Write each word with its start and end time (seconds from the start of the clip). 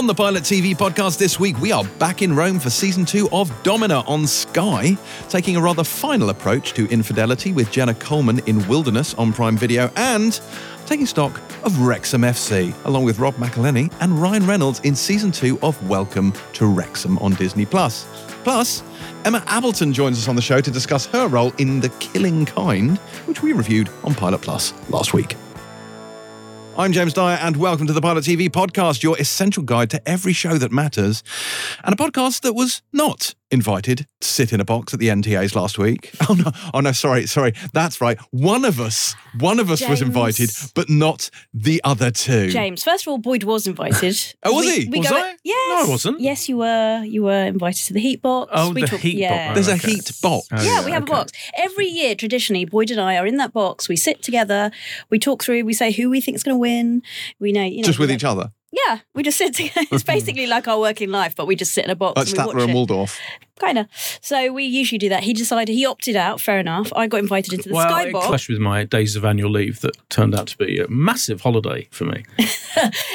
On 0.00 0.06
the 0.06 0.14
Pilot 0.14 0.44
TV 0.44 0.74
podcast 0.74 1.18
this 1.18 1.38
week, 1.38 1.60
we 1.60 1.72
are 1.72 1.84
back 1.98 2.22
in 2.22 2.34
Rome 2.34 2.58
for 2.58 2.70
season 2.70 3.04
two 3.04 3.28
of 3.32 3.50
Domina 3.62 4.02
on 4.06 4.26
Sky, 4.26 4.96
taking 5.28 5.56
a 5.56 5.60
rather 5.60 5.84
final 5.84 6.30
approach 6.30 6.72
to 6.72 6.88
infidelity 6.88 7.52
with 7.52 7.70
Jenna 7.70 7.92
Coleman 7.92 8.38
in 8.46 8.66
Wilderness 8.66 9.12
on 9.12 9.30
Prime 9.34 9.58
Video 9.58 9.90
and 9.96 10.40
taking 10.86 11.04
stock 11.04 11.38
of 11.64 11.78
Wrexham 11.82 12.22
FC, 12.22 12.72
along 12.86 13.04
with 13.04 13.18
Rob 13.18 13.34
McElhenney 13.34 13.92
and 14.00 14.22
Ryan 14.22 14.46
Reynolds 14.46 14.80
in 14.84 14.96
season 14.96 15.30
two 15.30 15.58
of 15.60 15.86
Welcome 15.86 16.32
to 16.54 16.64
Wrexham 16.64 17.18
on 17.18 17.34
Disney 17.34 17.66
Plus. 17.66 18.06
Plus, 18.42 18.82
Emma 19.26 19.44
Appleton 19.48 19.92
joins 19.92 20.16
us 20.16 20.28
on 20.28 20.34
the 20.34 20.40
show 20.40 20.62
to 20.62 20.70
discuss 20.70 21.04
her 21.08 21.28
role 21.28 21.52
in 21.58 21.78
The 21.78 21.90
Killing 22.00 22.46
Kind, 22.46 22.96
which 23.26 23.42
we 23.42 23.52
reviewed 23.52 23.90
on 24.02 24.14
Pilot 24.14 24.40
Plus 24.40 24.72
last 24.88 25.12
week. 25.12 25.36
I'm 26.80 26.92
James 26.92 27.12
Dyer, 27.12 27.36
and 27.36 27.58
welcome 27.58 27.86
to 27.88 27.92
the 27.92 28.00
Pilot 28.00 28.24
TV 28.24 28.48
podcast, 28.48 29.02
your 29.02 29.18
essential 29.18 29.62
guide 29.62 29.90
to 29.90 30.08
every 30.08 30.32
show 30.32 30.56
that 30.56 30.72
matters, 30.72 31.22
and 31.84 31.92
a 31.92 31.96
podcast 31.96 32.40
that 32.40 32.54
was 32.54 32.80
not 32.90 33.34
invited 33.50 34.06
to 34.20 34.28
sit 34.28 34.52
in 34.52 34.60
a 34.60 34.64
box 34.64 34.94
at 34.94 35.00
the 35.00 35.08
NTAs 35.08 35.54
last 35.54 35.78
week. 35.78 36.12
Oh 36.28 36.34
no, 36.34 36.52
oh 36.74 36.80
no, 36.80 36.92
sorry, 36.92 37.26
sorry, 37.26 37.54
that's 37.72 38.00
right. 38.00 38.16
One 38.30 38.64
of 38.64 38.78
us, 38.78 39.16
one 39.40 39.58
of 39.58 39.68
us 39.70 39.86
was 39.88 40.00
invited, 40.00 40.50
but 40.76 40.88
not 40.88 41.28
the 41.52 41.80
other 41.82 42.10
two. 42.12 42.50
James, 42.50 42.84
first 42.84 43.04
of 43.04 43.10
all, 43.10 43.18
Boyd 43.18 43.42
was 43.44 43.66
invited. 43.66 44.16
Oh, 44.44 44.54
was 44.54 44.66
We- 44.66 44.80
he? 44.84 44.88
we 44.88 44.98
Was 45.00 45.08
go- 45.08 45.16
I? 45.16 45.34
Yes. 45.42 45.68
No, 45.68 45.86
I 45.86 45.90
wasn't. 45.90 46.20
Yes, 46.20 46.48
you 46.48 46.58
were. 46.58 47.02
You 47.04 47.24
were 47.24 47.44
invited 47.46 47.84
to 47.86 47.92
the 47.94 48.00
heat 48.00 48.22
box. 48.22 48.52
Oh, 48.54 48.70
we 48.72 48.82
the 48.82 48.86
talk- 48.86 49.00
heat 49.00 49.16
yeah. 49.16 49.48
box. 49.48 49.54
There's 49.56 49.68
a 49.68 49.82
Okay. 49.84 49.94
heat 49.96 50.12
box. 50.22 50.46
Oh, 50.52 50.62
Yeah, 50.62 50.84
we 50.84 50.92
have 50.92 51.02
okay. 51.02 51.12
a 51.12 51.16
box. 51.16 51.32
Every 51.56 51.86
year, 51.86 52.14
traditionally, 52.14 52.64
Boyd 52.64 52.90
and 52.92 53.00
I 53.00 53.16
are 53.16 53.26
in 53.26 53.36
that 53.38 53.52
box. 53.52 53.88
We 53.88 53.96
sit 53.96 54.22
together, 54.22 54.70
we 55.10 55.18
talk 55.18 55.42
through, 55.42 55.64
we 55.64 55.72
say 55.74 55.90
who 55.90 56.08
we 56.10 56.20
think 56.20 56.36
is 56.36 56.42
going 56.44 56.54
to 56.54 56.58
win. 56.60 57.02
We 57.40 57.50
know, 57.52 57.64
you 57.64 57.78
know, 57.78 57.82
Just 57.86 57.98
with 57.98 58.10
each 58.12 58.24
other, 58.24 58.52
Yeah, 58.72 59.00
we 59.14 59.22
just 59.24 59.38
sit 59.38 59.54
together. 59.54 59.86
It's 59.92 60.04
basically 60.04 60.46
like 60.46 60.68
our 60.68 60.78
working 60.78 61.10
life, 61.10 61.34
but 61.34 61.46
we 61.46 61.56
just 61.56 61.72
sit 61.72 61.84
in 61.84 61.90
a 61.90 61.96
box 61.96 62.16
like 62.16 62.28
and 62.28 62.36
we 62.36 62.38
Statler 62.42 62.54
watch 62.54 62.62
and 62.62 62.70
it. 62.70 62.74
Kind 63.60 63.78
of. 63.78 63.86
So 64.20 64.52
we 64.52 64.64
usually 64.64 64.98
do 64.98 65.08
that. 65.10 65.22
He 65.22 65.32
decided 65.34 65.72
he 65.72 65.84
opted 65.86 66.16
out. 66.16 66.40
Fair 66.40 66.58
enough. 66.58 66.92
I 66.96 67.06
got 67.06 67.18
invited 67.18 67.52
into 67.52 67.68
the 67.68 67.74
well, 67.74 67.88
Sky 67.88 68.04
it 68.08 68.12
clashed 68.14 68.48
with 68.48 68.58
my 68.58 68.84
days 68.84 69.16
of 69.16 69.24
annual 69.24 69.50
leave 69.50 69.80
that 69.82 69.96
turned 70.08 70.34
out 70.34 70.46
to 70.48 70.56
be 70.58 70.78
a 70.80 70.88
massive 70.88 71.42
holiday 71.42 71.86
for 71.90 72.04
me. 72.04 72.24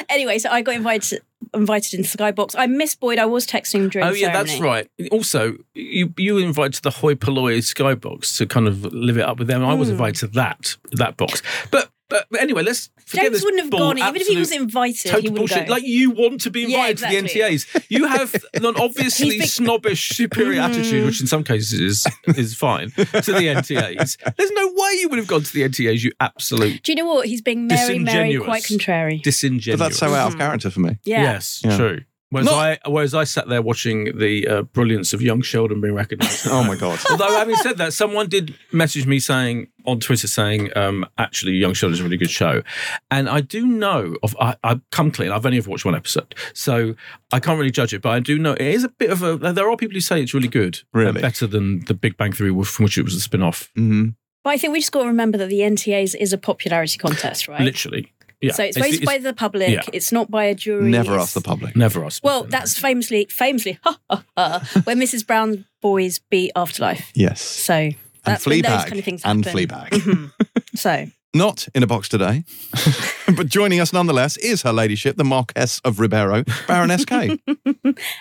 Anyway, 0.09 0.37
so 0.37 0.49
I 0.49 0.61
got 0.61 0.75
invited 0.75 1.21
invited 1.53 1.93
into 1.93 2.15
the 2.17 2.23
Skybox. 2.23 2.55
I 2.57 2.67
missed 2.67 2.99
Boyd. 2.99 3.19
I 3.19 3.25
was 3.25 3.47
texting 3.47 3.75
him 3.75 3.89
during 3.89 4.07
oh 4.07 4.11
yeah, 4.11 4.31
that's 4.31 4.59
right. 4.59 4.89
Also, 5.11 5.55
you 5.73 6.13
you 6.17 6.35
were 6.35 6.41
invited 6.41 6.73
to 6.75 6.81
the 6.83 6.91
Hoi 6.91 7.15
Polloi 7.15 7.57
Skybox 7.59 8.37
to 8.37 8.45
kind 8.45 8.67
of 8.67 8.83
live 8.93 9.17
it 9.17 9.23
up 9.23 9.39
with 9.39 9.47
them. 9.47 9.63
I 9.65 9.73
Hmm. 9.73 9.79
was 9.79 9.89
invited 9.89 10.19
to 10.19 10.27
that 10.27 10.75
that 10.93 11.17
box, 11.17 11.41
but. 11.71 11.89
But 12.07 12.27
but 12.29 12.39
anyway, 12.41 12.61
let's 12.61 12.91
forget 13.05 13.25
James 13.25 13.33
this 13.37 13.43
wouldn't 13.43 13.63
have 13.63 13.71
bull- 13.71 13.79
gone, 13.79 13.97
even 13.97 14.15
if 14.21 14.27
he 14.27 14.37
was 14.37 14.51
invited. 14.51 15.09
Total 15.09 15.21
he 15.21 15.29
wouldn't 15.29 15.49
bullshit. 15.49 15.67
go. 15.67 15.73
Like 15.73 15.83
you 15.83 16.11
want 16.11 16.41
to 16.41 16.51
be 16.51 16.61
Yeah, 16.61 16.87
invited 16.87 16.97
to 16.99 17.07
the 17.07 17.15
NTAs. 17.39 17.85
You 17.89 18.05
have 18.05 18.35
an 18.53 18.65
obviously 18.77 19.31
He's 19.31 19.39
big- 19.41 19.49
snobbish, 19.49 20.09
superior 20.09 20.61
mm. 20.61 20.69
attitude, 20.69 21.05
which 21.05 21.19
in 21.21 21.25
some 21.27 21.43
cases 21.43 21.79
is 21.79 22.05
is 22.37 22.53
fine 22.55 22.91
to 22.91 23.03
the 23.05 23.47
NTAs. 23.47 24.17
There's 24.37 24.51
no 24.51 24.67
way 24.67 24.91
you 24.99 25.09
would 25.09 25.17
have 25.17 25.27
gone 25.27 25.41
to 25.43 25.51
the 25.53 25.63
NTAs. 25.63 26.03
You 26.03 26.11
absolute 26.19 26.83
Do 26.83 26.91
you 26.91 26.95
know 26.95 27.05
what? 27.11 27.25
He's 27.27 27.41
being 27.41 27.65
merry, 27.67 27.97
merry, 27.99 28.29
Disingenuous. 28.33 28.45
quite 28.45 28.65
contrary. 28.65 29.17
disingenuous. 29.23 29.79
But 29.79 29.85
that's 29.85 29.97
so 29.97 30.13
out 30.13 30.31
of 30.33 30.37
character 30.37 30.69
for 30.69 30.81
me. 30.81 30.97
Yeah. 31.05 31.23
Yes, 31.23 31.61
Yeah. 31.65 31.75
true. 31.77 32.01
Whereas 32.31 32.47
Not- 32.47 32.55
I, 32.55 32.79
whereas 32.89 33.13
I 33.13 33.23
sat 33.23 33.47
there 33.47 33.61
watching 33.61 34.17
the 34.17 34.47
uh, 34.47 34.61
brilliance 34.63 35.13
of 35.13 35.21
young 35.21 35.41
Sheldon 35.41 35.79
being 35.79 35.93
recognised. 35.93 36.47
Oh 36.51 36.63
my 36.63 36.75
god. 36.75 36.99
Although 37.09 37.29
having 37.29 37.55
said 37.57 37.77
that, 37.77 37.93
someone 37.93 38.27
did 38.27 38.55
message 38.71 39.05
me 39.05 39.19
saying 39.19 39.67
on 39.85 39.99
Twitter 39.99 40.27
saying, 40.27 40.75
um, 40.75 41.05
actually, 41.17 41.53
Young 41.53 41.73
Sheldon 41.73 41.93
is 41.93 41.99
a 41.99 42.03
really 42.03 42.17
good 42.17 42.31
show, 42.31 42.63
and 43.11 43.29
I 43.29 43.41
do 43.41 43.65
know 43.67 44.15
of. 44.23 44.35
I, 44.39 44.55
I've 44.63 44.81
come 44.91 45.11
clean. 45.11 45.31
I've 45.31 45.45
only 45.45 45.59
ever 45.59 45.69
watched 45.69 45.85
one 45.85 45.95
episode, 45.95 46.33
so 46.53 46.95
I 47.31 47.39
can't 47.39 47.59
really 47.59 47.71
judge 47.71 47.93
it. 47.93 48.01
But 48.01 48.09
I 48.09 48.19
do 48.19 48.39
know 48.39 48.53
it 48.53 48.61
is 48.61 48.83
a 48.83 48.89
bit 48.89 49.11
of 49.11 49.21
a. 49.21 49.37
There 49.53 49.69
are 49.69 49.77
people 49.77 49.93
who 49.93 50.01
say 50.01 50.21
it's 50.23 50.33
really 50.33 50.47
good, 50.47 50.79
Really? 50.93 51.21
better 51.21 51.45
than 51.45 51.85
the 51.85 51.93
Big 51.93 52.17
Bang 52.17 52.31
Theory, 52.31 52.51
from 52.63 52.83
which 52.85 52.97
it 52.97 53.03
was 53.03 53.13
a 53.15 53.21
spin 53.21 53.43
off. 53.43 53.71
hmm 53.75 54.09
But 54.43 54.49
I 54.51 54.57
think 54.57 54.73
we 54.73 54.79
just 54.79 54.91
got 54.91 55.01
to 55.03 55.07
remember 55.07 55.37
that 55.37 55.49
the 55.49 55.59
NTAs 55.59 56.15
is 56.19 56.33
a 56.33 56.37
popularity 56.39 56.97
contest, 56.97 57.47
right? 57.47 57.61
Literally, 57.61 58.11
yeah. 58.47 58.53
So 58.53 58.63
it's 58.63 58.77
voted 58.77 59.05
by 59.05 59.17
the 59.17 59.33
public. 59.33 59.69
yeah. 59.69 59.81
It's 59.93 60.11
not 60.11 60.29
by 60.31 60.45
a 60.45 60.55
jury. 60.55 60.89
Never 60.89 61.11
it's- 61.13 61.23
ask 61.27 61.33
the 61.33 61.41
public. 61.41 61.75
never 61.75 62.03
asked. 62.05 62.23
Well, 62.23 62.43
that's 62.43 62.77
famously, 62.77 63.25
famously, 63.29 63.79
ha, 63.83 63.97
ha, 64.09 64.23
ha, 64.37 64.81
when 64.85 64.99
Mrs. 64.99 65.25
Brown 65.25 65.65
boys 65.81 66.19
beat 66.29 66.51
Afterlife. 66.55 67.11
Yes. 67.13 67.41
So 67.41 67.73
And 67.73 67.95
that's 68.23 68.45
when 68.45 68.61
those 68.61 68.71
Fleabag. 68.71 68.87
kind 68.87 68.99
of 68.99 69.05
things 69.05 69.21
and 69.25 69.45
happen. 69.45 69.59
Fleabag. 69.67 69.89
Mhm. 69.89 70.31
So 70.75 71.07
Not 71.33 71.67
in 71.75 71.83
a 71.83 71.87
box 71.87 72.09
today, 72.09 72.43
but 73.37 73.47
joining 73.47 73.79
us 73.81 73.91
nonetheless 73.93 74.35
is 74.37 74.61
her 74.63 74.73
ladyship, 74.73 75.15
the 75.17 75.23
Marquess 75.23 75.79
of 75.85 75.99
Ribeiro, 75.99 76.43
Baroness 76.67 77.05
K. 77.05 77.37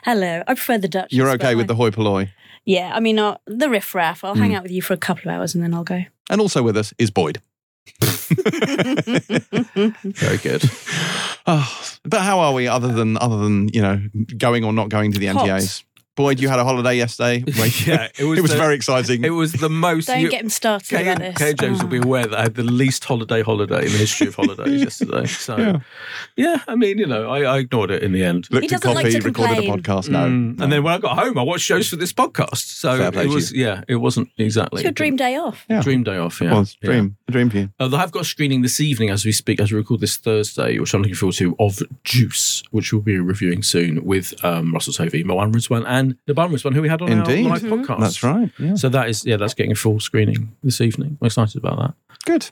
hello, 0.04 0.42
I 0.46 0.54
prefer 0.54 0.78
the 0.78 0.88
Dutch. 0.88 1.12
You're 1.12 1.30
okay 1.30 1.54
with 1.54 1.66
the 1.66 1.74
hoi 1.74 1.90
polloi. 1.90 2.30
Yeah, 2.64 2.92
I 2.94 3.00
mean 3.00 3.18
uh, 3.18 3.36
the 3.46 3.68
riff 3.68 3.94
raff. 3.94 4.24
I'll 4.24 4.34
Hmm. 4.34 4.40
hang 4.40 4.54
out 4.54 4.62
with 4.62 4.72
you 4.72 4.82
for 4.82 4.94
a 4.94 4.96
couple 4.98 5.30
of 5.30 5.36
hours 5.36 5.54
and 5.54 5.62
then 5.62 5.74
I'll 5.74 5.84
go. 5.84 6.04
And 6.30 6.40
also 6.40 6.62
with 6.62 6.76
us 6.76 6.92
is 6.98 7.10
Boyd. 7.10 7.40
Very 10.04 10.38
good. 10.38 10.64
Oh, 11.46 11.82
but 12.04 12.20
how 12.20 12.38
are 12.40 12.52
we 12.52 12.66
other 12.68 12.88
than 12.88 13.16
other 13.18 13.38
than, 13.38 13.68
you 13.68 13.82
know, 13.82 14.00
going 14.36 14.64
or 14.64 14.72
not 14.72 14.88
going 14.88 15.12
to 15.12 15.18
the 15.18 15.26
Hot. 15.26 15.46
NTAs? 15.46 15.84
Boyd, 16.16 16.38
you 16.38 16.48
had 16.48 16.58
a 16.60 16.64
holiday 16.64 16.96
yesterday. 16.96 17.42
Yeah, 17.86 18.08
it 18.18 18.24
was. 18.24 18.38
it 18.38 18.42
was 18.42 18.50
the- 18.52 18.56
very 18.56 18.74
exciting. 18.76 19.24
It 19.24 19.30
was 19.30 19.52
the 19.52 19.68
most. 19.68 20.06
Don't 20.06 20.20
you- 20.20 20.30
get 20.30 20.42
him 20.42 20.48
started 20.50 20.88
Kay, 20.88 21.02
about 21.02 21.18
this. 21.18 21.36
Kay 21.38 21.54
James 21.54 21.82
will 21.82 21.88
be 21.88 21.98
Oh. 21.98 22.02
aware 22.02 22.26
that 22.26 22.38
I 22.38 22.42
had 22.42 22.54
the 22.54 22.62
least 22.62 23.04
holiday 23.04 23.42
holiday 23.42 23.86
in 23.86 23.92
the 23.92 23.98
history 23.98 24.28
of 24.28 24.34
holidays 24.36 24.80
yesterday. 24.88 25.26
So, 25.26 25.56
Yeah. 25.56 25.78
yeah. 26.36 26.56
I 26.68 26.74
mean, 26.76 26.98
you 26.98 27.06
know, 27.06 27.28
I, 27.30 27.42
I 27.42 27.58
ignored 27.58 27.90
it 27.90 28.02
in 28.02 28.12
the 28.12 28.22
end. 28.22 28.48
Looked 28.50 28.64
He 28.68 28.74
at 28.74 28.80
doesn't 28.82 28.94
like 28.94 29.06
coffee, 29.06 29.18
to 29.18 29.24
recorded 29.26 29.58
a 29.58 29.62
podcast. 29.68 30.08
No. 30.08 30.20
Mm. 30.26 30.58
no. 30.58 30.64
And 30.64 30.72
then 30.72 30.82
when 30.84 30.94
I 30.94 30.98
got 30.98 31.18
home, 31.18 31.36
I 31.38 31.42
watched 31.42 31.64
shows 31.64 31.88
for 31.88 31.96
this 31.96 32.12
podcast. 32.12 32.56
So 32.58 32.96
Fair 32.96 33.08
it 33.08 33.12
to 33.28 33.28
was, 33.34 33.52
yeah, 33.52 33.82
it 33.88 33.96
wasn't 33.96 34.28
exactly. 34.38 34.80
It's 34.80 34.84
your 34.84 34.92
dream 34.92 35.16
day 35.16 35.36
off. 35.36 35.64
Yeah. 35.68 35.82
Dream 35.82 36.04
day 36.04 36.16
off, 36.18 36.40
yeah. 36.40 36.52
Well, 36.52 36.60
it's 36.62 36.74
a 36.74 36.86
Yeah. 36.86 36.90
dream, 36.92 37.16
a 37.28 37.32
dream 37.32 37.50
for 37.50 37.56
you. 37.58 37.70
Uh, 37.80 37.90
I've 37.96 38.12
got 38.12 38.22
a 38.22 38.24
screening 38.24 38.62
this 38.62 38.80
evening 38.80 39.10
as 39.10 39.24
we 39.24 39.32
speak, 39.32 39.60
as 39.60 39.72
we 39.72 39.78
record 39.78 40.00
this 40.00 40.16
Thursday, 40.16 40.78
which 40.78 40.94
I'm 40.94 41.00
looking 41.02 41.16
forward 41.16 41.36
to, 41.36 41.56
of 41.58 41.82
Juice, 42.04 42.62
which 42.70 42.92
we'll 42.92 43.02
be 43.02 43.18
reviewing 43.18 43.62
soon 43.62 44.04
with 44.04 44.32
um, 44.44 44.72
Russell 44.72 44.92
Tovey, 44.92 45.24
Mawaan 45.24 45.52
Rizwan, 45.52 45.84
and 45.86 46.03
Nabhaan 46.28 46.50
one, 46.64 46.74
who 46.74 46.82
we 46.82 46.88
had 46.88 47.02
on 47.02 47.10
Indeed. 47.10 47.46
our 47.46 47.52
live 47.52 47.62
mm-hmm. 47.62 47.82
podcast. 47.82 48.00
That's 48.00 48.22
right. 48.22 48.50
Yeah. 48.58 48.74
So 48.74 48.88
that 48.88 49.08
is, 49.08 49.24
yeah, 49.24 49.36
that's 49.36 49.54
getting 49.54 49.72
a 49.72 49.76
full 49.76 50.00
screening 50.00 50.56
this 50.62 50.80
evening. 50.80 51.18
I'm 51.20 51.26
excited 51.26 51.56
about 51.56 51.78
that. 51.78 51.94
Good. 52.24 52.50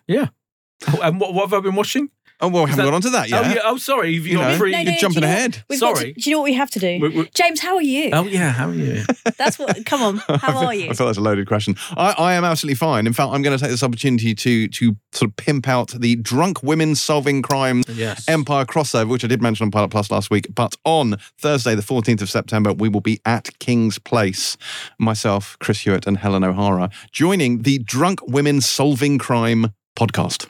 Oh, 0.88 0.98
and 1.02 1.20
what, 1.20 1.34
what 1.34 1.48
have 1.48 1.54
I 1.54 1.60
been 1.60 1.76
watching? 1.76 2.10
Oh 2.42 2.48
well, 2.48 2.64
we 2.64 2.70
haven't 2.70 2.84
that- 2.84 2.90
got 2.90 2.94
onto 2.96 3.10
that 3.10 3.32
oh, 3.32 3.40
yet. 3.40 3.44
Oh, 3.46 3.48
yeah. 3.54 3.60
Oh, 3.64 3.76
sorry. 3.76 4.14
Have 4.16 4.26
you, 4.26 4.32
You 4.32 4.38
got 4.38 4.50
know. 4.52 4.58
free? 4.58 4.72
No, 4.72 4.78
no, 4.78 4.82
You're 4.82 4.92
no, 4.92 4.98
jumping 4.98 5.22
you 5.22 5.28
know 5.28 5.34
ahead. 5.34 5.64
we've 5.70 5.78
Sorry. 5.78 6.12
to- 6.12 6.20
do 6.20 6.28
you 6.30 6.36
know 6.36 6.40
what 6.40 6.44
we 6.46 6.54
have 6.54 6.70
to 6.72 6.78
do? 6.80 6.98
We- 7.00 7.08
we- 7.08 7.30
James, 7.34 7.60
how 7.60 7.76
are 7.76 7.82
you? 7.82 8.10
Oh, 8.12 8.24
yeah. 8.24 8.50
How 8.50 8.68
are 8.68 8.74
you? 8.74 9.04
That's 9.38 9.58
what. 9.58 9.86
Come 9.86 10.02
on, 10.02 10.16
how 10.40 10.58
are 10.66 10.74
you? 10.74 10.90
I 10.90 10.92
felt 10.94 11.08
that's 11.08 11.18
a 11.18 11.22
loaded 11.22 11.46
question. 11.46 11.76
I, 11.96 12.14
I 12.18 12.34
am 12.34 12.44
absolutely 12.44 12.74
fine. 12.76 13.06
In 13.06 13.12
fact, 13.12 13.30
I'm 13.32 13.42
going 13.42 13.56
to 13.56 13.62
take 13.62 13.70
this 13.70 13.82
opportunity 13.82 14.34
to 14.34 14.68
to 14.68 14.96
sort 15.12 15.30
of 15.30 15.36
pimp 15.36 15.68
out 15.68 15.88
the 15.92 16.16
drunk 16.16 16.62
women 16.62 16.94
solving 16.94 17.42
crime 17.42 17.82
yes. 17.88 18.28
Empire 18.28 18.64
crossover, 18.64 19.08
which 19.08 19.24
I 19.24 19.28
did 19.28 19.40
mention 19.42 19.64
on 19.64 19.70
Pilot 19.70 19.88
Plus 19.90 20.10
last 20.10 20.30
week. 20.30 20.46
But 20.54 20.76
on 20.84 21.16
Thursday, 21.38 21.74
the 21.74 21.82
14th 21.82 22.22
of 22.22 22.30
September, 22.30 22.72
we 22.72 22.88
will 22.88 23.00
be 23.00 23.20
at 23.24 23.56
King's 23.58 23.98
Place. 23.98 24.56
Myself, 24.98 25.56
Chris 25.60 25.80
Hewitt, 25.80 26.06
and 26.06 26.18
Helen 26.18 26.44
O'Hara 26.44 26.90
joining 27.12 27.62
the 27.62 27.78
Drunk 27.78 28.20
Women 28.26 28.60
Solving 28.60 29.18
Crime 29.18 29.72
podcast. 29.96 30.48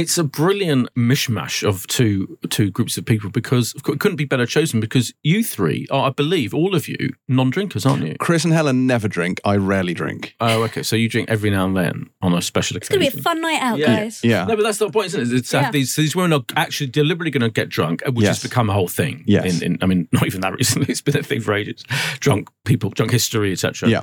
It's 0.00 0.16
a 0.18 0.24
brilliant 0.24 0.88
mishmash 0.94 1.62
of 1.68 1.86
two 1.86 2.38
two 2.48 2.70
groups 2.70 2.96
of 2.98 3.04
people 3.04 3.30
because 3.30 3.74
it 3.74 3.82
couldn't 4.00 4.16
be 4.16 4.24
better 4.24 4.46
chosen 4.46 4.80
because 4.80 5.12
you 5.22 5.44
three 5.44 5.86
are, 5.90 6.06
I 6.08 6.10
believe, 6.10 6.54
all 6.54 6.74
of 6.74 6.88
you 6.88 7.12
non-drinkers, 7.28 7.84
aren't 7.84 8.04
you? 8.06 8.16
Chris 8.18 8.44
and 8.44 8.52
Helen 8.54 8.86
never 8.86 9.08
drink. 9.08 9.40
I 9.44 9.56
rarely 9.56 9.94
drink. 9.94 10.34
Oh, 10.40 10.62
okay. 10.64 10.82
So 10.82 10.96
you 10.96 11.08
drink 11.08 11.28
every 11.28 11.50
now 11.50 11.66
and 11.66 11.76
then 11.76 12.10
on 12.22 12.32
a 12.34 12.40
special 12.42 12.76
occasion. 12.76 13.02
It's 13.02 13.04
gonna 13.04 13.16
be 13.16 13.20
a 13.20 13.22
fun 13.22 13.40
night 13.40 13.60
out, 13.62 13.78
Yeah. 13.78 13.86
guys. 13.96 14.20
Yeah. 14.24 14.44
No, 14.46 14.56
but 14.56 14.62
that's 14.62 14.78
the 14.78 14.90
point, 14.90 15.06
isn't 15.08 15.20
it? 15.20 15.32
It's 15.32 15.50
to 15.50 15.58
Yeah. 15.58 15.70
these 15.70 15.94
these 15.96 16.16
women 16.16 16.32
are 16.32 16.44
actually 16.56 16.88
deliberately 16.90 17.30
going 17.30 17.42
to 17.42 17.50
get 17.50 17.68
drunk, 17.68 18.02
which 18.06 18.24
Yes. 18.24 18.42
has 18.42 18.50
become 18.50 18.70
a 18.70 18.72
whole 18.72 18.88
thing. 18.88 19.24
Yes. 19.26 19.60
In, 19.60 19.74
in, 19.74 19.78
I 19.82 19.86
mean, 19.86 20.08
not 20.12 20.26
even 20.26 20.40
that 20.40 20.54
recently. 20.54 20.86
It's 20.90 21.02
been 21.02 21.16
a 21.18 21.22
thing 21.22 21.40
for 21.40 21.52
ages. 21.54 21.84
Drunk 22.20 22.48
people, 22.64 22.90
drunk 22.90 23.12
history, 23.12 23.52
etc. 23.52 23.88
Yeah. 23.88 24.02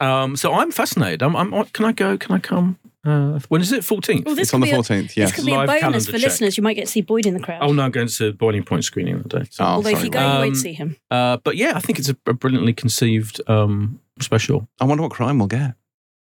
Um, 0.00 0.34
so 0.36 0.54
I'm 0.54 0.70
fascinated. 0.72 1.22
I'm, 1.22 1.36
I'm. 1.36 1.52
Can 1.66 1.84
I 1.84 1.92
go? 1.92 2.16
Can 2.16 2.34
I 2.34 2.38
come? 2.38 2.78
Uh, 3.02 3.40
when 3.48 3.60
is 3.62 3.72
it? 3.72 3.82
Fourteenth. 3.84 4.26
Well, 4.26 4.34
this 4.34 4.48
It's 4.48 4.54
on 4.54 4.60
the 4.60 4.66
14th, 4.66 4.72
a- 4.72 4.92
14th. 5.04 5.14
This 5.14 5.32
could 5.32 5.46
be 5.46 5.52
a 5.52 5.56
bonus 5.56 5.80
calendar 5.80 6.00
for 6.04 6.12
check. 6.12 6.22
listeners. 6.22 6.56
You 6.58 6.62
might 6.62 6.74
get 6.74 6.86
to 6.86 6.92
see 6.92 7.00
Boyd 7.00 7.24
in 7.26 7.32
the 7.34 7.40
crowd. 7.40 7.60
Oh 7.62 7.72
no, 7.72 7.82
I'm 7.82 7.90
going 7.90 8.08
to 8.08 8.32
Boiling 8.34 8.62
Point 8.62 8.84
screening 8.84 9.18
that 9.18 9.28
day. 9.28 9.44
So. 9.50 9.64
Oh, 9.64 9.68
Although 9.68 9.90
if 9.90 10.04
you 10.04 10.10
go, 10.10 10.20
you 10.20 10.26
Um, 10.26 10.38
won't 10.40 10.56
see 10.56 10.72
him. 10.74 10.96
Uh, 11.10 11.38
but 11.42 11.56
yeah, 11.56 11.72
I 11.76 11.80
think 11.80 11.98
it's 11.98 12.10
a, 12.10 12.16
a 12.26 12.34
brilliantly 12.34 12.74
conceived 12.74 13.40
um, 13.48 14.00
special. 14.20 14.68
I 14.80 14.84
wonder 14.84 15.02
what 15.02 15.12
crime 15.12 15.38
we'll 15.38 15.48
get. 15.48 15.74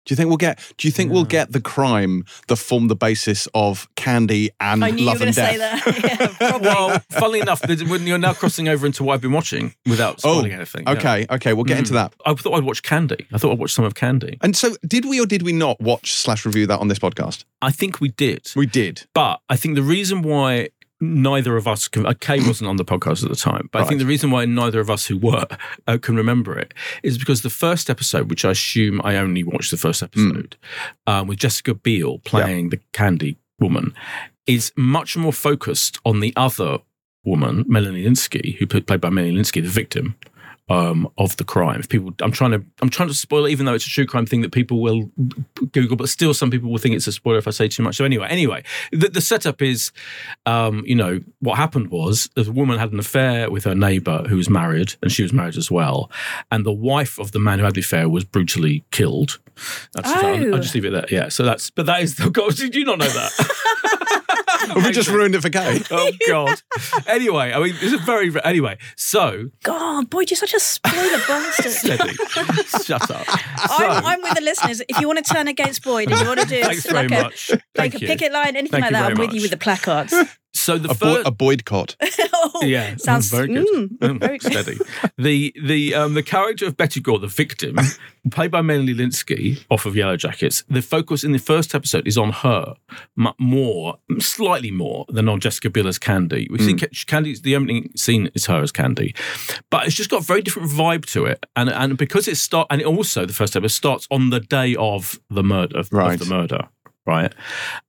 Do 0.09 0.13
you 0.13 0.15
think 0.15 0.29
we'll 0.29 0.37
get? 0.37 0.59
Do 0.77 0.87
you 0.87 0.91
think 0.91 1.11
we'll 1.11 1.23
get 1.23 1.51
the 1.51 1.61
crime 1.61 2.25
that 2.47 2.55
formed 2.55 2.89
the 2.89 2.95
basis 2.95 3.47
of 3.53 3.87
Candy 3.95 4.49
and 4.59 4.83
I 4.83 4.89
knew 4.89 5.03
you 5.03 5.05
were 5.05 5.11
Love 5.11 5.19
going 5.19 5.27
and 5.27 5.35
to 5.35 5.41
say 5.45 5.57
that. 5.57 6.39
yeah. 6.41 6.57
Well, 6.69 6.99
funnily 7.11 7.41
enough, 7.41 7.61
when 7.67 8.07
you're 8.07 8.17
now 8.17 8.33
crossing 8.33 8.67
over 8.67 8.87
into 8.87 9.03
what 9.03 9.13
I've 9.13 9.21
been 9.21 9.31
watching 9.33 9.75
without 9.85 10.19
spoiling 10.19 10.51
anything. 10.51 10.85
yeah. 10.87 10.89
Oh, 10.89 10.97
Okay, 10.97 11.27
okay, 11.29 11.53
we'll 11.53 11.63
get 11.63 11.77
into 11.77 11.91
Mm. 11.91 12.09
that. 12.09 12.13
I 12.25 12.33
thought 12.33 12.53
I'd 12.57 12.63
watch 12.63 12.81
Candy. 12.81 13.27
I 13.31 13.37
thought 13.37 13.51
I'd 13.51 13.59
watch 13.59 13.71
some 13.73 13.85
of 13.85 13.93
Candy. 13.93 14.39
And 14.41 14.57
so, 14.57 14.75
did 14.87 15.05
we 15.05 15.21
or 15.21 15.27
did 15.27 15.43
we 15.43 15.53
not 15.53 15.79
watch 15.79 16.13
slash 16.13 16.43
review 16.43 16.65
that 16.65 16.79
on 16.79 16.87
this 16.87 16.97
podcast? 16.97 17.43
I 17.61 17.69
think 17.71 18.01
we 18.01 18.09
did. 18.09 18.49
We 18.55 18.65
did. 18.65 19.03
But 19.13 19.41
I 19.47 19.57
think 19.57 19.75
the 19.75 19.83
reason 19.83 20.23
why 20.23 20.69
neither 21.01 21.57
of 21.57 21.67
us 21.67 21.87
can. 21.87 22.05
Uh, 22.05 22.13
Kay 22.19 22.39
wasn't 22.45 22.69
on 22.69 22.77
the 22.77 22.85
podcast 22.85 23.23
at 23.23 23.29
the 23.29 23.35
time, 23.35 23.69
but 23.71 23.81
I 23.81 23.85
think 23.85 23.99
the 23.99 24.05
reason 24.05 24.31
why 24.31 24.45
neither 24.45 24.79
of 24.79 24.89
us 24.89 25.05
who 25.05 25.17
were 25.17 25.45
uh, 25.87 25.97
can 26.01 26.15
remember 26.15 26.57
it 26.57 26.73
is 27.03 27.17
because 27.17 27.41
the 27.41 27.49
first 27.49 27.89
episode, 27.89 28.29
which 28.29 28.45
I 28.45 28.51
assume 28.51 29.01
I 29.03 29.17
only 29.17 29.43
watched 29.43 29.71
the 29.71 29.77
first 29.77 30.03
episode, 30.03 30.57
um, 31.07 31.27
with 31.27 31.39
Jessica 31.39 31.73
Biel 31.73 32.19
playing 32.19 32.69
the 32.69 32.79
Candy 32.93 33.37
woman, 33.59 33.93
is 34.47 34.71
much 34.75 35.15
more 35.15 35.33
focused 35.33 35.99
on 36.05 36.19
the 36.19 36.33
other 36.35 36.79
woman, 37.23 37.65
Melanie 37.67 38.05
Lynskey, 38.05 38.57
who 38.57 38.65
played 38.65 38.87
played 38.87 39.01
by 39.01 39.09
Melanie 39.09 39.37
Lynskey, 39.37 39.61
the 39.61 39.69
victim. 39.69 40.15
Um, 40.69 41.09
of 41.17 41.35
the 41.37 41.43
crime. 41.43 41.79
If 41.79 41.89
people, 41.89 42.13
I'm 42.21 42.31
trying 42.31 42.51
to, 42.51 42.63
I'm 42.79 42.89
trying 42.91 43.07
to 43.09 43.15
spoil 43.15 43.45
it, 43.47 43.49
even 43.49 43.65
though 43.65 43.73
it's 43.73 43.87
a 43.87 43.89
true 43.89 44.05
crime 44.05 44.27
thing 44.27 44.41
that 44.41 44.51
people 44.51 44.81
will 44.81 45.09
Google, 45.71 45.97
but 45.97 46.09
still, 46.09 46.31
some 46.35 46.51
people 46.51 46.69
will 46.69 46.77
think 46.77 46.95
it's 46.95 47.07
a 47.07 47.11
spoiler 47.11 47.39
if 47.39 47.47
I 47.47 47.51
say 47.51 47.67
too 47.67 47.81
much. 47.81 47.95
So 47.95 48.05
anyway, 48.05 48.27
anyway, 48.29 48.61
the, 48.91 49.09
the 49.09 49.19
setup 49.19 49.63
is, 49.63 49.91
um, 50.45 50.83
you 50.85 50.93
know, 50.93 51.21
what 51.39 51.55
happened 51.57 51.89
was 51.89 52.29
the 52.35 52.51
woman 52.51 52.77
had 52.77 52.91
an 52.91 52.99
affair 52.99 53.49
with 53.49 53.63
her 53.63 53.73
neighbor 53.73 54.25
who 54.29 54.37
was 54.37 54.47
married, 54.47 54.93
and 55.01 55.11
she 55.11 55.23
was 55.23 55.33
married 55.33 55.57
as 55.57 55.71
well, 55.71 56.11
and 56.51 56.65
the 56.67 56.71
wife 56.71 57.17
of 57.17 57.31
the 57.31 57.39
man 57.39 57.57
who 57.57 57.65
had 57.65 57.73
the 57.73 57.81
affair 57.81 58.07
was 58.07 58.23
brutally 58.23 58.83
killed. 58.91 59.39
That's 59.95 60.09
I'll, 60.11 60.23
Oh. 60.23 60.51
I'll 60.53 60.59
just 60.61 60.75
leave 60.75 60.85
it 60.85 60.91
there. 60.91 61.05
Yeah. 61.09 61.29
So 61.29 61.43
that's, 61.43 61.71
but 61.71 61.87
that 61.87 62.03
is. 62.03 62.19
Oh 62.21 62.29
God, 62.39 62.55
did 62.55 62.75
you 62.75 62.85
not 62.85 62.99
know 62.99 63.07
that? 63.09 64.18
Have 64.73 64.85
we 64.85 64.91
just 64.91 65.09
ruined 65.09 65.35
it 65.35 65.41
for 65.41 65.49
Kate? 65.49 65.87
oh 65.91 66.11
God. 66.27 66.61
Anyway, 67.07 67.51
I 67.53 67.59
mean, 67.59 67.75
it's 67.81 67.93
a 67.93 67.97
very 68.05 68.31
anyway. 68.43 68.77
So 68.95 69.49
God, 69.63 70.09
Boyd, 70.09 70.29
you're 70.31 70.37
such 70.37 70.53
a 70.53 70.59
spoiler 70.59 71.17
bastard. 71.27 71.71
steady. 71.71 72.13
Shut 72.83 73.09
up. 73.11 73.25
I'm, 73.27 74.05
I'm 74.05 74.21
with 74.21 74.35
the 74.35 74.41
listeners. 74.41 74.81
If 74.87 74.99
you 74.99 75.07
want 75.07 75.23
to 75.25 75.33
turn 75.33 75.47
against 75.47 75.83
Boyd 75.83 76.11
and 76.11 76.19
you 76.19 76.27
want 76.27 76.39
to 76.41 76.45
do 76.47 76.61
Thanks 76.63 76.85
very 76.85 77.07
like 77.07 77.19
a, 77.19 77.23
much. 77.23 77.49
like 77.51 77.61
Thank 77.75 77.95
a 77.95 77.99
you. 77.99 78.07
picket 78.07 78.31
line, 78.31 78.55
anything 78.55 78.81
Thank 78.81 78.83
like 78.83 78.91
you 78.91 78.97
that, 78.97 79.09
I'm 79.11 79.15
very 79.15 79.27
with 79.27 79.35
you 79.35 79.41
with 79.41 79.51
the 79.51 79.57
placards. 79.57 80.13
So 80.53 80.77
the 80.77 80.89
A, 80.91 80.93
boy, 80.95 81.15
first. 81.15 81.27
a 81.27 81.31
boycott. 81.31 81.95
yeah, 82.61 82.95
sounds 82.97 83.29
very 83.29 83.47
good. 83.47 83.65
mm, 83.67 83.87
Mm, 83.99 84.19
very 84.19 84.39
steady. 84.39 84.77
The 85.17 85.53
the 85.63 85.95
um, 85.95 86.13
the 86.13 86.23
character 86.23 86.65
of 86.65 86.77
Betty 86.77 86.99
Gore, 87.01 87.19
the 87.19 87.27
victim, 87.27 87.77
played 88.31 88.51
by 88.51 88.61
Melanie 88.61 88.93
Lynskey, 88.93 89.63
off 89.69 89.85
of 89.85 89.95
Yellow 89.95 90.17
Jackets. 90.17 90.63
The 90.69 90.81
focus 90.81 91.23
in 91.23 91.31
the 91.31 91.39
first 91.39 91.75
episode 91.75 92.07
is 92.07 92.17
on 92.17 92.31
her 92.31 92.75
more, 93.39 93.97
slightly 94.19 94.71
more 94.71 95.05
than 95.09 95.27
on 95.29 95.39
Jessica 95.39 95.69
Biel 95.69 95.87
as 95.87 95.99
Candy. 95.99 96.47
We 96.49 96.59
see 96.59 96.75
Ca- 96.75 96.87
Candy's 97.07 97.41
the 97.41 97.55
opening 97.55 97.91
scene 97.95 98.29
is 98.33 98.45
her 98.47 98.61
as 98.61 98.71
Candy, 98.71 99.15
but 99.69 99.85
it's 99.85 99.95
just 99.95 100.09
got 100.09 100.21
a 100.21 100.25
very 100.25 100.41
different 100.41 100.69
vibe 100.69 101.05
to 101.07 101.25
it, 101.25 101.45
and 101.55 101.69
and 101.69 101.97
because 101.97 102.27
it 102.27 102.37
start 102.37 102.67
and 102.69 102.81
it 102.81 102.87
also 102.87 103.25
the 103.25 103.33
first 103.33 103.55
episode 103.55 103.69
starts 103.75 104.07
on 104.11 104.29
the 104.29 104.39
day 104.39 104.75
of 104.75 105.19
the 105.29 105.43
murder 105.43 105.77
of, 105.79 105.89
Right. 105.91 106.13
of 106.19 106.27
the 106.27 106.33
murder. 106.33 106.67
Right. 107.09 107.33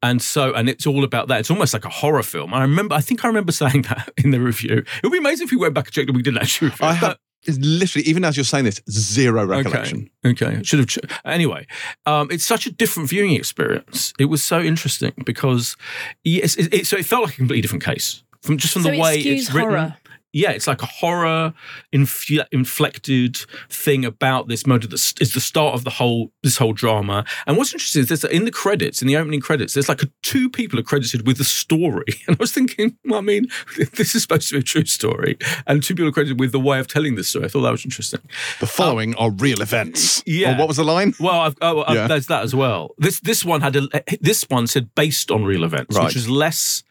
And 0.03 0.23
so, 0.23 0.55
and 0.55 0.69
it's 0.69 0.87
all 0.87 1.05
about 1.05 1.29
that. 1.29 1.41
It's 1.41 1.51
almost 1.51 1.75
like 1.75 1.85
a 1.85 1.91
horror 1.91 2.23
film. 2.23 2.55
I 2.55 2.63
remember, 2.63 2.95
I 2.95 3.01
think 3.01 3.25
I 3.25 3.29
remember 3.29 3.53
saying 3.53 3.83
that 3.89 4.11
in 4.17 4.31
the 4.31 4.41
review. 4.41 4.79
It 4.79 5.03
would 5.03 5.13
be 5.13 5.19
amazing 5.19 5.45
if 5.47 5.51
we 5.51 5.59
went 5.59 5.75
back 5.75 5.87
and 5.87 5.93
checked 5.95 6.09
and 6.09 6.17
we 6.17 6.23
didn't 6.23 6.41
actually 6.41 6.69
review 6.71 6.87
I 6.87 6.93
it. 6.93 6.97
have 6.97 7.19
it's 7.47 7.59
literally, 7.59 8.07
even 8.07 8.25
as 8.25 8.37
you're 8.37 8.45
saying 8.45 8.67
this, 8.67 8.83
zero 8.91 9.45
recollection. 9.47 10.11
Okay. 10.25 10.47
Okay. 10.47 10.63
Should 10.63 10.81
have. 10.81 10.89
Ch- 10.89 10.99
anyway, 11.25 11.67
um, 12.05 12.29
it's 12.31 12.45
such 12.45 12.67
a 12.67 12.71
different 12.71 13.09
viewing 13.09 13.33
experience. 13.33 14.13
It 14.19 14.27
was 14.27 14.45
so 14.45 14.61
interesting 14.61 15.13
because, 15.25 15.77
yes, 16.23 16.57
it, 16.57 16.73
it, 16.75 16.87
so 16.87 16.99
it 16.99 17.07
felt 17.07 17.25
like 17.25 17.35
a 17.35 17.37
completely 17.37 17.63
different 17.63 17.83
case 17.85 18.23
from 18.43 18.59
just 18.59 18.75
from 18.75 18.83
So 18.83 18.91
the 18.91 18.97
it 18.97 19.01
way 19.01 19.23
skews 19.23 19.39
it's 19.39 19.55
written. 19.55 19.95
Yeah, 20.33 20.51
it's 20.53 20.67
like 20.67 20.83
a 20.83 20.87
horror 20.87 21.53
infle- 21.93 22.47
inflected 22.53 23.37
thing 23.69 24.05
about 24.05 24.49
this 24.49 24.67
murder 24.67 24.87
that 24.87 25.15
is 25.21 25.35
the 25.35 25.41
start 25.41 25.75
of 25.75 25.85
the 25.85 25.91
whole 25.91 26.33
this 26.43 26.57
whole 26.59 26.73
drama. 26.73 27.25
And 27.47 27.57
what's 27.57 27.73
interesting 27.73 28.03
is 28.03 28.09
there's 28.09 28.25
in 28.25 28.45
the 28.45 28.51
credits, 28.53 29.03
in 29.03 29.09
the 29.09 29.17
opening 29.17 29.41
credits, 29.41 29.75
there's 29.75 29.89
like 29.89 30.03
a, 30.03 30.09
two 30.23 30.49
people 30.49 30.79
are 30.79 30.85
credited 30.85 31.27
with 31.27 31.39
the 31.39 31.45
story. 31.45 32.05
And 32.29 32.37
I 32.37 32.39
was 32.39 32.53
thinking, 32.53 32.97
well, 33.05 33.19
I 33.19 33.23
mean, 33.23 33.47
this 33.97 34.15
is 34.15 34.23
supposed 34.23 34.49
to 34.51 34.55
be 34.55 34.61
a 34.61 34.63
true 34.63 34.85
story, 34.85 35.37
and 35.67 35.83
two 35.83 35.95
people 35.95 36.09
are 36.09 36.13
credited 36.13 36.39
with 36.39 36.53
the 36.53 36.61
way 36.61 36.79
of 36.79 36.87
telling 36.87 37.17
this 37.17 37.29
story. 37.29 37.47
I 37.47 37.49
thought 37.49 37.63
that 37.63 37.73
was 37.73 37.85
interesting. 37.85 38.21
The 38.61 38.67
following 38.67 39.15
uh, 39.17 39.21
are 39.23 39.31
real 39.33 39.63
events. 39.63 40.23
yeah. 40.27 40.55
Or 40.55 40.59
what 40.59 40.69
was 40.69 40.77
the 40.77 40.85
line? 40.85 41.15
Well, 41.19 41.41
I've, 41.41 41.57
oh, 41.61 41.93
Yeah. 41.93 42.07
there's 42.07 42.27
that 42.27 42.43
as 42.45 42.55
well. 42.55 42.95
This 42.99 43.19
this 43.21 43.45
one 43.45 43.61
had 43.63 43.75
a 43.77 43.89
this 44.21 44.45
one 44.49 44.67
said 44.69 44.95
based 44.95 45.31
on 45.31 45.45
real 45.45 45.65
events, 45.65 45.97
Right. 45.97 46.05
which 46.05 46.17
is 46.17 46.29
less 46.29 46.85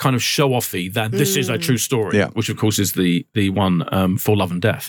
kind 0.00 0.16
of 0.16 0.22
show 0.22 0.48
offy 0.58 0.90
than 0.92 1.10
this 1.10 1.36
is 1.36 1.48
a 1.50 1.58
true 1.58 1.76
story, 1.78 2.16
Yeah. 2.16 2.28
which 2.38 2.48
of 2.48 2.56
course 2.56 2.78
is 2.78 2.92
the 2.92 3.26
the 3.34 3.50
one 3.50 3.84
um, 3.92 4.16
for 4.18 4.34
Love 4.36 4.50
and 4.50 4.62
Death. 4.62 4.88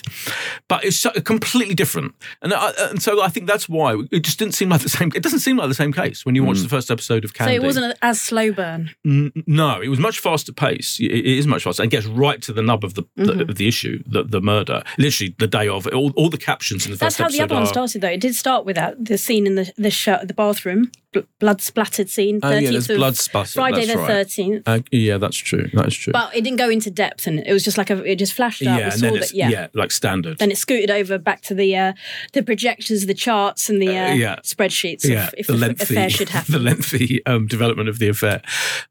But 0.68 0.84
it's 0.84 0.96
so, 0.96 1.10
completely 1.32 1.74
different, 1.74 2.14
and 2.40 2.52
I, 2.54 2.72
and 2.90 3.02
so 3.02 3.22
I 3.22 3.28
think 3.28 3.46
that's 3.46 3.68
why 3.68 3.88
it 4.10 4.20
just 4.24 4.38
didn't 4.38 4.54
seem 4.54 4.68
like 4.70 4.80
the 4.80 4.88
same. 4.88 5.10
It 5.14 5.22
doesn't 5.22 5.40
seem 5.40 5.56
like 5.58 5.68
the 5.68 5.74
same 5.82 5.92
case 5.92 6.24
when 6.24 6.34
you 6.34 6.42
watch 6.44 6.60
the 6.60 6.68
first 6.76 6.90
episode 6.90 7.24
of 7.26 7.32
So 7.36 7.46
it 7.48 7.62
wasn't 7.62 7.96
as 8.02 8.20
slow 8.20 8.52
burn. 8.52 8.90
N- 9.06 9.32
no, 9.46 9.80
it 9.82 9.88
was 9.88 9.98
much 9.98 10.18
faster 10.18 10.52
pace. 10.52 10.98
It 11.00 11.12
it 11.12 11.38
is 11.38 11.46
much 11.46 11.62
faster 11.64 11.82
and 11.82 11.90
gets 11.90 12.06
right 12.06 12.40
to 12.42 12.52
the 12.52 12.62
nub 12.62 12.82
of 12.84 12.94
the, 12.94 13.02
Mm-hmm. 13.18 13.38
the 13.48 13.52
the 13.52 13.68
issue, 13.68 14.02
the, 14.06 14.22
the 14.24 14.40
murder. 14.40 14.82
Literally 14.98 15.34
the 15.38 15.46
day 15.46 15.68
of 15.68 15.86
all, 15.88 16.10
all 16.16 16.30
the 16.30 16.38
captions 16.38 16.86
in 16.86 16.92
the 16.92 16.96
That's 16.96 17.16
first 17.16 17.32
how 17.32 17.36
the 17.36 17.42
other 17.44 17.54
one 17.54 17.66
started, 17.66 18.00
though. 18.00 18.08
It 18.08 18.20
did 18.20 18.34
start 18.34 18.64
with 18.64 18.76
that 18.76 19.04
the 19.04 19.18
scene 19.18 19.46
in 19.46 19.54
the 19.56 19.70
the, 19.76 19.90
show, 19.90 20.18
the 20.24 20.32
bathroom, 20.34 20.90
bl- 21.12 21.20
blood 21.38 21.60
splattered 21.60 22.08
scene. 22.08 22.40
Oh, 22.42 22.50
yeah, 22.50 22.60
13th 22.60 22.70
there's 22.72 22.90
of 22.90 22.96
blood 22.96 23.16
splatter, 23.16 23.52
Friday 23.52 23.84
that's 23.86 23.92
the 23.92 23.98
right. 23.98 24.06
thirteenth. 24.08 24.62
Uh, 24.68 24.80
yeah, 25.02 25.18
that's 25.18 25.36
true. 25.36 25.68
That 25.72 25.88
is 25.88 25.94
true. 25.94 26.12
But 26.12 26.34
it 26.34 26.42
didn't 26.42 26.58
go 26.58 26.68
into 26.68 26.90
depth, 26.90 27.26
and 27.26 27.40
it 27.40 27.52
was 27.52 27.64
just 27.64 27.78
like 27.78 27.90
a, 27.90 28.02
it 28.04 28.16
just 28.16 28.32
flashed 28.32 28.62
yeah, 28.62 28.72
up. 28.72 28.78
we 28.78 28.84
and 28.84 28.92
then 29.00 29.14
that, 29.14 29.32
yeah. 29.32 29.48
yeah. 29.48 29.66
like 29.74 29.90
standard. 29.90 30.38
Then 30.38 30.50
it 30.50 30.58
scooted 30.58 30.90
over 30.90 31.18
back 31.18 31.42
to 31.42 31.54
the 31.54 31.76
uh, 31.76 31.92
the 32.32 32.42
projectors, 32.42 33.06
the 33.06 33.14
charts, 33.14 33.68
and 33.68 33.80
the 33.80 33.88
uh, 33.88 34.12
yeah. 34.14 34.36
spreadsheets. 34.42 35.04
yeah, 35.04 35.30
If, 35.36 35.48
if 35.50 35.58
the, 35.58 35.70
affair 35.80 36.10
should 36.10 36.28
happen. 36.30 36.52
the 36.52 36.58
lengthy 36.58 37.24
um, 37.26 37.46
development 37.46 37.88
of 37.88 37.98
the 37.98 38.08
affair. 38.08 38.42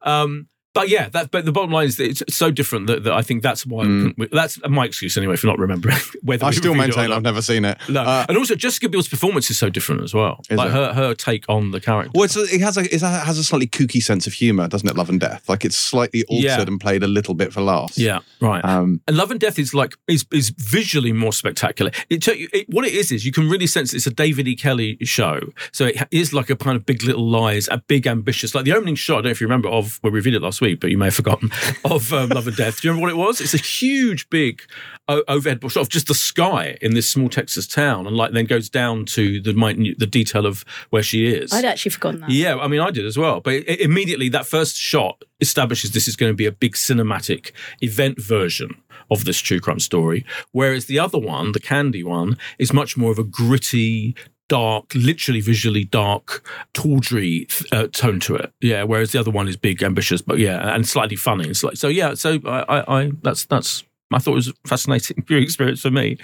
Um, 0.01 0.47
but 0.73 0.89
yeah, 0.89 1.09
that. 1.09 1.31
But 1.31 1.45
the 1.45 1.51
bottom 1.51 1.71
line 1.71 1.88
is 1.88 1.97
that 1.97 2.06
it's 2.09 2.23
so 2.35 2.50
different 2.51 2.88
that, 2.88 3.03
that 3.03 3.13
I 3.13 3.21
think 3.21 3.44
that's 3.44 3.65
why 3.65 3.83
we- 4.18 4.27
that's 4.31 4.59
my 4.69 4.85
excuse 4.85 5.18
anyway 5.18 5.35
for 5.35 5.47
not 5.47 5.59
remembering 5.59 5.97
whether 6.23 6.45
I 6.45 6.51
still 6.51 6.73
reviewed 6.73 6.89
it 6.89 6.95
or 6.95 6.97
maintain. 7.00 7.15
I've 7.15 7.23
never 7.23 7.41
seen 7.41 7.65
it. 7.65 7.77
No, 7.89 8.01
Uh, 8.01 8.25
and 8.29 8.38
also 8.38 8.56
Jessica 8.56 8.88
Biel's 8.89 9.07
performance 9.07 9.50
is 9.50 9.57
so 9.57 9.69
different 9.69 10.03
as 10.03 10.13
well. 10.13 10.41
Like 10.50 10.69
it? 10.69 10.73
her 10.73 10.94
her 10.94 11.13
take 11.13 11.45
on 11.50 11.71
the 11.71 11.79
character. 11.81 12.12
well, 12.15 12.23
it's, 12.23 12.35
it 12.38 12.62
has 12.62 12.77
a 12.77 12.81
it 12.94 13.01
has 13.01 13.38
a 13.38 13.44
slightly 13.44 13.68
kooky 13.68 14.01
sense 14.01 14.27
of 14.27 14.33
humour, 14.33 14.68
doesn't 14.68 14.88
it? 14.88 14.95
Love 14.95 15.09
and 15.09 15.19
Death, 15.19 15.47
like 15.50 15.65
it's 15.65 15.75
slightly 15.77 16.23
altered 16.29 16.44
Yeah. 16.44 16.62
and 16.62 16.79
played 16.79 17.03
a 17.03 17.07
little 17.07 17.33
bit 17.33 17.51
for 17.53 17.62
laughs. 17.62 17.97
Yeah, 17.97 18.19
right. 18.39 18.63
Um, 18.63 19.01
And 19.07 19.17
Love 19.17 19.31
and 19.31 19.39
Death 19.39 19.59
is 19.59 19.74
like 19.74 19.94
is 20.07 20.25
is 20.31 20.51
visually 20.57 21.12
more 21.13 21.33
spectacular. 21.33 21.91
It, 22.09 22.25
it 22.27 22.65
what 22.69 22.85
it 22.85 22.94
is 22.94 23.12
is 23.12 23.25
you 23.25 23.31
can 23.31 23.50
really 23.50 23.67
sense 23.67 23.94
it's 23.94 24.07
a 24.07 24.12
David 24.12 24.47
E. 24.47 24.56
Kelley 24.56 24.97
show. 25.03 25.39
So 25.74 25.85
it 25.88 25.97
is 26.12 26.33
like 26.33 26.50
a 26.50 26.56
kind 26.56 26.75
of 26.77 26.85
Big 26.85 27.03
Little 27.03 27.27
Lies, 27.29 27.67
a 27.69 27.77
big 27.88 28.07
ambitious. 28.07 28.55
Like 28.55 28.65
the 28.65 28.74
opening 28.74 28.95
shot. 28.95 29.13
I 29.13 29.17
don't 29.17 29.25
know 29.25 29.29
if 29.31 29.41
you 29.41 29.48
remember 29.48 29.69
of 29.69 29.98
where 30.01 30.12
we 30.12 30.17
reviewed 30.19 30.36
it 30.36 30.41
last 30.41 30.61
week, 30.62 30.80
but 30.80 30.89
you 30.91 30.98
may 30.98 31.06
have 31.06 31.15
forgotten 31.15 31.50
of 31.86 32.13
um, 32.13 32.30
Love 32.30 32.48
and 32.48 32.56
Death. 32.56 32.82
Do 32.82 32.88
you 32.88 32.94
remember 32.94 33.13
what 33.15 33.25
it 33.25 33.27
was? 33.27 33.41
It's 33.41 33.53
a 33.53 33.58
huge, 33.58 34.30
big 34.30 34.62
o- 35.08 35.24
overhead 35.27 35.60
shot 35.72 35.82
of 35.82 35.89
just 35.89 36.08
the 36.08 36.13
sky 36.13 36.77
in 36.82 36.94
this 36.94 37.10
small 37.10 37.27
Texas 37.30 37.68
town, 37.68 38.08
and 38.08 38.15
like 38.15 38.32
then 38.32 38.46
goes 38.46 38.70
down 38.70 39.06
to 39.08 39.41
the 39.41 39.53
minute, 39.53 40.00
the 40.00 40.08
detail 40.08 40.46
of 40.46 40.63
where 40.91 41.03
she 41.03 41.25
is. 41.27 41.51
I'd 41.51 41.65
actually 41.65 41.91
forgotten 41.91 42.22
that. 42.22 42.30
Yeah, 42.30 42.58
I 42.58 42.68
mean, 42.68 42.80
I 42.80 42.91
did 42.91 43.06
as 43.06 43.18
well. 43.18 43.41
But 43.41 43.56
it, 43.56 43.70
it- 43.70 43.80
immediately, 43.82 44.30
that 44.30 44.46
first 44.46 44.77
shot 44.77 45.24
establishes 45.39 45.91
this 45.91 46.08
is 46.08 46.15
going 46.15 46.32
to 46.32 46.36
be 46.38 46.46
a 46.46 46.51
big 46.51 46.74
cinematic 46.74 47.51
event 47.82 48.22
version 48.22 48.82
of 49.10 49.25
this 49.25 49.39
true 49.39 49.60
crime 49.60 49.80
story. 49.80 50.24
Whereas 50.51 50.86
the 50.86 51.00
other 51.00 51.18
one, 51.18 51.51
the 51.51 51.60
Candy 51.60 52.03
one, 52.03 52.38
is 52.60 52.72
much 52.72 52.96
more 52.96 53.12
of 53.12 53.18
a 53.20 53.24
gritty, 53.24 54.15
dark, 54.48 54.93
literally 54.95 55.41
visually 55.41 55.86
dark, 55.86 56.45
tawdry 56.74 57.48
uh, 57.71 57.88
tone 57.88 58.19
to 58.21 58.36
it. 58.36 58.53
Yeah. 58.62 58.83
Whereas 58.83 59.12
the 59.12 59.19
other 59.19 59.31
one 59.31 59.48
is 59.48 59.57
big, 59.57 59.81
ambitious, 59.83 60.21
but 60.21 60.39
yeah, 60.39 60.74
and 60.74 60.88
slightly 60.88 61.15
funny. 61.15 61.48
It's 61.48 61.63
like 61.63 61.77
so. 61.77 61.88
Yeah. 61.88 62.13
So 62.15 62.39
I, 62.45 62.60
I, 62.60 63.00
I 63.01 63.12
that's 63.21 63.45
that's. 63.45 63.83
I 64.13 64.19
thought 64.19 64.33
it 64.33 64.36
was 64.36 64.48
a 64.50 64.53
fascinating 64.67 65.24
viewing 65.25 65.43
experience 65.50 65.81
for 65.81 65.91
me, 65.91 66.17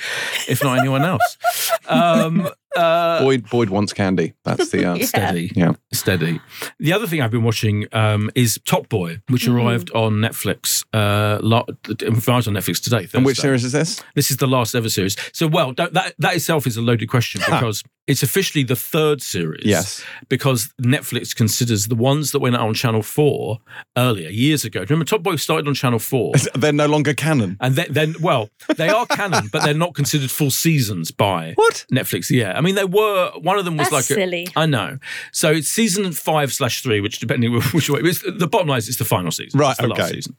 if 0.49 0.61
not 0.61 0.79
anyone 0.79 1.05
else. 1.05 1.37
Um, 1.87 2.49
uh, 2.77 3.19
Boyd 3.21 3.49
Boyd 3.49 3.69
wants 3.69 3.93
candy. 3.93 4.33
That's 4.43 4.69
the 4.69 4.85
uh, 4.85 4.95
Yeah. 4.97 5.05
steady 5.05 5.51
yeah. 5.55 5.73
steady. 5.93 6.39
The 6.79 6.93
other 6.93 7.07
thing 7.07 7.21
I've 7.21 7.31
been 7.31 7.43
watching 7.43 7.85
um, 7.93 8.29
is 8.35 8.59
Top 8.65 8.89
Boy, 8.89 9.21
which 9.29 9.45
Mm. 9.47 9.55
arrived 9.55 9.91
on 9.91 10.13
Netflix. 10.15 10.83
Uh, 10.93 11.39
la- 11.41 11.63
arrived 12.01 12.47
on 12.47 12.53
Netflix 12.53 12.81
today. 12.83 12.97
Thursday. 13.03 13.17
And 13.17 13.25
which 13.25 13.39
series 13.39 13.63
is 13.63 13.71
this? 13.71 14.03
This 14.15 14.31
is 14.31 14.37
the 14.37 14.47
last 14.47 14.75
ever 14.75 14.89
series. 14.89 15.15
So, 15.33 15.47
well, 15.47 15.73
that 15.73 15.93
that, 15.93 16.13
that 16.19 16.35
itself 16.35 16.67
is 16.67 16.77
a 16.77 16.81
loaded 16.81 17.07
question 17.09 17.41
because 17.45 17.83
it's 18.07 18.23
officially 18.23 18.63
the 18.63 18.75
third 18.75 19.21
series. 19.21 19.65
Yes. 19.65 20.03
Because 20.29 20.73
Netflix 20.81 21.35
considers 21.35 21.87
the 21.87 21.95
ones 21.95 22.31
that 22.31 22.39
went 22.39 22.55
out 22.55 22.61
on 22.67 22.73
Channel 22.73 23.03
Four 23.03 23.59
earlier, 23.97 24.29
years 24.29 24.63
ago. 24.65 24.79
Do 24.79 24.83
you 24.83 24.95
remember 24.95 25.05
Top 25.09 25.23
Boy 25.23 25.35
started 25.35 25.67
on 25.67 25.73
Channel 25.73 25.99
Four? 25.99 26.33
They're 26.55 26.71
no 26.71 26.85
longer 26.87 27.13
canon. 27.13 27.57
And 27.59 27.75
then, 27.75 27.87
then, 27.89 28.15
well, 28.21 28.49
they 28.77 28.89
are 28.89 29.05
canon, 29.07 29.49
but 29.51 29.63
they're 29.63 29.73
not 29.73 29.93
considered 29.93 30.31
full 30.31 30.51
seasons 30.51 31.11
by 31.11 31.53
What? 31.55 31.85
Netflix. 31.91 32.29
Yeah, 32.29 32.53
I 32.57 32.61
mean, 32.61 32.66
they 32.75 32.85
were. 32.85 33.31
One 33.41 33.57
of 33.57 33.65
them 33.65 33.77
was 33.77 33.89
That's 33.89 34.09
like 34.09 34.17
a- 34.17 34.21
silly. 34.21 34.47
I 34.55 34.65
know. 34.65 34.97
So 35.31 35.51
it's 35.51 35.67
season 35.69 36.11
five 36.11 36.51
slash 36.53 36.81
three, 36.81 37.01
which 37.01 37.19
depending 37.19 37.53
which 37.73 37.89
way. 37.89 38.01
It's, 38.03 38.21
the 38.23 38.47
bottom 38.47 38.67
line 38.67 38.79
is 38.79 38.87
it's 38.87 38.97
the 38.97 39.05
final 39.05 39.31
season. 39.31 39.59
Right, 39.59 39.71
It's 39.71 39.81
the 39.81 39.87
last 39.87 39.99
okay. 40.01 40.13
season. 40.15 40.35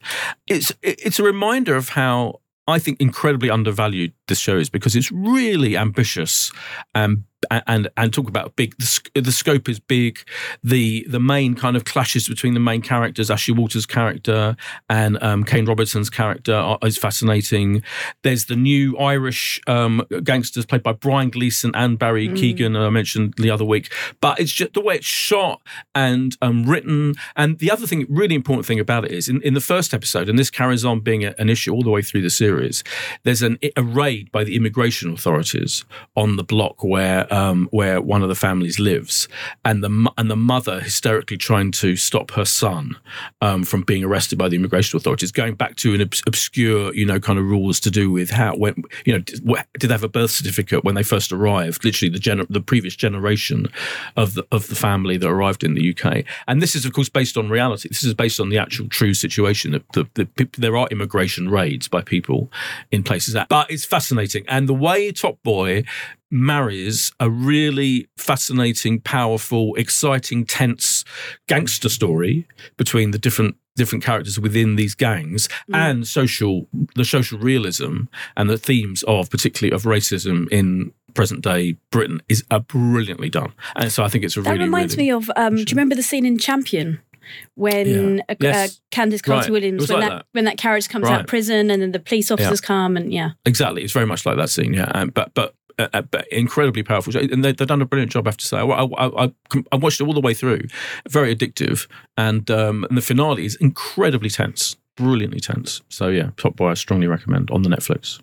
It's 0.47 0.73
it's 0.81 1.19
a 1.19 1.23
reminder 1.23 1.75
of 1.75 1.89
how 1.89 2.41
I 2.67 2.77
think 2.79 3.01
incredibly 3.01 3.49
undervalued 3.49 4.13
this 4.27 4.39
show 4.39 4.57
is 4.57 4.69
because 4.69 4.95
it's 4.95 5.11
really 5.11 5.75
ambitious 5.77 6.51
and 6.93 7.17
a- 7.17 7.23
and 7.49 7.89
and 7.97 8.13
talk 8.13 8.27
about 8.27 8.55
big. 8.55 8.75
The, 8.77 8.85
sc- 8.85 9.11
the 9.13 9.31
scope 9.31 9.69
is 9.69 9.79
big. 9.79 10.19
The 10.63 11.05
the 11.09 11.19
main 11.19 11.55
kind 11.55 11.75
of 11.75 11.85
clashes 11.85 12.27
between 12.27 12.53
the 12.53 12.59
main 12.59 12.81
characters, 12.81 13.29
Ashley 13.31 13.53
Walters' 13.53 13.85
character 13.85 14.55
and 14.89 15.21
um, 15.23 15.43
Kane 15.43 15.65
Robinson's 15.65 16.09
character, 16.09 16.53
are, 16.53 16.77
is 16.83 16.97
fascinating. 16.97 17.83
There's 18.23 18.45
the 18.45 18.55
new 18.55 18.97
Irish 18.97 19.61
um, 19.67 20.03
gangsters 20.23 20.65
played 20.65 20.83
by 20.83 20.93
Brian 20.93 21.29
Gleeson 21.29 21.71
and 21.75 21.97
Barry 21.97 22.29
Keoghan, 22.29 22.77
I 22.77 22.89
mentioned 22.89 23.35
the 23.37 23.49
other 23.49 23.65
week. 23.65 23.91
But 24.21 24.39
it's 24.39 24.51
just 24.51 24.73
the 24.73 24.81
way 24.81 24.95
it's 24.95 25.05
shot 25.05 25.61
and 25.95 26.35
um, 26.41 26.63
written. 26.65 27.15
And 27.35 27.59
the 27.59 27.71
other 27.71 27.87
thing, 27.87 28.05
really 28.09 28.35
important 28.35 28.65
thing 28.65 28.79
about 28.79 29.05
it 29.05 29.11
is 29.11 29.29
in, 29.29 29.41
in 29.41 29.53
the 29.53 29.61
first 29.61 29.93
episode, 29.93 30.29
and 30.29 30.37
this 30.37 30.49
carries 30.49 30.85
on 30.85 30.99
being 30.99 31.23
a, 31.23 31.33
an 31.37 31.49
issue 31.49 31.73
all 31.73 31.83
the 31.83 31.89
way 31.89 32.01
through 32.01 32.21
the 32.21 32.29
series. 32.29 32.83
There's 33.23 33.41
an, 33.41 33.57
a 33.75 33.83
raid 33.83 34.31
by 34.31 34.43
the 34.43 34.55
immigration 34.55 35.13
authorities 35.13 35.85
on 36.15 36.35
the 36.35 36.43
block 36.43 36.83
where 36.83 37.28
um, 37.29 37.67
where 37.71 38.01
one 38.01 38.23
of 38.23 38.29
the 38.29 38.35
families 38.35 38.79
lives, 38.79 39.27
and 39.63 39.83
the 39.83 40.11
and 40.17 40.29
the 40.29 40.35
mother 40.35 40.79
hysterically 40.79 41.37
trying 41.37 41.71
to 41.71 41.95
stop 41.95 42.31
her 42.31 42.45
son 42.45 42.95
um, 43.41 43.63
from 43.63 43.83
being 43.83 44.03
arrested 44.03 44.37
by 44.37 44.49
the 44.49 44.55
immigration 44.55 44.97
authorities, 44.97 45.31
going 45.31 45.55
back 45.55 45.75
to 45.77 45.93
an 45.93 46.01
obs- 46.01 46.23
obscure, 46.27 46.93
you 46.93 47.05
know, 47.05 47.19
kind 47.19 47.39
of 47.39 47.45
rules 47.45 47.79
to 47.81 47.91
do 47.91 48.11
with 48.11 48.29
how 48.29 48.55
when 48.55 48.83
you 49.05 49.13
know 49.13 49.19
did, 49.19 49.43
did 49.77 49.87
they 49.87 49.93
have 49.93 50.03
a 50.03 50.09
birth 50.09 50.31
certificate 50.31 50.83
when 50.83 50.95
they 50.95 51.03
first 51.03 51.31
arrived? 51.31 51.83
Literally, 51.83 52.11
the 52.11 52.19
gener- 52.19 52.47
the 52.49 52.61
previous 52.61 52.95
generation 52.95 53.67
of 54.15 54.33
the 54.33 54.45
of 54.51 54.67
the 54.67 54.75
family 54.75 55.17
that 55.17 55.29
arrived 55.29 55.63
in 55.63 55.75
the 55.75 55.95
UK, 55.95 56.25
and 56.47 56.61
this 56.61 56.75
is 56.75 56.85
of 56.85 56.93
course 56.93 57.09
based 57.09 57.37
on 57.37 57.49
reality. 57.49 57.89
This 57.89 58.03
is 58.03 58.13
based 58.13 58.39
on 58.39 58.49
the 58.49 58.57
actual 58.57 58.87
true 58.89 59.13
situation. 59.13 59.71
That 59.71 59.91
the, 59.93 60.27
the, 60.35 60.49
there 60.57 60.77
are 60.77 60.87
immigration 60.91 61.49
raids 61.49 61.87
by 61.87 62.01
people 62.01 62.51
in 62.91 63.03
places, 63.03 63.33
That, 63.33 63.49
but 63.49 63.69
it's 63.71 63.85
fascinating, 63.85 64.45
and 64.47 64.67
the 64.67 64.73
way 64.73 65.11
Top 65.11 65.41
Boy 65.43 65.83
marries 66.31 67.11
a 67.19 67.29
really 67.29 68.07
fascinating, 68.17 68.99
powerful, 69.01 69.73
exciting, 69.75 70.45
tense 70.45 71.03
gangster 71.47 71.89
story 71.89 72.47
between 72.77 73.11
the 73.11 73.17
different 73.19 73.55
different 73.75 74.03
characters 74.03 74.37
within 74.37 74.75
these 74.75 74.93
gangs 74.93 75.47
and 75.73 76.05
social 76.05 76.67
the 76.95 77.05
social 77.05 77.39
realism 77.39 78.01
and 78.35 78.49
the 78.49 78.57
themes 78.57 79.03
of 79.03 79.29
particularly 79.29 79.73
of 79.73 79.83
racism 79.83 80.49
in 80.51 80.91
present 81.13 81.41
day 81.41 81.77
Britain 81.89 82.21
is 82.27 82.43
uh, 82.51 82.59
brilliantly 82.59 83.29
done. 83.29 83.53
And 83.77 83.89
so 83.91 84.03
I 84.03 84.09
think 84.09 84.25
it's 84.25 84.35
a 84.35 84.41
That 84.41 84.51
really 84.51 84.65
reminds 84.65 84.97
really, 84.97 85.07
me 85.09 85.11
of. 85.13 85.31
Um, 85.37 85.55
do 85.55 85.61
you 85.61 85.65
remember 85.71 85.95
the 85.95 86.03
scene 86.03 86.25
in 86.25 86.37
Champion? 86.37 86.99
When 87.55 88.17
Yeah. 88.17 88.23
uh, 88.29 88.35
Yes. 88.39 88.55
uh, 88.55 88.95
Candice 88.95 89.21
Carter 89.21 89.43
Right. 89.43 89.51
Williams, 89.51 89.87
when 89.87 89.99
like 89.99 90.09
that, 90.09 90.15
that. 90.15 90.25
when 90.31 90.45
that 90.45 90.57
character 90.57 90.89
comes 90.89 91.07
out 91.07 91.21
of 91.21 91.27
prison, 91.27 91.69
and 91.69 91.81
then 91.81 91.91
the 91.91 91.99
police 91.99 92.31
officers 92.31 92.59
come, 92.59 92.97
and 92.97 93.13
yeah, 93.13 93.31
Exactly, 93.45 93.83
it's 93.83 93.93
very 93.93 94.07
much 94.07 94.25
like 94.25 94.35
that 94.37 94.49
scene, 94.49 94.73
yeah. 94.73 94.91
Um, 94.93 95.09
but 95.09 95.33
but. 95.35 95.53
Uh, 95.79 95.87
uh, 95.93 96.21
incredibly 96.29 96.83
powerful, 96.83 97.15
and 97.15 97.41
they, 97.41 97.53
they've 97.53 97.65
done 97.67 97.81
a 97.81 97.85
brilliant 97.85 98.11
job. 98.11 98.27
I 98.27 98.31
have 98.31 98.37
to 98.37 98.45
say, 98.45 98.57
I, 98.57 98.65
I, 98.65 99.25
I, 99.25 99.31
I 99.71 99.75
watched 99.77 100.01
it 100.01 100.07
all 100.07 100.13
the 100.13 100.19
way 100.19 100.33
through, 100.33 100.63
very 101.07 101.33
addictive, 101.33 101.87
and 102.17 102.51
um, 102.51 102.83
and 102.89 102.97
the 102.97 103.01
finale 103.01 103.45
is 103.45 103.55
incredibly 103.55 104.29
tense, 104.29 104.75
brilliantly 104.97 105.39
tense. 105.39 105.81
So 105.87 106.09
yeah, 106.09 106.31
Top 106.35 106.57
Boy, 106.57 106.71
I 106.71 106.73
strongly 106.73 107.07
recommend 107.07 107.49
on 107.49 107.61
the 107.61 107.69
Netflix. 107.69 108.19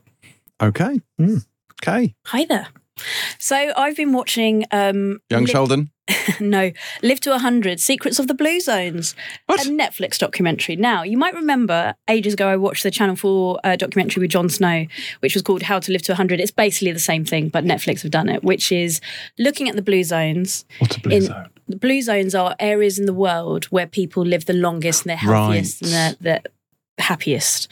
Okay. 0.63 1.01
Mm. 1.19 1.47
Okay. 1.83 2.15
hi 2.27 2.45
there. 2.45 2.69
So 3.39 3.73
I've 3.75 3.97
been 3.97 4.13
watching 4.13 4.65
um, 4.71 5.21
Young 5.31 5.45
Li- 5.45 5.51
Sheldon. 5.51 5.91
no, 6.41 6.71
Live 7.03 7.21
to 7.21 7.31
100 7.31 7.81
Secrets 7.81 8.19
of 8.19 8.29
the 8.29 8.35
Blue 8.35 8.61
Zones, 8.61 9.15
What? 9.47 9.65
a 9.67 9.69
Netflix 9.71 10.19
documentary. 10.19 10.77
Now, 10.77 11.03
you 11.03 11.17
might 11.19 11.35
remember 11.35 11.95
ages 12.09 12.35
ago 12.35 12.49
I 12.49 12.57
watched 12.57 12.83
the 12.85 12.91
Channel 12.91 13.17
4 13.17 13.61
uh, 13.65 13.77
documentary 13.77 14.21
with 14.21 14.31
Jon 14.31 14.49
Snow, 14.49 14.87
which 15.21 15.35
was 15.35 15.43
called 15.43 15.63
How 15.63 15.79
to 15.81 15.93
Live 15.93 16.03
to 16.03 16.13
100. 16.13 16.39
It's 16.41 16.51
basically 16.53 16.93
the 16.93 16.99
same 17.01 17.25
thing, 17.25 17.49
but 17.49 17.65
Netflix 17.65 18.03
have 18.03 18.11
done 18.13 18.29
it, 18.29 18.45
which 18.45 18.71
is 18.71 19.01
looking 19.39 19.69
at 19.69 19.75
the 19.77 19.83
blue 19.83 20.05
zones. 20.05 20.65
What's 20.79 20.97
a 20.97 21.01
blue 21.01 21.17
In- 21.17 21.23
zone? 21.23 21.49
The 21.69 21.77
blue 21.77 22.01
zones 22.01 22.33
are 22.37 22.55
areas 22.61 22.97
in 23.01 23.07
the 23.07 23.15
world 23.15 23.65
where 23.67 23.89
people 23.89 24.25
live 24.25 24.47
the 24.47 24.53
longest 24.53 25.03
and 25.03 25.11
they're 25.11 25.17
healthiest 25.17 25.83
Right. 25.83 25.87
and 25.89 26.17
they're, 26.21 26.41
they're 26.41 26.43
happiest. 26.99 27.67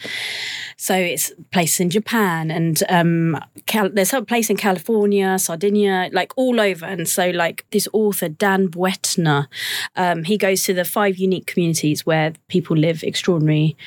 So 0.77 0.93
it's 0.95 1.31
places 1.51 1.79
in 1.79 1.89
Japan 1.89 2.51
and 2.51 2.81
um, 2.89 3.39
Cal- 3.65 3.89
there's 3.89 4.13
a 4.13 4.21
place 4.21 4.49
in 4.49 4.57
California, 4.57 5.39
Sardinia, 5.39 6.09
like 6.11 6.33
all 6.35 6.59
over. 6.59 6.85
And 6.85 7.07
so, 7.07 7.29
like 7.29 7.65
this 7.71 7.87
author 7.93 8.27
Dan 8.27 8.67
Buettner, 8.67 9.47
um, 9.95 10.23
he 10.25 10.37
goes 10.37 10.63
to 10.63 10.73
the 10.73 10.83
five 10.85 11.17
unique 11.17 11.47
communities 11.47 12.05
where 12.05 12.33
people 12.49 12.75
live 12.75 13.03
extraordinary, 13.03 13.77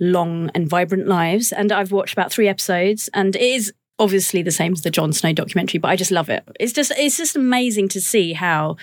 long 0.00 0.50
and 0.54 0.68
vibrant 0.68 1.06
lives. 1.06 1.52
And 1.52 1.70
I've 1.70 1.92
watched 1.92 2.14
about 2.14 2.32
three 2.32 2.48
episodes, 2.48 3.10
and 3.12 3.36
it 3.36 3.42
is 3.42 3.72
obviously 3.98 4.42
the 4.42 4.50
same 4.50 4.72
as 4.72 4.82
the 4.82 4.90
Jon 4.90 5.12
Snow 5.12 5.32
documentary, 5.32 5.78
but 5.80 5.88
I 5.88 5.96
just 5.96 6.10
love 6.12 6.30
it. 6.30 6.44
It's 6.58 6.72
just 6.72 6.92
it's 6.96 7.16
just 7.18 7.36
amazing 7.36 7.88
to 7.88 8.00
see 8.00 8.32
how. 8.32 8.76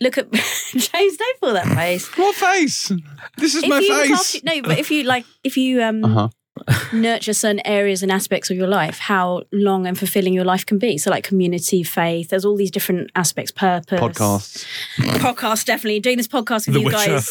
Look 0.00 0.16
at 0.16 0.30
James. 0.72 1.16
Don't 1.16 1.40
pull 1.40 1.54
that 1.54 1.66
face. 1.74 2.06
What 2.16 2.36
face? 2.36 2.92
This 3.36 3.56
is 3.56 3.64
If 3.64 3.68
my 3.68 3.80
you 3.80 3.92
face. 4.14 4.36
after, 4.36 4.46
no, 4.46 4.62
but 4.62 4.78
if 4.78 4.92
you 4.92 5.02
like, 5.02 5.24
if 5.42 5.56
you 5.56 5.82
um, 5.82 6.04
Uh-huh. 6.04 6.28
Nurture 6.92 7.32
certain 7.32 7.60
areas 7.66 8.02
and 8.02 8.10
aspects 8.12 8.50
of 8.50 8.56
your 8.56 8.66
life, 8.68 8.98
how 8.98 9.42
long 9.52 9.86
and 9.86 9.98
fulfilling 9.98 10.32
your 10.32 10.44
life 10.44 10.64
can 10.66 10.78
be. 10.78 10.98
So, 10.98 11.10
like 11.10 11.24
community, 11.24 11.82
faith. 11.82 12.28
There's 12.30 12.44
all 12.44 12.56
these 12.56 12.70
different 12.70 13.10
aspects. 13.14 13.50
Purpose. 13.52 14.00
Podcasts. 14.00 14.66
Podcast. 14.98 15.64
Definitely 15.66 16.00
doing 16.00 16.16
this 16.16 16.28
podcast 16.28 16.66
with 16.66 16.74
The 16.74 16.80
you 16.80 16.86
Witcher. 16.86 16.96
guys. 17.10 17.28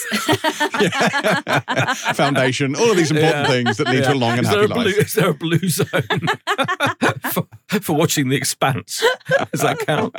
Foundation. 2.15 2.75
All 2.75 2.91
of 2.91 2.97
these 2.97 3.11
important 3.11 3.35
Yeah. 3.37 3.47
things 3.47 3.77
that 3.77 3.87
lead 3.87 4.03
to 4.03 4.13
a 4.13 4.15
long 4.15 4.31
and 4.37 4.41
is, 4.41 4.47
happy 4.47 4.67
blue, 4.67 4.83
life. 4.83 4.97
is 4.97 5.13
there 5.13 5.29
a 5.29 5.33
blue 5.33 5.69
zone 5.69 5.87
for, 7.31 7.47
for 7.81 7.93
watching 7.95 8.29
The 8.29 8.35
Expanse? 8.35 9.03
Does 9.51 9.61
that 9.61 9.79
count? 9.79 10.15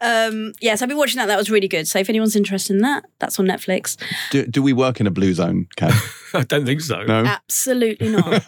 um, 0.00 0.52
yes, 0.60 0.82
I've 0.82 0.88
been 0.88 0.98
watching 0.98 1.18
that. 1.18 1.26
That 1.26 1.36
was 1.38 1.50
really 1.50 1.68
good. 1.68 1.86
So, 1.88 1.98
if 1.98 2.08
anyone's 2.08 2.36
interested 2.36 2.74
in 2.76 2.82
that, 2.82 3.04
that's 3.18 3.38
on 3.38 3.46
Netflix. 3.46 3.96
Do, 4.30 4.46
do 4.46 4.62
we 4.62 4.72
work 4.72 5.00
in 5.00 5.06
a 5.06 5.10
blue 5.10 5.32
zone, 5.34 5.66
Kat? 5.76 5.92
I 6.36 6.42
don't 6.44 6.64
think 6.66 6.80
so. 6.80 7.02
No. 7.02 7.24
Absolutely 7.24 8.08
not. 8.10 8.24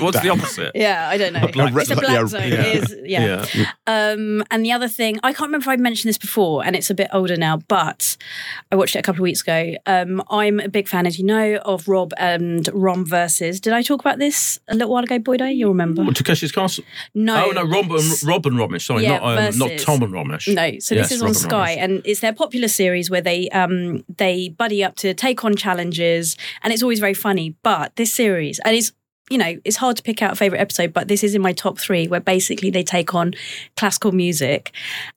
What's 0.00 0.20
the 0.20 0.30
opposite? 0.30 0.72
yeah, 0.74 1.08
I 1.08 1.16
don't 1.18 1.32
know. 1.32 1.46
black 1.48 1.72
it's 1.74 1.90
a 1.90 1.94
zone. 1.94 1.98
black 2.00 2.12
Yeah, 2.12 2.26
zone. 2.26 2.42
yeah. 2.48 2.62
It 2.62 2.76
is, 2.82 2.96
yeah. 3.04 3.70
Um, 3.86 4.42
and 4.50 4.64
the 4.64 4.72
other 4.72 4.88
thing, 4.88 5.18
I 5.22 5.32
can't 5.32 5.48
remember 5.48 5.64
if 5.64 5.68
I 5.68 5.76
mentioned 5.76 6.08
this 6.08 6.18
before, 6.18 6.64
and 6.64 6.76
it's 6.76 6.90
a 6.90 6.94
bit 6.94 7.08
older 7.12 7.36
now, 7.36 7.58
but 7.68 8.16
I 8.70 8.76
watched 8.76 8.96
it 8.96 9.00
a 9.00 9.02
couple 9.02 9.20
of 9.20 9.24
weeks 9.24 9.42
ago. 9.42 9.74
Um, 9.86 10.22
I'm 10.30 10.60
a 10.60 10.68
big 10.68 10.88
fan, 10.88 11.06
as 11.06 11.18
you 11.18 11.24
know, 11.24 11.56
of 11.64 11.88
Rob 11.88 12.12
and 12.16 12.68
Rom 12.72 13.04
versus. 13.04 13.60
Did 13.60 13.72
I 13.72 13.82
talk 13.82 14.00
about 14.00 14.18
this 14.18 14.58
a 14.68 14.74
little 14.74 14.90
while 14.92 15.04
ago, 15.04 15.18
Boydo? 15.18 15.54
You'll 15.54 15.70
remember. 15.70 16.04
What, 16.04 16.14
Takeshi's 16.14 16.52
Castle? 16.52 16.84
No. 17.14 17.46
oh 17.46 17.50
no, 17.50 17.62
Rob 17.64 17.86
and, 17.86 17.94
it's- 17.94 18.24
Rob 18.24 18.46
and 18.46 18.56
Romesh. 18.56 18.82
Sorry, 18.82 19.02
Yeah, 19.04 19.18
not 19.18 19.38
um, 19.38 19.58
not 19.58 19.78
Tom 19.78 20.02
and 20.02 20.12
Romesh. 20.12 20.52
No, 20.54 20.78
so 20.78 20.94
Yes, 20.94 21.08
this 21.08 21.12
is 21.12 21.18
Rob 21.20 21.24
on 21.24 21.28
and 21.30 21.36
Sky, 21.36 21.76
Romesh. 21.76 21.78
and 21.82 22.02
it's 22.04 22.20
their 22.20 22.32
popular 22.32 22.68
series 22.68 23.10
where 23.10 23.20
they 23.20 23.48
um 23.50 24.04
they 24.16 24.48
buddy 24.50 24.84
up 24.84 24.96
to 24.96 25.14
take 25.14 25.44
on 25.44 25.56
challenges, 25.56 26.36
and 26.62 26.72
it's 26.72 26.82
always 26.82 26.99
very 27.00 27.14
funny. 27.14 27.56
But 27.62 27.96
this 27.96 28.12
series, 28.14 28.60
and 28.60 28.76
it's 28.76 28.92
you 29.30 29.38
know 29.38 29.58
it's 29.64 29.76
hard 29.76 29.96
to 29.96 30.02
pick 30.02 30.22
out 30.22 30.32
a 30.32 30.36
favorite 30.36 30.60
episode, 30.60 30.92
but 30.92 31.08
this 31.08 31.24
is 31.24 31.34
in 31.34 31.42
my 31.42 31.52
top 31.52 31.78
three, 31.78 32.08
where 32.08 32.20
basically 32.20 32.70
they 32.70 32.82
take 32.82 33.14
on 33.14 33.32
classical 33.76 34.12
music, 34.12 34.72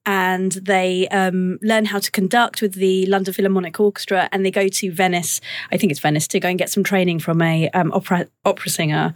and 0.06 0.54
they 0.54 1.08
um, 1.10 1.60
learn 1.62 1.86
how 1.86 2.00
to 2.00 2.12
conduct 2.12 2.62
with 2.62 2.76
the 2.76 3.06
London 3.08 3.34
Philharmonic 3.34 3.80
Orchestra, 3.80 4.30
and 4.32 4.46
they 4.46 4.52
go 4.52 4.68
to 4.68 4.92
Venice, 4.92 5.42
I 5.72 5.78
think 5.78 5.92
it's 5.92 6.00
Venice, 6.00 6.28
to 6.30 6.40
go 6.40 6.50
and 6.50 6.58
get 6.58 6.70
some 6.70 6.84
training 6.84 7.20
from 7.20 7.42
a 7.42 7.70
um, 7.72 7.92
opera 7.92 8.28
opera 8.46 8.70
singer, 8.70 9.14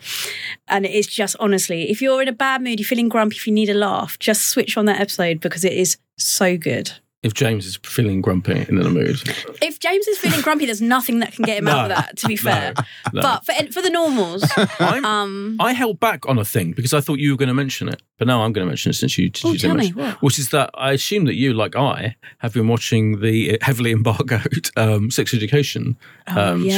and 0.68 0.86
it 0.86 0.92
is 0.92 1.08
just 1.08 1.36
honestly, 1.40 1.90
if 1.90 2.02
you're 2.02 2.22
in 2.22 2.28
a 2.28 2.34
bad 2.34 2.62
mood, 2.62 2.80
you're 2.80 2.88
feeling 2.88 3.10
grumpy, 3.10 3.38
if 3.38 3.48
you 3.48 3.54
need 3.54 3.70
a 3.70 3.74
laugh, 3.74 4.20
just 4.20 4.50
switch 4.50 4.78
on 4.78 4.86
that 4.86 5.00
episode 5.00 5.40
because 5.40 5.64
it 5.64 5.74
is 5.74 5.98
so 6.18 6.58
good. 6.58 6.92
If 7.28 7.34
James 7.34 7.66
is 7.66 7.76
feeling 7.84 8.22
grumpy 8.22 8.54
and 8.54 8.80
in 8.80 8.86
a 8.86 8.90
mood, 8.90 9.18
If 9.62 9.80
James 9.80 10.08
is 10.08 10.18
feeling 10.18 10.42
grumpy, 10.42 10.66
there's 10.66 10.82
nothing 10.82 11.20
that 11.20 11.34
can 11.34 11.44
get 11.46 11.58
him 11.58 11.68
out 11.68 11.92
of 11.92 11.96
that. 11.98 12.18
To 12.18 12.28
be 12.28 12.36
fair, 12.38 12.74
no. 13.14 13.22
but 13.22 13.46
for 13.46 13.54
for 13.72 13.82
the 13.82 13.90
normals, 13.90 14.44
I'm, 14.80 15.06
um, 15.06 15.58
I 15.60 15.74
held 15.74 16.00
back 16.00 16.28
on 16.30 16.38
a 16.40 16.46
thing 16.46 16.72
because 16.72 16.94
I 16.94 17.02
thought 17.02 17.20
you 17.20 17.32
were 17.32 17.38
going 17.38 17.48
to 17.50 17.54
mention 17.54 17.90
it, 17.90 18.02
but 18.18 18.28
now 18.28 18.44
I'm 18.44 18.54
going 18.54 18.66
to 18.66 18.70
mention 18.70 18.92
it 18.92 18.94
since 18.94 19.18
you, 19.18 19.26
since 19.28 19.44
Oh, 19.46 19.52
you 19.52 19.58
did 19.60 19.68
tell 19.68 19.76
me, 19.76 19.84
mention 19.92 20.00
it. 20.00 20.04
what? 20.04 20.22
Which 20.22 20.40
is 20.40 20.50
that 20.52 20.70
I 20.74 20.92
assume 20.94 21.26
that 21.26 21.36
you, 21.36 21.54
like 21.54 21.76
I, 21.76 22.16
have 22.40 22.54
been 22.54 22.68
watching 22.70 23.20
the 23.20 23.58
heavily 23.62 23.92
embargoed 23.92 24.72
um, 24.78 25.12
sex 25.12 25.34
education 25.34 25.98
um, 26.28 26.38
Oh, 26.38 26.56
yes, 26.56 26.76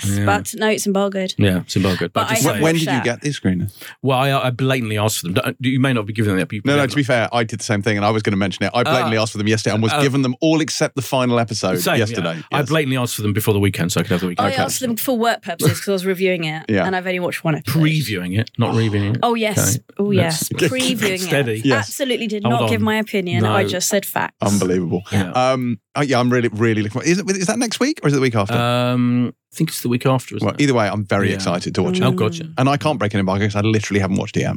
screens. 0.00 0.18
Yeah. 0.18 0.26
but 0.26 0.54
no, 0.56 0.68
it's 0.68 0.86
embargoed. 0.86 1.34
yeah, 1.38 1.60
it's 1.60 1.76
embargoed. 1.76 2.12
But, 2.12 2.28
But 2.28 2.34
just 2.36 2.46
I 2.46 2.46
When, 2.46 2.54
have 2.54 2.54
saying- 2.54 2.62
when 2.62 2.74
did 2.74 2.82
you 2.98 3.02
get 3.04 3.20
these 3.22 3.38
screeners? 3.40 3.72
well, 4.02 4.18
I, 4.18 4.30
I 4.46 4.50
blatantly 4.50 4.96
asked 4.98 5.20
for 5.20 5.28
them. 5.28 5.56
You 5.60 5.80
may 5.80 5.92
not 5.92 6.06
be 6.06 6.12
giving 6.12 6.36
them 6.36 6.38
that. 6.46 6.64
No, 6.64 6.76
no, 6.76 6.86
to 6.86 6.96
be 6.96 7.02
fair, 7.02 7.28
I 7.32 7.44
did 7.44 7.58
the 7.60 7.64
same 7.64 7.82
thing 7.82 7.96
and 7.96 8.04
I 8.06 8.10
was 8.10 8.22
going 8.22 8.32
to 8.32 8.36
mention 8.36 8.64
it. 8.64 8.70
I 8.74 8.82
blatantly 8.82 9.16
asked 9.18 9.32
for 9.32 9.38
them 9.38 9.48
yesterday 9.48 9.71
and 9.74 9.82
was 9.82 9.92
uh, 9.92 10.02
given 10.02 10.22
them 10.22 10.34
all 10.40 10.60
except 10.60 10.96
the 10.96 11.02
final 11.02 11.38
episode 11.38 11.76
Same, 11.80 11.94
yeah. 11.94 11.98
yesterday. 11.98 12.42
I 12.52 12.58
Yes. 12.60 12.68
blatantly 12.68 12.96
asked 12.96 13.14
for 13.16 13.22
them 13.22 13.32
before 13.32 13.54
the 13.54 13.60
weekend 13.60 13.92
so 13.92 14.00
I 14.00 14.02
could 14.04 14.12
have 14.12 14.20
the 14.20 14.28
weekend. 14.28 14.48
I 14.48 14.52
asked 14.52 14.80
them 14.80 14.96
for 14.96 15.16
work 15.18 15.42
purposes 15.42 15.78
because 15.78 15.88
I 15.88 15.92
was 15.92 16.06
reviewing 16.06 16.44
it, 16.44 16.64
Yeah. 16.68 16.86
and 16.86 16.94
I've 16.96 17.06
only 17.06 17.20
watched 17.20 17.44
one 17.44 17.54
episode. 17.56 17.80
Previewing 17.80 18.38
it, 18.38 18.50
not 18.58 18.74
reviewing 18.74 19.14
it. 19.14 19.20
Oh 19.22 19.34
yes, 19.34 19.76
Okay. 19.76 19.84
oh 19.98 20.10
yes, 20.10 20.50
Let's- 20.60 20.72
previewing 20.72 21.18
Steady. 21.18 21.52
it. 21.60 21.64
Yes. 21.66 21.88
Absolutely 21.88 22.26
did 22.26 22.44
Hold 22.44 22.60
not 22.60 22.70
give 22.70 22.80
my 22.80 22.96
opinion. 22.96 23.42
No. 23.42 23.52
I 23.52 23.64
just 23.64 23.88
said 23.88 24.04
facts. 24.06 24.36
Unbelievable. 24.40 25.02
Yeah. 25.12 25.30
Um, 25.32 25.80
oh, 25.94 26.02
yeah, 26.02 26.18
I'm 26.20 26.30
really, 26.30 26.48
really 26.48 26.82
looking. 26.82 26.92
Forward. 27.00 27.08
Is, 27.08 27.18
it, 27.18 27.28
is 27.30 27.46
that 27.46 27.58
next 27.58 27.80
week 27.80 28.00
or 28.02 28.08
is 28.08 28.12
it 28.14 28.16
the 28.16 28.22
week 28.22 28.34
after? 28.34 28.54
Um, 28.54 29.34
I 29.52 29.56
think 29.56 29.70
it's 29.70 29.82
the 29.82 29.88
week 29.88 30.06
after, 30.06 30.36
isn't 30.36 30.44
well, 30.46 30.54
it? 30.54 30.60
either 30.60 30.74
way, 30.74 30.88
I'm 30.88 31.04
very 31.04 31.28
Yeah. 31.28 31.34
excited 31.34 31.74
to 31.74 31.82
watch 31.82 31.98
it. 31.98 32.02
Oh, 32.02 32.12
gotcha. 32.12 32.48
And 32.58 32.68
I 32.68 32.76
can't 32.76 32.98
break 32.98 33.12
an 33.14 33.20
embargo 33.20 33.44
because 33.44 33.56
I 33.56 33.60
literally 33.60 34.00
haven't 34.00 34.16
watched 34.16 34.36
it 34.36 34.40
yet. 34.40 34.56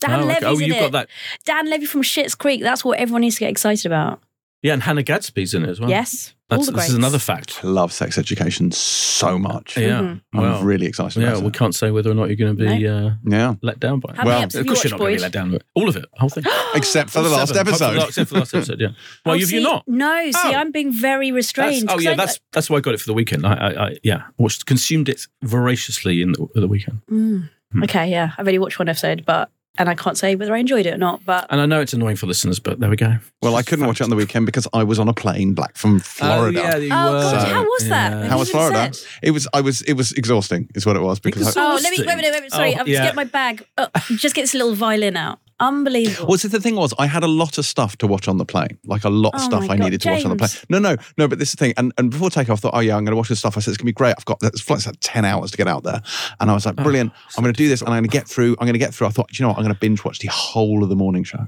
Dan 0.00 0.12
Oh, 0.20 0.22
okay. 0.24 0.26
Levy's 0.28 0.44
Oh, 0.44 0.52
in 0.54 0.60
you've 0.68 0.76
it. 0.76 0.80
got 0.80 0.92
that. 0.92 1.08
Dan 1.44 1.68
Levy 1.68 1.84
from 1.84 2.02
Schitt's 2.02 2.34
Creek. 2.34 2.62
That's 2.62 2.82
what 2.82 2.98
everyone 2.98 3.20
needs 3.20 3.34
to 3.36 3.40
get 3.40 3.50
excited 3.50 3.84
about. 3.84 4.22
Yeah, 4.62 4.74
and 4.74 4.82
Hannah 4.82 5.02
Gadsby's 5.02 5.54
in 5.54 5.64
it 5.64 5.70
as 5.70 5.80
well. 5.80 5.88
yes, 5.88 6.34
all 6.50 6.58
That's, 6.58 6.66
the 6.66 6.72
this 6.76 6.88
is 6.90 6.94
another 6.94 7.18
fact. 7.18 7.60
I 7.64 7.68
love 7.68 7.92
sex 7.94 8.18
education 8.18 8.70
so 8.72 9.38
much. 9.38 9.78
Yeah. 9.78 10.00
Mhm. 10.00 10.20
I'm 10.34 10.40
Well, 10.42 10.62
really 10.62 10.84
excited 10.86 11.22
yeah, 11.22 11.30
about 11.30 11.42
we 11.42 11.48
it. 11.48 11.54
can't 11.54 11.74
say 11.74 11.90
whether 11.90 12.10
or 12.10 12.14
not 12.14 12.24
you're 12.26 12.36
going 12.36 12.54
to 12.56 12.62
be 12.66 12.86
uh, 12.86 13.12
Yeah. 13.24 13.54
let 13.62 13.80
down 13.80 14.00
by 14.00 14.10
it. 14.12 14.16
How 14.18 14.24
Well, 14.26 14.36
of 14.42 14.52
have 14.52 14.54
you 14.54 14.64
course 14.70 14.84
you're 14.84 14.90
not 14.90 14.98
going 14.98 15.12
to 15.12 15.16
be 15.18 15.22
let 15.22 15.32
down 15.32 15.50
by 15.50 15.56
it. 15.56 15.62
All 15.74 15.88
of 15.88 15.96
it, 15.96 16.04
whole 16.12 16.28
thing. 16.28 16.44
Except 16.74 17.08
for 17.08 17.22
the 17.22 17.30
last 17.30 17.54
seven. 17.54 17.68
episode. 17.68 17.96
Except 18.08 18.28
for 18.28 18.34
the 18.34 18.40
last 18.40 18.54
episode, 18.54 18.80
yeah. 18.80 18.88
Well, 19.24 19.34
Oh, 19.34 19.38
have 19.38 19.40
you 19.40 19.46
see, 19.46 19.62
not? 19.62 19.84
No, 19.88 20.30
see, 20.30 20.38
Oh. 20.44 20.52
I'm 20.54 20.72
being 20.72 20.92
very 20.92 21.30
That's, 21.30 21.36
restrained. 21.36 21.88
oh 21.88 21.94
'cause 21.94 22.04
yeah, 22.04 22.10
I- 22.12 22.16
that's 22.16 22.40
that's 22.52 22.68
why 22.68 22.76
I 22.78 22.80
got 22.80 22.92
it 22.94 23.00
for 23.00 23.06
the 23.06 23.14
weekend. 23.14 23.46
I, 23.46 23.54
I, 23.54 23.86
I 23.88 23.96
yeah, 24.02 24.24
watched 24.36 24.66
consumed 24.66 25.08
it 25.08 25.26
voraciously 25.42 26.20
in 26.20 26.32
the, 26.32 26.46
the 26.54 26.68
weekend, 26.68 27.00
Mm. 27.10 27.48
Hmm. 27.72 27.84
Okay, 27.84 28.10
yeah, 28.10 28.32
I've 28.36 28.46
only 28.48 28.58
watched 28.58 28.78
one 28.80 28.88
episode, 28.88 29.24
but 29.24 29.50
and 29.78 29.88
I 29.88 29.94
can't 29.94 30.18
say 30.18 30.34
whether 30.34 30.54
I 30.54 30.58
enjoyed 30.58 30.86
it 30.86 30.94
or 30.94 30.98
not. 30.98 31.24
But 31.24 31.46
and 31.50 31.60
I 31.60 31.66
know 31.66 31.80
it's 31.80 31.92
annoying 31.92 32.16
for 32.16 32.26
listeners, 32.26 32.58
but 32.58 32.80
there 32.80 32.90
we 32.90 32.96
go. 32.96 33.16
Well, 33.42 33.56
I 33.56 33.62
couldn't 33.62 33.86
watch 33.86 34.00
it 34.00 34.04
on 34.04 34.10
the 34.10 34.16
weekend 34.16 34.46
because 34.46 34.66
I 34.72 34.82
was 34.84 34.98
on 34.98 35.08
a 35.08 35.14
plane 35.14 35.54
back 35.54 35.76
from 35.76 35.96
oh, 35.96 35.98
Florida. 36.00 36.60
Oh, 36.60 36.62
yeah, 36.62 36.76
you 36.76 36.90
oh 36.92 37.12
were. 37.12 37.20
god, 37.20 37.42
So, 37.42 37.54
how 37.54 37.62
was 37.62 37.88
that? 37.88 38.12
yeah. 38.12 38.20
Have 38.22 38.30
How 38.30 38.38
was 38.38 38.50
Florida? 38.50 38.92
set? 38.94 39.06
It 39.22 39.30
was. 39.30 39.48
I 39.54 39.60
was. 39.60 39.82
It 39.82 39.94
was 39.94 40.12
exhausting. 40.12 40.68
Is 40.74 40.84
what 40.86 40.96
it 40.96 41.02
was 41.02 41.18
because. 41.20 41.42
Because- 41.42 41.56
I, 41.56 41.60
Oh, 41.72 41.74
let 41.82 41.90
me 41.90 42.04
wait, 42.04 42.06
wait, 42.16 42.16
wait, 42.32 42.40
wait 42.42 42.52
sorry. 42.52 42.74
Oh, 42.74 42.80
I'm 42.80 42.86
yeah. 42.88 42.94
just 42.94 43.08
get 43.08 43.14
my 43.16 43.24
bag. 43.24 43.66
Oh, 43.78 43.88
just 44.16 44.34
get 44.34 44.42
this 44.42 44.54
little 44.54 44.74
violin 44.74 45.16
out. 45.16 45.38
Unbelievable. 45.60 46.28
well, 46.28 46.38
see, 46.38 46.48
the 46.48 46.60
thing 46.60 46.74
was, 46.76 46.92
I 46.98 47.06
had 47.06 47.22
a 47.22 47.28
lot 47.28 47.58
of 47.58 47.66
stuff 47.66 47.96
to 47.98 48.06
watch 48.06 48.26
on 48.28 48.38
the 48.38 48.44
plane, 48.44 48.78
like 48.84 49.04
a 49.04 49.10
lot 49.10 49.34
of 49.34 49.40
Oh 49.42 49.44
stuff 49.44 49.62
I 49.64 49.76
God, 49.76 49.80
needed 49.80 50.00
to 50.02 50.10
watch 50.10 50.24
on 50.24 50.30
the 50.30 50.36
plane. 50.36 50.50
No, 50.68 50.78
no, 50.78 50.96
no. 51.18 51.28
But 51.28 51.38
this 51.38 51.48
is 51.50 51.54
the 51.54 51.64
thing, 51.64 51.74
and, 51.76 51.92
and 51.98 52.10
before 52.10 52.30
takeoff, 52.30 52.58
I 52.58 52.60
thought, 52.62 52.74
oh 52.74 52.80
yeah, 52.80 52.96
I'm 52.96 53.04
going 53.04 53.12
to 53.12 53.16
watch 53.16 53.28
this 53.28 53.38
stuff. 53.38 53.56
I 53.56 53.60
said 53.60 53.70
it's 53.72 53.76
going 53.78 53.84
to 53.86 53.92
be 53.92 53.92
great. 53.92 54.14
I've 54.18 54.24
got 54.24 54.40
this 54.40 54.60
flight's 54.60 54.86
like 54.86 54.96
ten 55.00 55.24
hours 55.24 55.50
to 55.52 55.56
get 55.56 55.68
out 55.68 55.82
there, 55.84 56.00
and 56.40 56.50
I 56.50 56.54
was 56.54 56.66
like, 56.66 56.74
Oh. 56.78 56.82
brilliant. 56.82 57.12
I'm 57.36 57.42
going 57.44 57.52
to 57.54 57.58
do 57.58 57.68
this, 57.68 57.80
and 57.82 57.90
I'm 57.90 58.02
going 58.02 58.10
to 58.10 58.16
get 58.16 58.26
through. 58.26 58.52
I'm 58.58 58.66
going 58.66 58.72
to 58.72 58.78
get 58.78 58.94
through. 58.94 59.06
I 59.06 59.10
thought, 59.10 59.28
do 59.28 59.36
you 59.36 59.44
know 59.44 59.48
what? 59.50 59.58
I'm 59.58 59.64
going 59.64 59.74
to 59.74 59.80
binge 59.80 60.04
watch 60.04 60.18
the 60.20 60.28
whole 60.28 60.82
of 60.82 60.88
the 60.88 60.96
morning 60.96 61.24
show, 61.24 61.46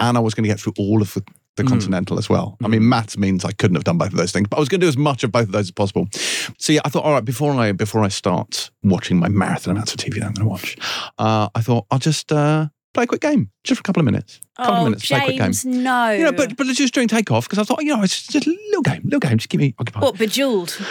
and 0.00 0.16
I 0.16 0.20
was 0.20 0.34
going 0.34 0.44
to 0.44 0.48
get 0.48 0.60
through 0.60 0.74
all 0.78 1.00
of 1.02 1.14
the. 1.14 1.22
The 1.56 1.64
Mm. 1.64 1.68
Continental 1.68 2.18
as 2.18 2.30
well. 2.30 2.56
I 2.64 2.68
mean, 2.68 2.88
maths 2.88 3.18
means 3.18 3.44
I 3.44 3.52
couldn't 3.52 3.74
have 3.74 3.84
done 3.84 3.98
both 3.98 4.08
of 4.08 4.16
those 4.16 4.32
things, 4.32 4.48
but 4.48 4.56
I 4.56 4.60
was 4.60 4.70
going 4.70 4.80
to 4.80 4.86
do 4.86 4.88
as 4.88 4.96
much 4.96 5.22
of 5.22 5.30
both 5.30 5.42
of 5.48 5.52
those 5.52 5.66
as 5.66 5.70
possible. 5.70 6.08
So 6.56 6.72
yeah, 6.72 6.80
I 6.86 6.88
thought, 6.88 7.04
all 7.04 7.12
right, 7.12 7.22
before 7.22 7.52
I 7.52 7.72
before 7.72 8.02
I 8.02 8.08
start 8.08 8.70
watching 8.82 9.18
my 9.18 9.28
marathon 9.28 9.72
amounts 9.72 9.92
of 9.92 9.98
TV 10.00 10.14
that 10.20 10.28
I'm 10.28 10.32
going 10.32 10.46
to 10.46 10.48
watch, 10.48 10.78
uh, 11.18 11.50
I 11.54 11.60
thought 11.60 11.84
I'll 11.90 11.98
just 11.98 12.32
uh, 12.32 12.68
play 12.94 13.04
a 13.04 13.06
quick 13.06 13.20
game, 13.20 13.50
just 13.64 13.78
for 13.78 13.82
a 13.82 13.84
couple 13.84 14.00
of 14.00 14.04
minutes. 14.04 14.40
A 14.58 14.62
couple 14.62 14.74
oh, 14.74 14.78
of 14.78 14.84
minutes, 14.84 15.06
play 15.06 15.18
a 15.18 15.24
quick 15.24 15.38
game. 15.38 15.82
No. 15.82 16.10
You 16.10 16.24
know, 16.24 16.32
but 16.32 16.56
but 16.56 16.66
it's 16.66 16.78
just 16.78 16.92
during 16.94 17.08
takeoff 17.08 17.46
because 17.48 17.58
I 17.58 17.64
thought, 17.64 17.82
you 17.82 17.94
know, 17.94 18.02
it's 18.02 18.26
just 18.26 18.46
a 18.46 18.50
little 18.50 18.82
game, 18.82 19.02
little 19.04 19.20
game, 19.20 19.38
just 19.38 19.48
keep 19.48 19.60
me 19.60 19.74
occupied. 19.78 20.02
what 20.02 20.18
bejeweled? 20.18 20.76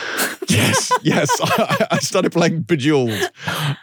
Yes, 0.49 0.91
yes. 1.01 1.29
I, 1.41 1.87
I 1.91 1.99
started 1.99 2.33
playing 2.33 2.63
Bejeweled. 2.63 3.29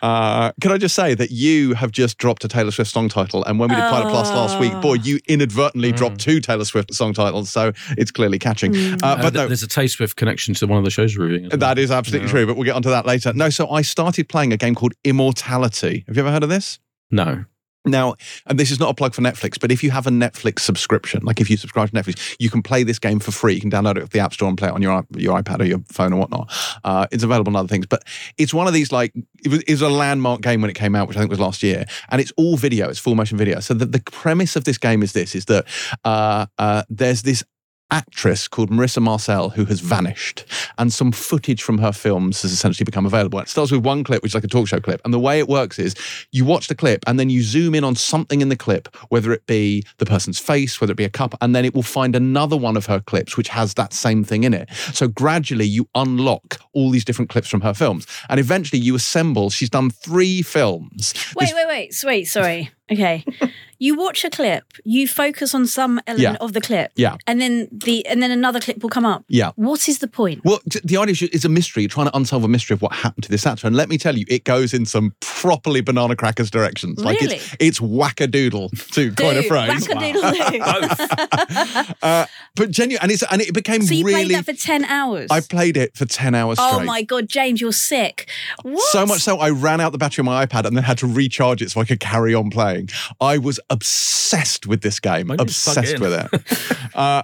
Uh, 0.03 0.53
can 0.61 0.71
I 0.71 0.77
just 0.77 0.95
say 0.95 1.15
that 1.15 1.31
you 1.31 1.73
have 1.75 1.93
just 1.93 2.19
dropped 2.19 2.45
a 2.45 2.49
Taylor 2.49 2.71
Swift 2.73 2.91
song 2.91 3.09
title, 3.09 3.43
and 3.45 3.59
when 3.59 3.71
we 3.71 3.77
did 3.77 3.83
Pilot 3.83 4.11
Plus 4.11 4.29
last 4.31 4.61
week, 4.61 4.73
boy, 4.83 4.95
you 4.95 5.19
inadvertently 5.29 5.93
dropped 5.93 6.21
two 6.21 6.41
Taylor 6.41 6.65
Swift 6.67 6.93
song 6.93 7.15
titles, 7.15 7.49
so 7.49 7.73
it's 7.97 8.11
clearly 8.11 8.39
catching. 8.39 8.77
Uh, 8.77 8.97
Uh, 9.03 9.17
but 9.17 9.23
th- 9.23 9.35
no, 9.35 9.47
there's 9.47 9.63
a 9.63 9.69
Taylor 9.69 9.89
Swift 9.89 10.17
connection 10.17 10.53
to 10.55 10.67
one 10.67 10.77
of 10.79 10.85
the 10.85 10.91
shows 10.91 11.17
we're 11.17 11.25
reviewing. 11.25 11.47
as 11.47 11.51
well. 11.53 11.59
that 11.61 11.79
is 11.79 11.91
absolutely 11.91 12.29
true. 12.29 12.45
But 12.47 12.57
we'll 12.57 12.65
get 12.67 12.75
onto 12.75 12.91
that 12.91 13.07
later. 13.07 13.33
No, 13.33 13.49
so 13.49 13.71
I 13.71 13.81
started 13.83 14.29
playing 14.29 14.53
a 14.53 14.57
game 14.59 14.75
called 14.75 14.93
Immortality. 15.05 16.05
Have 16.07 16.17
you 16.17 16.23
ever 16.23 16.31
heard 16.33 16.43
of 16.43 16.49
this? 16.51 16.79
no. 17.11 17.45
Now, 17.85 18.15
and 18.47 18.59
this 18.59 18.71
is 18.71 18.81
not 18.81 18.91
a 18.91 18.95
plug 18.95 19.15
for 19.15 19.23
Netflix, 19.23 19.59
but 19.59 19.71
if 19.71 19.83
you 19.83 19.91
have 19.91 20.07
a 20.07 20.11
Netflix 20.11 20.61
subscription, 20.61 21.23
like 21.25 21.41
if 21.41 21.49
you 21.49 21.57
subscribe 21.57 21.91
to 21.91 21.95
Netflix, 21.95 22.37
you 22.39 22.51
can 22.51 22.63
play 22.63 22.83
this 22.83 22.99
game 22.99 23.19
for 23.19 23.31
free. 23.31 23.55
You 23.55 23.61
can 23.61 23.71
download 23.71 23.97
it 23.97 24.03
off 24.03 24.11
the 24.11 24.19
App 24.19 24.35
Store 24.35 24.49
and 24.49 24.59
play 24.59 24.69
it 24.69 24.75
on 24.75 24.83
your 24.83 25.07
your 25.17 25.41
iPad 25.41 25.61
or 25.61 25.65
your 25.65 25.81
phone 25.91 26.13
or 26.13 26.17
whatnot. 26.17 26.53
Uh, 26.85 27.07
it's 27.11 27.23
available 27.23 27.51
on 27.51 27.57
other 27.57 27.69
things, 27.69 27.87
but 27.87 28.03
it's 28.37 28.53
one 28.53 28.67
of 28.67 28.73
these 28.73 28.93
like 28.93 29.15
it 29.45 29.49
was, 29.49 29.63
it 29.63 29.71
was 29.71 29.83
a 29.83 29.89
landmark 29.89 30.41
game 30.43 30.61
when 30.61 30.71
it 30.71 30.75
came 30.75 30.95
out, 30.95 31.09
which 31.09 31.17
I 31.17 31.21
think 31.21 31.31
was 31.31 31.41
last 31.41 31.63
year, 31.63 31.85
and 32.11 32.21
it's 32.21 32.33
all 32.37 32.57
video. 32.57 32.89
It's 32.89 32.99
full 32.99 33.15
motion 33.15 33.39
video. 33.39 33.61
So 33.61 33.75
the, 33.75 33.87
the 33.87 34.01
premise 34.01 34.57
of 34.57 34.65
this 34.65 34.79
game 34.79 35.03
is 35.03 35.13
this: 35.13 35.35
is 35.35 35.47
that 35.47 35.65
uh, 36.05 36.47
uh, 36.59 36.83
there's 36.89 37.23
this 37.23 37.45
actress 37.91 38.49
called 38.49 38.71
Marissa 38.71 39.01
Marcel 39.01 39.51
who 39.51 39.65
has 39.67 39.81
vanished, 39.81 40.45
and 40.77 40.93
some 40.93 41.13
footage 41.13 41.63
from 41.63 41.79
her 41.79 41.93
films 41.93 42.43
has 42.43 42.53
essentially 42.53 42.85
become 42.85 43.07
available. 43.07 43.39
It 43.39 43.49
starts 43.49 43.73
with 43.73 43.85
one 43.85 44.05
clip, 44.05 44.23
which 44.23 44.31
is 44.31 44.35
like 44.35 44.45
a 44.45 44.49
talk 44.49 44.69
show 44.69 44.81
clip, 44.81 45.01
and 45.05 45.15
the 45.15 45.19
way 45.19 45.39
it 45.39 45.49
works 45.49 45.79
is 45.79 45.95
you 46.33 46.45
watch 46.45 46.69
the 46.69 46.75
clip 46.75 47.05
and 47.07 47.19
then 47.19 47.31
you 47.31 47.43
zoom 47.43 47.75
in 47.75 47.85
on 47.85 47.95
something 47.95 48.41
in 48.41 48.49
the 48.49 48.57
clip, 48.57 48.95
whether 49.09 49.33
it 49.33 49.47
be 49.47 49.85
the 49.99 50.07
person's 50.07 50.39
face, 50.39 50.81
whether 50.81 50.93
it 50.93 50.97
be 50.97 51.05
a 51.05 51.11
cup, 51.11 51.35
and 51.41 51.55
then 51.55 51.65
it 51.65 51.75
will 51.75 51.83
find 51.83 52.15
another 52.15 52.57
one 52.57 52.77
of 52.77 52.87
her 52.87 53.01
clips 53.01 53.37
which 53.37 53.49
has 53.49 53.75
that 53.75 53.93
same 53.93 54.25
thing 54.25 54.45
in 54.45 54.55
it. 54.55 54.69
So 54.93 55.09
gradually 55.09 55.67
you 55.67 55.89
unlock 55.95 56.61
all 56.73 56.91
these 56.91 57.05
different 57.05 57.31
clips 57.31 57.49
from 57.49 57.63
her 57.63 57.75
films, 57.75 58.07
and 58.29 58.39
eventually 58.39 58.81
you 58.81 58.95
assemble. 58.95 59.51
She's 59.51 59.71
done 59.71 59.91
three 59.91 60.43
films. 60.43 61.15
Wait, 61.35 61.53
wait, 61.55 61.67
wait, 61.67 61.93
wait. 62.05 62.25
Sorry. 62.25 62.71
Okay, 62.91 63.25
you 63.79 63.97
watch 63.97 64.25
a 64.25 64.31
clip, 64.31 64.65
you 64.85 65.07
focus 65.07 65.55
on 65.55 65.67
some 65.67 66.01
element 66.07 66.39
Yeah. 66.41 66.45
of 66.45 66.53
the 66.53 66.61
clip, 66.61 66.93
Yeah. 66.97 67.17
and 67.27 67.41
then 67.41 67.69
the 67.71 68.07
and 68.07 68.23
then 68.23 68.31
another 68.31 68.61
clip 68.61 68.83
will 68.83 68.91
come 68.91 69.07
up. 69.07 69.25
Yeah. 69.29 69.53
What 69.57 69.89
is 69.89 69.99
the 69.99 70.09
point? 70.09 70.45
Well, 70.45 70.61
the 70.85 70.97
idea 70.97 71.13
is 71.13 71.23
it's 71.23 71.45
a 71.45 71.49
mystery. 71.49 71.83
You're 71.83 71.91
trying 71.91 72.07
to 72.07 72.17
unsolve 72.17 72.45
a 72.45 72.49
mystery 72.49 72.75
of 72.75 72.83
what 72.83 72.93
happened 72.93 73.25
to 73.25 73.31
this 73.31 73.47
actor. 73.47 73.67
And 73.67 73.77
let 73.77 73.89
me 73.89 73.99
tell 73.99 74.17
you, 74.17 74.25
it 74.29 74.45
goes 74.45 74.75
in 74.75 74.87
some 74.87 75.15
properly 75.21 75.81
banana 75.81 76.17
crackers 76.17 76.51
directions. 76.51 76.99
Like 76.99 77.21
Really? 77.21 77.37
it's 77.37 77.57
it's 77.61 77.81
wackadoodle 77.81 78.71
to 78.93 79.13
coin 79.23 79.37
a 79.37 79.43
phrase. 79.43 79.87
wackadoodle-doo. 79.87 81.95
Uh, 82.03 82.27
but 82.55 82.71
genuine, 82.71 83.03
and 83.03 83.13
it's 83.13 83.23
and 83.31 83.41
it 83.43 83.53
became 83.55 83.83
so 83.83 83.95
you 83.95 84.05
really. 84.05 84.25
played 84.27 84.37
that 84.37 84.45
for 84.45 84.53
ten 84.53 84.85
hours. 84.85 85.29
I 85.31 85.41
played 85.41 85.77
it 85.77 85.97
for 85.97 86.05
ten 86.07 86.35
hours 86.35 86.59
straight. 86.59 86.83
oh 86.83 86.85
my 86.85 87.03
god, 87.03 87.29
James, 87.29 87.61
you're 87.61 87.73
sick. 87.73 88.29
What? 88.63 88.83
So 88.91 89.07
much 89.07 89.21
so, 89.21 89.39
I 89.39 89.51
ran 89.51 89.81
out 89.81 89.93
the 89.93 89.99
battery 89.99 90.23
on 90.23 90.27
my 90.27 90.45
iPad 90.47 90.65
and 90.65 90.77
then 90.77 90.85
had 90.85 90.99
to 90.99 91.07
recharge 91.07 91.63
it 91.63 91.71
so 91.71 91.81
I 91.81 91.85
could 91.85 92.01
carry 92.01 92.35
on 92.35 92.51
playing. 92.51 92.78
I 93.21 93.39
was 93.39 93.59
obsessed 93.71 94.67
with 94.67 94.83
this 94.83 95.01
game, 95.01 95.29
Why 95.29 95.37
didn't 95.37 95.51
you 95.51 95.73
plug 95.73 95.77
obsessed 95.79 95.99
with 95.99 96.13
it. 96.13 96.95
uh, 96.95 97.23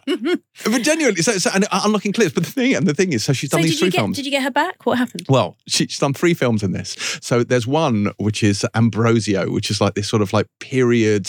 but 0.64 0.82
genuinely, 0.82 1.22
so, 1.22 1.32
so 1.32 1.50
and 1.54 1.64
uh, 1.70 1.82
unlocking 1.84 2.12
clips. 2.12 2.32
But 2.32 2.44
the 2.44 2.50
thing, 2.50 2.74
and 2.74 2.86
the 2.86 2.94
thing 2.94 3.12
is, 3.12 3.24
so 3.24 3.32
she's 3.32 3.50
done 3.50 3.60
did 3.62 3.70
these 3.70 3.78
three 3.78 3.90
get 3.90 3.98
films. 3.98 4.16
did 4.16 4.24
you 4.24 4.30
get 4.30 4.42
her 4.42 4.50
back? 4.50 4.86
What 4.86 4.98
happened? 4.98 5.26
Well, 5.28 5.56
she- 5.68 5.86
she's 5.86 5.98
done 5.98 6.14
three 6.14 6.34
films 6.34 6.62
in 6.62 6.72
this. 6.72 6.96
So 7.20 7.44
there's 7.44 7.66
one 7.66 8.10
which 8.18 8.42
is 8.42 8.66
Ambrosio, 8.74 9.50
which 9.50 9.70
is 9.70 9.80
like 9.80 9.94
this 9.94 10.08
sort 10.08 10.22
of 10.22 10.32
like 10.32 10.46
period 10.60 11.26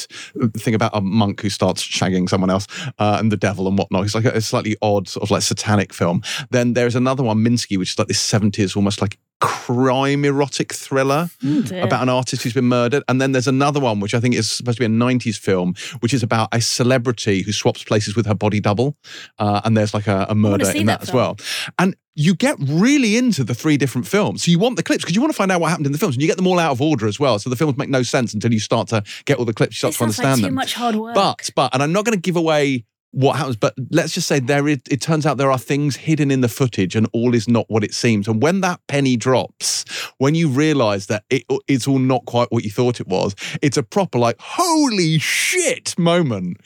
thing 0.57 0.73
about 0.73 0.91
a 0.95 1.01
monk 1.01 1.41
who 1.41 1.49
starts 1.49 1.83
shagging 1.85 2.29
someone 2.29 2.49
else 2.49 2.67
uh, 2.99 3.17
and 3.19 3.31
the 3.31 3.37
devil 3.37 3.67
and 3.67 3.77
whatnot. 3.77 4.05
It's 4.05 4.15
like 4.15 4.25
a, 4.25 4.31
a 4.31 4.41
slightly 4.41 4.75
odd 4.81 5.07
sort 5.07 5.23
of 5.23 5.31
like 5.31 5.41
satanic 5.41 5.93
film. 5.93 6.21
Then 6.51 6.73
there's 6.73 6.95
another 6.95 7.23
one, 7.23 7.39
Minsky, 7.43 7.77
which 7.77 7.91
is 7.91 7.99
like 7.99 8.07
this 8.07 8.25
70s 8.31 8.75
almost 8.75 9.01
like 9.01 9.17
crime 9.41 10.23
erotic 10.25 10.73
thriller 10.73 11.29
dear. 11.41 11.83
about 11.83 12.03
an 12.03 12.09
artist 12.09 12.43
who's 12.43 12.53
been 12.53 12.65
murdered. 12.65 13.03
And 13.07 13.21
then 13.21 13.31
there's 13.31 13.47
another 13.47 13.79
one, 13.79 13.99
which 13.99 14.13
I 14.13 14.19
think 14.19 14.35
is 14.35 14.49
supposed 14.49 14.77
to 14.77 14.87
be 14.87 14.93
a 14.93 14.97
90s 14.97 15.37
film, 15.37 15.75
which 15.99 16.13
is 16.13 16.23
about 16.23 16.49
a 16.51 16.61
celebrity 16.61 17.41
who 17.41 17.51
swaps 17.51 17.83
places 17.83 18.15
with 18.15 18.25
her 18.25 18.35
body 18.35 18.59
double. 18.59 18.97
Uh, 19.37 19.61
and 19.63 19.75
there's 19.75 19.93
like 19.93 20.07
a, 20.07 20.25
a 20.29 20.35
murder 20.35 20.69
in 20.71 20.85
that, 20.85 21.01
that 21.01 21.09
as 21.09 21.13
well. 21.13 21.37
And 21.77 21.95
you 22.15 22.33
get 22.33 22.55
really 22.59 23.17
into 23.17 23.43
the 23.43 23.53
three 23.53 23.75
different 23.75 24.07
films. 24.07 24.43
So 24.43 24.51
you 24.51 24.57
want 24.57 24.77
the 24.77 24.83
clips 24.83 25.03
because 25.03 25.15
you 25.15 25.21
want 25.21 25.33
to 25.33 25.37
find 25.37 25.51
out 25.51 25.59
what 25.59 25.69
happened 25.69 25.85
in 25.85 25.91
the 25.91 25.97
films. 25.97 26.15
And 26.15 26.21
you 26.21 26.27
get 26.27 26.37
them 26.37 26.47
all 26.47 26.59
out 26.59 26.71
of 26.71 26.81
order 26.81 27.07
as 27.07 27.19
well. 27.19 27.37
So 27.39 27.49
the 27.49 27.57
films 27.57 27.77
make 27.77 27.89
no 27.89 28.03
sense 28.03 28.33
until 28.33 28.53
you 28.53 28.59
start 28.59 28.87
to 28.89 29.03
get 29.25 29.37
all 29.37 29.45
the 29.45 29.53
clips, 29.53 29.75
you 29.75 29.91
start 29.91 29.95
to 29.95 30.03
understand 30.03 30.29
like 30.29 30.37
too 30.37 30.41
them. 30.43 30.53
much 30.55 30.73
hard 30.73 30.95
work. 30.95 31.13
But 31.13 31.49
but 31.55 31.73
and 31.73 31.83
I'm 31.83 31.91
not 31.91 32.05
going 32.05 32.17
to 32.17 32.21
give 32.21 32.37
away 32.37 32.85
what 33.15 33.37
happens, 33.37 33.55
but 33.55 33.73
let's 33.91 34.11
just 34.13 34.27
say 34.27 34.39
there 34.41 34.67
is, 34.67 34.79
it 34.91 34.99
turns 34.99 35.25
out 35.25 35.37
there 35.37 35.49
are 35.49 35.57
things 35.57 35.95
hidden 35.95 36.31
in 36.31 36.41
the 36.41 36.49
footage 36.49 36.97
and 36.97 37.07
all 37.13 37.33
is 37.33 37.47
not 37.47 37.65
what 37.69 37.81
it 37.81 37.93
seems. 37.93 38.27
And 38.27 38.41
when 38.41 38.59
that 38.59 38.81
penny 38.87 39.15
drops, 39.15 39.85
when 40.17 40.35
you 40.35 40.49
realize 40.49 41.07
that 41.07 41.23
it, 41.29 41.43
it's 41.69 41.87
all 41.87 41.97
not 41.97 42.25
quite 42.25 42.51
what 42.51 42.65
you 42.65 42.69
thought 42.69 42.99
it 42.99 43.07
was, 43.07 43.33
it's 43.61 43.77
a 43.77 43.83
proper 43.83 44.19
like, 44.19 44.35
holy 44.39 45.17
shit 45.17 45.97
moment. 45.97 46.57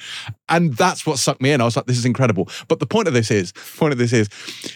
And 0.50 0.76
that's 0.76 1.06
what 1.06 1.20
sucked 1.20 1.40
me 1.40 1.52
in. 1.52 1.62
I 1.62 1.66
was 1.66 1.76
like, 1.76 1.86
this 1.86 2.00
is 2.00 2.06
incredible. 2.06 2.50
But 2.68 2.80
the 2.80 2.88
point 2.88 3.08
of 3.08 3.14
this 3.14 3.30
is, 3.30 3.52
point 3.78 3.92
of 3.94 4.00
this 4.00 4.12
is, 4.12 4.28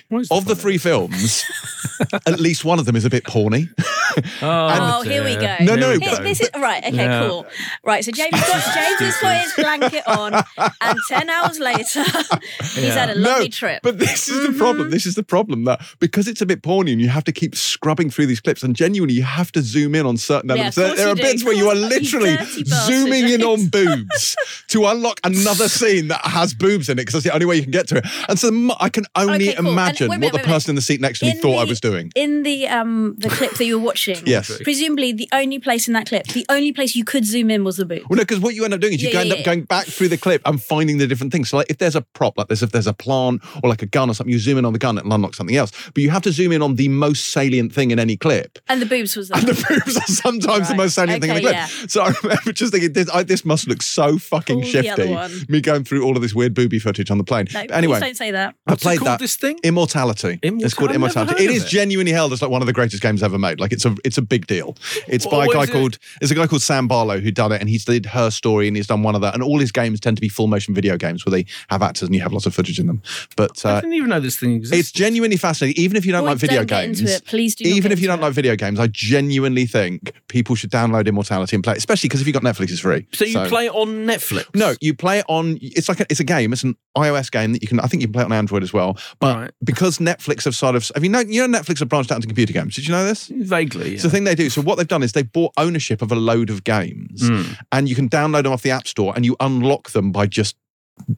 What 0.09 0.19
is 0.21 0.29
the 0.29 0.36
of 0.36 0.45
the 0.45 0.53
point 0.53 0.62
three 0.62 0.77
films, 0.77 1.43
at 2.27 2.39
least 2.39 2.63
one 2.63 2.77
of 2.77 2.86
them 2.86 2.95
is 2.95 3.03
a 3.05 3.09
bit 3.09 3.23
porny. 3.23 3.67
Oh, 3.77 4.19
oh 4.43 5.01
here 5.01 5.23
we 5.23 5.36
go. 5.36 5.55
No, 5.62 5.73
no, 5.75 5.97
Here- 5.97 6.19
this 6.21 6.39
is 6.39 6.51
right. 6.55 6.83
Okay, 6.86 6.95
Yeah. 6.95 7.27
cool. 7.27 7.47
Right, 7.83 8.05
so 8.05 8.12
James 8.12 8.31
got 8.31 8.63
James 8.75 8.99
has 8.99 9.17
got 9.19 9.38
his 9.38 9.53
blanket 9.53 10.07
on, 10.07 10.33
and 10.81 10.99
ten 11.09 11.31
hours 11.31 11.59
later, 11.63 12.04
he's 12.76 12.93
had 12.93 13.10
a 13.10 13.15
lovely 13.15 13.49
trip. 13.49 13.82
But 13.84 13.99
this 13.99 14.28
is 14.30 14.45
the 14.47 14.54
problem. 14.58 14.89
This 14.89 15.06
is 15.06 15.15
the 15.15 15.23
problem 15.23 15.63
that 15.65 15.82
because 15.99 16.28
it's 16.28 16.41
a 16.41 16.45
bit 16.45 16.62
porny 16.62 16.91
and 16.91 17.02
you 17.02 17.10
have 17.10 17.23
to 17.26 17.32
keep 17.32 17.56
scrubbing 17.56 18.10
through 18.10 18.28
these 18.28 18.41
clips, 18.41 18.63
and 18.63 18.76
genuinely 18.76 19.15
you 19.15 19.23
have 19.23 19.52
to 19.54 19.62
zoom 19.62 19.95
in 19.95 20.06
on 20.06 20.17
certain 20.17 20.49
Yeah, 20.49 20.56
elements. 20.56 20.78
of 20.78 20.82
there, 20.84 20.89
course 20.89 20.99
there 20.99 21.10
are 21.12 21.15
do. 21.15 21.21
bits 21.21 21.43
where 21.43 21.54
you 21.56 21.69
are 21.69 21.76
literally 21.93 22.38
zooming 22.65 23.30
in 23.30 23.43
on 23.43 23.67
boobs 23.78 24.36
to 24.69 24.86
unlock 24.86 25.19
another 25.23 25.69
scene 25.69 26.08
that 26.10 26.21
has 26.26 26.54
boobs 26.54 26.89
in 26.89 26.93
it 26.97 27.02
because 27.02 27.13
that's 27.13 27.26
the 27.26 27.34
only 27.34 27.45
way 27.45 27.56
you 27.56 27.63
can 27.63 27.71
get 27.71 27.88
to 27.88 27.97
it. 27.97 28.06
And 28.30 28.38
so 28.38 28.49
I 28.80 28.89
can 28.89 29.06
only 29.15 29.49
Okay, 29.49 29.56
cool. 29.56 29.71
Imagine 29.71 30.10
wait 30.10 30.17
a 30.17 30.19
what 30.19 30.32
the 30.32 30.38
wait 30.38 30.43
a 30.43 30.47
minute. 30.47 30.54
person 30.54 30.71
in 30.71 30.76
the 30.76 30.82
seat 30.82 31.02
next 31.02 31.19
to 31.19 31.26
me 31.26 31.32
In 31.32 31.38
thought 31.38 31.58
I 31.60 31.63
was 31.65 31.80
doing. 31.80 32.12
in 32.15 32.43
the 32.43 32.67
um 32.67 33.15
the 33.17 33.30
clip 33.30 33.52
that 33.54 33.65
you 33.65 33.78
were 33.80 33.84
watching 33.86 33.93
watching, 34.15 34.28
Yes. 34.28 34.52
presumably 34.63 35.13
the 35.13 35.30
only 35.34 35.60
place 35.60 35.88
in 35.88 35.93
that 35.93 36.08
clip, 36.08 36.26
the 36.28 36.45
only 36.49 36.71
place 36.71 36.95
you 36.95 37.04
could 37.04 37.26
zoom 37.26 37.52
in 37.52 37.63
was 37.63 37.78
the 37.78 37.86
booth. 37.86 38.04
Well, 38.10 38.17
no, 38.17 38.23
because 38.23 38.39
what 38.39 38.56
you 38.56 38.65
end 38.65 38.73
up 38.73 38.80
doing 38.80 38.93
is 38.93 39.02
you 39.04 39.10
Yeah, 39.10 39.13
go 39.13 39.19
yeah, 39.19 39.23
end 39.26 39.32
up 39.34 39.38
yeah. 39.39 39.45
going 39.45 39.63
back 39.65 39.86
through 39.86 40.08
the 40.10 40.17
clip 40.17 40.41
and 40.45 40.62
finding 40.62 40.97
the 40.97 41.06
different 41.06 41.32
things. 41.32 41.42
So, 41.45 41.58
like, 41.58 41.67
if 41.69 41.77
there's 41.77 41.95
a 41.95 42.01
prop, 42.01 42.38
like 42.38 42.47
this, 42.47 42.62
if 42.62 42.71
there's 42.71 42.88
a 42.88 42.93
plant 42.93 43.41
or 43.63 43.69
like 43.69 43.82
a 43.82 43.86
gun 43.86 44.10
or 44.10 44.13
something, 44.13 44.32
you 44.32 44.39
zoom 44.39 44.58
in 44.58 44.65
on 44.65 44.73
the 44.73 44.79
gun 44.79 44.97
and 44.97 45.12
unlock 45.12 45.36
something 45.36 45.56
else. 45.56 45.71
But 45.93 45.97
you 46.03 46.10
have 46.10 46.21
to 46.23 46.32
zoom 46.32 46.51
in 46.51 46.62
on 46.62 46.75
the 46.75 46.88
most 46.88 47.29
salient 47.29 47.73
thing 47.73 47.91
in 47.91 47.99
any 47.99 48.17
clip. 48.17 48.60
And 48.67 48.82
the 48.82 48.86
boobs 48.86 49.15
was 49.15 49.27
there. 49.29 49.39
And 49.39 49.47
the 49.47 49.65
boobs 49.69 49.97
are 49.97 50.01
sometimes 50.08 50.69
the 50.69 50.75
most 50.75 50.95
salient 50.95 51.21
thing 51.21 51.32
in 51.36 51.43
the 51.43 51.49
Okay, 51.49 51.65
clip. 51.67 51.89
So 51.89 52.01
I 52.03 52.13
remember 52.23 52.51
just 52.53 52.71
thinking, 52.71 52.93
this, 52.93 53.10
I, 53.10 53.23
this 53.23 53.43
must 53.45 53.67
look 53.67 53.82
so 53.82 54.17
fucking 54.17 54.62
Pull 54.62 54.69
shifty. 54.69 55.15
Me 55.51 55.62
going 55.62 55.84
through 55.84 56.03
all 56.03 56.15
of 56.15 56.21
this 56.21 56.34
weird 56.34 56.53
booby 56.53 56.79
footage 56.79 57.10
on 57.12 57.17
the 57.17 57.23
plane. 57.23 57.47
no, 57.53 57.62
But 57.67 57.71
anyway, 57.71 57.99
don't 57.99 58.15
say 58.17 58.32
that. 58.32 58.56
I 58.67 58.71
What's 58.71 58.84
it 58.84 58.86
played 58.86 58.99
called, 58.99 59.08
that. 59.08 59.19
this 59.19 59.36
thing? 59.36 59.60
Immortality. 59.63 60.39
It's 60.41 60.73
called 60.73 60.89
I've 60.91 60.95
Immortality. 60.95 61.34
It 61.36 61.39
is 61.39 61.45
It 61.45 61.49
of 61.49 61.56
is 61.58 61.63
it. 61.65 61.69
genuinely 61.69 62.12
held 62.12 62.34
as 62.34 62.41
like 62.41 62.51
one 62.51 62.62
of 62.62 62.65
the 62.67 62.73
greatest 62.73 63.01
games 63.01 63.21
ever 63.23 63.38
made. 63.38 63.60
Like 63.60 63.71
it's 63.71 63.86
a 63.86 63.95
it's 64.03 64.17
a 64.17 64.21
big 64.21 64.47
deal. 64.47 64.75
It's 65.08 65.25
by 65.25 65.45
a 65.45 65.47
guy 65.49 65.63
is 65.63 65.69
it? 65.69 65.73
called 65.73 65.97
there's 66.19 66.32
a 66.32 66.36
guy 66.36 66.47
called 66.47 66.62
Sam 66.62 66.88
Barlow 66.88 67.19
who 67.19 67.32
done 67.32 67.51
it, 67.51 67.60
and 67.62 67.69
he's 67.69 67.86
did 67.86 68.06
her 68.08 68.29
story, 68.32 68.67
and 68.67 68.77
he's 68.77 68.88
done 68.88 69.03
one 69.03 69.15
of 69.15 69.21
that. 69.21 69.34
And 69.34 69.43
all 69.43 69.60
his 69.60 69.71
games 69.71 69.99
tend 69.99 70.17
to 70.17 70.21
be 70.21 70.29
full 70.29 70.47
motion 70.47 70.73
video 70.73 70.97
games 70.97 71.25
where 71.25 71.32
they 71.33 71.45
have 71.69 71.81
actors 71.81 72.03
and 72.03 72.15
you 72.15 72.21
have 72.21 72.31
lots 72.31 72.45
of 72.45 72.53
footage 72.55 72.79
in 72.79 72.87
them. 72.87 73.01
But 73.35 73.65
I 73.65 73.71
uh, 73.71 73.81
didn't 73.81 73.95
even 73.95 74.09
know 74.09 74.19
this 74.19 74.37
thing 74.37 74.53
existed. 74.53 74.79
it's 74.79 74.91
genuinely 74.91 75.37
fascinating. 75.37 75.81
Even 75.83 75.97
if 75.97 76.05
you 76.05 76.11
don't 76.11 76.21
Boys, 76.23 76.29
like 76.29 76.37
video 76.39 76.57
don't 76.59 76.67
get 76.67 76.81
games, 76.85 76.99
into 77.01 77.13
it. 77.15 77.25
Please 77.25 77.55
do 77.55 77.65
even 77.65 77.91
if 77.91 77.99
you 77.99 78.07
don't 78.07 78.19
it. 78.19 78.21
like 78.21 78.33
video 78.33 78.55
games, 78.55 78.79
I 78.79 78.87
genuinely 78.87 79.65
think 79.65 80.13
people 80.27 80.55
should 80.55 80.71
download 80.71 81.07
Immortality 81.07 81.55
and 81.55 81.63
play 81.63 81.73
it, 81.73 81.77
especially 81.77 82.07
because 82.09 82.21
if 82.21 82.27
you 82.27 82.33
have 82.33 82.41
got 82.43 82.55
Netflix, 82.55 82.71
it's 82.71 82.79
free. 82.79 83.07
so 83.11 83.25
you 83.25 83.39
play 83.49 83.65
it 83.65 83.73
on 83.73 84.05
Netflix? 84.05 84.45
No, 84.55 84.73
you 84.81 84.93
play 84.93 85.19
it 85.19 85.25
on. 85.27 85.57
It's 85.61 85.89
like 85.89 85.99
a, 85.99 86.05
it's 86.09 86.19
a 86.19 86.23
game. 86.23 86.53
It's 86.53 86.63
an 86.63 86.75
iOS 86.97 87.31
game 87.31 87.53
that 87.53 87.61
you 87.61 87.67
can. 87.67 87.79
I 87.79 87.87
think 87.87 88.01
you 88.01 88.07
can 88.07 88.13
play 88.13 88.21
it 88.23 88.25
on 88.25 88.33
Android 88.33 88.63
as 88.63 88.71
well. 88.73 88.97
But 89.19 89.35
Right. 89.35 89.51
because 89.63 89.97
Netflix 89.97 90.43
have 90.45 90.55
sort 90.55 90.75
of, 90.75 90.89
have 90.93 91.03
you 91.03 91.09
know, 91.09 91.19
you 91.21 91.45
know, 91.47 91.59
Netflix 91.59 91.79
have 91.79 91.89
branched 91.89 92.11
out 92.11 92.15
into 92.17 92.27
computer 92.27 92.53
games. 92.53 92.75
Did 92.75 92.85
you 92.87 92.91
know 92.93 93.03
this? 93.05 93.27
Vaguely. 93.27 93.87
Yeah. 93.89 93.93
It's 93.95 94.03
the 94.03 94.09
thing 94.09 94.23
they 94.25 94.35
do. 94.35 94.49
So 94.49 94.61
what 94.61 94.75
they've 94.77 94.87
done 94.87 95.01
is 95.03 95.11
they 95.13 95.23
bought 95.23 95.53
ownership 95.57 96.01
of 96.01 96.11
a 96.11 96.15
load 96.15 96.49
of 96.49 96.63
games, 96.63 97.21
Mm. 97.23 97.57
and 97.71 97.89
you 97.89 97.95
can 97.95 98.09
download 98.09 98.43
them 98.43 98.51
off 98.53 98.61
the 98.61 98.71
App 98.71 98.87
Store, 98.87 99.13
and 99.15 99.25
you 99.25 99.35
unlock 99.39 99.91
them 99.91 100.11
by 100.11 100.25
just 100.27 100.55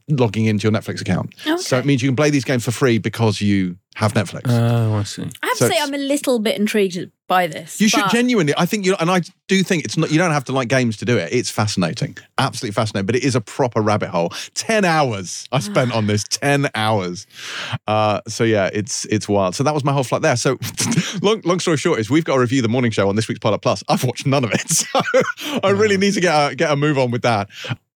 logging 0.08 0.46
into 0.46 0.64
your 0.64 0.72
Netflix 0.72 1.00
account. 1.00 1.34
So 1.58 1.78
it 1.78 1.84
means 1.84 2.02
you 2.02 2.08
can 2.08 2.16
play 2.16 2.30
these 2.30 2.44
games 2.44 2.64
for 2.64 2.70
free 2.70 2.98
because 2.98 3.40
you 3.40 3.76
have 3.94 4.12
Netflix. 4.12 4.42
Oh, 4.46 4.94
I 4.94 5.02
see. 5.04 5.22
I 5.42 5.46
have 5.46 5.56
So 5.56 5.68
to 5.68 5.74
say, 5.74 5.80
I'm 5.80 5.94
a 5.94 5.98
little 5.98 6.38
bit 6.38 6.58
intrigued 6.58 7.10
by 7.28 7.46
this. 7.46 7.80
You 7.80 7.88
should 7.88 8.08
genuinely. 8.10 8.52
I 8.56 8.66
think 8.66 8.84
you, 8.84 8.94
and 9.00 9.10
I 9.10 9.22
do 9.48 9.62
think 9.62 9.84
it's 9.84 9.96
not. 9.96 10.10
You 10.12 10.18
don't 10.18 10.32
have 10.32 10.44
to 10.44 10.52
like 10.52 10.68
games 10.68 10.98
to 10.98 11.04
do 11.06 11.16
it. 11.16 11.32
It's 11.32 11.50
fascinating, 11.50 12.16
absolutely 12.36 12.74
fascinating. 12.74 13.06
But 13.06 13.16
it 13.16 13.24
is 13.24 13.34
a 13.34 13.40
proper 13.40 13.80
rabbit 13.80 14.10
hole. 14.10 14.32
Ten 14.54 14.84
hours 14.84 15.48
I 15.50 15.60
spent 15.60 15.92
on 15.94 16.06
this. 16.06 16.24
Ten 16.30 16.68
hours. 16.74 17.26
Uh, 17.86 18.20
so 18.28 18.44
yeah, 18.44 18.68
it's 18.72 19.06
it's 19.06 19.28
wild. 19.28 19.54
So 19.54 19.64
that 19.64 19.72
was 19.74 19.82
my 19.82 19.92
whole 19.92 20.04
flight 20.04 20.22
there. 20.22 20.36
So 20.36 20.58
long 21.22 21.40
long 21.44 21.58
story 21.58 21.78
short 21.78 21.98
is 21.98 22.10
we've 22.10 22.24
got 22.24 22.34
to 22.34 22.40
review 22.40 22.60
the 22.60 22.68
morning 22.68 22.90
show 22.90 23.08
on 23.08 23.16
this 23.16 23.28
week's 23.28 23.40
Pilot 23.40 23.60
Plus. 23.60 23.82
I've 23.88 24.04
watched 24.04 24.26
none 24.26 24.44
of 24.44 24.50
it, 24.52 24.68
so 24.68 25.00
I 25.64 25.70
really 25.70 25.96
need 25.96 26.12
to 26.14 26.20
get 26.20 26.52
a, 26.52 26.54
get 26.54 26.70
a 26.70 26.76
move 26.76 26.98
on 26.98 27.10
with 27.10 27.22
that. 27.22 27.48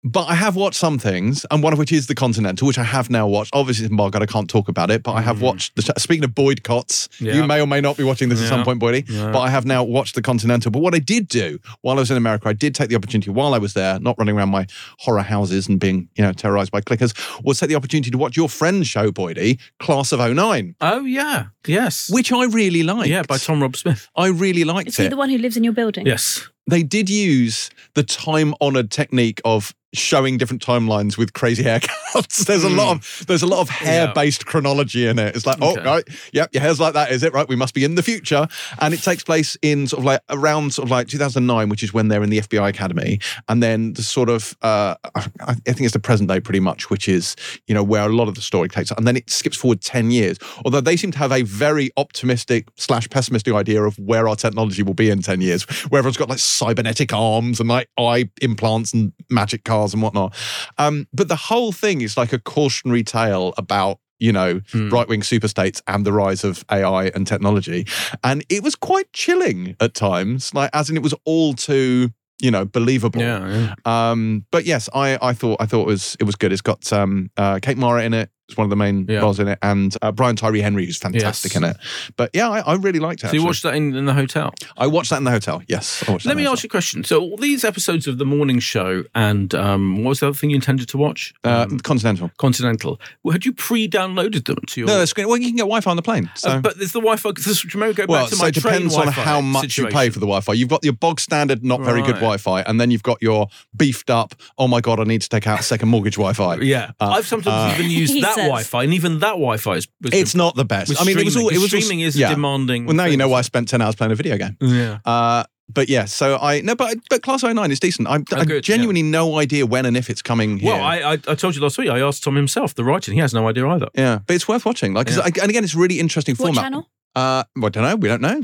But 0.01 0.29
I 0.29 0.35
have 0.35 0.55
watched 0.55 0.77
some 0.77 0.97
things, 0.97 1.45
and 1.51 1.61
one 1.61 1.73
of 1.73 1.79
which 1.79 1.91
is 1.91 2.07
The 2.07 2.15
Continental, 2.15 2.65
which 2.65 2.77
I 2.77 2.83
have 2.83 3.09
now 3.09 3.27
watched. 3.27 3.53
Obviously, 3.53 3.83
it's 3.83 3.91
embargoed, 3.91 4.21
I 4.21 4.27
can't 4.27 4.49
talk 4.49 4.69
about 4.69 4.89
it, 4.91 5.03
but 5.03 5.11
I 5.11 5.21
have 5.21 5.39
mm. 5.39 5.41
watched. 5.41 5.75
The, 5.75 5.81
speaking 5.97 6.23
of 6.23 6.33
Boyd 6.33 6.63
Cots, 6.63 7.09
you 7.19 7.43
may 7.45 7.59
or 7.59 7.67
may 7.67 7.81
not 7.81 7.97
be 7.97 8.03
watching 8.03 8.29
this 8.29 8.41
at 8.41 8.47
some 8.47 8.63
point, 8.63 8.79
Boydie, 8.81 9.03
Yeah. 9.09 9.31
but 9.33 9.41
I 9.41 9.49
have 9.49 9.65
now 9.65 9.83
watched 9.83 10.15
The 10.15 10.21
Continental. 10.21 10.71
But 10.71 10.79
what 10.81 10.95
I 10.95 10.99
did 10.99 11.27
do 11.27 11.59
while 11.81 11.97
I 11.97 11.99
was 11.99 12.11
in 12.11 12.15
America, 12.15 12.47
I 12.47 12.53
did 12.53 12.75
take 12.75 12.87
the 12.87 12.95
opportunity 12.95 13.29
while 13.29 13.53
I 13.53 13.57
was 13.57 13.73
there, 13.73 13.99
not 13.99 14.17
running 14.17 14.37
around 14.37 14.49
my 14.51 14.67
horror 14.99 15.21
houses 15.21 15.67
and 15.67 15.81
being, 15.81 16.07
you 16.15 16.23
know, 16.23 16.31
terrorized 16.31 16.71
by 16.71 16.79
clickers, 16.79 17.13
was 17.43 17.59
take 17.59 17.67
the 17.67 17.75
opportunity 17.75 18.09
to 18.09 18.17
watch 18.17 18.37
your 18.37 18.47
friend's 18.47 18.87
show, 18.87 19.11
Boydie, 19.11 19.59
Class 19.79 20.13
of 20.13 20.21
09, 20.21 20.75
Oh, 20.79 21.03
yeah. 21.03 21.47
Yes. 21.67 22.09
which 22.09 22.31
I 22.31 22.45
really 22.45 22.83
liked. 22.83 23.09
yeah, 23.09 23.23
by 23.23 23.37
Tom 23.37 23.61
Rob 23.61 23.75
Smith. 23.75 24.07
I 24.15 24.27
really 24.27 24.63
liked 24.63 24.87
Is 24.87 24.95
he 24.97 25.03
it. 25.05 25.09
the 25.09 25.17
one 25.17 25.29
who 25.29 25.37
lives 25.37 25.57
in 25.57 25.65
your 25.65 25.73
building? 25.73 26.05
Yes. 26.05 26.47
they 26.69 26.83
did 26.83 27.09
use 27.09 27.69
the 27.95 28.03
time 28.03 28.53
honored 28.61 28.91
technique 28.91 29.41
of 29.43 29.73
showing 29.93 30.37
different 30.37 30.65
timelines 30.65 31.17
with 31.17 31.33
crazy 31.33 31.63
haircuts. 31.65 32.45
there's 32.45 32.63
a 32.63 32.69
lot 32.69 32.97
of 32.97 33.23
there's 33.27 33.41
a 33.41 33.47
lot 33.47 33.61
of 33.61 33.69
hair 33.69 34.11
based 34.13 34.45
chronology 34.45 35.07
in 35.07 35.19
it. 35.19 35.35
It's 35.35 35.45
like, 35.45 35.57
oh 35.61 35.75
right, 35.83 36.03
yep, 36.33 36.53
your 36.53 36.61
hair's 36.61 36.79
like 36.79 36.93
that, 36.93 37.11
is 37.11 37.23
it? 37.23 37.33
Right, 37.33 37.47
we 37.47 37.55
must 37.55 37.73
be 37.73 37.83
in 37.83 37.95
the 37.95 38.03
future. 38.03 38.47
And 38.79 38.93
it 38.93 39.01
takes 39.01 39.23
place 39.23 39.57
in 39.61 39.87
sort 39.87 39.99
of 39.99 40.05
like 40.05 40.21
around 40.29 40.73
sort 40.73 40.87
of 40.87 40.91
like 40.91 41.07
2009, 41.07 41.69
which 41.69 41.83
is 41.83 41.93
when 41.93 42.07
they're 42.07 42.23
in 42.23 42.29
the 42.29 42.41
FBI 42.41 42.69
academy, 42.69 43.19
and 43.47 43.61
then 43.63 43.93
the 43.93 44.03
sort 44.03 44.29
of 44.29 44.55
uh, 44.61 44.95
I 45.15 45.53
think 45.53 45.81
it's 45.81 45.93
the 45.93 45.99
present 45.99 46.29
day 46.29 46.39
pretty 46.39 46.59
much, 46.59 46.89
which 46.89 47.07
is 47.07 47.35
you 47.67 47.73
know 47.73 47.83
where 47.83 48.05
a 48.05 48.13
lot 48.13 48.27
of 48.27 48.35
the 48.35 48.41
story 48.41 48.69
takes, 48.69 48.91
and 48.91 49.07
then 49.07 49.17
it 49.17 49.29
skips 49.29 49.57
forward 49.57 49.81
10 49.81 50.11
years. 50.11 50.37
Although 50.65 50.81
they 50.81 50.97
seem 50.97 51.11
to 51.11 51.17
have 51.17 51.31
a 51.31 51.43
very 51.43 51.91
optimistic 51.97 52.67
slash 52.75 53.09
pessimistic 53.09 53.53
idea 53.53 53.83
of 53.83 53.97
where 53.99 54.27
our 54.27 54.35
technology 54.35 54.83
will 54.83 54.93
be 54.93 55.09
in 55.09 55.21
10 55.21 55.41
years, 55.41 55.63
where 55.89 55.99
everyone's 55.99 56.17
got 56.17 56.29
like 56.29 56.39
cybernetic 56.39 57.13
arms 57.13 57.59
and 57.59 57.69
like 57.69 57.89
eye 57.97 58.29
implants 58.41 58.93
and 58.93 59.13
magic 59.29 59.63
cars 59.79 59.93
and 59.93 60.01
whatnot. 60.03 60.33
Um, 60.77 61.07
but 61.13 61.27
the 61.27 61.35
whole 61.35 61.71
thing 61.71 62.01
is 62.01 62.17
like 62.17 62.33
a 62.33 62.39
cautionary 62.39 63.03
tale 63.03 63.53
about 63.57 63.99
you 64.21 64.33
know, 64.33 64.59
Hmm. 64.73 64.89
right 64.89 65.07
wing 65.07 65.21
superstates 65.21 65.81
and 65.87 66.05
the 66.05 66.11
rise 66.11 66.43
of 66.43 66.65
AI 66.69 67.05
and 67.15 67.25
technology. 67.25 67.87
And 68.21 68.43
it 68.49 68.61
was 68.63 68.75
quite 68.75 69.07
chilling 69.13 69.77
at 69.79 69.93
times, 69.93 70.53
like 70.53 70.69
as 70.73 70.89
in 70.89 70.97
it 70.97 71.03
was 71.03 71.15
all 71.23 71.53
too, 71.53 72.09
you 72.41 72.51
know, 72.51 72.65
believable. 72.65 73.21
Yeah. 73.21 73.47
yeah. 73.47 73.75
Um, 73.85 74.45
but 74.51 74.65
yes, 74.65 74.89
I, 74.93 75.17
I 75.21 75.33
thought 75.33 75.61
I 75.61 75.65
thought 75.65 75.83
it 75.87 75.91
was 75.95 76.17
it 76.19 76.25
was 76.25 76.35
good. 76.35 76.51
It's 76.51 76.61
got 76.61 76.91
um, 76.91 77.29
uh, 77.37 77.59
Kate 77.61 77.77
Mara 77.77 78.03
in 78.03 78.13
it. 78.13 78.29
It's 78.49 78.57
one 78.57 78.65
of 78.65 78.69
the 78.71 78.75
main 78.75 79.05
Yeah. 79.07 79.19
roles 79.19 79.39
in 79.39 79.47
it, 79.47 79.59
and 79.61 79.95
uh, 80.01 80.11
Brian 80.11 80.35
Tyree 80.35 80.61
Henry, 80.61 80.85
who's 80.85 80.97
fantastic 80.97 81.53
Yes. 81.53 81.57
in 81.57 81.63
it. 81.69 81.77
But 82.17 82.31
yeah, 82.33 82.49
I, 82.49 82.59
I 82.61 82.73
really 82.75 82.99
liked 82.99 83.23
it. 83.23 83.27
So 83.27 83.33
you 83.33 83.43
watched 83.45 83.61
that 83.63 83.75
in, 83.75 83.95
in 83.95 84.05
the 84.05 84.13
hotel? 84.13 84.53
I 84.77 84.87
watched 84.87 85.11
that 85.11 85.17
in 85.17 85.23
the 85.23 85.31
hotel. 85.31 85.61
Yes, 85.67 86.03
I 86.07 86.11
watched 86.11 86.23
that 86.25 86.29
Let 86.29 86.37
me 86.37 86.47
ask 86.47 86.63
you 86.63 86.67
a 86.67 86.69
question. 86.71 87.03
So 87.03 87.21
all 87.21 87.37
these 87.37 87.63
episodes 87.63 88.07
of 88.07 88.17
the 88.17 88.25
morning 88.25 88.59
show 88.59 89.03
and 89.13 89.53
um, 89.53 90.03
what 90.03 90.09
was 90.09 90.19
the 90.21 90.27
other 90.27 90.35
thing 90.35 90.49
you 90.49 90.55
intended 90.55 90.89
to 90.89 90.97
watch? 90.97 91.33
hotel. 91.43 91.59
Uh, 91.61 91.63
Um, 91.65 91.79
Continental. 91.79 92.31
Continental. 92.37 92.99
Well, 93.23 93.33
had 93.33 93.45
you 93.45 93.53
pre-downloaded 93.53 94.45
them 94.45 94.57
to 94.67 94.81
your? 94.81 94.87
No, 94.87 94.97
that's 94.97 95.13
great. 95.13 95.27
Well, 95.27 95.37
you 95.37 95.47
can 95.47 95.55
get 95.55 95.63
Wi-Fi 95.63 95.89
on 95.91 95.95
the 95.95 96.01
plane. 96.01 96.29
So. 96.35 96.49
Uh, 96.49 96.59
but 96.61 96.77
there's 96.77 96.91
the 96.93 96.99
Wi-Fi. 96.99 97.29
Because 97.31 97.63
remember, 97.73 97.93
go 97.93 98.05
well, 98.11 98.23
back 98.23 98.29
to 98.31 98.35
so 98.35 98.41
my 98.43 98.47
it 98.49 98.55
depends 98.55 98.93
train 98.95 99.07
on 99.07 99.13
Wi-Fi 99.13 99.21
how 99.21 99.41
much 99.41 99.77
you 99.77 99.87
pay 99.87 100.09
for 100.09 100.19
the 100.19 100.25
Wi-Fi. 100.25 100.53
You've 100.53 100.69
got 100.69 100.83
your 100.83 100.93
bog 100.93 101.19
standard, 101.19 101.63
not 101.63 101.81
very 101.81 102.01
good 102.01 102.15
Wi-Fi, 102.15 102.61
and 102.61 102.79
then 102.81 102.89
you've 102.91 103.03
got 103.03 103.21
your 103.21 103.47
beefed 103.77 104.09
up. 104.09 104.33
Oh 104.57 104.67
my 104.67 104.81
god, 104.81 104.99
I 104.99 105.03
need 105.03 105.21
to 105.21 105.29
take 105.29 105.45
out 105.47 105.59
a 105.59 105.63
second 105.63 105.89
mortgage 105.89 106.15
Wi-Fi. 106.15 106.55
Yeah, 106.63 106.91
Uh, 106.99 107.09
I've 107.11 107.27
sometimes 107.27 107.73
uh, 107.73 107.75
even 107.77 107.91
used 107.91 108.13
He 108.19 108.21
that. 108.39 108.47
Wi-Fi, 108.47 108.83
and 108.83 108.93
even 108.93 109.19
that 109.19 109.31
Wi-Fi 109.33 109.73
is. 109.75 109.87
was 110.01 110.13
It's 110.13 110.35
not 110.35 110.55
the 110.55 110.65
best. 110.65 110.99
I 110.99 111.03
mean, 111.05 111.17
it 111.17 111.25
was 111.25 111.35
all. 111.35 111.43
streaming, 111.49 111.55
It 111.55 111.61
was 111.61 111.71
'cause 111.71 111.73
all- 111.75 111.81
streaming 111.81 111.99
is 112.05 112.15
yeah. 112.15 112.29
demanding. 112.29 112.85
Well, 112.85 112.95
now 112.95 113.05
you 113.05 113.17
know 113.17 113.27
why 113.29 113.39
I 113.39 113.41
spent 113.41 113.67
ten 113.69 113.81
hours 113.81 113.95
playing 113.95 114.11
a 114.11 114.15
video 114.15 114.37
game. 114.37 114.57
Yeah. 114.61 114.99
Uh, 115.05 115.43
but 115.71 115.87
yeah, 115.87 116.05
so 116.05 116.37
I 116.41 116.61
no, 116.61 116.73
but 116.75 116.97
but 117.11 117.21
Class 117.21 117.43
09 117.43 117.69
is 117.71 117.79
decent. 117.79 118.07
I, 118.07 118.15
I 118.15 118.23
Oh, 118.41 118.43
good, 118.45 118.63
genuinely 118.63 119.03
no 119.03 119.37
idea 119.37 119.65
when 119.67 119.85
and 119.85 119.95
if 119.95 120.09
it's 120.09 120.21
coming 120.23 120.57
here. 120.57 120.71
Well, 120.73 120.81
I, 120.83 120.97
I 120.97 121.13
I 121.27 121.35
told 121.35 121.55
you 121.55 121.61
last 121.61 121.77
week. 121.77 121.89
I 121.89 121.99
asked 121.99 122.23
Tom 122.23 122.35
himself, 122.35 122.73
the 122.73 122.83
writing. 122.83 123.13
He 123.13 123.19
has 123.19 123.33
no 123.35 123.47
idea 123.47 123.67
either. 123.67 123.87
yeah, 123.93 124.19
but 124.25 124.35
it's 124.35 124.47
worth 124.47 124.65
watching. 124.65 124.93
Like, 124.95 125.09
Yeah. 125.11 125.19
I- 125.19 125.27
and 125.41 125.49
again, 125.49 125.63
it's 125.63 125.75
really 125.75 125.99
interesting 125.99 126.35
What 126.35 126.47
format. 126.47 126.63
channel? 126.63 126.89
Uh, 127.15 127.43
well, 127.55 127.67
I 127.67 127.69
don't 127.69 127.83
know. 127.83 127.95
We 127.97 128.07
don't 128.07 128.21
know. 128.21 128.41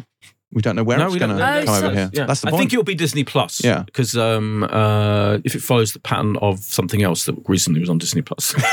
We 0.55 0.61
don't 0.61 0.77
know 0.77 0.83
where 0.85 0.97
no, 0.97 1.07
it's 1.07 1.17
going 1.17 1.37
to. 1.37 1.65
Come 1.65 1.67
so- 1.67 1.87
over 1.87 1.95
here. 1.95 2.09
Yeah. 2.13 2.25
That's 2.25 2.39
the 2.39 2.47
point. 2.47 2.55
I 2.55 2.57
think 2.59 2.71
it'll 2.73 2.83
be 2.85 2.95
Disney 2.95 3.25
Plus. 3.25 3.61
Yeah. 3.61 3.83
because 3.83 4.15
um, 4.15 4.63
uh, 4.63 5.39
if 5.43 5.53
it 5.53 5.61
follows 5.61 5.91
the 5.91 5.99
pattern 5.99 6.37
of 6.37 6.59
something 6.59 7.03
else 7.03 7.25
that 7.25 7.35
recently 7.47 7.81
was 7.81 7.89
on 7.89 7.97
Disney 7.97 8.21
Plus. 8.21 8.53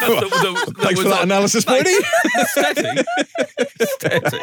The- 0.00 0.74
Thanks 0.78 0.98
was 0.98 1.04
for 1.04 1.08
that 1.10 1.22
analysis, 1.22 1.64
Brody. 1.64 1.92
Steady. 2.46 3.04
Steady. 3.80 4.38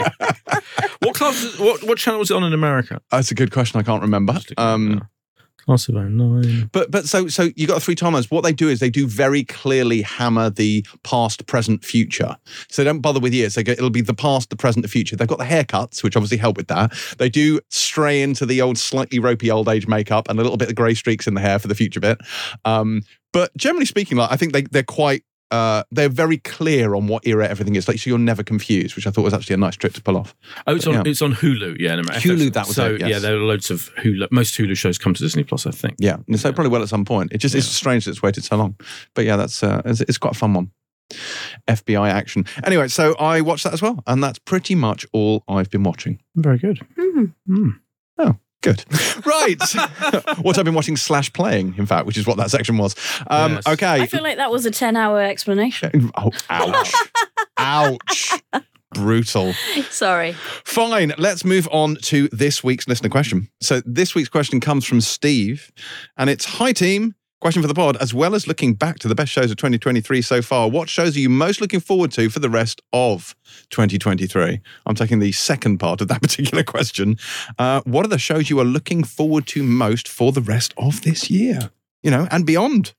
what 0.99 1.15
class? 1.15 1.57
What 1.59 1.83
what 1.83 1.97
channel 1.97 2.19
was 2.19 2.31
it 2.31 2.37
on 2.37 2.43
in 2.43 2.53
America? 2.53 3.01
That's 3.11 3.31
a 3.31 3.35
good 3.35 3.51
question. 3.51 3.79
I 3.79 3.83
can't 3.83 4.01
remember. 4.01 4.33
Just 4.33 4.51
looking 4.51 4.63
at 4.63 4.73
Um. 4.73 5.07
Class 5.65 5.87
of 5.87 5.95
09. 5.95 6.69
But 6.71 6.91
but 6.91 7.05
so 7.05 7.27
so 7.27 7.49
you 7.55 7.67
got 7.67 7.81
three 7.81 7.95
timelines. 7.95 8.29
What 8.29 8.41
they 8.41 8.51
do 8.51 8.67
is 8.67 8.79
they 8.79 8.89
do 8.89 9.07
very 9.07 9.43
clearly 9.43 10.01
hammer 10.01 10.49
the 10.49 10.85
past, 11.03 11.45
present, 11.47 11.85
future. 11.85 12.35
So 12.69 12.83
they 12.83 12.89
don't 12.89 12.99
bother 12.99 13.19
with 13.19 13.33
years. 13.33 13.55
They 13.55 13.63
go, 13.63 13.71
it'll 13.71 13.89
be 13.89 14.01
the 14.01 14.13
past, 14.13 14.49
the 14.49 14.57
present, 14.57 14.83
the 14.83 14.89
future. 14.89 15.15
They've 15.15 15.27
got 15.27 15.37
the 15.37 15.45
haircuts, 15.45 16.03
which 16.03 16.17
obviously 16.17 16.37
help 16.37 16.57
with 16.57 16.67
that. 16.67 16.93
They 17.17 17.29
do 17.29 17.61
stray 17.69 18.21
into 18.21 18.45
the 18.45 18.61
old 18.61 18.77
slightly 18.77 19.19
ropey 19.19 19.49
old 19.49 19.69
age 19.69 19.87
makeup 19.87 20.27
and 20.29 20.39
a 20.39 20.43
little 20.43 20.57
bit 20.57 20.69
of 20.69 20.75
grey 20.75 20.95
streaks 20.95 21.27
in 21.27 21.33
the 21.33 21.41
hair 21.41 21.59
for 21.59 21.67
the 21.67 21.75
future 21.75 21.99
bit. 21.99 22.19
Um, 22.65 23.03
but 23.31 23.55
generally 23.57 23.85
speaking, 23.85 24.17
like 24.17 24.31
I 24.31 24.35
think 24.35 24.53
they 24.53 24.61
they're 24.63 24.83
quite. 24.83 25.23
Uh, 25.53 25.83
they're 25.91 26.09
very 26.09 26.37
clear 26.37 26.95
on 26.95 27.05
what 27.07 27.27
era 27.27 27.47
everything 27.47 27.75
is, 27.75 27.87
like 27.87 27.99
so 27.99 28.09
you're 28.09 28.17
never 28.17 28.41
confused, 28.41 28.95
which 28.95 29.05
I 29.05 29.11
thought 29.11 29.21
was 29.23 29.35
actually 29.35 29.53
a 29.53 29.57
nice 29.57 29.75
trick 29.75 29.93
to 29.93 30.01
pull 30.01 30.17
off. 30.17 30.35
Oh, 30.65 30.75
it's 30.75 30.87
on 30.87 30.93
Yeah. 30.95 31.03
it's 31.05 31.21
on 31.21 31.33
Hulu. 31.35 31.77
Yeah, 31.79 31.93
in 31.93 31.99
America. 31.99 32.27
Hulu, 32.27 32.51
that 32.53 32.65
was 32.65 32.75
so. 32.75 32.95
it, 32.95 33.01
yes. 33.01 33.09
Yeah, 33.09 33.19
there 33.19 33.35
are 33.35 33.39
loads 33.39 33.69
of 33.69 33.91
Hulu. 33.99 34.31
Most 34.31 34.55
Hulu 34.57 34.75
shows 34.75 34.97
come 34.97 35.13
to 35.13 35.21
Disney 35.21 35.43
Plus. 35.43 35.67
I 35.67 35.71
think. 35.71 35.95
Yeah, 35.99 36.17
and 36.27 36.39
so 36.39 36.51
probably 36.51 36.71
will 36.71 36.81
at 36.81 36.89
some 36.89 37.05
point. 37.05 37.31
It 37.33 37.37
just 37.37 37.53
it's 37.53 37.67
strange 37.67 38.05
that 38.05 38.11
it's 38.11 38.23
waited 38.23 38.43
so 38.43 38.55
long, 38.55 38.75
but 39.13 39.25
yeah, 39.25 39.35
that's 39.35 39.61
uh, 39.63 39.83
it's, 39.85 40.01
it's 40.01 40.17
quite 40.17 40.35
a 40.35 40.37
fun 40.39 40.53
one. 40.55 40.71
FBI 41.67 42.09
action. 42.09 42.45
Anyway, 42.63 42.87
so 42.87 43.13
I 43.19 43.41
watched 43.41 43.65
that 43.65 43.73
as 43.73 43.81
well, 43.81 44.01
and 44.07 44.23
that's 44.23 44.39
pretty 44.39 44.73
much 44.73 45.05
all 45.13 45.43
I've 45.47 45.69
been 45.69 45.83
watching. 45.83 46.19
Very 46.35 46.57
good. 46.57 46.79
Hmm. 46.97 47.69
Good, 48.63 48.83
right? 49.25 49.61
what 50.41 50.57
I've 50.57 50.65
been 50.65 50.73
watching 50.73 50.95
slash 50.97 51.31
playing, 51.33 51.75
in 51.77 51.85
fact, 51.85 52.05
which 52.05 52.17
is 52.17 52.25
what 52.25 52.37
that 52.37 52.49
section 52.49 52.77
was. 52.77 52.95
Um, 53.27 53.53
Yes. 53.53 53.67
Okay. 53.67 54.01
I 54.01 54.07
feel 54.07 54.23
like 54.23 54.37
that 54.37 54.49
was 54.51 54.65
a 54.65 54.71
10 54.71 54.95
hour 54.95 55.21
explanation. 55.21 56.11
Oh, 56.17 56.31
ouch! 56.49 56.93
ouch! 57.57 58.33
Brutal. 58.93 59.53
Sorry. 59.89 60.33
Fine, 60.63 61.13
let's 61.17 61.43
move 61.43 61.67
on 61.71 61.95
to 62.03 62.27
this 62.29 62.63
week's 62.63 62.87
listener 62.87 63.09
question. 63.09 63.49
So, 63.61 63.81
this 63.85 64.15
week's 64.15 64.29
question 64.29 64.59
comes 64.59 64.85
from 64.85 65.01
Steve, 65.01 65.71
and 66.17 66.29
it's 66.29 66.45
Hi, 66.45 66.71
team. 66.71 67.15
Question 67.43 67.61
for 67.61 67.67
the 67.67 67.73
pod. 67.73 67.97
As 67.97 68.13
well 68.13 68.35
as 68.35 68.47
looking 68.47 68.73
back 68.73 68.99
to 68.99 69.09
the 69.09 69.15
best 69.15 69.29
shows 69.29 69.51
of 69.51 69.57
2023 69.57 70.21
so 70.21 70.41
far, 70.41 70.69
what 70.69 70.87
shows 70.87 71.17
are 71.17 71.19
you 71.19 71.27
most 71.27 71.59
looking 71.59 71.81
forward 71.81 72.09
to 72.13 72.29
for 72.29 72.39
the 72.39 72.49
rest 72.49 72.81
of 72.93 73.35
2023? 73.69 74.61
I'm 74.85 74.95
taking 74.95 75.19
the 75.19 75.33
second 75.33 75.77
part 75.77 75.99
of 75.99 76.07
that 76.07 76.21
particular 76.21 76.63
question. 76.63 77.17
Uh, 77.59 77.81
what 77.83 78.05
are 78.05 78.07
the 78.07 78.17
shows 78.17 78.49
you 78.49 78.61
are 78.61 78.63
looking 78.65 79.03
forward 79.03 79.45
to 79.47 79.61
most 79.61 80.07
for 80.07 80.31
the 80.31 80.39
rest 80.39 80.73
of 80.77 81.01
this 81.01 81.29
year? 81.29 81.69
You 82.01 82.11
know, 82.11 82.29
and 82.31 82.45
beyond. 82.45 82.93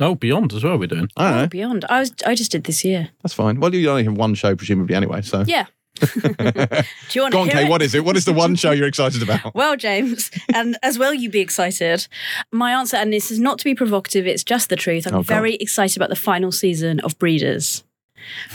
Oh, 0.00 0.14
Beyond 0.14 0.54
as 0.54 0.64
well. 0.64 0.78
We're 0.78 0.86
doing. 0.86 1.10
I 1.14 1.24
don't 1.28 1.36
know. 1.36 1.42
Oh, 1.42 1.46
beyond. 1.48 1.84
I 1.90 2.00
was. 2.00 2.14
I 2.24 2.34
just 2.34 2.52
did 2.52 2.64
this 2.64 2.82
year. 2.82 3.10
That's 3.22 3.34
fine. 3.34 3.60
Well, 3.60 3.74
you 3.74 3.90
only 3.90 4.04
have 4.04 4.16
one 4.16 4.32
show, 4.32 4.56
presumably, 4.56 4.94
anyway. 4.94 5.20
So, 5.20 5.44
Yeah. 5.46 5.66
Do 6.16 6.84
you 7.12 7.22
want 7.22 7.32
go 7.32 7.38
to 7.38 7.38
on, 7.38 7.48
Kay. 7.48 7.68
What 7.68 7.82
is 7.82 7.94
it? 7.94 8.04
What 8.04 8.16
is 8.16 8.24
the 8.24 8.32
one 8.32 8.54
show 8.54 8.70
you're 8.70 8.86
excited 8.88 9.22
about? 9.22 9.36
Well, 9.54 9.76
James, 9.76 10.30
and 10.52 10.76
as 10.82 10.98
well 10.98 11.14
you 11.14 11.30
be 11.30 11.40
excited. 11.40 12.06
My 12.52 12.72
answer, 12.72 12.96
and 12.96 13.12
this 13.12 13.30
is 13.30 13.38
not 13.40 13.58
to 13.58 13.64
be 13.64 13.74
provocative, 13.74 14.26
it's 14.26 14.44
just 14.44 14.68
the 14.68 14.76
truth. 14.76 15.06
I'm 15.06 15.14
Oh, 15.16 15.22
very 15.22 15.54
excited 15.56 15.96
about 15.96 16.10
the 16.10 16.16
final 16.16 16.52
season 16.52 17.00
of 17.00 17.18
Breeders. 17.18 17.82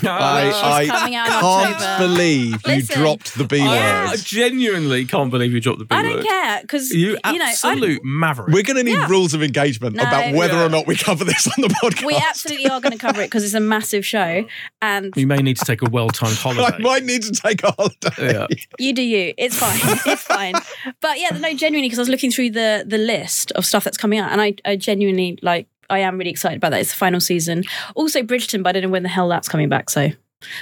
I, 0.03 0.51
I 0.81 0.85
coming 0.87 1.15
out 1.15 1.27
in 1.27 1.33
can't 1.33 1.75
October. 1.75 2.07
believe 2.07 2.51
you 2.67 2.73
Listen. 2.75 2.99
dropped 2.99 3.37
the 3.37 3.43
B 3.43 3.61
I 3.61 3.67
word. 3.67 4.09
I 4.09 4.15
genuinely 4.17 5.05
can't 5.05 5.29
believe 5.31 5.53
you 5.53 5.59
dropped 5.61 5.79
the 5.79 5.85
B 5.85 5.95
I 5.95 6.01
don't 6.01 6.15
word. 6.17 6.25
care 6.25 6.61
because 6.61 6.91
You 6.91 7.09
you 7.11 7.13
know 7.39 7.45
I, 7.45 7.49
absolute 7.49 8.03
maverick. 8.03 8.53
We're 8.53 8.63
going 8.63 8.77
to 8.77 8.83
need 8.83 8.93
Yeah. 8.93 9.07
rules 9.07 9.33
of 9.33 9.43
engagement 9.43 9.95
No. 9.95 10.03
about 10.03 10.33
whether 10.33 10.53
Yeah. 10.55 10.65
or 10.65 10.69
not 10.69 10.87
we 10.87 10.95
cover 10.95 11.23
this 11.23 11.47
on 11.47 11.61
the 11.61 11.67
podcast. 11.69 12.05
we 12.05 12.15
absolutely 12.15 12.67
are 12.69 12.81
going 12.81 12.91
to 12.91 12.97
cover 12.97 13.21
it 13.21 13.25
because 13.27 13.43
it's 13.43 13.53
a 13.53 13.59
massive 13.59 14.05
show, 14.05 14.45
and 14.81 15.13
you 15.15 15.27
may 15.27 15.37
need 15.37 15.57
to 15.57 15.65
take 15.65 15.81
a 15.81 15.89
well-timed 15.89 16.35
holiday. 16.37 16.61
I 16.61 16.65
holiday. 16.71 16.83
might 16.83 17.03
need 17.03 17.23
to 17.23 17.31
take 17.31 17.63
a 17.63 17.71
holiday. 17.71 18.33
Yeah. 18.33 18.47
you 18.79 18.93
do 18.93 19.01
you. 19.03 19.33
It's 19.37 19.57
fine. 19.57 19.79
it's 20.05 20.23
fine. 20.23 20.55
But 21.01 21.19
yeah, 21.19 21.29
no, 21.37 21.53
genuinely, 21.53 21.87
because 21.87 21.99
I 21.99 22.01
was 22.01 22.09
looking 22.09 22.31
through 22.31 22.51
the 22.51 22.83
the 22.87 22.97
list 22.97 23.51
of 23.53 23.65
stuff 23.65 23.83
that's 23.83 23.97
coming 23.97 24.19
out, 24.19 24.31
and 24.31 24.41
I, 24.41 24.55
I 24.65 24.75
genuinely 24.75 25.37
like. 25.41 25.67
I 25.91 25.99
am 25.99 26.17
really 26.17 26.31
excited 26.31 26.57
about 26.57 26.71
that. 26.71 26.81
It's 26.81 26.91
the 26.91 26.97
final 26.97 27.19
season. 27.19 27.63
Also, 27.95 28.21
Bridgerton, 28.21 28.63
but 28.63 28.69
I 28.69 28.71
don't 28.79 28.83
know 28.89 28.93
when 28.93 29.03
the 29.03 29.09
hell 29.09 29.29
that's 29.29 29.47
coming 29.49 29.69
back. 29.69 29.89
So, 29.89 30.09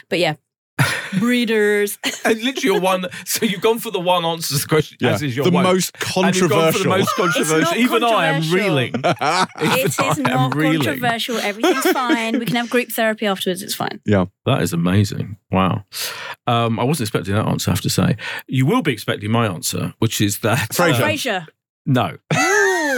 but 0.09 0.19
yeah, 0.19 0.35
Breeders. 1.19 1.97
And 2.23 2.41
literally 2.41 2.61
your 2.75 2.79
one. 2.79 3.05
So 3.25 3.45
you've 3.45 3.61
gone 3.61 3.79
for 3.79 3.91
the 3.91 3.99
one 3.99 4.23
answer 4.25 4.55
to 4.55 4.61
the 4.61 4.67
question, 4.67 4.97
Yeah, 5.01 5.11
as 5.13 5.21
is 5.21 5.35
your 5.35 5.45
the 5.45 5.51
wont. 5.51 5.67
most 5.67 5.95
And 6.15 6.35
you've 6.35 6.49
gone 6.49 6.71
for 6.71 6.79
controversial. 6.79 6.83
the 6.83 6.89
most 6.97 7.15
controversial. 7.15 7.61
not 7.61 7.77
Even 7.77 8.03
I 8.03 8.25
am 8.27 8.51
reeling. 8.51 8.93
It 9.03 9.85
is 9.85 9.99
I 9.99 10.03
am 10.15 10.23
not 10.23 10.55
reeling. 10.55 10.75
controversial. 10.83 11.37
Everything's 11.37 11.91
fine. 11.91 12.39
We 12.39 12.45
can 12.45 12.55
have 12.55 12.69
group 12.69 12.89
therapy 12.89 13.25
afterwards. 13.25 13.61
It's 13.63 13.75
fine. 13.75 13.99
Yeah, 14.05 14.25
that 14.45 14.61
is 14.61 14.71
amazing. 14.71 15.37
Wow. 15.51 15.83
Um, 16.47 16.79
I 16.79 16.83
wasn't 16.83 17.07
expecting 17.09 17.35
that 17.35 17.45
answer, 17.47 17.71
I 17.71 17.73
have 17.73 17.81
to 17.81 17.89
say. 17.89 18.15
You 18.47 18.65
will 18.65 18.81
be 18.81 18.93
expecting 18.93 19.31
my 19.31 19.47
answer, 19.47 19.93
which 19.99 20.21
is 20.21 20.39
that. 20.39 20.69
Frasier. 20.69 20.93
uh, 20.93 21.07
Frasier. 21.07 21.47
no. 21.85 22.17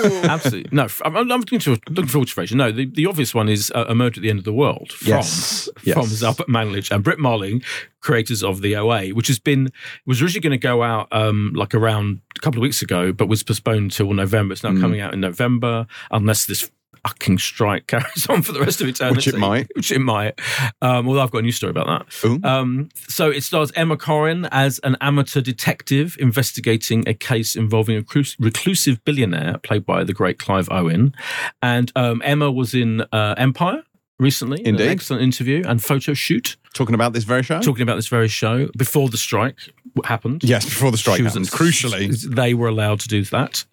Absolutely. 0.23 0.69
No, 0.71 0.87
I'm, 1.05 1.15
I'm 1.17 1.27
looking, 1.27 1.59
to, 1.59 1.71
looking 1.89 2.07
forward 2.07 2.27
to 2.29 2.35
Frasier. 2.35 2.55
No, 2.55 2.71
the, 2.71 2.85
the 2.85 3.05
obvious 3.05 3.33
one 3.33 3.49
is 3.49 3.71
uh, 3.75 3.85
A 3.87 3.95
Murder 3.95 4.19
at 4.19 4.23
the 4.23 4.29
End 4.29 4.39
of 4.39 4.45
the 4.45 4.53
World 4.53 4.91
from, 4.93 5.07
Yes, 5.09 5.69
yes. 5.83 5.93
from 5.95 6.05
Zal 6.07 6.33
Batmanglij 6.33 6.91
and 6.91 7.03
Britt 7.03 7.19
Marling, 7.19 7.61
creators 7.99 8.43
of 8.43 8.61
the 8.61 8.75
OA, 8.75 9.09
which 9.09 9.27
has 9.27 9.39
been, 9.39 9.71
was 10.05 10.21
originally 10.21 10.41
going 10.41 10.51
to 10.51 10.57
go 10.57 10.83
out 10.83 11.07
um, 11.11 11.51
like 11.55 11.73
around 11.75 12.21
a 12.37 12.39
couple 12.41 12.59
of 12.59 12.63
weeks 12.63 12.81
ago, 12.81 13.11
but 13.13 13.27
was 13.27 13.43
postponed 13.43 13.91
till 13.91 14.13
November. 14.13 14.53
It's 14.53 14.63
now 14.63 14.71
Mm. 14.71 14.81
coming 14.81 15.01
out 15.01 15.13
in 15.13 15.19
November, 15.19 15.85
unless 16.11 16.45
this 16.45 16.69
fucking 17.07 17.37
strike 17.39 17.87
carries 17.87 18.25
on 18.29 18.41
for 18.41 18.51
the 18.51 18.59
rest 18.59 18.81
of 18.81 18.87
eternity. 18.87 19.15
Which 19.17 19.27
it 19.27 19.37
might. 19.37 19.67
Which 19.75 19.91
it 19.91 19.99
might. 19.99 20.39
Um, 20.81 21.07
although 21.07 21.21
I've 21.21 21.31
got 21.31 21.39
a 21.39 21.41
new 21.43 21.51
story 21.51 21.71
about 21.71 21.87
that. 22.07 22.45
Um, 22.47 22.89
so 23.07 23.29
it 23.29 23.41
stars 23.43 23.71
Emma 23.75 23.97
Corrin 23.97 24.47
as 24.51 24.79
an 24.79 24.97
amateur 25.01 25.41
detective 25.41 26.15
investigating 26.19 27.03
a 27.07 27.13
case 27.13 27.55
involving 27.55 27.97
a 27.97 28.01
reclus- 28.01 28.35
reclusive 28.39 29.03
billionaire 29.05 29.57
played 29.59 29.85
by 29.85 30.03
the 30.03 30.13
great 30.13 30.37
Clive 30.39 30.69
Owen. 30.71 31.13
And 31.61 31.91
um, 31.95 32.21
Emma 32.23 32.51
was 32.51 32.73
in 32.73 33.01
uh, 33.11 33.35
Empire 33.37 33.83
recently. 34.19 34.61
in 34.61 34.67
Indeed. 34.67 34.85
An 34.85 34.89
excellent 34.91 35.23
interview 35.23 35.63
and 35.65 35.83
photo 35.83 36.13
shoot 36.13 36.57
Talking 36.73 36.95
about 36.95 37.11
this 37.13 37.23
very 37.25 37.43
show? 37.43 37.59
talking 37.61 37.81
about 37.83 37.95
this 37.95 38.07
very 38.07 38.27
show 38.29 38.69
before 38.77 39.09
the 39.09 39.17
strike 39.17 39.57
happened. 40.05 40.41
yes, 40.43 40.63
before 40.63 40.89
the 40.91 40.97
strike 40.97 41.19
happened. 41.19 41.47
Crucially. 41.49 42.21
They 42.33 42.53
were 42.53 42.67
allowed 42.69 43.01
to 43.01 43.07
do 43.09 43.25
that. 43.25 43.65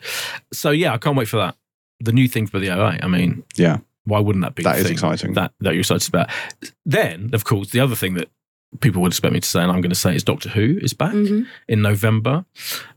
So 0.53 0.71
yeah, 0.71 0.95
I 0.95 0.99
can't 0.99 1.17
wait 1.17 1.29
for 1.29 1.37
that. 1.37 1.55
The 2.01 2.13
new 2.13 2.29
thing 2.29 2.47
for 2.47 2.59
the 2.59 2.71
OA. 2.71 2.99
I 3.03 3.09
mean, 3.09 3.43
Yeah, 3.57 3.79
why 4.05 4.21
wouldn't 4.21 4.45
that 4.45 4.55
be 4.55 4.63
that 4.63 4.79
is 4.79 4.91
exciting. 4.91 5.35
that 5.35 5.53
that 5.61 5.75
you're 5.75 5.81
excited 5.81 6.09
about? 6.09 6.31
Then, 6.87 7.31
of 7.33 7.45
course, 7.45 7.71
the 7.71 7.81
other 7.81 7.95
thing 7.97 8.15
that 8.15 8.29
people 8.81 9.01
would 9.03 9.13
expect 9.13 9.33
me 9.33 9.41
to 9.41 9.49
say, 9.49 9.61
and 9.63 9.71
I'm 9.73 9.81
going 9.81 9.89
to 9.91 9.95
say, 9.97 10.15
is 10.15 10.23
Doctor 10.23 10.51
Who 10.51 10.79
is 10.83 10.93
back 10.93 11.13
Mhm. 11.15 11.47
in 11.69 11.81
November. 11.83 12.45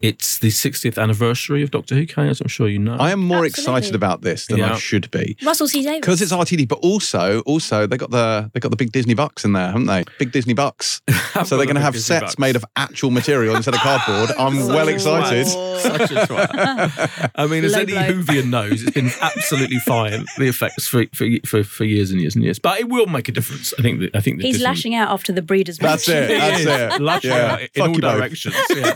It's 0.01 0.37
the 0.39 0.49
60th 0.49 0.97
anniversary 1.01 1.63
of 1.63 1.71
Doctor 1.71 1.95
Who, 1.95 2.05
Kay, 2.05 2.27
as 2.27 2.41
I'm 2.41 2.49
sure 2.49 2.67
you 2.67 2.77
know. 2.77 2.97
I 2.99 3.11
am 3.11 3.19
more 3.19 3.45
Absolutely. 3.45 3.79
excited 3.79 3.95
about 3.95 4.21
this 4.21 4.47
than 4.47 4.61
I 4.61 4.77
should 4.77 5.09
be. 5.11 5.37
Russell 5.43 5.67
T 5.67 5.81
Davies. 5.83 6.01
Because 6.01 6.21
it's 6.21 6.33
RTD, 6.33 6.67
but 6.67 6.79
also, 6.79 7.39
also 7.41 7.87
they 7.87 7.95
got 7.97 8.11
the 8.11 8.51
they 8.53 8.59
got 8.59 8.69
the 8.71 8.75
big 8.77 8.91
Disney 8.91 9.13
bucks 9.13 9.45
in 9.45 9.53
there, 9.53 9.67
haven't 9.67 9.85
they? 9.87 10.03
Big 10.19 10.31
Disney 10.33 10.53
bucks. 10.53 11.01
so 11.45 11.55
they're 11.57 11.65
going 11.65 11.75
to 11.75 11.81
have 11.81 11.97
sets 11.97 12.37
made 12.37 12.55
of 12.57 12.65
actual 12.75 13.09
material 13.11 13.55
instead 13.55 13.73
of 13.73 13.79
cardboard. 13.79 14.29
I'm 14.37 14.57
Oh, 14.61 14.67
well 14.67 14.87
excited. 14.89 15.47
Such 15.47 16.11
a 16.11 16.15
twat. 16.27 17.31
I 17.35 17.47
mean, 17.47 17.63
as 17.63 17.71
Low 17.73 17.79
any 17.79 17.93
blow. 17.93 18.01
Whovian 18.13 18.49
knows, 18.49 18.81
it's 18.83 18.91
been 18.91 19.09
absolutely 19.21 19.79
fine. 19.79 20.25
The 20.37 20.47
effects 20.49 20.87
for, 20.87 21.05
for 21.15 21.27
for 21.45 21.63
for 21.63 21.83
years 21.85 22.11
and 22.11 22.19
years 22.19 22.35
and 22.35 22.43
years, 22.43 22.59
but 22.59 22.79
it 22.79 22.89
will 22.89 23.07
make 23.07 23.29
a 23.29 23.31
difference. 23.31 23.73
I 23.79 23.81
think. 23.81 24.01
That, 24.01 24.15
I 24.15 24.19
think 24.19 24.37
that 24.37 24.45
He's 24.45 24.55
Disney- 24.55 24.65
lashing 24.65 24.95
out 24.95 25.09
after 25.11 25.31
the 25.31 25.41
Breeders. 25.61 25.77
That's 25.77 26.09
it. 26.09 26.27
That's 26.27 26.59
is. 26.61 26.65
it. 26.67 27.01
Lashing 27.01 27.31
Yeah. 27.31 27.57
in 27.59 27.67
Fuck 27.75 27.87
all 27.89 27.93
directions. 27.95 28.55
Yeah. 28.75 28.93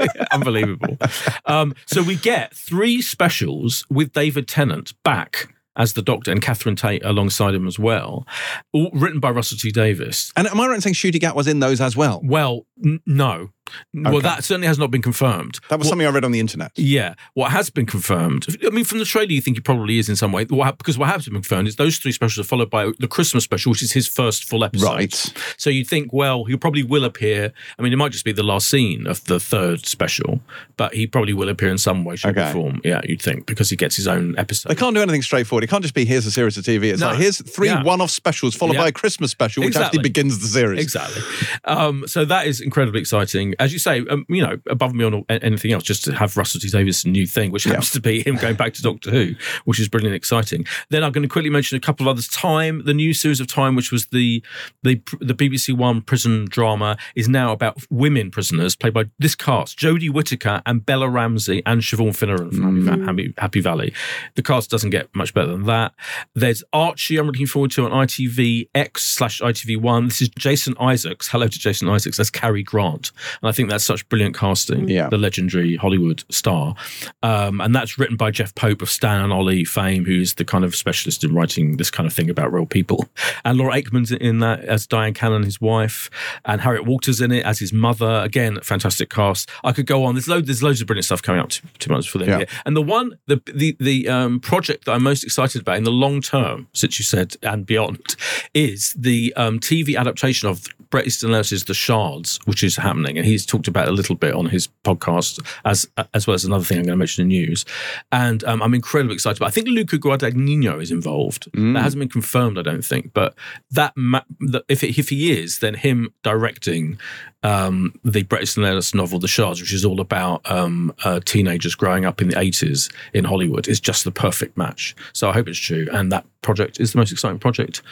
Yeah, 0.00 0.24
Unbelievable. 0.32 0.96
Um, 1.44 1.74
so 1.86 2.02
we 2.02 2.16
get 2.16 2.54
three 2.54 3.02
specials 3.02 3.84
with 3.90 4.12
David 4.12 4.48
Tennant 4.48 4.92
back 5.02 5.54
as 5.76 5.92
the 5.92 6.02
Doctor 6.02 6.30
and 6.30 6.40
Catherine 6.42 6.76
Tate 6.76 7.04
alongside 7.04 7.54
him 7.54 7.66
as 7.66 7.78
well, 7.78 8.26
all 8.72 8.90
written 8.92 9.20
by 9.20 9.30
Russell 9.30 9.58
T 9.58 9.70
Davies. 9.70 10.32
And 10.36 10.46
am 10.46 10.60
I 10.60 10.66
right 10.66 10.74
in 10.74 10.80
saying 10.80 10.94
Ncuti 10.94 11.20
Gatwa 11.20 11.36
was 11.36 11.46
in 11.48 11.60
those 11.60 11.80
as 11.80 11.96
well? 11.96 12.20
Well, 12.24 12.66
n- 12.84 13.00
no. 13.06 13.50
Well, 13.92 14.20
that 14.20 14.44
certainly 14.44 14.68
has 14.68 14.78
not 14.78 14.92
been 14.92 15.02
confirmed. 15.02 15.58
That 15.70 15.80
was 15.80 15.86
What- 15.86 15.90
something 15.90 16.06
I 16.06 16.10
read 16.10 16.24
on 16.24 16.30
the 16.30 16.38
internet. 16.38 16.70
Yeah, 16.76 17.14
what 17.34 17.50
has 17.50 17.68
been 17.68 17.84
confirmed? 17.84 18.46
I 18.64 18.70
mean, 18.70 18.84
from 18.84 19.00
the 19.00 19.04
trailer, 19.04 19.32
you 19.32 19.40
think 19.40 19.56
he 19.56 19.60
probably 19.60 19.98
is 19.98 20.08
in 20.08 20.14
some 20.14 20.30
way. 20.30 20.44
What, 20.44 20.78
because 20.78 20.96
what 20.96 21.08
has 21.08 21.24
been 21.24 21.34
confirmed 21.34 21.66
is 21.66 21.74
those 21.74 21.98
three 21.98 22.12
specials 22.12 22.46
are 22.46 22.48
followed 22.48 22.70
by 22.70 22.92
the 23.00 23.08
Christmas 23.08 23.42
special, 23.42 23.70
which 23.70 23.82
is 23.82 23.90
his 23.92 24.06
first 24.06 24.44
full 24.44 24.62
episode. 24.62 24.86
Right. 24.86 25.34
So 25.56 25.68
you'd 25.68 25.88
think, 25.88 26.12
well, 26.12 26.44
he 26.44 26.56
probably 26.56 26.84
will 26.84 27.04
appear. 27.04 27.52
I 27.76 27.82
mean, 27.82 27.92
it 27.92 27.96
might 27.96 28.12
just 28.12 28.24
be 28.24 28.30
the 28.30 28.44
last 28.44 28.68
scene 28.70 29.08
of 29.08 29.24
the 29.24 29.40
third 29.40 29.84
special, 29.84 30.40
but 30.76 30.94
he 30.94 31.08
probably 31.08 31.32
will 31.32 31.48
appear 31.48 31.70
in 31.70 31.78
some 31.78 32.04
way, 32.04 32.14
shape, 32.14 32.36
Okay. 32.36 32.50
or 32.50 32.52
form. 32.52 32.80
Yeah, 32.84 33.00
you'd 33.02 33.20
think 33.20 33.46
because 33.46 33.68
he 33.68 33.74
gets 33.74 33.96
his 33.96 34.06
own 34.06 34.36
episode. 34.38 34.68
They 34.68 34.76
can't 34.76 34.94
do 34.94 35.02
anything 35.02 35.22
straightforward. 35.22 35.64
It 35.66 35.68
can't 35.70 35.82
just 35.82 35.94
be 35.94 36.04
here's 36.04 36.24
a 36.26 36.30
series 36.30 36.56
of 36.56 36.64
TV. 36.64 36.90
It's 36.92 37.00
No. 37.00 37.08
like 37.08 37.18
here's 37.18 37.38
three 37.42 37.66
Yeah. 37.66 37.82
one-off 37.82 38.12
specials 38.12 38.54
followed 38.54 38.74
Yeah. 38.74 38.82
by 38.82 38.88
a 38.88 38.92
Christmas 38.92 39.32
special, 39.32 39.62
which 39.62 39.70
Exactly. 39.70 39.86
actually 39.98 40.02
begins 40.04 40.38
the 40.38 40.46
series. 40.46 40.80
Exactly. 40.80 41.20
Um, 41.64 42.04
so 42.06 42.24
that 42.24 42.46
is 42.46 42.60
incredibly 42.60 43.00
exciting. 43.00 43.54
As 43.58 43.72
you 43.72 43.80
say, 43.80 44.04
um, 44.08 44.24
you 44.28 44.42
know, 44.46 44.58
above 44.70 44.94
me 44.94 45.04
a- 45.28 45.44
anything 45.44 45.72
else, 45.72 45.82
just 45.82 46.04
to 46.04 46.12
have 46.14 46.36
Russell 46.36 46.60
T 46.60 46.68
Davies' 46.68 47.04
new 47.04 47.26
thing, 47.26 47.50
which 47.50 47.64
happens 47.64 47.90
to 47.90 48.00
be 48.00 48.22
him 48.22 48.36
going 48.36 48.54
back 48.54 48.74
to 48.74 48.82
Doctor 48.82 49.10
Who, 49.10 49.34
which 49.64 49.80
is 49.80 49.88
brilliantly 49.88 50.16
exciting. 50.16 50.64
Then 50.90 51.02
I'm 51.02 51.10
going 51.10 51.22
to 51.22 51.28
quickly 51.28 51.50
mention 51.50 51.76
a 51.76 51.80
couple 51.80 52.06
of 52.06 52.10
others. 52.12 52.28
Time, 52.28 52.82
the 52.84 52.94
new 52.94 53.12
series 53.12 53.40
of 53.40 53.48
Time, 53.48 53.74
which 53.74 53.90
was 53.90 54.06
the 54.12 54.42
the 54.84 55.00
the 55.20 55.34
BBC 55.34 55.72
One 55.72 56.00
prison 56.00 56.44
drama, 56.48 56.96
is 57.16 57.28
now 57.28 57.50
about 57.50 57.78
women 57.90 58.30
prisoners 58.30 58.76
played 58.76 58.94
by 58.94 59.06
this 59.18 59.34
cast: 59.34 59.76
Jodie 59.76 60.10
Whittaker 60.10 60.62
and 60.64 60.86
Bella 60.86 61.08
Ramsey 61.08 61.62
and 61.66 61.82
Siobhan 61.82 62.16
Finneran 62.16 62.54
from 62.54 62.86
Happy, 62.86 63.00
Va- 63.00 63.04
Happy, 63.06 63.34
Happy 63.38 63.60
Valley. 63.60 63.92
The 64.36 64.42
cast 64.42 64.70
doesn't 64.70 64.90
get 64.90 65.08
much 65.14 65.34
better 65.34 65.55
than 65.56 65.66
that. 65.66 65.92
There's 66.34 66.62
Archie. 66.72 67.16
I'm 67.18 67.26
looking 67.26 67.46
forward 67.46 67.70
to 67.72 67.84
on 67.86 67.90
ITV 68.06 68.68
X 68.74 69.04
slash 69.04 69.40
ITV 69.40 69.80
One. 69.80 70.06
This 70.06 70.22
is 70.22 70.28
Jason 70.30 70.74
Isaacs. 70.80 71.28
Hello 71.28 71.46
to 71.48 71.58
Jason 71.58 71.88
Isaacs. 71.88 72.16
That's 72.16 72.30
Cary 72.30 72.62
Grant, 72.62 73.12
and 73.42 73.48
I 73.48 73.52
think 73.52 73.70
that's 73.70 73.84
such 73.84 74.08
brilliant 74.08 74.36
casting. 74.36 74.88
Yeah. 74.88 75.08
the 75.08 75.18
legendary 75.18 75.76
Hollywood 75.76 76.24
star, 76.30 76.74
um, 77.22 77.60
and 77.60 77.74
that's 77.74 77.98
written 77.98 78.16
by 78.16 78.30
Jeff 78.30 78.54
Pope 78.54 78.82
of 78.82 78.90
Stan 78.90 79.20
and 79.22 79.32
Ollie 79.32 79.64
fame, 79.64 80.04
who's 80.04 80.34
the 80.34 80.44
kind 80.44 80.64
of 80.64 80.74
specialist 80.74 81.24
in 81.24 81.34
writing 81.34 81.76
this 81.76 81.90
kind 81.90 82.06
of 82.06 82.12
thing 82.12 82.30
about 82.30 82.52
real 82.52 82.66
people. 82.66 83.06
And 83.44 83.58
Laura 83.58 83.74
Aikman's 83.74 84.12
in 84.12 84.38
that 84.40 84.60
as 84.64 84.86
Dyan 84.86 85.14
Cannon, 85.14 85.42
his 85.42 85.60
wife, 85.60 86.10
and 86.44 86.60
Harriet 86.60 86.84
Walters 86.84 87.20
in 87.20 87.32
it 87.32 87.44
as 87.44 87.58
his 87.58 87.72
mother. 87.72 88.20
Again, 88.24 88.60
fantastic 88.62 89.10
cast. 89.10 89.48
I 89.64 89.72
could 89.72 89.86
go 89.86 90.04
on. 90.04 90.14
There's 90.14 90.28
loads. 90.28 90.46
There's 90.46 90.62
loads 90.62 90.80
of 90.80 90.86
brilliant 90.86 91.04
stuff 91.06 91.22
coming 91.22 91.40
up 91.40 91.48
to, 91.50 91.62
to 91.80 91.90
months 91.90 92.06
for 92.06 92.18
the 92.18 92.26
Yeah. 92.26 92.38
year. 92.38 92.46
And 92.64 92.76
the 92.76 92.82
one, 92.82 93.18
the 93.26 93.40
the 93.52 93.76
the 93.80 94.08
um, 94.08 94.40
project 94.40 94.84
that 94.86 94.92
I'm 94.92 95.02
most 95.02 95.24
excited 95.24 95.45
about 95.54 95.76
in 95.76 95.84
the 95.84 95.90
long 95.90 96.20
term, 96.20 96.68
since 96.72 96.98
you 96.98 97.04
said 97.04 97.36
and 97.42 97.64
beyond, 97.64 98.16
is 98.54 98.94
the 98.98 99.32
um, 99.36 99.60
TV 99.60 99.96
adaptation 99.96 100.48
of 100.48 100.66
Bret 100.90 101.06
Easton 101.06 101.32
Ellis's 101.32 101.64
The 101.64 101.74
Shards, 101.74 102.38
which 102.44 102.62
is 102.62 102.76
happening, 102.76 103.18
and 103.18 103.26
he's 103.26 103.44
talked 103.44 103.68
about 103.68 103.88
it 103.88 103.90
a 103.90 103.94
little 103.94 104.14
bit 104.14 104.34
on 104.34 104.46
his 104.46 104.68
podcast, 104.84 105.44
as 105.64 105.88
as 106.14 106.26
well 106.26 106.34
as 106.34 106.44
another 106.44 106.64
thing 106.64 106.78
I'm 106.78 106.84
going 106.84 106.94
to 106.94 106.98
mention 106.98 107.22
in 107.22 107.28
the 107.28 107.38
news. 107.38 107.64
And 108.12 108.44
um, 108.44 108.62
I'm 108.62 108.74
incredibly 108.74 109.14
excited. 109.14 109.38
But 109.38 109.46
I 109.46 109.50
think 109.50 109.68
Luca 109.68 109.98
Guadagnino 109.98 110.80
is 110.80 110.90
involved. 110.90 111.50
Mm. 111.52 111.74
That 111.74 111.82
hasn't 111.82 112.00
been 112.00 112.08
confirmed, 112.08 112.58
I 112.58 112.62
don't 112.62 112.84
think. 112.84 113.12
But 113.12 113.34
that, 113.70 113.92
ma- 113.96 114.22
that 114.40 114.64
if 114.68 114.82
it, 114.82 114.98
if 114.98 115.08
he 115.08 115.38
is, 115.38 115.58
then 115.60 115.74
him 115.74 116.12
directing 116.22 116.98
um, 117.42 117.94
the 118.04 118.22
Bret 118.24 118.42
Easton 118.42 118.64
Ellis 118.64 118.94
novel 118.94 119.18
The 119.18 119.28
Shards, 119.28 119.60
which 119.60 119.72
is 119.72 119.84
all 119.84 120.00
about 120.00 120.48
um, 120.50 120.92
uh, 121.04 121.20
teenagers 121.24 121.74
growing 121.74 122.04
up 122.04 122.20
in 122.20 122.28
the 122.28 122.36
80s 122.36 122.92
in 123.14 123.24
Hollywood, 123.24 123.68
is 123.68 123.80
just 123.80 124.04
the 124.04 124.10
perfect 124.10 124.56
match. 124.56 124.96
So 125.12 125.28
I 125.28 125.32
hope 125.32 125.48
it's 125.48 125.58
true, 125.58 125.86
and 125.92 126.10
that 126.12 126.26
project 126.42 126.80
is 126.80 126.92
the 126.92 126.98
most 126.98 127.12
exciting 127.12 127.38
project 127.38 127.82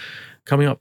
coming 0.45 0.67
up 0.67 0.81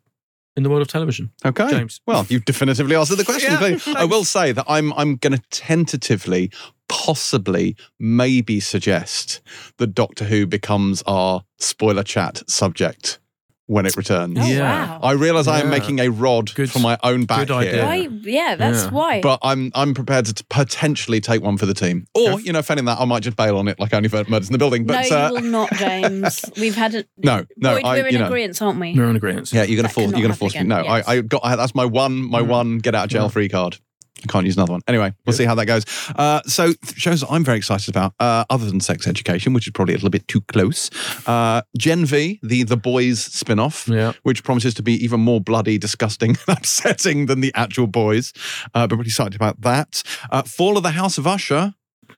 in 0.55 0.63
the 0.63 0.69
world 0.69 0.81
of 0.81 0.87
television. 0.87 1.31
Okay. 1.45 1.69
James. 1.69 2.01
Well, 2.05 2.25
you've 2.29 2.45
definitively 2.45 2.95
answered 2.95 3.17
the 3.17 3.25
question. 3.25 3.51
Yeah. 3.51 3.93
I 3.95 4.05
will 4.05 4.23
say 4.23 4.51
that 4.51 4.65
I'm 4.67 4.93
I'm 4.93 5.15
going 5.15 5.33
to 5.33 5.41
tentatively, 5.49 6.51
possibly, 6.87 7.75
maybe 7.99 8.59
suggest 8.59 9.41
that 9.77 9.87
Doctor 9.87 10.25
Who 10.25 10.45
becomes 10.45 11.01
our 11.03 11.43
spoiler 11.59 12.03
chat 12.03 12.43
subject 12.47 13.19
when 13.67 13.85
it 13.85 13.95
returns. 13.95 14.37
Oh, 14.39 14.45
Yeah. 14.45 14.59
wow. 14.89 14.99
I 15.01 15.11
realise 15.13 15.47
I 15.47 15.59
am 15.61 15.67
Yeah. 15.71 15.77
making 15.79 15.99
a 15.99 16.09
rod 16.09 16.53
Good- 16.53 16.69
for 16.69 16.79
my 16.79 16.97
own 17.01 17.23
back 17.25 17.47
good 17.47 17.51
idea. 17.51 17.71
here. 17.71 17.85
Why? 17.85 18.07
Yeah, 18.23 18.55
that's 18.55 18.83
Yeah. 18.85 18.89
why. 18.91 19.21
But 19.21 19.39
I'm 19.41 19.71
I'm 19.73 19.93
prepared 19.93 20.25
to 20.25 20.43
potentially 20.49 21.21
take 21.21 21.41
one 21.41 21.57
for 21.57 21.65
the 21.65 21.73
team, 21.73 22.05
or 22.13 22.41
you 22.41 22.51
know, 22.51 22.61
failing 22.61 22.85
that, 22.85 22.99
I 22.99 23.05
might 23.05 23.23
just 23.23 23.37
bail 23.37 23.57
on 23.57 23.67
it 23.69 23.79
like 23.79 23.93
only 23.93 24.09
for 24.09 24.23
murders 24.27 24.49
in 24.49 24.51
the 24.51 24.57
building. 24.57 24.85
But 24.85 25.09
no, 25.09 25.17
uh, 25.17 25.27
you 25.29 25.33
will 25.35 25.41
not, 25.43 25.73
James. 25.77 26.43
We've 26.59 26.75
had 26.75 26.93
it. 26.93 27.07
no, 27.17 27.45
no, 27.57 27.75
Boyd, 27.75 27.83
I, 27.85 27.97
we're 27.99 28.07
in 28.07 28.13
you 28.13 28.19
know, 28.19 28.25
agreement, 28.25 28.61
aren't 28.61 28.79
we? 28.79 28.93
We're 28.95 29.09
in 29.09 29.15
agreement. 29.15 29.53
Yeah, 29.53 29.63
you're 29.63 29.77
going 29.77 29.77
to 29.77 29.83
That 29.83 29.93
force. 29.93 30.03
You're 30.11 30.11
going 30.11 30.23
to 30.23 30.27
happen 30.29 30.37
force 30.39 30.55
me. 30.55 30.63
No, 30.63 30.83
yes. 30.83 31.07
I, 31.07 31.13
I 31.13 31.21
got. 31.21 31.41
I, 31.45 31.55
that's 31.55 31.73
my 31.75 31.85
one. 31.85 32.15
My 32.29 32.41
Mm. 32.41 32.47
one 32.47 32.77
get 32.79 32.95
out 32.95 33.05
of 33.05 33.09
jail 33.11 33.29
free 33.29 33.47
card. 33.49 33.77
I 34.23 34.31
can't 34.31 34.45
use 34.45 34.55
another 34.57 34.71
one. 34.71 34.81
Anyway, 34.87 35.13
we'll 35.25 35.35
see 35.35 35.45
how 35.45 35.55
that 35.55 35.65
goes. 35.65 35.83
Uh, 36.15 36.41
so 36.45 36.73
shows 36.95 37.21
that 37.21 37.27
I'm 37.29 37.43
very 37.43 37.57
excited 37.57 37.89
about, 37.89 38.13
uh, 38.19 38.45
other 38.49 38.65
than 38.65 38.79
sex 38.79 39.07
education, 39.07 39.53
which 39.53 39.67
is 39.67 39.71
probably 39.71 39.93
a 39.93 39.97
little 39.97 40.09
bit 40.09 40.27
too 40.27 40.41
close. 40.41 40.89
Uh, 41.27 41.61
Gen 41.77 42.05
V, 42.05 42.39
the 42.43 42.63
the 42.63 42.77
boys 42.77 43.19
spin-off, 43.23 43.87
Yeah. 43.87 44.13
which 44.23 44.43
promises 44.43 44.73
to 44.75 44.83
be 44.83 44.93
even 45.03 45.19
more 45.19 45.41
bloody, 45.41 45.77
disgusting, 45.77 46.31
and 46.47 46.57
upsetting 46.57 47.25
than 47.27 47.41
the 47.41 47.51
actual 47.55 47.87
boys. 47.87 48.33
Uh, 48.73 48.87
but 48.87 48.95
really 48.97 49.07
excited 49.07 49.35
about 49.35 49.61
that. 49.61 50.03
Uh, 50.31 50.43
Fall 50.43 50.77
of 50.77 50.83
the 50.83 50.91
House 50.91 51.17
of 51.17 51.27
Usher. 51.27 51.73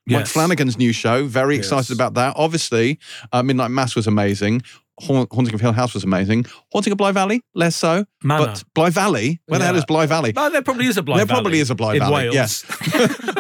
Mike 0.08 0.20
Yes. 0.20 0.32
Flanagan's 0.32 0.78
new 0.78 0.92
show. 0.94 1.26
Very 1.26 1.56
Yes. 1.56 1.66
excited 1.66 1.92
about 1.92 2.14
that. 2.14 2.34
Obviously, 2.36 3.00
uh, 3.32 3.42
Midnight 3.42 3.72
Mass 3.72 3.96
was 3.96 4.06
amazing. 4.08 4.62
Haun- 5.02 5.28
Haunting 5.32 5.54
of 5.54 5.62
Hill 5.62 5.74
House 5.74 5.94
was 5.94 6.04
amazing. 6.04 6.46
Haunting 6.72 6.92
of 6.92 6.98
Bly 6.98 7.12
Valley, 7.12 7.42
less 7.54 7.76
so. 7.76 8.06
Manor. 8.24 8.46
But 8.48 8.64
Bly 8.74 8.90
Valley, 8.90 9.42
where 9.46 9.60
the 9.60 9.66
hell 9.66 9.76
is 9.76 9.86
Bly 9.86 10.06
Valley? 10.06 10.32
No, 10.34 10.50
there 10.50 10.62
probably 10.62 10.86
is 10.88 10.98
a 10.98 11.04
Bly 11.04 11.18
there 11.18 11.26
Valley 11.26 11.42
probably 11.42 11.60
is 11.60 11.70
a 11.70 11.76
Bly 11.76 11.94
in 11.96 12.00
Valley. 12.00 12.14
Wales. 12.14 12.34
Yes. 12.36 12.62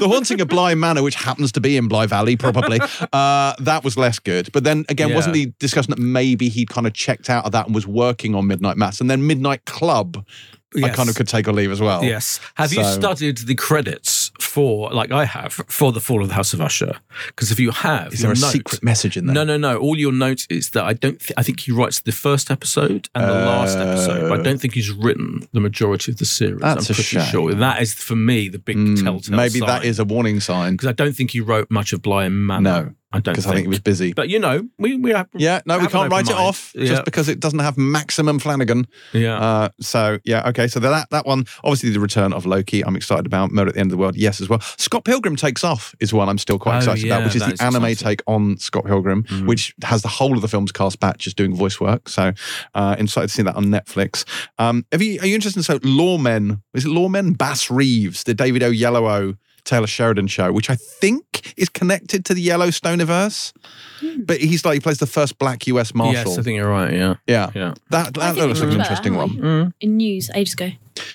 the 0.02 0.08
Haunting 0.08 0.42
of 0.42 0.48
Bly 0.50 0.76
Manor, 0.76 1.02
which 1.02 1.16
happens 1.16 1.52
to 1.54 1.62
be 1.62 1.78
in 1.78 1.88
Bly 1.88 2.06
Valley, 2.08 2.36
probably, 2.36 2.80
uh, 3.14 3.54
that 3.60 3.82
was 3.84 3.98
less 3.98 4.20
good. 4.20 4.52
But 4.52 4.64
then 4.64 4.86
again, 4.90 5.10
Yeah. 5.10 5.16
wasn't 5.16 5.34
the 5.34 5.54
discussion 5.60 5.92
that 5.92 6.00
maybe 6.00 6.50
he'd 6.50 6.70
kind 6.70 6.88
of 6.88 6.94
checked 6.94 7.30
out 7.30 7.46
of 7.46 7.52
that 7.54 7.66
and 7.68 7.74
was 7.76 7.88
working 7.88 8.36
on 8.36 8.48
Midnight 8.48 8.78
Mass? 8.78 9.00
And 9.02 9.10
then 9.10 9.26
Midnight 9.26 9.66
Club, 9.66 10.26
I 10.84 10.90
kind 10.90 11.08
of 11.10 11.16
could 11.16 11.28
take 11.28 11.48
or 11.48 11.54
leave 11.54 11.72
as 11.72 11.80
well. 11.80 12.04
Yes. 12.04 12.40
Have 12.56 12.74
you 12.74 12.84
studied 12.84 13.38
the 13.40 13.56
credits 13.56 14.15
for, 14.56 14.90
like 15.00 15.12
I 15.12 15.26
have, 15.26 15.52
for 15.80 15.92
the 15.92 16.00
Fall 16.00 16.22
of 16.22 16.30
the 16.30 16.34
House 16.34 16.54
of 16.54 16.62
Usher? 16.62 16.94
Because 17.28 17.52
if 17.52 17.60
you 17.60 17.72
have, 17.72 18.14
Is 18.14 18.22
there 18.22 18.32
a 18.32 18.36
note- 18.36 18.52
secret 18.58 18.82
message 18.84 19.18
in 19.18 19.26
there? 19.26 19.34
No, 19.36 19.44
no, 19.44 19.58
no. 19.58 19.78
All 19.78 19.98
you'll 19.98 20.14
note 20.14 20.48
is 20.50 20.70
that 20.72 20.86
I 20.86 20.94
don't. 20.94 21.20
Th- 21.20 21.34
I 21.38 21.44
think 21.44 21.60
he 21.60 21.72
writes 21.74 22.00
the 22.02 22.12
first 22.14 22.50
episode 22.50 23.10
and 23.14 23.24
the 23.26 23.34
last 23.34 23.78
episode, 23.78 24.30
but 24.30 24.40
I 24.40 24.44
don't 24.44 24.60
think 24.62 24.74
he's 24.74 24.92
written 24.92 25.46
the 25.52 25.60
majority 25.60 26.12
of 26.14 26.18
the 26.20 26.26
series. 26.26 26.62
Uh. 26.64 26.76
That's 26.76 26.90
I'm 26.90 26.94
a 26.94 26.96
pretty 26.96 27.04
shame. 27.04 27.26
sure 27.32 27.54
that 27.54 27.82
is 27.82 27.94
for 27.94 28.16
me 28.16 28.48
the 28.50 28.60
big 28.60 28.78
Mm, 28.78 29.04
telltale. 29.04 29.36
maybe 29.38 29.60
that 29.62 29.84
is 29.84 30.00
a 30.00 30.06
warning 30.06 30.40
sign 30.40 30.74
because 30.74 30.88
I 30.88 30.94
don't 30.94 31.16
think 31.16 31.32
he 31.32 31.42
wrote 31.42 31.70
much 31.70 31.92
of 31.94 32.02
Bly 32.02 32.26
and 32.26 32.48
Manor. 32.48 32.62
No, 32.62 32.94
I 33.16 33.20
don't 33.20 33.34
because 33.34 33.48
I 33.48 33.52
think 33.54 33.62
he 33.66 33.68
was 33.70 33.80
busy. 33.80 34.14
But 34.14 34.30
you 34.30 34.40
know, 34.40 34.68
we 34.78 34.98
we 34.98 35.12
have. 35.12 35.28
Yeah, 35.34 35.62
no, 35.66 35.80
we 35.80 35.88
can't 35.88 36.12
write 36.12 36.26
open 36.30 36.36
it 36.36 36.40
off 36.48 36.72
Yeah. 36.76 36.86
just 36.88 37.06
because 37.06 37.30
it 37.30 37.40
doesn't 37.40 37.60
have 37.60 37.78
maximum 37.78 38.40
Flanagan. 38.40 38.88
Yeah. 39.14 39.40
Uh, 39.40 39.70
so 39.82 40.20
yeah, 40.26 40.48
okay. 40.50 40.68
So 40.68 40.80
that 40.82 41.10
that 41.12 41.26
one, 41.26 41.46
obviously, 41.64 41.92
the 41.92 42.00
return 42.00 42.34
of 42.34 42.46
Loki. 42.46 42.84
I'm 42.84 42.96
excited 42.96 43.26
about. 43.26 43.52
Murder 43.52 43.70
at 43.70 43.76
the 43.76 43.80
End 43.80 43.92
of 43.92 43.98
the 43.98 44.02
World, 44.02 44.16
yes, 44.16 44.42
as 44.42 44.50
well. 44.50 44.60
Scott 44.78 45.06
Pilgrim 45.06 45.36
takes 45.36 45.64
off 45.64 45.96
is 46.00 46.14
one 46.14 46.28
I'm 46.30 46.38
still 46.38 46.60
quite 46.60 46.76
Oh, 46.76 46.78
excited 46.80 47.06
about, 47.06 47.24
which 47.24 47.36
is 47.36 47.46
the 47.46 47.54
is 47.54 47.62
anime 47.62 47.86
exciting. 47.86 48.18
take 48.18 48.24
on 48.28 48.58
Scott 48.58 48.86
Pilgrim, 48.86 49.24
Mm. 49.24 49.46
which 49.48 49.74
has 49.84 50.02
the 50.02 50.08
whole 50.10 50.34
of 50.36 50.42
the 50.42 50.48
film's 50.48 50.72
cast 50.72 51.00
back 51.00 51.18
just 51.18 51.38
doing 51.38 51.56
voice 51.56 51.80
work. 51.80 52.10
So 52.10 52.34
uh, 52.74 52.96
excited 53.00 53.28
to 53.28 53.34
see 53.34 53.44
that 53.44 53.56
on 53.56 53.66
Netflix. 53.68 54.26
Um, 54.58 54.86
have 54.92 55.02
you 55.02 55.20
are 55.22 55.26
you 55.28 55.36
interested 55.36 55.60
in 55.60 55.64
so 55.64 55.80
Lawmen? 55.80 56.62
Is 56.74 56.86
it 56.86 56.90
Lawmen? 56.90 57.38
Bass 57.38 57.70
Reeves, 57.72 58.24
the 58.24 58.34
David 58.34 58.62
O. 58.64 59.36
Yellow 59.66 59.86
Taylor 59.86 59.88
Sheridan 59.88 60.28
show, 60.28 60.52
which 60.52 60.70
I 60.70 60.76
think 60.76 61.54
is 61.58 61.70
connected 61.70 62.26
to 62.26 62.34
the 62.34 62.48
Yellowstoneverse. 62.48 63.54
But 64.20 64.40
he's 64.40 64.66
like 64.66 64.76
he 64.76 64.80
plays 64.80 65.00
the 65.00 65.08
first 65.08 65.38
black 65.40 65.68
US 65.68 65.94
marshal. 65.94 66.32
Yes, 66.32 66.38
I 66.38 66.42
think 66.42 66.58
you're 66.58 66.70
right. 66.70 66.94
Yeah. 66.94 67.16
yeah. 67.28 67.52
Yeah. 67.54 67.74
That, 67.90 68.14
that, 68.14 68.36
think 68.36 68.38
that 68.38 68.48
looks 68.48 68.60
like 68.60 68.74
an 68.74 68.80
interesting 68.80 69.16
one. 69.16 69.30
Mm. 69.30 69.74
In 69.82 69.98
news 69.98 70.30
ages 70.34 70.54
ago. 70.54 70.72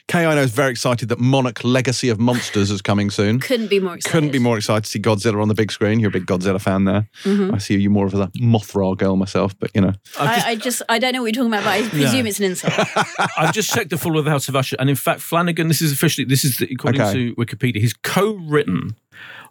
Kay, 0.09 0.27
I 0.27 0.35
know, 0.35 0.43
is 0.43 0.51
very 0.51 0.71
excited 0.71 1.09
that 1.09 1.19
Monarch 1.19 1.65
Legacy 1.65 2.09
of 2.11 2.19
Monsters 2.21 2.71
is 2.71 2.83
coming 2.83 3.11
soon. 3.11 3.41
Couldn't 3.51 3.69
be 3.69 3.81
more 3.81 3.95
excited. 3.95 4.13
Couldn't 4.13 4.31
be 4.33 4.39
more 4.39 4.57
excited 4.57 4.85
to 4.85 4.91
see 4.91 4.99
Godzilla 4.99 5.41
on 5.41 5.49
the 5.49 5.55
big 5.55 5.73
screen. 5.73 6.01
You're 6.01 6.09
a 6.11 6.13
big 6.13 6.27
Godzilla 6.27 6.61
fan 6.61 6.85
there. 6.85 7.09
Mhm. 7.25 7.55
I 7.55 7.59
see 7.59 7.77
you 7.79 7.91
more 7.91 8.07
of 8.07 8.15
a 8.15 8.27
Mothra 8.39 8.97
girl 8.97 9.17
myself, 9.17 9.59
but 9.59 9.71
you 9.75 9.81
know. 9.81 9.93
I've 10.19 10.45
I, 10.45 10.49
I 10.51 10.55
just 10.57 10.83
I 10.89 10.99
don't 10.99 11.13
know 11.15 11.23
what 11.23 11.35
you're 11.35 11.45
talking 11.45 11.59
about, 11.59 11.65
but 11.65 11.71
I 11.87 11.89
presume 11.89 12.27
it's 12.27 12.39
an 12.39 12.45
insult. 12.47 12.73
I've 13.39 13.53
just 13.55 13.71
checked 13.71 13.91
the 13.91 13.99
Fall 13.99 14.19
of 14.19 14.25
the 14.25 14.31
House 14.31 14.49
of 14.49 14.57
Usher, 14.57 14.77
and 14.79 14.91
in 14.91 14.97
fact, 14.97 15.21
Flanagan. 15.21 15.69
This 15.69 15.81
is 15.83 15.93
officially. 15.93 16.25
This 16.25 16.45
is 16.45 16.61
according 16.61 17.01
Okay. 17.01 17.13
to 17.13 17.35
Wikipedia. 17.37 17.81
He's 17.81 17.95
co-written 17.95 18.97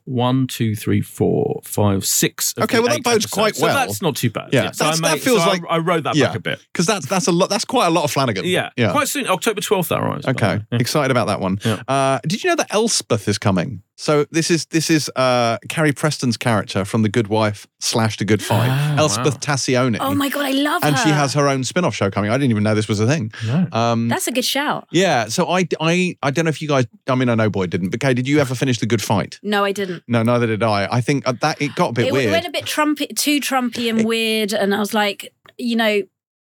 one, 0.10 0.48
two, 0.48 0.76
three, 0.76 1.02
four, 1.02 1.62
five, 1.63 2.04
six. 2.06 2.54
Okay, 2.60 2.80
well, 2.80 2.89
that 2.89 3.04
bodes 3.04 3.26
episodes. 3.26 3.32
quite 3.32 3.56
So 3.56 3.67
well. 3.67 3.76
that's 3.76 4.02
not 4.02 4.15
too 4.15 4.30
bad. 4.30 4.50
Yeah, 4.52 4.72
so 4.72 4.86
that's- 4.86 5.02
I 5.04 5.15
that 5.15 5.19
feels 5.22 5.43
so 5.43 5.50
like- 5.50 5.62
I, 5.69 5.78
wrote 5.78 6.04
that 6.04 6.15
yeah. 6.15 6.28
back 6.28 6.36
a 6.36 6.39
bit. 6.39 6.65
Because 6.74 6.86
that's 6.86 7.06
that's 7.08 7.28
a 7.28 7.32
lot. 7.32 7.50
That's 7.50 7.65
quite 7.65 7.88
a 7.88 7.91
lot 7.91 8.04
of 8.04 8.12
Flanagan. 8.12 8.45
Yeah, 8.45 8.69
yeah. 8.76 8.91
quite 8.91 9.08
soon. 9.08 9.28
October 9.28 9.62
twelfth. 9.62 9.89
That 9.89 10.00
arrives. 10.00 10.28
Okay. 10.28 10.62
Yeah. 10.72 10.78
excited 10.80 11.12
about 11.12 11.28
that 11.28 11.39
one. 11.39 11.60
Yeah. 11.63 11.82
Uh, 11.88 12.19
did 12.28 12.43
you 12.43 12.50
know 12.50 12.56
that 12.56 12.74
Elsbeth 12.74 13.28
is 13.28 13.38
coming? 13.38 13.84
So 14.02 14.26
this 14.32 14.50
is 14.50 14.66
this 14.68 14.90
is 14.90 15.12
uh, 15.18 15.58
Carrie 15.68 15.92
Preston's 15.92 16.38
character 16.38 16.86
from 16.86 17.02
The 17.02 17.10
Good 17.10 17.28
Wife 17.28 17.68
slash 17.82 18.16
The 18.16 18.24
Good 18.24 18.42
Fight, 18.42 18.70
Ah, 18.72 18.96
Elsbeth 18.98 19.34
wow. 19.34 19.40
Tascioni. 19.42 19.98
Oh 20.00 20.16
my 20.16 20.30
god, 20.30 20.46
I 20.46 20.52
love 20.52 20.84
and 20.86 20.96
her. 20.96 21.02
And 21.02 21.10
she 21.10 21.14
has 21.14 21.34
her 21.34 21.50
own 21.50 21.66
spin-off 21.66 21.94
show 21.94 22.10
coming. 22.10 22.32
I 22.32 22.38
didn't 22.38 22.52
even 22.52 22.64
know 22.64 22.74
this 22.76 22.88
was 22.88 23.02
a 23.02 23.06
thing. 23.08 23.30
No. 23.46 23.68
Um, 23.74 24.08
That's 24.08 24.26
a 24.30 24.32
good 24.32 24.46
shout. 24.46 24.88
yeah, 24.94 25.26
so 25.28 25.50
I, 25.50 25.68
I, 25.82 26.16
I 26.24 26.32
don't 26.32 26.46
know 26.46 26.50
if 26.50 26.62
you 26.62 26.70
guys. 26.70 26.88
I 27.08 27.16
mean, 27.16 27.28
I 27.28 27.36
know 27.36 27.50
Boyd 27.50 27.72
didn't, 27.72 27.90
but 27.90 28.00
Kay, 28.00 28.14
did 28.14 28.26
you 28.26 28.40
ever 28.40 28.56
finish 28.56 28.80
The 28.80 28.86
Good 28.86 29.02
Fight? 29.02 29.38
No, 29.44 29.66
I 29.66 29.74
didn't. 29.74 30.04
No, 30.08 30.24
neither 30.24 30.48
did 30.48 30.64
I. 30.64 30.88
I 30.90 31.02
think 31.02 31.28
uh, 31.28 31.34
that 31.42 31.62
it 31.62 31.76
got 31.76 31.90
a 31.90 31.94
bit 31.94 32.08
It, 32.08 32.14
weird. 32.14 32.32
went 32.32 32.46
a 32.48 32.52
bit 32.52 32.64
trumpy, 32.64 33.14
too 33.18 33.42
trumpy 33.42 33.90
and 33.90 34.06
weird, 34.06 34.54
and 34.54 34.74
I 34.74 34.80
was 34.80 34.94
like, 34.94 35.34
you 35.58 35.76
know, 35.76 36.04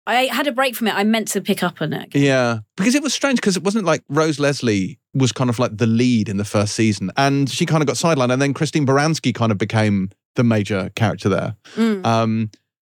I 0.08 0.26
had 0.26 0.46
a 0.46 0.52
break 0.52 0.74
from 0.74 0.88
it. 0.88 0.94
I 0.94 1.04
meant 1.04 1.28
to 1.28 1.40
pick 1.40 1.62
up 1.62 1.80
on 1.82 1.92
it. 1.92 2.08
Yeah, 2.14 2.58
because 2.76 2.94
it 2.94 3.02
was 3.02 3.12
strange 3.14 3.38
because 3.40 3.56
it 3.56 3.62
wasn't 3.62 3.84
like 3.84 4.02
Rose 4.08 4.40
Leslie 4.40 4.98
was 5.14 5.32
kind 5.32 5.50
of 5.50 5.58
like 5.58 5.76
the 5.76 5.86
lead 5.86 6.28
in 6.28 6.36
the 6.38 6.44
first 6.44 6.74
season, 6.74 7.10
and 7.16 7.48
she 7.50 7.66
kind 7.66 7.82
of 7.82 7.86
got 7.86 7.96
sidelined, 7.96 8.32
and 8.32 8.40
then 8.40 8.54
Christine 8.54 8.86
Baranski 8.86 9.34
kind 9.34 9.52
of 9.52 9.58
became 9.58 10.10
the 10.34 10.44
major 10.44 10.90
character 10.96 11.28
there. 11.28 11.56
Mm. 11.76 12.06
Um, 12.06 12.50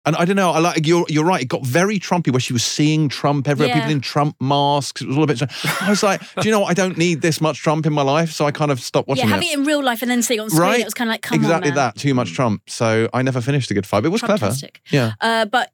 and 0.06 0.18
I 0.18 0.26
don't 0.26 0.36
know. 0.36 0.52
I 0.52 0.60
like 0.60 0.86
you're 0.86 1.06
you're 1.08 1.24
right. 1.24 1.42
It 1.42 1.48
got 1.48 1.66
very 1.66 1.98
Trumpy 1.98 2.30
where 2.32 2.40
she 2.42 2.52
was 2.52 2.64
seeing 2.64 3.08
Trump 3.08 3.48
everywhere, 3.48 3.70
Yeah. 3.74 3.82
people 3.82 3.92
in 3.94 4.02
Trump 4.02 4.36
masks. 4.42 5.02
It 5.02 5.08
was 5.08 5.16
all 5.18 5.24
a 5.24 5.28
bit. 5.28 5.42
I 5.82 5.90
was 5.90 6.04
like, 6.04 6.20
do 6.42 6.48
you 6.48 6.52
know 6.52 6.60
what? 6.62 6.70
I 6.72 6.74
don't 6.74 6.98
need 6.98 7.22
this 7.22 7.40
much 7.40 7.60
Trump 7.60 7.86
in 7.86 7.94
my 7.94 8.02
life, 8.02 8.32
so 8.32 8.46
I 8.46 8.52
kind 8.52 8.70
of 8.70 8.82
stopped 8.82 9.08
watching. 9.08 9.24
Yeah, 9.26 9.34
having 9.34 9.48
it 9.50 9.58
in 9.58 9.64
real 9.64 9.82
life 9.82 10.02
and 10.02 10.12
then 10.12 10.22
seeing 10.22 10.40
it 10.40 10.44
on 10.44 10.50
screen, 10.50 10.62
Right? 10.62 10.80
it 10.82 10.86
was 10.86 10.94
kind 10.94 11.10
of 11.10 11.14
like, 11.14 11.22
come 11.22 11.36
exactly 11.40 11.70
on. 11.70 11.76
that. 11.78 11.96
Too 11.96 12.14
much 12.14 12.34
Trump. 12.34 12.64
So 12.68 13.08
I 13.14 13.22
never 13.22 13.40
finished 13.40 13.72
a 13.72 13.74
Good 13.74 13.86
Fight. 13.86 14.02
But 14.02 14.08
it 14.08 14.12
was 14.12 14.22
clever. 14.22 14.52
Yeah. 14.92 15.14
Uh, 15.22 15.46
but 15.46 15.72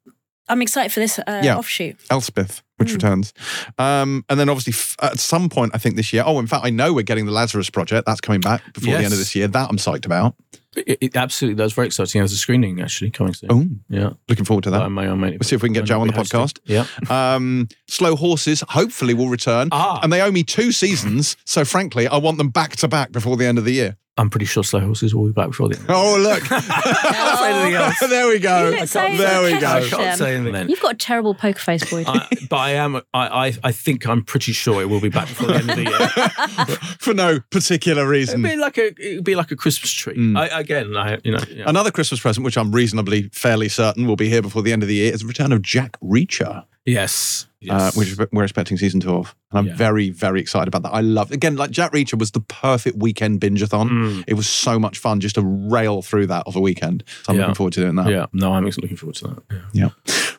I'm 0.50 0.62
excited 0.62 0.92
for 0.92 1.00
this 1.00 1.20
uh, 1.20 1.42
Yeah. 1.44 1.58
offshoot. 1.58 1.96
Elsbeth, 2.10 2.62
which 2.80 2.90
Mm. 2.90 2.94
returns. 2.94 3.34
Um, 3.78 4.26
and 4.30 4.40
then 4.40 4.50
obviously 4.50 4.74
f- 4.74 4.96
at 5.02 5.20
some 5.20 5.50
point, 5.50 5.72
I 5.76 5.78
think 5.78 5.96
this 5.96 6.12
year, 6.14 6.24
oh, 6.26 6.40
in 6.40 6.48
fact, 6.48 6.66
I 6.66 6.70
know 6.70 6.94
we're 6.94 7.04
getting 7.04 7.26
the 7.26 7.32
Lazarus 7.32 7.70
Project. 7.70 8.06
That's 8.06 8.22
coming 8.22 8.42
back 8.42 8.62
before 8.74 8.94
the 8.94 9.04
end 9.04 9.14
of 9.14 9.20
this 9.20 9.36
year. 9.36 9.48
That 9.48 9.70
I'm 9.70 9.78
psyched 9.78 10.06
about. 10.06 10.36
It, 10.76 10.98
it 11.02 11.16
absolutely. 11.18 11.56
That's 11.56 11.74
very 11.74 11.88
exciting. 11.88 12.20
There's 12.22 12.32
a 12.32 12.38
screening 12.38 12.80
actually 12.80 13.10
coming 13.12 13.34
soon. 13.34 13.50
Oh, 13.52 13.66
Yeah. 13.90 14.10
looking 14.30 14.46
forward 14.46 14.64
to 14.66 14.70
That 14.72 14.82
I 14.82 14.84
that. 14.86 14.90
may 14.92 15.08
or 15.08 15.16
may. 15.16 15.32
We'll 15.32 15.40
see 15.42 15.56
if 15.56 15.64
we 15.64 15.68
can 15.70 15.74
get 15.74 15.86
Joe 15.86 16.00
on 16.02 16.08
the 16.08 16.14
hosting. 16.14 16.40
podcast. 16.40 16.60
Yeah. 16.66 16.86
Um, 17.10 17.68
Slow 17.88 18.16
Horses 18.16 18.64
hopefully 18.70 19.14
will 19.16 19.30
return. 19.30 19.70
Ah. 19.72 20.00
And 20.04 20.14
they 20.14 20.22
owe 20.22 20.32
me 20.32 20.44
two 20.44 20.72
seasons. 20.72 21.36
So 21.46 21.66
frankly, 21.66 22.08
I 22.08 22.18
want 22.18 22.38
them 22.38 22.50
back 22.50 22.76
to 22.78 22.88
back 22.88 23.12
before 23.12 23.36
the 23.36 23.46
end 23.48 23.58
of 23.58 23.66
the 23.66 23.74
year. 23.74 23.98
I'm 24.18 24.30
pretty 24.30 24.46
sure 24.48 24.64
Slow 24.66 24.82
Horses 24.82 25.16
will 25.16 25.28
be 25.28 25.32
back 25.32 25.48
before 25.48 25.70
the 25.70 25.78
end. 25.78 25.86
Oh, 25.90 26.18
look. 26.20 26.44
can't 26.44 27.96
say 27.96 28.08
there 28.08 28.28
we 28.28 28.40
go. 28.40 28.70
You 28.72 28.80
look 28.80 28.90
so 28.90 29.00
there 29.00 29.44
we 29.44 29.60
go. 29.60 29.68
I 29.68 29.88
can't 29.90 30.18
say 30.20 30.36
anything. 30.36 30.70
You've 30.70 30.82
got 30.82 30.94
a 30.96 30.98
terrible 30.98 31.34
poker 31.34 31.60
face, 31.60 31.90
Boyd. 31.90 32.06
I, 32.08 32.28
but 32.50 32.58
I 32.58 32.69
I 32.70 32.84
am. 32.84 32.96
I, 32.96 33.02
I 33.48 33.54
I 33.64 33.72
think 33.72 34.06
I'm 34.08 34.24
pretty 34.24 34.52
sure 34.54 34.82
it 34.82 34.90
will 34.90 35.02
be 35.02 35.10
back 35.10 35.28
before 35.28 35.48
the 35.48 35.56
end 35.56 35.70
of 35.70 35.76
the 35.76 35.84
year. 35.84 36.78
For 37.00 37.14
no 37.14 37.40
particular 37.52 38.08
reason. 38.08 38.44
It'd 38.46 38.58
be 38.58 38.62
like 38.62 38.78
a 38.78 38.88
it'd 39.02 39.24
be 39.24 39.36
like 39.36 39.52
a 39.52 39.56
Christmas 39.56 39.92
tree. 39.92 40.16
Mm. 40.16 40.38
I, 40.38 40.60
again, 40.60 40.96
I 40.98 41.18
you 41.24 41.32
know. 41.32 41.44
Yeah. 41.50 41.64
Another 41.68 41.92
Christmas 41.92 42.20
present, 42.20 42.44
which 42.46 42.58
I'm 42.58 42.72
reasonably 42.72 43.30
fairly 43.34 43.70
certain 43.70 44.08
will 44.08 44.16
be 44.16 44.30
here 44.30 44.42
before 44.42 44.62
the 44.62 44.72
end 44.74 44.84
of 44.84 44.90
the 44.90 44.96
year, 44.96 45.14
is 45.14 45.22
the 45.22 45.28
return 45.28 45.52
of 45.52 45.62
Jack 45.62 46.00
Reacher. 46.02 46.66
yes. 46.86 47.46
uh, 47.70 47.92
which 47.92 48.16
we're 48.32 48.44
expecting 48.44 48.78
season 48.78 49.00
two 49.02 49.14
of. 49.16 49.36
And 49.52 49.60
I'm 49.60 49.66
Yeah. 49.68 49.76
very, 49.76 50.10
very 50.12 50.40
excited 50.40 50.68
about 50.70 50.84
that. 50.84 50.94
I 50.94 51.02
love 51.02 51.32
again, 51.32 51.56
like 51.58 51.72
Jack 51.72 51.92
Reacher 51.92 52.18
was 52.18 52.32
the 52.32 52.40
perfect 52.42 52.98
weekend 52.98 53.40
binge-a-thon. 53.42 53.90
Mm. 53.90 54.24
It 54.28 54.36
was 54.36 54.48
so 54.48 54.80
much 54.80 54.98
fun 54.98 55.20
just 55.20 55.36
to 55.36 55.42
rail 55.42 56.02
through 56.02 56.28
that 56.28 56.44
of 56.48 56.56
a 56.56 56.62
weekend. 56.62 57.04
So 57.24 57.32
I'm 57.34 57.36
Yeah. 57.36 57.42
looking 57.44 57.56
forward 57.56 57.74
to 57.74 57.82
doing 57.82 57.96
that. 57.96 58.08
yeah. 58.10 58.26
No, 58.34 58.54
I'm 58.54 58.64
looking 58.66 58.96
forward 58.98 59.16
to 59.18 59.28
that. 59.28 59.44
Yeah. 59.74 59.90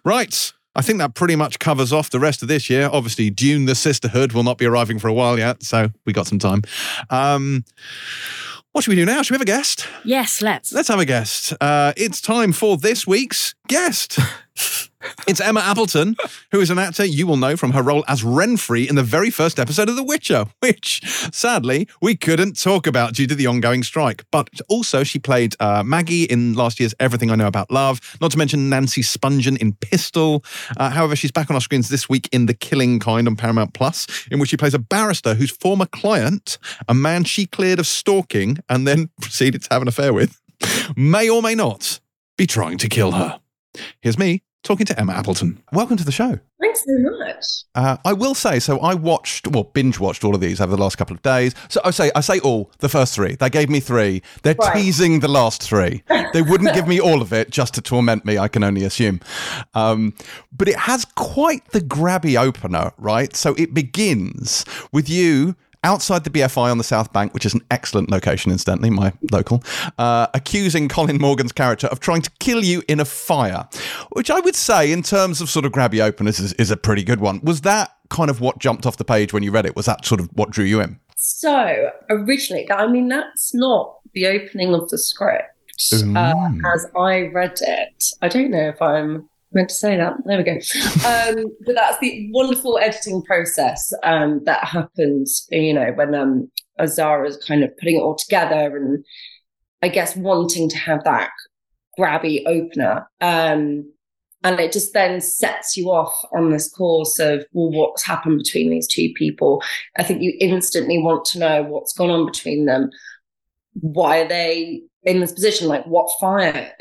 Right. 0.04 0.52
I 0.76 0.82
think 0.82 0.98
that 0.98 1.14
pretty 1.14 1.36
much 1.36 1.58
covers 1.58 1.92
off 1.92 2.10
the 2.10 2.20
rest 2.20 2.42
of 2.42 2.48
this 2.48 2.70
year. 2.70 2.88
Obviously, 2.92 3.28
Dune 3.30 3.64
the 3.64 3.74
Sisterhood 3.74 4.32
will 4.32 4.44
not 4.44 4.56
be 4.56 4.66
arriving 4.66 4.98
for 4.98 5.08
a 5.08 5.12
while 5.12 5.38
yet, 5.38 5.62
so 5.62 5.90
we 6.06 6.12
got 6.12 6.26
some 6.26 6.38
time. 6.38 6.62
Um, 7.10 7.64
what 8.72 8.84
should 8.84 8.90
we 8.90 8.96
do 8.96 9.04
now? 9.04 9.22
Should 9.22 9.32
we 9.32 9.36
have 9.36 9.42
a 9.42 9.46
guest? 9.46 9.88
Yes, 10.04 10.40
let's. 10.40 10.72
Let's 10.72 10.88
have 10.88 11.00
a 11.00 11.04
guest. 11.04 11.52
Uh, 11.60 11.92
it's 11.96 12.20
time 12.20 12.52
for 12.52 12.76
this 12.76 13.04
week's 13.06 13.54
guest. 13.66 14.18
it's 15.26 15.40
Emma 15.40 15.60
Appleton, 15.60 16.16
who 16.52 16.60
is 16.60 16.70
an 16.70 16.78
actor 16.78 17.04
you 17.04 17.26
will 17.26 17.36
know 17.36 17.56
from 17.56 17.72
her 17.72 17.82
role 17.82 18.04
as 18.08 18.22
Renfri 18.22 18.88
in 18.88 18.96
the 18.96 19.02
very 19.02 19.30
first 19.30 19.58
episode 19.58 19.88
of 19.88 19.96
The 19.96 20.02
Witcher, 20.02 20.46
which 20.60 21.00
sadly 21.32 21.88
we 22.00 22.16
couldn't 22.16 22.60
talk 22.60 22.86
about 22.86 23.14
due 23.14 23.26
to 23.26 23.34
the 23.34 23.46
ongoing 23.46 23.82
strike. 23.82 24.24
But 24.30 24.48
also, 24.68 25.04
she 25.04 25.18
played 25.18 25.54
uh, 25.60 25.82
Maggie 25.84 26.24
in 26.24 26.54
last 26.54 26.80
year's 26.80 26.94
Everything 27.00 27.30
I 27.30 27.36
Know 27.36 27.46
About 27.46 27.70
Love, 27.70 28.00
not 28.20 28.30
to 28.32 28.38
mention 28.38 28.68
Nancy 28.68 29.02
Spungen 29.02 29.56
in 29.58 29.72
Pistol. 29.74 30.44
Uh, 30.76 30.90
however, 30.90 31.16
she's 31.16 31.32
back 31.32 31.50
on 31.50 31.54
our 31.54 31.60
screens 31.60 31.88
this 31.88 32.08
week 32.08 32.28
in 32.32 32.46
The 32.46 32.54
Killing 32.54 32.98
Kind 32.98 33.28
on 33.28 33.36
Paramount 33.36 33.74
Plus, 33.74 34.06
in 34.30 34.38
which 34.38 34.50
she 34.50 34.56
plays 34.56 34.74
a 34.74 34.78
barrister 34.78 35.34
whose 35.34 35.50
former 35.50 35.86
client, 35.86 36.58
a 36.88 36.94
man 36.94 37.24
she 37.24 37.46
cleared 37.46 37.78
of 37.78 37.86
stalking 37.86 38.58
and 38.68 38.86
then 38.86 39.10
proceeded 39.20 39.62
to 39.62 39.68
have 39.70 39.82
an 39.82 39.88
affair 39.88 40.12
with, 40.12 40.40
may 40.96 41.28
or 41.28 41.42
may 41.42 41.54
not 41.54 42.00
be 42.36 42.46
trying 42.46 42.78
to 42.78 42.88
kill 42.88 43.12
her. 43.12 43.40
Here's 44.00 44.18
me 44.18 44.42
talking 44.62 44.84
to 44.86 44.98
Emma 44.98 45.12
Appleton. 45.14 45.62
Welcome 45.72 45.96
to 45.96 46.04
the 46.04 46.12
show. 46.12 46.38
Thanks 46.60 46.84
so 46.84 46.92
much. 46.98 47.44
Uh, 47.74 47.96
I 48.04 48.12
will 48.12 48.34
say, 48.34 48.58
so 48.58 48.78
I 48.80 48.94
watched, 48.94 49.46
well, 49.48 49.64
binge 49.64 49.98
watched 49.98 50.22
all 50.24 50.34
of 50.34 50.40
these 50.40 50.60
over 50.60 50.76
the 50.76 50.80
last 50.82 50.98
couple 50.98 51.16
of 51.16 51.22
days. 51.22 51.54
So 51.68 51.80
I 51.84 51.90
say, 51.90 52.10
I 52.14 52.20
say 52.20 52.38
all, 52.40 52.70
the 52.78 52.88
first 52.88 53.14
three. 53.14 53.36
They 53.36 53.48
gave 53.48 53.70
me 53.70 53.80
three. 53.80 54.22
They're 54.42 54.54
Right. 54.58 54.76
teasing 54.76 55.20
the 55.20 55.28
last 55.28 55.62
three. 55.62 56.02
They 56.34 56.42
wouldn't 56.42 56.74
give 56.74 56.86
me 56.86 57.00
all 57.08 57.22
of 57.22 57.32
it 57.32 57.50
just 57.50 57.74
to 57.74 57.80
torment 57.80 58.24
me, 58.26 58.36
I 58.38 58.48
can 58.48 58.62
only 58.62 58.84
assume. 58.84 59.20
Um, 59.74 60.14
but 60.52 60.68
it 60.68 60.76
has 60.76 61.06
quite 61.16 61.64
the 61.70 61.80
grabby 61.80 62.38
opener, 62.40 62.92
right? 62.98 63.34
So 63.34 63.54
it 63.54 63.72
begins 63.72 64.64
with 64.92 65.08
you. 65.08 65.56
Outside 65.82 66.24
the 66.24 66.30
BFI 66.30 66.70
on 66.70 66.76
the 66.76 66.84
South 66.84 67.10
Bank, 67.10 67.32
which 67.32 67.46
is 67.46 67.54
an 67.54 67.62
excellent 67.70 68.10
location, 68.10 68.52
incidentally, 68.52 68.90
my 68.90 69.14
local, 69.32 69.62
uh, 69.96 70.26
accusing 70.34 70.88
Colin 70.88 71.16
Morgan's 71.16 71.52
character 71.52 71.86
of 71.86 72.00
trying 72.00 72.20
to 72.20 72.30
kill 72.38 72.62
you 72.62 72.82
in 72.86 73.00
a 73.00 73.06
fire, 73.06 73.66
which 74.10 74.30
I 74.30 74.40
would 74.40 74.54
say, 74.54 74.92
in 74.92 75.02
terms 75.02 75.40
of 75.40 75.48
sort 75.48 75.64
of 75.64 75.72
grabby 75.72 76.02
openness, 76.02 76.38
is, 76.38 76.52
is 76.54 76.70
a 76.70 76.76
pretty 76.76 77.02
good 77.02 77.20
one. 77.20 77.40
Was 77.42 77.62
that 77.62 77.92
kind 78.10 78.28
of 78.28 78.42
what 78.42 78.58
jumped 78.58 78.84
off 78.84 78.98
the 78.98 79.06
page 79.06 79.32
when 79.32 79.42
you 79.42 79.50
read 79.52 79.64
it? 79.64 79.74
Was 79.74 79.86
that 79.86 80.04
sort 80.04 80.20
of 80.20 80.28
what 80.34 80.50
drew 80.50 80.66
you 80.66 80.82
in? 80.82 81.00
So 81.16 81.90
originally, 82.10 82.70
I 82.70 82.86
mean, 82.86 83.08
that's 83.08 83.54
not 83.54 84.00
the 84.12 84.26
opening 84.26 84.74
of 84.74 84.86
the 84.90 84.98
script 84.98 85.44
uh, 85.94 85.96
Mm. 85.96 86.60
as 86.74 86.86
I 86.94 87.28
read 87.32 87.56
it. 87.62 88.04
I 88.20 88.28
don't 88.28 88.50
know 88.50 88.68
if 88.68 88.82
I'm 88.82 89.29
meant 89.52 89.68
to 89.68 89.74
say 89.74 89.96
that. 89.96 90.14
There 90.24 90.38
we 90.38 90.44
go. 90.44 90.58
Um, 91.06 91.44
but 91.64 91.74
that's 91.74 91.98
the 91.98 92.28
wonderful 92.32 92.78
editing 92.78 93.22
process 93.22 93.92
um, 94.04 94.42
that 94.44 94.64
happens, 94.64 95.46
you 95.50 95.72
know, 95.72 95.92
when 95.94 96.14
um, 96.14 96.50
Azara's 96.78 97.36
kind 97.46 97.64
of 97.64 97.76
putting 97.78 97.96
it 97.96 98.02
all 98.02 98.14
together 98.14 98.76
and 98.76 99.04
I 99.82 99.88
guess 99.88 100.16
wanting 100.16 100.68
to 100.68 100.78
have 100.78 101.04
that 101.04 101.30
grabby 101.98 102.42
opener. 102.46 103.08
Um, 103.20 103.90
and 104.42 104.58
it 104.58 104.72
just 104.72 104.94
then 104.94 105.20
sets 105.20 105.76
you 105.76 105.90
off 105.90 106.24
on 106.34 106.50
this 106.50 106.70
course 106.70 107.18
of, 107.18 107.44
well, 107.52 107.70
what's 107.70 108.04
happened 108.04 108.38
between 108.38 108.70
these 108.70 108.86
two 108.86 109.10
people? 109.14 109.62
I 109.98 110.02
think 110.02 110.22
you 110.22 110.34
instantly 110.40 110.98
want 110.98 111.24
to 111.26 111.38
know 111.38 111.62
what's 111.62 111.92
gone 111.92 112.10
on 112.10 112.26
between 112.26 112.64
them. 112.64 112.90
Why 113.74 114.20
are 114.20 114.28
they 114.28 114.82
in 115.02 115.20
this 115.20 115.32
position? 115.32 115.68
Like, 115.68 115.84
what 115.84 116.10
fire 116.18 116.72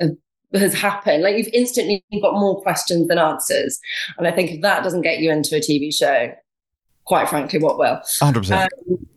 has 0.53 0.73
happened? 0.73 1.23
Like, 1.23 1.37
you've 1.37 1.53
instantly 1.53 2.03
got 2.21 2.33
more 2.33 2.61
questions 2.61 3.07
than 3.07 3.17
answers. 3.17 3.79
And 4.17 4.27
I 4.27 4.31
think 4.31 4.51
if 4.51 4.61
that 4.61 4.83
doesn't 4.83 5.01
get 5.01 5.19
you 5.19 5.31
into 5.31 5.55
a 5.55 5.59
TV 5.59 5.93
show, 5.93 6.33
quite 7.05 7.29
frankly, 7.29 7.59
what 7.59 7.77
will? 7.77 7.99
100%. 8.21 8.63
Um, 8.63 9.07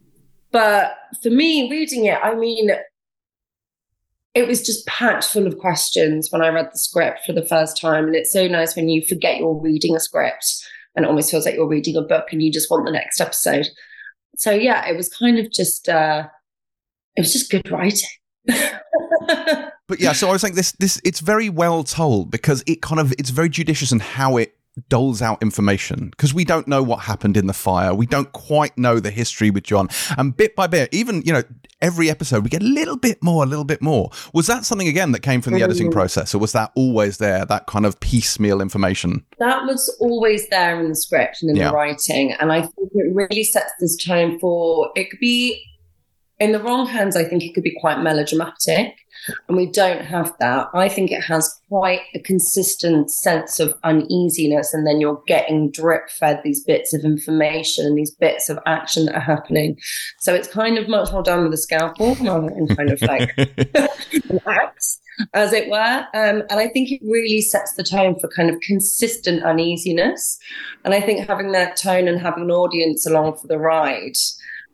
but 0.51 0.95
for 1.23 1.31
me, 1.31 1.71
reading 1.71 2.07
it, 2.07 2.19
I 2.23 2.35
mean, 2.35 2.71
it 4.35 4.47
was 4.47 4.65
just 4.65 4.87
packed 4.87 5.25
full 5.25 5.47
of 5.47 5.59
questions 5.59 6.31
when 6.31 6.43
I 6.43 6.49
read 6.49 6.71
the 6.73 6.79
script 6.79 7.21
for 7.27 7.33
the 7.33 7.47
first 7.47 7.81
time. 7.81 8.07
And 8.07 8.15
it's 8.15 8.33
so 8.33 8.47
nice 8.47 8.77
when 8.77 8.89
you 8.89 9.03
forget 9.05 9.39
you're 9.39 9.55
reading 9.55 9.95
a 9.95 10.01
script 10.01 10.67
and 10.95 11.05
it 11.05 11.09
almost 11.09 11.31
feels 11.31 11.45
like 11.45 11.55
you're 11.55 11.67
reading 11.67 11.97
a 11.97 12.03
book 12.03 12.27
and 12.33 12.43
you 12.43 12.51
just 12.51 12.71
want 12.71 12.87
the 12.87 12.93
next 12.93 13.21
episode. 13.21 13.67
So 14.37 14.51
yeah, 14.51 14.87
it 14.89 14.97
was 14.97 15.09
kind 15.09 15.39
of 15.39 15.51
just 15.51 15.89
uh 15.89 16.27
it 17.17 17.21
was 17.21 17.33
just 17.33 17.51
good 17.51 17.71
writing. 17.71 18.09
But 19.93 20.01
yeah, 20.01 20.13
so 20.15 20.29
I 20.29 20.33
was 20.33 20.41
saying 20.41 20.55
this 20.55 20.73
this 20.73 20.99
it's 21.05 21.21
very 21.21 21.51
well 21.51 21.85
told 21.85 22.31
because 22.31 22.65
it 22.67 22.81
kind 22.81 22.99
of 22.99 23.13
it's 23.19 23.29
very 23.29 23.51
judicious 23.51 23.93
in 23.93 24.01
how 24.01 24.39
it 24.39 24.55
doles 24.89 25.21
out 25.21 25.43
information 25.43 26.09
because 26.09 26.33
we 26.33 26.47
don't 26.47 26.67
know 26.67 26.83
what 26.83 27.01
happened 27.01 27.37
in 27.37 27.47
the 27.47 27.53
fire. 27.53 27.93
We 27.95 28.07
don't 28.07 28.33
quite 28.33 28.79
know 28.79 29.01
the 29.01 29.11
history 29.11 29.51
with 29.51 29.65
John. 29.65 29.91
And 30.17 30.35
bit 30.35 30.57
by 30.57 30.67
bit, 30.67 30.89
even, 30.95 31.21
you 31.27 31.33
know, 31.35 31.43
every 31.83 32.09
episode 32.09 32.43
we 32.43 32.49
get 32.49 32.63
a 32.63 32.65
little 32.65 32.97
bit 32.97 33.23
more, 33.23 33.45
a 33.45 33.47
little 33.47 33.67
bit 33.67 33.83
more. 33.83 34.09
Was 34.33 34.47
that 34.47 34.65
something 34.65 34.89
again 34.89 35.13
that 35.13 35.21
came 35.21 35.43
from 35.43 35.53
the 35.53 35.63
editing 35.63 35.89
Mm. 35.91 35.93
process 35.93 36.35
or 36.35 36.39
was 36.39 36.53
that 36.53 36.73
always 36.75 37.19
there, 37.19 37.45
that 37.45 37.67
kind 37.67 37.85
of 37.85 38.01
piecemeal 38.01 38.63
information? 38.63 39.27
that 39.41 39.67
was 39.67 39.95
always 40.01 40.49
there 40.49 40.81
in 40.81 40.89
the 40.89 40.97
script 40.97 41.43
and 41.43 41.51
in 41.51 41.57
Yeah. 41.57 41.69
the 41.69 41.75
writing. 41.75 42.33
And 42.41 42.51
I 42.51 42.63
think 42.63 42.91
it 42.95 43.15
really 43.15 43.45
sets 43.45 43.73
this 43.79 43.95
tone 44.03 44.39
for 44.41 44.91
it 44.97 45.11
could 45.11 45.21
be 45.21 45.63
in 46.41 46.53
the 46.53 46.61
wrong 46.63 46.87
hands, 46.87 47.15
I 47.15 47.25
think 47.25 47.43
it 47.45 47.53
could 47.55 47.63
be 47.63 47.77
quite 47.79 48.01
melodramatic. 48.01 48.95
And 49.49 49.57
we 49.57 49.67
don't 49.67 50.05
have 50.05 50.33
that. 50.41 50.69
I 50.75 50.89
think 50.89 51.11
it 51.11 51.23
has 51.23 51.61
quite 51.69 52.01
a 52.15 52.21
consistent 52.21 53.11
sense 53.11 53.61
of 53.61 53.75
uneasiness, 53.85 54.75
and 54.75 54.87
then 54.87 55.01
you're 55.01 55.23
getting 55.27 55.71
drip 55.71 56.11
fed 56.11 56.41
these 56.43 56.63
bits 56.65 56.93
of 56.93 57.05
information 57.05 57.87
and 57.87 57.97
these 57.97 58.11
bits 58.11 58.49
of 58.49 58.59
action 58.67 59.07
that 59.07 59.15
are 59.15 59.21
happening. 59.21 59.79
So 60.19 60.35
it's 60.35 60.49
kind 60.49 60.79
of 60.79 60.89
much 60.89 61.13
more 61.13 61.23
done 61.23 61.45
with 61.45 61.55
a 61.55 61.59
scalpel 61.59 62.15
rather 62.17 62.49
than 62.49 62.69
kind 62.69 62.91
of 62.91 63.03
like 63.03 63.33
an 63.39 64.41
axe, 64.47 65.01
as 65.35 65.53
it 65.53 65.69
were. 65.69 66.07
Um, 66.15 66.43
and 66.51 66.61
I 66.61 66.69
think 66.69 66.91
it 66.91 67.01
really 67.03 67.41
sets 67.41 67.75
the 67.75 67.85
tone 67.85 68.19
for 68.19 68.29
kind 68.29 68.51
of 68.51 68.61
consistent 68.61 69.45
uneasiness. 69.45 70.39
And 70.85 70.95
I 70.95 71.01
think 71.01 71.27
having 71.27 71.53
that 71.53 71.77
tone 71.77 72.09
and 72.09 72.21
having 72.21 72.45
an 72.45 72.51
audience 72.51 73.07
along 73.07 73.39
for 73.39 73.47
the 73.47 73.59
ride 73.59 74.17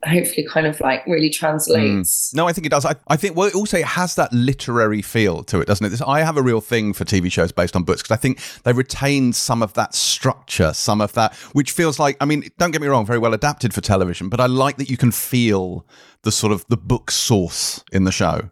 hopefully 0.05 0.47
kind 0.47 0.67
of 0.67 0.79
like 0.81 1.05
really 1.07 1.31
translates. 1.31 2.33
No, 2.33 2.47
I 2.47 2.53
think 2.53 2.67
it 2.67 2.71
does. 2.71 2.85
I, 2.85 2.95
I 3.09 3.17
think, 3.17 3.37
well, 3.37 3.51
also 3.55 3.79
it 3.79 3.85
has 3.85 4.15
that 4.15 4.33
literary 4.33 5.03
feel 5.03 5.43
to 5.45 5.61
it, 5.61 5.67
doesn't 5.67 5.85
it? 5.85 5.89
This, 5.91 6.03
I 6.03 6.21
have 6.21 6.37
a 6.37 6.43
real 6.43 6.61
thing 6.61 6.93
for 6.93 7.05
TV 7.05 7.31
shows 7.31 7.53
based 7.53 7.75
on 7.75 7.83
books 7.83 8.03
because 8.03 8.17
I 8.17 8.21
think 8.21 8.41
they 8.63 8.73
retain 8.73 9.33
some 9.33 9.63
of 9.63 9.75
that 9.75 9.95
structure, 9.95 10.73
some 10.73 11.01
of 11.01 11.13
that, 11.15 11.35
which 11.53 11.73
feels 11.73 11.99
like, 11.99 12.17
I 12.21 12.25
mean, 12.25 12.49
don't 12.59 12.71
get 12.71 12.81
me 12.81 12.87
wrong, 12.89 13.07
very 13.07 13.19
well 13.19 13.35
adapted 13.35 13.75
for 13.75 13.81
television, 13.81 14.29
but 14.29 14.41
I 14.41 14.47
like 14.47 14.77
that 14.77 14.89
you 14.89 14.97
can 14.97 15.11
feel 15.11 15.87
the 16.23 16.33
sort 16.33 16.53
of 16.53 16.65
the 16.69 16.77
book 16.77 17.11
source 17.11 17.83
in 17.93 18.05
the 18.05 18.13
show. 18.13 18.51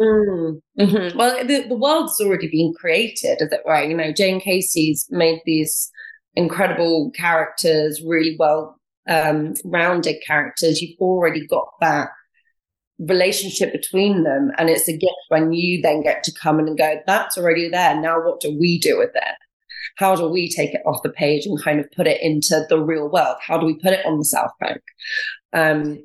Mm, 0.00 0.60
mhm. 0.80 1.14
Well, 1.14 1.44
the, 1.46 1.68
the 1.68 1.76
world's 1.76 2.20
already 2.20 2.48
been 2.48 2.74
created, 2.74 3.40
as 3.40 3.52
it 3.52 3.60
were. 3.64 3.82
You 3.82 3.96
know, 3.96 4.12
Jane 4.12 4.40
Casey's 4.40 5.06
made 5.08 5.40
these 5.44 5.90
incredible 6.34 7.12
characters, 7.12 8.02
really 8.04 8.34
well 8.38 8.80
um, 9.08 9.54
rounded 9.64 10.16
characters. 10.26 10.80
You've 10.80 11.00
already 11.00 11.46
got 11.46 11.68
that 11.80 12.08
relationship 12.98 13.72
between 13.72 14.22
them. 14.22 14.52
And 14.58 14.70
it's 14.70 14.88
a 14.88 14.96
gift 14.96 15.12
when 15.28 15.52
you 15.52 15.82
then 15.82 16.02
get 16.02 16.22
to 16.24 16.32
come 16.32 16.60
in 16.60 16.68
and 16.68 16.78
go, 16.78 17.00
that's 17.06 17.36
already 17.36 17.68
there. 17.68 18.00
Now, 18.00 18.22
what 18.22 18.40
do 18.40 18.56
we 18.58 18.78
do 18.78 18.98
with 18.98 19.10
it? 19.14 19.34
How 19.96 20.16
do 20.16 20.28
we 20.28 20.48
take 20.48 20.74
it 20.74 20.82
off 20.86 21.02
the 21.02 21.10
page 21.10 21.46
and 21.46 21.62
kind 21.62 21.78
of 21.78 21.90
put 21.92 22.06
it 22.06 22.20
into 22.20 22.64
the 22.68 22.80
real 22.80 23.08
world? 23.08 23.36
How 23.40 23.58
do 23.58 23.66
we 23.66 23.74
put 23.74 23.92
it 23.92 24.04
on 24.06 24.18
the 24.18 24.24
South 24.24 24.50
Bank? 24.58 24.82
Um, 25.52 26.04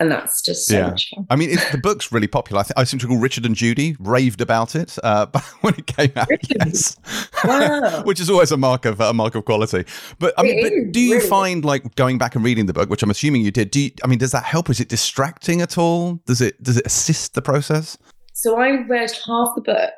and 0.00 0.10
that's 0.10 0.40
just 0.42 0.66
so 0.66 0.76
Yeah. 0.76 0.88
much 0.90 1.10
fun. 1.14 1.26
I 1.30 1.36
mean, 1.36 1.50
the 1.70 1.78
book's 1.80 2.10
really 2.10 2.26
popular. 2.26 2.60
I, 2.60 2.62
think 2.64 2.78
I 2.78 2.84
seem 2.84 2.98
to 3.00 3.06
recall 3.06 3.20
Richard 3.20 3.44
and 3.46 3.54
Judy 3.54 3.96
raved 4.00 4.40
about 4.40 4.74
it 4.74 4.98
uh, 5.04 5.26
when 5.60 5.74
it 5.74 5.86
came 5.86 6.10
out. 6.16 6.28
Really? 6.28 6.40
Yes. 6.58 6.96
Wow. 7.44 8.02
which 8.04 8.18
is 8.18 8.28
always 8.30 8.50
a 8.50 8.56
mark 8.56 8.84
of 8.86 8.98
a 9.00 9.12
mark 9.12 9.34
of 9.34 9.44
quality. 9.44 9.84
But 10.18 10.34
I 10.38 10.42
mean, 10.42 10.58
It 10.58 10.62
but 10.62 10.72
is, 10.72 10.88
do 10.92 11.00
you 11.00 11.16
really. 11.16 11.28
find 11.28 11.64
like 11.64 11.94
going 11.94 12.18
back 12.18 12.34
and 12.34 12.42
reading 12.44 12.66
the 12.66 12.72
book, 12.72 12.88
which 12.90 13.02
I'm 13.02 13.10
assuming 13.10 13.42
you 13.42 13.50
did? 13.50 13.70
Do 13.70 13.80
you, 13.80 13.90
I 14.02 14.06
mean, 14.06 14.18
does 14.18 14.32
that 14.32 14.44
help? 14.44 14.70
Is 14.70 14.80
it 14.80 14.88
distracting 14.88 15.60
at 15.60 15.78
all? 15.78 16.14
Does 16.26 16.40
it 16.40 16.60
does 16.62 16.78
it 16.78 16.86
assist 16.86 17.34
the 17.34 17.42
process? 17.42 17.96
So 18.32 18.58
I 18.58 18.70
read 18.86 19.10
half 19.26 19.54
the 19.54 19.60
book 19.62 19.92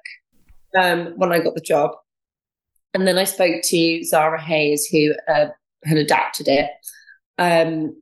um, 0.76 1.12
when 1.16 1.32
I 1.32 1.38
got 1.38 1.54
the 1.54 1.60
job, 1.60 1.92
and 2.92 3.06
then 3.06 3.16
I 3.18 3.24
spoke 3.24 3.62
to 3.62 4.04
Zara 4.04 4.40
Hayes, 4.42 4.86
who 4.86 5.14
uh, 5.32 5.46
had 5.84 5.96
adapted 5.96 6.48
it. 6.48 6.70
Um, 7.38 8.01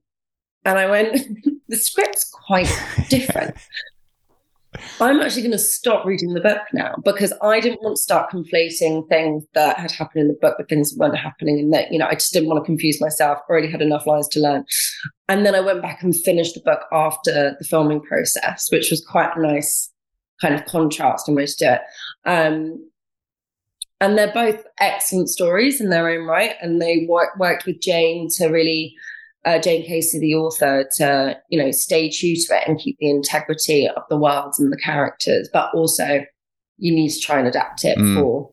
and 0.64 0.78
I 0.78 0.88
went, 0.88 1.18
the 1.68 1.76
script's 1.76 2.30
quite 2.30 2.70
different. 3.08 3.56
I'm 5.00 5.20
actually 5.20 5.42
going 5.42 5.52
to 5.52 5.58
stop 5.58 6.06
reading 6.06 6.32
the 6.32 6.40
book 6.40 6.60
now 6.72 6.94
because 7.04 7.32
I 7.42 7.58
didn't 7.58 7.82
want 7.82 7.96
to 7.96 8.02
start 8.02 8.30
conflating 8.30 9.08
things 9.08 9.44
that 9.54 9.78
had 9.78 9.90
happened 9.90 10.22
in 10.22 10.28
the 10.28 10.38
book 10.40 10.58
with 10.58 10.68
things 10.68 10.90
that 10.90 10.98
weren't 10.98 11.16
happening. 11.18 11.58
And 11.58 11.72
that, 11.72 11.90
you 11.92 11.98
know, 11.98 12.06
I 12.06 12.14
just 12.14 12.32
didn't 12.32 12.48
want 12.48 12.62
to 12.62 12.66
confuse 12.66 13.00
myself. 13.00 13.38
Already 13.48 13.70
had 13.70 13.82
enough 13.82 14.06
lines 14.06 14.28
to 14.28 14.40
learn. 14.40 14.64
And 15.28 15.44
then 15.44 15.54
I 15.56 15.60
went 15.60 15.82
back 15.82 16.02
and 16.02 16.14
finished 16.14 16.54
the 16.54 16.60
book 16.60 16.82
after 16.92 17.56
the 17.58 17.64
filming 17.64 18.00
process, 18.00 18.68
which 18.70 18.90
was 18.90 19.04
quite 19.04 19.36
a 19.36 19.42
nice 19.42 19.90
kind 20.40 20.54
of 20.54 20.64
contrast 20.66 21.28
in 21.28 21.34
which 21.34 21.56
to 21.56 21.64
do 21.64 21.72
it. 21.72 21.80
Um, 22.30 22.90
and 24.00 24.16
they're 24.16 24.32
both 24.32 24.64
excellent 24.80 25.28
stories 25.28 25.80
in 25.80 25.90
their 25.90 26.08
own 26.08 26.26
right. 26.26 26.54
And 26.62 26.80
they 26.80 27.06
work, 27.08 27.36
worked 27.38 27.66
with 27.66 27.80
Jane 27.80 28.28
to 28.36 28.46
really 28.46 28.94
uh, 29.44 29.58
Jane 29.58 29.84
Casey, 29.86 30.18
the 30.18 30.34
author, 30.34 30.88
to 30.96 31.36
you 31.48 31.62
know 31.62 31.70
stay 31.70 32.10
true 32.10 32.34
to 32.34 32.56
it 32.56 32.68
and 32.68 32.78
keep 32.78 32.96
the 32.98 33.10
integrity 33.10 33.88
of 33.88 34.02
the 34.08 34.16
worlds 34.16 34.58
and 34.58 34.72
the 34.72 34.76
characters, 34.76 35.48
but 35.52 35.72
also 35.74 36.24
you 36.78 36.94
need 36.94 37.10
to 37.10 37.20
try 37.20 37.38
and 37.38 37.48
adapt 37.48 37.84
it 37.84 37.98
mm. 37.98 38.18
for 38.18 38.50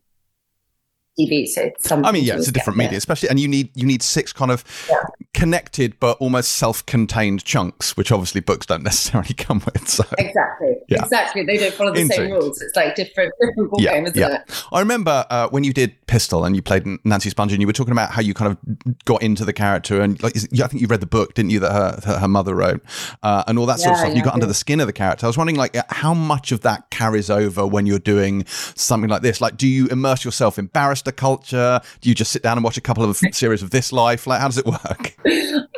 TV. 1.19 1.47
So 1.47 1.71
I 2.03 2.11
mean, 2.11 2.23
yeah, 2.23 2.35
it's 2.35 2.47
a 2.47 2.51
different 2.51 2.77
media, 2.77 2.97
especially, 2.97 3.29
and 3.29 3.39
you 3.39 3.47
need 3.47 3.69
you 3.75 3.85
need 3.85 4.03
six 4.03 4.31
kind 4.31 4.51
of 4.51 4.63
yeah. 4.89 4.97
connected 5.33 5.99
but 5.99 6.17
almost 6.19 6.51
self-contained 6.55 7.43
chunks, 7.43 7.97
which 7.97 8.11
obviously 8.11 8.41
books 8.41 8.65
don't 8.65 8.83
necessarily 8.91 9.33
come 9.33 9.61
with. 9.65 9.87
So 9.87 10.03
exactly, 10.17 10.75
yeah. 10.87 11.03
exactly, 11.03 11.43
they 11.43 11.57
don't 11.57 11.73
follow 11.73 11.93
the 11.93 12.05
same 12.05 12.31
rules. 12.31 12.61
It's 12.61 12.75
like 12.75 12.95
different 12.95 13.33
different 13.41 13.71
ball 13.71 13.81
yeah, 13.81 13.93
game, 13.93 14.05
isn't 14.05 14.17
yeah. 14.17 14.41
it? 14.41 14.65
I 14.71 14.79
remember 14.79 15.25
uh, 15.29 15.49
when 15.49 15.63
you 15.63 15.73
did 15.73 15.95
Pistol 16.07 16.45
and 16.45 16.55
you 16.55 16.61
played 16.61 16.85
Nancy 17.03 17.29
Spungen, 17.29 17.59
you 17.59 17.67
were 17.67 17.73
talking 17.73 17.91
about 17.91 18.11
how 18.11 18.21
you 18.21 18.33
kind 18.33 18.51
of 18.51 19.05
got 19.05 19.21
into 19.21 19.45
the 19.45 19.53
character, 19.53 20.01
and 20.01 20.21
like 20.21 20.35
I 20.37 20.67
think 20.67 20.81
you 20.81 20.87
read 20.87 21.01
the 21.01 21.07
book, 21.07 21.33
didn't 21.33 21.51
you, 21.51 21.59
that 21.59 21.71
her 21.71 21.99
that 22.05 22.19
her 22.19 22.27
mother 22.27 22.55
wrote, 22.55 22.81
uh, 23.23 23.43
and 23.47 23.57
all 23.57 23.65
that 23.65 23.79
sort 23.79 23.93
of 23.93 23.99
stuff. 23.99 24.15
you 24.15 24.23
got 24.23 24.33
under 24.33 24.45
the 24.45 24.53
skin 24.53 24.79
of 24.79 24.87
the 24.87 24.93
character. 24.93 25.25
I 25.25 25.29
was 25.29 25.37
wondering, 25.37 25.57
like, 25.57 25.75
how 25.89 26.13
much 26.13 26.51
of 26.51 26.61
that 26.61 26.89
carries 26.89 27.29
over 27.29 27.65
when 27.65 27.85
you're 27.85 27.99
doing 27.99 28.45
something 28.47 29.09
like 29.09 29.21
this? 29.21 29.41
Like, 29.41 29.57
do 29.57 29.67
you 29.67 29.87
immerse 29.87 30.23
yourself 30.23 30.59
in 30.59 30.67
barrister 30.67 31.06
culture? 31.11 31.79
Do 32.01 32.09
you 32.09 32.15
just 32.15 32.31
sit 32.31 32.43
down 32.43 32.57
and 32.57 32.63
watch 32.63 32.77
a 32.77 32.81
couple 32.81 33.03
of 33.03 33.17
series 33.31 33.61
of 33.61 33.71
This 33.71 33.91
Life? 33.91 34.27
Like, 34.27 34.39
how 34.39 34.47
does 34.47 34.57
it 34.57 34.65
work? 34.65 35.15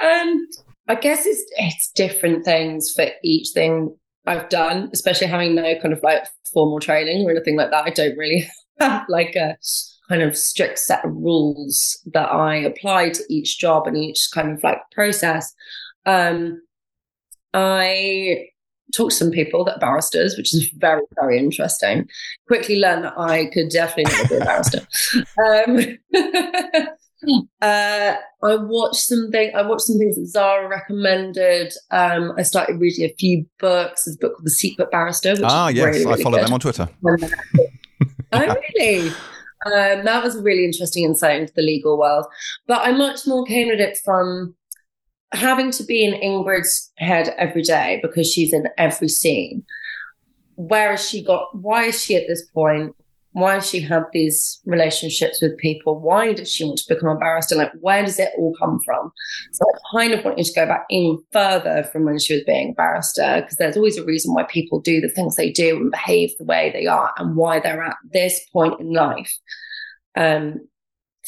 Um, 0.04 0.48
I 0.88 0.96
guess 0.96 1.26
it's 1.26 1.44
it's 1.58 1.92
different 1.92 2.46
things 2.46 2.92
for 2.94 3.08
each 3.24 3.50
thing 3.54 3.96
I've 4.26 4.50
done, 4.50 4.90
especially 4.94 5.28
having 5.28 5.56
no 5.56 5.76
kind 5.80 5.94
of 5.94 6.02
like 6.04 6.26
formal 6.54 6.80
training 6.80 7.26
or 7.26 7.32
anything 7.32 7.56
like 7.56 7.72
that. 7.72 7.86
I 7.86 7.90
don't 7.92 8.18
really 8.18 8.50
have 8.80 9.06
like 9.10 9.36
a 9.36 9.58
kind 10.08 10.24
of 10.24 10.36
strict 10.36 10.80
set 10.80 11.06
of 11.06 11.12
rules 11.12 12.00
that 12.14 12.32
I 12.32 12.56
apply 12.56 13.12
to 13.12 13.24
each 13.30 13.60
job 13.60 13.88
and 13.88 13.96
each 13.96 14.30
kind 14.34 14.52
of 14.52 14.64
like 14.64 14.80
process. 14.92 15.54
Um, 16.06 16.62
I 17.54 18.48
talked 18.94 19.12
to 19.12 19.18
some 19.18 19.32
people 19.32 19.64
that 19.66 19.76
are 19.76 19.80
barristers, 19.80 20.38
which 20.38 20.54
is 20.54 20.70
very, 20.78 21.02
very 21.20 21.38
interesting. 21.38 22.08
Quickly 22.48 22.80
learned 22.80 23.06
that 23.06 23.18
I 23.18 23.48
could 23.48 23.70
definitely 23.70 24.14
never 24.14 24.28
be 24.30 24.36
a 24.36 24.46
barrister. 24.46 24.88
um, 25.46 26.88
uh, 27.62 28.16
I 28.44 28.56
watched 28.56 29.02
something. 29.02 29.52
I 29.56 29.62
watched 29.64 29.84
some 29.84 29.98
things 29.98 30.16
that 30.16 30.28
Zara 30.28 30.68
recommended. 30.68 31.74
Um, 31.92 32.34
I 32.38 32.44
started 32.44 32.80
reading 32.80 33.06
a 33.06 33.14
few 33.20 33.46
books. 33.60 34.06
There's 34.06 34.16
a 34.16 34.20
book 34.20 34.34
called 34.36 34.46
The 34.46 34.52
Secret 34.52 34.92
Barrister. 34.92 35.36
ah, 35.44 35.70
yes, 35.70 35.86
really, 35.86 36.06
really 36.06 36.22
I 36.22 36.24
follow 36.24 36.38
good. 36.38 36.48
them 36.48 36.54
on 36.54 36.60
Twitter. 36.60 36.90
oh, 38.32 38.56
really? 38.76 39.12
Um, 39.66 40.06
that 40.06 40.24
was 40.24 40.38
a 40.38 40.42
really 40.42 40.64
interesting 40.64 41.04
insight 41.04 41.42
into 41.42 41.54
the 41.54 41.62
legal 41.62 41.98
world. 41.98 42.26
But 42.68 42.82
I'm 42.84 42.98
much 42.98 43.28
more 43.28 43.46
came 43.46 43.70
at 43.70 43.80
it 43.80 43.98
from 44.04 44.56
having 45.32 45.72
to 45.72 45.84
be 45.84 46.04
in 46.04 46.20
Ingrid's 46.22 46.92
head 46.98 47.34
every 47.38 47.62
day 47.62 48.00
because 48.02 48.32
she's 48.32 48.54
in 48.54 48.68
every 48.78 49.10
scene. 49.10 49.64
Where 50.56 50.92
has 50.92 51.08
she 51.08 51.24
got? 51.24 51.56
Why 51.56 51.86
is 51.86 52.04
she 52.04 52.16
at 52.16 52.28
this 52.28 52.46
point? 52.48 52.96
Why 53.34 53.54
has 53.54 53.70
she 53.70 53.80
had 53.80 54.06
these 54.12 54.60
relationships 54.66 55.40
with 55.40 55.56
people? 55.58 56.00
Why 56.00 56.34
does 56.34 56.52
she 56.52 56.66
want 56.66 56.80
to 56.80 56.94
become 56.94 57.10
a 57.10 57.16
barrister? 57.16 57.56
Like, 57.56 57.72
where 57.80 58.04
does 58.04 58.18
it 58.18 58.32
all 58.38 58.56
come 58.60 58.80
from? 58.84 59.12
So 59.52 59.66
I 59.66 59.98
kind 59.98 60.14
of 60.14 60.26
want 60.26 60.40
you 60.40 60.44
to 60.44 60.54
go 60.54 60.66
back 60.66 60.86
even 60.90 61.20
further 61.32 61.84
from 61.92 62.06
when 62.06 62.18
she 62.18 62.34
was 62.34 62.44
being 62.44 62.72
a 62.72 62.74
barrister, 62.74 63.42
because 63.42 63.58
there's 63.58 63.78
always 63.78 63.98
a 63.98 64.04
reason 64.04 64.34
why 64.34 64.44
people 64.44 64.82
do 64.82 65.00
the 65.00 65.10
things 65.10 65.36
they 65.36 65.52
do 65.52 65.78
and 65.78 65.92
behave 65.92 66.32
the 66.40 66.44
way 66.44 66.72
they 66.74 66.88
are 66.88 67.14
and 67.18 67.36
why 67.36 67.60
they're 67.60 67.84
at 67.84 67.98
this 68.12 68.42
point 68.52 68.80
in 68.80 68.94
life. 68.94 69.34
Um, 70.18 70.68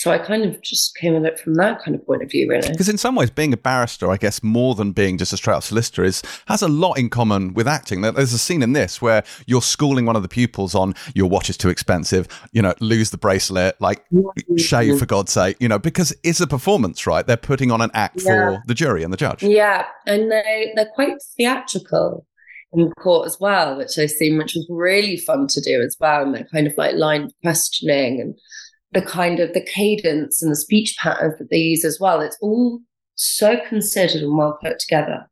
so 0.01 0.09
I 0.09 0.17
kind 0.17 0.43
of 0.43 0.59
just 0.63 0.95
came 0.95 1.15
at 1.15 1.31
it 1.31 1.39
from 1.39 1.53
that 1.55 1.83
kind 1.83 1.93
of 1.93 2.03
point 2.07 2.23
of 2.23 2.31
view, 2.31 2.49
really. 2.49 2.67
Because 2.67 2.89
in 2.89 2.97
some 2.97 3.13
ways, 3.13 3.29
being 3.29 3.53
a 3.53 3.57
barrister, 3.57 4.09
I 4.09 4.17
guess, 4.17 4.41
more 4.41 4.73
than 4.73 4.93
being 4.93 5.19
just 5.19 5.31
a 5.31 5.37
straight 5.37 5.53
up 5.53 5.61
solicitor, 5.61 6.03
is 6.03 6.23
has 6.47 6.63
a 6.63 6.67
lot 6.67 6.97
in 6.97 7.07
common 7.07 7.53
with 7.53 7.67
acting. 7.67 8.01
There's 8.01 8.33
a 8.33 8.39
scene 8.39 8.63
in 8.63 8.73
this 8.73 8.99
where 8.99 9.23
you're 9.45 9.61
schooling 9.61 10.07
one 10.07 10.15
of 10.15 10.23
the 10.23 10.27
pupils 10.27 10.73
on 10.73 10.95
your 11.13 11.29
watch 11.29 11.51
is 11.51 11.57
too 11.57 11.69
expensive, 11.69 12.27
you 12.51 12.63
know, 12.63 12.73
lose 12.79 13.11
the 13.11 13.19
bracelet, 13.19 13.79
like 13.79 14.03
mm-hmm. 14.09 14.57
shave 14.57 14.97
for 14.97 15.05
God's 15.05 15.33
sake, 15.33 15.57
you 15.59 15.67
know, 15.67 15.77
because 15.77 16.11
it's 16.23 16.41
a 16.41 16.47
performance, 16.47 17.05
right? 17.05 17.27
They're 17.27 17.37
putting 17.37 17.69
on 17.69 17.79
an 17.81 17.91
act 17.93 18.23
yeah. 18.23 18.55
for 18.55 18.63
the 18.65 18.73
jury 18.73 19.03
and 19.03 19.13
the 19.13 19.17
judge. 19.17 19.43
Yeah, 19.43 19.85
and 20.07 20.31
they 20.31 20.71
they're 20.75 20.89
quite 20.95 21.21
theatrical 21.37 22.25
in 22.73 22.91
court 22.93 23.27
as 23.27 23.39
well, 23.39 23.77
which 23.77 23.99
I've 23.99 24.09
seen, 24.09 24.39
which 24.39 24.55
was 24.55 24.65
really 24.67 25.17
fun 25.17 25.45
to 25.45 25.61
do 25.61 25.79
as 25.79 25.95
well, 25.99 26.23
and 26.23 26.33
that 26.33 26.49
kind 26.49 26.65
of 26.65 26.73
like 26.75 26.95
line 26.95 27.29
questioning 27.43 28.19
and 28.19 28.35
the 28.91 29.01
kind 29.01 29.39
of 29.39 29.53
the 29.53 29.61
cadence 29.61 30.41
and 30.41 30.51
the 30.51 30.55
speech 30.55 30.95
patterns 30.99 31.37
that 31.39 31.49
they 31.49 31.57
use 31.57 31.85
as 31.85 31.99
well. 31.99 32.21
It's 32.21 32.37
all 32.41 32.79
so 33.15 33.57
considered 33.67 34.21
and 34.21 34.37
well 34.37 34.57
put 34.61 34.79
together. 34.79 35.27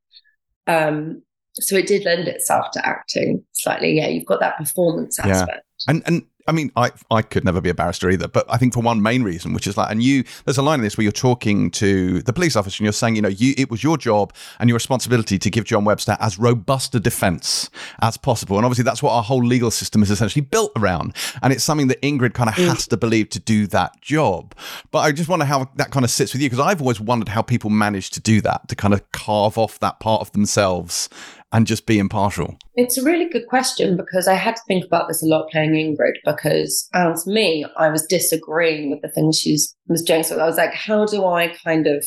Um, 0.68 1.24
so 1.54 1.76
it 1.76 1.88
did 1.88 2.06
lend 2.06 2.28
itself 2.28 2.72
to 2.72 2.88
acting 2.88 3.44
slightly. 3.54 3.98
Yeah, 3.98 4.08
you've 4.08 4.26
got 4.26 4.40
that 4.40 4.58
performance 4.58 5.20
aspect. 5.20 5.66
Yeah. 5.88 5.92
And 5.92 6.04
and 6.06 6.26
I 6.50 6.52
mean, 6.52 6.72
I 6.76 6.90
I 7.12 7.22
could 7.22 7.46
never 7.46 7.62
be 7.62 7.70
a 7.70 7.76
barrister 7.76 8.10
either, 8.10 8.28
but 8.28 8.44
I 8.50 8.58
think 8.58 8.74
for 8.74 8.80
one 8.80 9.04
main 9.04 9.22
reason, 9.22 9.54
which 9.54 9.68
is 9.68 9.78
like, 9.78 9.92
and 9.92 10.02
you, 10.02 10.24
there's 10.46 10.58
a 10.58 10.64
line 10.64 10.80
in 10.80 10.84
this 10.84 10.98
where 10.98 11.04
you're 11.04 11.12
talking 11.12 11.70
to 11.72 12.24
the 12.24 12.34
police 12.34 12.56
officer 12.56 12.82
and 12.82 12.86
you're 12.86 12.92
saying, 12.92 13.16
you 13.16 13.22
know, 13.22 13.30
you 13.30 13.54
it 13.56 13.70
was 13.70 13.84
your 13.84 13.98
job 13.98 14.34
and 14.60 14.68
your 14.68 14.74
responsibility 14.74 15.38
to 15.38 15.50
give 15.52 15.66
John 15.66 15.86
Webster 15.86 16.18
as 16.20 16.40
robust 16.40 16.96
a 16.96 17.00
defence 17.00 17.70
as 18.02 18.18
possible, 18.18 18.58
and 18.58 18.66
obviously 18.66 18.84
that's 18.84 19.04
what 19.04 19.12
our 19.12 19.22
whole 19.22 19.46
legal 19.46 19.70
system 19.70 20.02
is 20.02 20.10
essentially 20.10 20.42
built 20.42 20.72
around, 20.76 21.16
and 21.44 21.54
it's 21.54 21.64
something 21.64 21.88
that 21.90 22.02
Ingrid 22.02 22.34
kind 22.34 22.50
of 22.50 22.56
mm. 22.56 22.68
has 22.68 22.88
to 22.88 22.98
believe 22.98 23.30
to 23.30 23.40
do 23.40 23.68
that 23.68 24.02
job. 24.02 24.56
But 24.90 25.00
I 25.00 25.12
just 25.12 25.30
wonder 25.30 25.46
how 25.46 25.70
that 25.76 25.92
kind 25.92 26.04
of 26.04 26.10
sits 26.10 26.34
with 26.34 26.42
you 26.42 26.50
because 26.50 26.66
I've 26.66 26.82
always 26.82 27.00
wondered 27.00 27.30
how 27.30 27.44
people 27.44 27.70
manage 27.70 28.10
to 28.12 28.20
do 28.20 28.42
that, 28.42 28.68
to 28.70 28.76
kind 28.76 28.96
of 28.96 29.12
carve 29.12 29.60
off 29.60 29.78
that 29.82 30.00
part 30.00 30.22
of 30.22 30.32
themselves 30.32 31.10
and 31.52 31.66
just 31.66 31.86
be 31.86 32.00
impartial? 32.00 32.58
It's 32.76 32.98
a 32.98 33.04
really 33.04 33.28
good 33.28 33.48
question 33.48 33.98
because 33.98 34.28
I 34.28 34.36
had 34.36 34.56
to 34.56 34.62
think 34.68 34.86
about 34.86 35.08
this 35.08 35.24
a 35.24 35.26
lot 35.26 35.50
playing 35.50 35.72
Ingrid 35.72 36.16
because 36.26 36.88
as 36.94 37.26
me, 37.26 37.66
I 37.78 37.90
was 37.90 38.06
disagreeing 38.06 38.92
with 38.92 39.02
the 39.02 39.10
things 39.10 39.40
she 39.40 39.58
was 39.88 40.04
doing. 40.04 40.24
So 40.24 40.40
I 40.40 40.46
was 40.46 40.58
like, 40.58 40.74
how 40.74 41.06
do 41.06 41.26
I 41.26 41.56
kind 41.64 41.88
of 41.88 42.06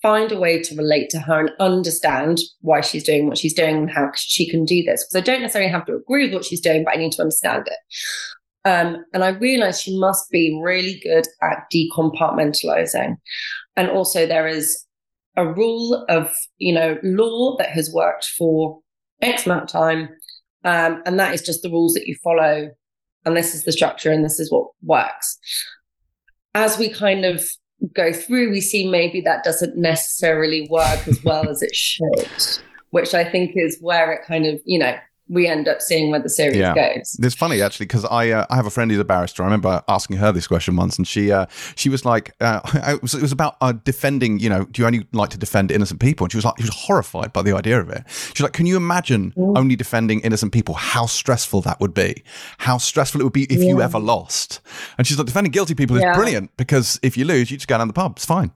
find 0.00 0.32
a 0.32 0.38
way 0.38 0.60
to 0.60 0.76
relate 0.76 1.08
to 1.10 1.18
her 1.18 1.40
and 1.40 1.50
understand 1.60 2.38
why 2.60 2.80
she's 2.80 3.04
doing 3.04 3.26
what 3.26 3.38
she's 3.38 3.54
doing 3.54 3.76
and 3.76 3.90
how 3.90 4.10
she 4.16 4.48
can 4.48 4.64
do 4.64 4.82
this? 4.82 5.04
Because 5.04 5.22
I 5.22 5.24
don't 5.24 5.42
necessarily 5.42 5.70
have 5.70 5.86
to 5.86 5.94
agree 5.94 6.26
with 6.26 6.34
what 6.34 6.44
she's 6.44 6.60
doing, 6.60 6.84
but 6.84 6.94
I 6.94 6.98
need 6.98 7.12
to 7.12 7.22
understand 7.22 7.66
it. 7.66 7.78
Um, 8.66 9.04
and 9.12 9.22
I 9.22 9.28
realized 9.28 9.82
she 9.82 9.98
must 9.98 10.30
be 10.30 10.58
really 10.62 10.98
good 11.02 11.26
at 11.42 11.64
decompartmentalizing. 11.72 13.16
And 13.76 13.90
also, 13.90 14.26
there 14.26 14.46
is 14.46 14.84
a 15.36 15.46
rule 15.46 16.04
of 16.08 16.34
you 16.58 16.74
know 16.74 16.98
law 17.02 17.56
that 17.58 17.70
has 17.70 17.92
worked 17.92 18.26
for 18.38 18.80
X 19.22 19.46
amount 19.46 19.64
of 19.64 19.68
time, 19.68 20.08
um, 20.64 21.02
and 21.06 21.18
that 21.18 21.34
is 21.34 21.42
just 21.42 21.62
the 21.62 21.70
rules 21.70 21.94
that 21.94 22.06
you 22.06 22.16
follow, 22.22 22.70
and 23.24 23.36
this 23.36 23.54
is 23.54 23.64
the 23.64 23.72
structure, 23.72 24.10
and 24.10 24.24
this 24.24 24.38
is 24.38 24.50
what 24.50 24.68
works. 24.82 25.38
As 26.54 26.78
we 26.78 26.88
kind 26.88 27.24
of 27.24 27.44
go 27.94 28.12
through, 28.12 28.50
we 28.50 28.60
see 28.60 28.88
maybe 28.88 29.20
that 29.22 29.44
doesn't 29.44 29.76
necessarily 29.76 30.68
work 30.70 31.06
as 31.08 31.22
well 31.24 31.48
as 31.48 31.62
it 31.62 31.74
should, 31.76 32.28
which 32.90 33.14
I 33.14 33.24
think 33.24 33.52
is 33.54 33.78
where 33.80 34.12
it 34.12 34.26
kind 34.26 34.46
of 34.46 34.60
you 34.64 34.78
know 34.78 34.96
we 35.28 35.46
end 35.46 35.68
up 35.68 35.80
seeing 35.80 36.10
where 36.10 36.20
the 36.20 36.28
series 36.28 36.56
yeah. 36.56 36.74
goes. 36.74 37.16
It's 37.18 37.34
funny 37.34 37.62
actually 37.62 37.86
because 37.86 38.04
I 38.04 38.30
uh, 38.30 38.46
I 38.50 38.56
have 38.56 38.66
a 38.66 38.70
friend 38.70 38.90
who's 38.90 39.00
a 39.00 39.04
barrister. 39.04 39.42
I 39.42 39.46
remember 39.46 39.82
asking 39.88 40.18
her 40.18 40.32
this 40.32 40.46
question 40.46 40.76
once, 40.76 40.98
and 40.98 41.08
she 41.08 41.32
uh, 41.32 41.46
she 41.76 41.88
was 41.88 42.04
like, 42.04 42.34
uh, 42.40 42.60
it, 42.74 43.02
was, 43.02 43.14
it 43.14 43.22
was 43.22 43.32
about 43.32 43.56
uh, 43.60 43.72
defending. 43.72 44.38
You 44.38 44.50
know, 44.50 44.64
do 44.64 44.82
you 44.82 44.86
only 44.86 45.06
like 45.12 45.30
to 45.30 45.38
defend 45.38 45.70
innocent 45.70 46.00
people? 46.00 46.24
And 46.24 46.32
she 46.32 46.36
was 46.36 46.44
like, 46.44 46.58
she 46.58 46.64
was 46.64 46.74
horrified 46.74 47.32
by 47.32 47.42
the 47.42 47.56
idea 47.56 47.80
of 47.80 47.88
it. 47.88 48.04
She's 48.08 48.42
like, 48.42 48.52
can 48.52 48.66
you 48.66 48.76
imagine 48.76 49.32
mm. 49.32 49.58
only 49.58 49.76
defending 49.76 50.20
innocent 50.20 50.52
people? 50.52 50.74
How 50.74 51.06
stressful 51.06 51.62
that 51.62 51.80
would 51.80 51.94
be. 51.94 52.22
How 52.58 52.78
stressful 52.78 53.20
it 53.20 53.24
would 53.24 53.32
be 53.32 53.44
if 53.44 53.60
yeah. 53.60 53.68
you 53.68 53.80
ever 53.80 53.98
lost. 53.98 54.60
And 54.98 55.06
she's 55.06 55.16
like, 55.16 55.26
defending 55.26 55.52
guilty 55.52 55.74
people 55.74 55.96
is 55.96 56.02
yeah. 56.02 56.14
brilliant 56.14 56.54
because 56.56 57.00
if 57.02 57.16
you 57.16 57.24
lose, 57.24 57.50
you 57.50 57.56
just 57.56 57.68
go 57.68 57.78
down 57.78 57.88
the 57.88 57.94
pub. 57.94 58.12
It's 58.16 58.26
fine. 58.26 58.52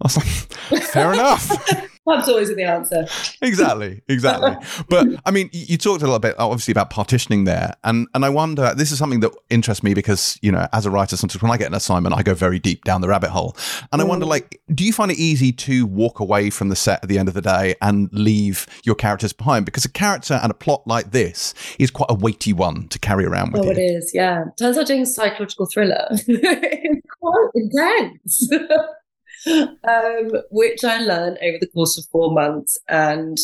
I 0.00 0.04
was 0.04 0.16
like, 0.16 0.82
fair 0.84 1.12
enough. 1.12 1.50
That's 2.06 2.28
always 2.28 2.54
the 2.54 2.64
answer. 2.64 3.06
exactly, 3.40 4.02
exactly. 4.08 4.56
but 4.88 5.08
I 5.24 5.30
mean, 5.30 5.48
you, 5.52 5.78
talked 5.78 6.02
a 6.02 6.04
little 6.04 6.18
bit, 6.18 6.34
obviously, 6.38 6.72
about 6.72 6.90
partitioning 6.90 7.44
there, 7.44 7.74
and 7.82 8.06
and 8.14 8.24
I 8.24 8.28
wonder. 8.28 8.74
This 8.74 8.92
is 8.92 8.98
something 8.98 9.20
that 9.20 9.32
interests 9.48 9.82
me 9.82 9.94
because 9.94 10.38
you 10.42 10.52
know, 10.52 10.68
as 10.72 10.84
a 10.84 10.90
writer, 10.90 11.16
sometimes 11.16 11.42
when 11.42 11.50
I 11.50 11.56
get 11.56 11.68
an 11.68 11.74
assignment, 11.74 12.14
I 12.14 12.22
go 12.22 12.34
very 12.34 12.58
deep 12.58 12.84
down 12.84 13.00
the 13.00 13.08
rabbit 13.08 13.30
hole, 13.30 13.56
and 13.90 14.02
I 14.02 14.04
wonder, 14.04 14.26
mm. 14.26 14.30
like, 14.30 14.60
do 14.74 14.84
you 14.84 14.92
find 14.92 15.10
it 15.10 15.18
easy 15.18 15.50
to 15.52 15.86
walk 15.86 16.20
away 16.20 16.50
from 16.50 16.68
the 16.68 16.76
set 16.76 17.02
at 17.02 17.08
the 17.08 17.18
end 17.18 17.28
of 17.28 17.34
the 17.34 17.42
day 17.42 17.74
and 17.80 18.10
leave 18.12 18.66
your 18.84 18.96
characters 18.96 19.32
behind? 19.32 19.64
Because 19.64 19.86
a 19.86 19.90
character 19.90 20.38
and 20.42 20.50
a 20.50 20.54
plot 20.54 20.86
like 20.86 21.12
this 21.12 21.54
is 21.78 21.90
quite 21.90 22.10
a 22.10 22.14
weighty 22.14 22.52
one 22.52 22.88
to 22.88 22.98
carry 22.98 23.24
around 23.24 23.52
with 23.52 23.62
oh, 23.62 23.64
you. 23.64 23.70
it 23.70 23.78
is. 23.78 24.12
Yeah, 24.12 24.44
turns 24.58 24.76
out 24.76 24.86
doing 24.86 25.02
a 25.02 25.06
psychological 25.06 25.66
thriller 25.66 26.06
is 26.10 27.02
quite 27.20 27.48
intense. 27.54 28.50
um, 29.46 30.30
which 30.50 30.84
I 30.84 30.98
learned 30.98 31.38
over 31.42 31.58
the 31.60 31.70
course 31.74 31.98
of 31.98 32.04
four 32.10 32.32
months. 32.32 32.78
And 32.88 33.36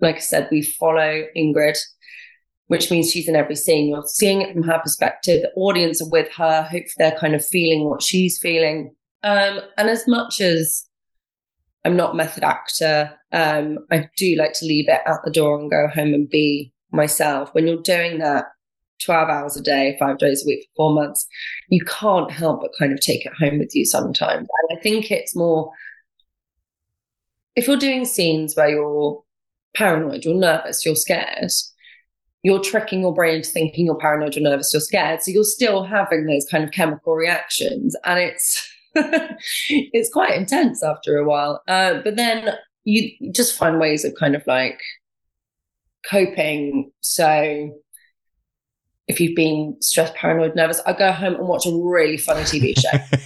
like 0.00 0.16
I 0.16 0.20
said, 0.20 0.48
we 0.50 0.62
follow 0.62 1.24
Ingrid, 1.36 1.78
which 2.68 2.90
means 2.90 3.10
she's 3.10 3.28
in 3.28 3.36
every 3.36 3.56
scene. 3.56 3.88
You're 3.88 4.04
seeing 4.06 4.42
it 4.42 4.52
from 4.52 4.62
her 4.64 4.78
perspective. 4.78 5.42
The 5.42 5.52
audience 5.60 6.00
are 6.00 6.08
with 6.08 6.32
her. 6.36 6.62
Hopefully, 6.62 6.92
they're 6.98 7.18
kind 7.18 7.34
of 7.34 7.44
feeling 7.44 7.88
what 7.88 8.02
she's 8.02 8.38
feeling. 8.38 8.94
Um, 9.22 9.60
and 9.76 9.88
as 9.90 10.06
much 10.08 10.40
as 10.40 10.86
I'm 11.84 11.96
not 11.96 12.16
method 12.16 12.44
actor, 12.44 13.12
um, 13.32 13.78
I 13.90 14.08
do 14.16 14.36
like 14.36 14.52
to 14.54 14.66
leave 14.66 14.88
it 14.88 15.00
at 15.06 15.20
the 15.24 15.30
door 15.30 15.58
and 15.58 15.70
go 15.70 15.88
home 15.88 16.14
and 16.14 16.28
be 16.28 16.72
myself. 16.92 17.54
When 17.54 17.66
you're 17.66 17.82
doing 17.82 18.18
that 18.18 18.46
12 19.04 19.28
hours 19.28 19.56
a 19.56 19.62
day, 19.62 19.96
five 19.98 20.18
days 20.18 20.44
a 20.44 20.46
week 20.46 20.64
for 20.64 20.76
four 20.76 20.94
months, 20.94 21.26
you 21.68 21.84
can't 21.84 22.30
help 22.30 22.60
but 22.60 22.70
kind 22.78 22.92
of 22.92 23.00
take 23.00 23.26
it 23.26 23.32
home 23.34 23.58
with 23.58 23.74
you 23.74 23.84
sometimes. 23.84 24.48
And 24.48 24.78
I 24.78 24.80
think 24.82 25.10
it's 25.10 25.34
more 25.34 25.72
if 27.56 27.66
you're 27.66 27.76
doing 27.76 28.04
scenes 28.04 28.54
where 28.54 28.70
you're 28.70 29.22
paranoid, 29.74 30.24
you're 30.24 30.34
nervous, 30.34 30.84
you're 30.84 30.96
scared, 30.96 31.50
you're 32.42 32.60
tricking 32.60 33.00
your 33.00 33.14
brain 33.14 33.36
into 33.36 33.50
thinking 33.50 33.86
you're 33.86 33.98
paranoid, 33.98 34.34
you're 34.34 34.48
nervous, 34.48 34.72
you're 34.72 34.80
scared. 34.80 35.22
So 35.22 35.30
you're 35.30 35.44
still 35.44 35.84
having 35.84 36.26
those 36.26 36.46
kind 36.50 36.64
of 36.64 36.70
chemical 36.70 37.14
reactions. 37.14 37.94
And 38.04 38.18
it's 38.18 38.72
it's 38.94 40.12
quite 40.12 40.36
intense 40.36 40.82
after 40.82 41.16
a 41.16 41.24
while. 41.24 41.62
Uh, 41.68 42.00
but 42.02 42.16
then 42.16 42.54
you 42.84 43.10
just 43.32 43.56
find 43.56 43.78
ways 43.78 44.04
of 44.04 44.14
kind 44.14 44.34
of 44.34 44.46
like 44.46 44.80
coping. 46.08 46.90
So 47.00 47.78
if 49.10 49.20
you've 49.20 49.36
been 49.36 49.76
stressed, 49.80 50.14
paranoid, 50.14 50.54
nervous, 50.56 50.80
I 50.86 50.92
go 50.92 51.12
home 51.12 51.34
and 51.34 51.46
watch 51.48 51.66
a 51.66 51.70
really 51.72 52.16
funny 52.16 52.42
TV 52.42 52.74
show. 52.80 53.18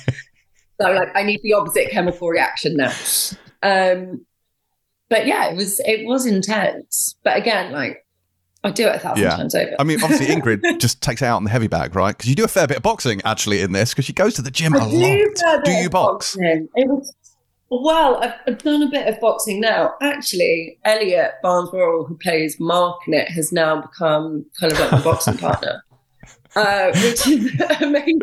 so 0.80 0.90
like, 0.90 1.08
I 1.14 1.22
need 1.22 1.40
the 1.42 1.52
opposite 1.52 1.90
chemical 1.90 2.28
reaction 2.28 2.76
now. 2.76 2.92
Um, 3.62 4.24
but 5.10 5.26
yeah, 5.26 5.50
it 5.50 5.56
was 5.56 5.80
it 5.84 6.06
was 6.06 6.26
intense. 6.26 7.14
But 7.22 7.36
again, 7.36 7.72
like 7.72 8.04
I 8.64 8.70
do 8.70 8.86
it 8.88 8.96
a 8.96 8.98
thousand 8.98 9.22
Yeah. 9.24 9.36
times 9.36 9.54
over. 9.54 9.72
I 9.78 9.84
mean, 9.84 10.02
obviously, 10.02 10.26
Ingrid 10.34 10.78
just 10.80 11.02
takes 11.02 11.20
it 11.22 11.26
out 11.26 11.36
on 11.36 11.44
the 11.44 11.50
heavy 11.50 11.68
bag, 11.68 11.94
right? 11.94 12.16
Because 12.16 12.28
you 12.28 12.34
do 12.34 12.44
a 12.44 12.48
fair 12.48 12.66
bit 12.66 12.78
of 12.78 12.82
boxing 12.82 13.20
actually 13.24 13.60
in 13.60 13.72
this, 13.72 13.90
because 13.90 14.06
she 14.06 14.12
goes 14.14 14.34
to 14.34 14.42
the 14.42 14.50
gym 14.50 14.74
a 14.74 14.78
I 14.78 14.84
lot. 14.84 14.90
do, 14.90 15.34
a 15.46 15.62
Do 15.64 15.70
you 15.72 15.90
box? 15.90 16.34
boxing. 16.36 16.68
It 16.74 16.88
was 16.88 17.14
well, 17.70 18.22
I've, 18.22 18.34
I've 18.46 18.58
done 18.58 18.82
a 18.82 18.90
bit 18.90 19.08
of 19.08 19.20
boxing 19.20 19.60
now. 19.60 19.94
Actually, 20.02 20.78
Elliot 20.84 21.32
Barnes 21.42 21.72
Worrell, 21.72 22.04
who 22.04 22.16
plays 22.18 22.60
Mark 22.60 23.00
in 23.06 23.14
it, 23.14 23.28
has 23.28 23.52
now 23.52 23.80
become 23.80 24.44
kind 24.58 24.72
of 24.72 24.78
like 24.78 24.92
my 24.92 25.02
boxing 25.02 25.38
partner. 25.38 25.82
Uh, 26.56 26.92
which 27.02 27.26
is 27.26 27.60
amazing 27.80 28.22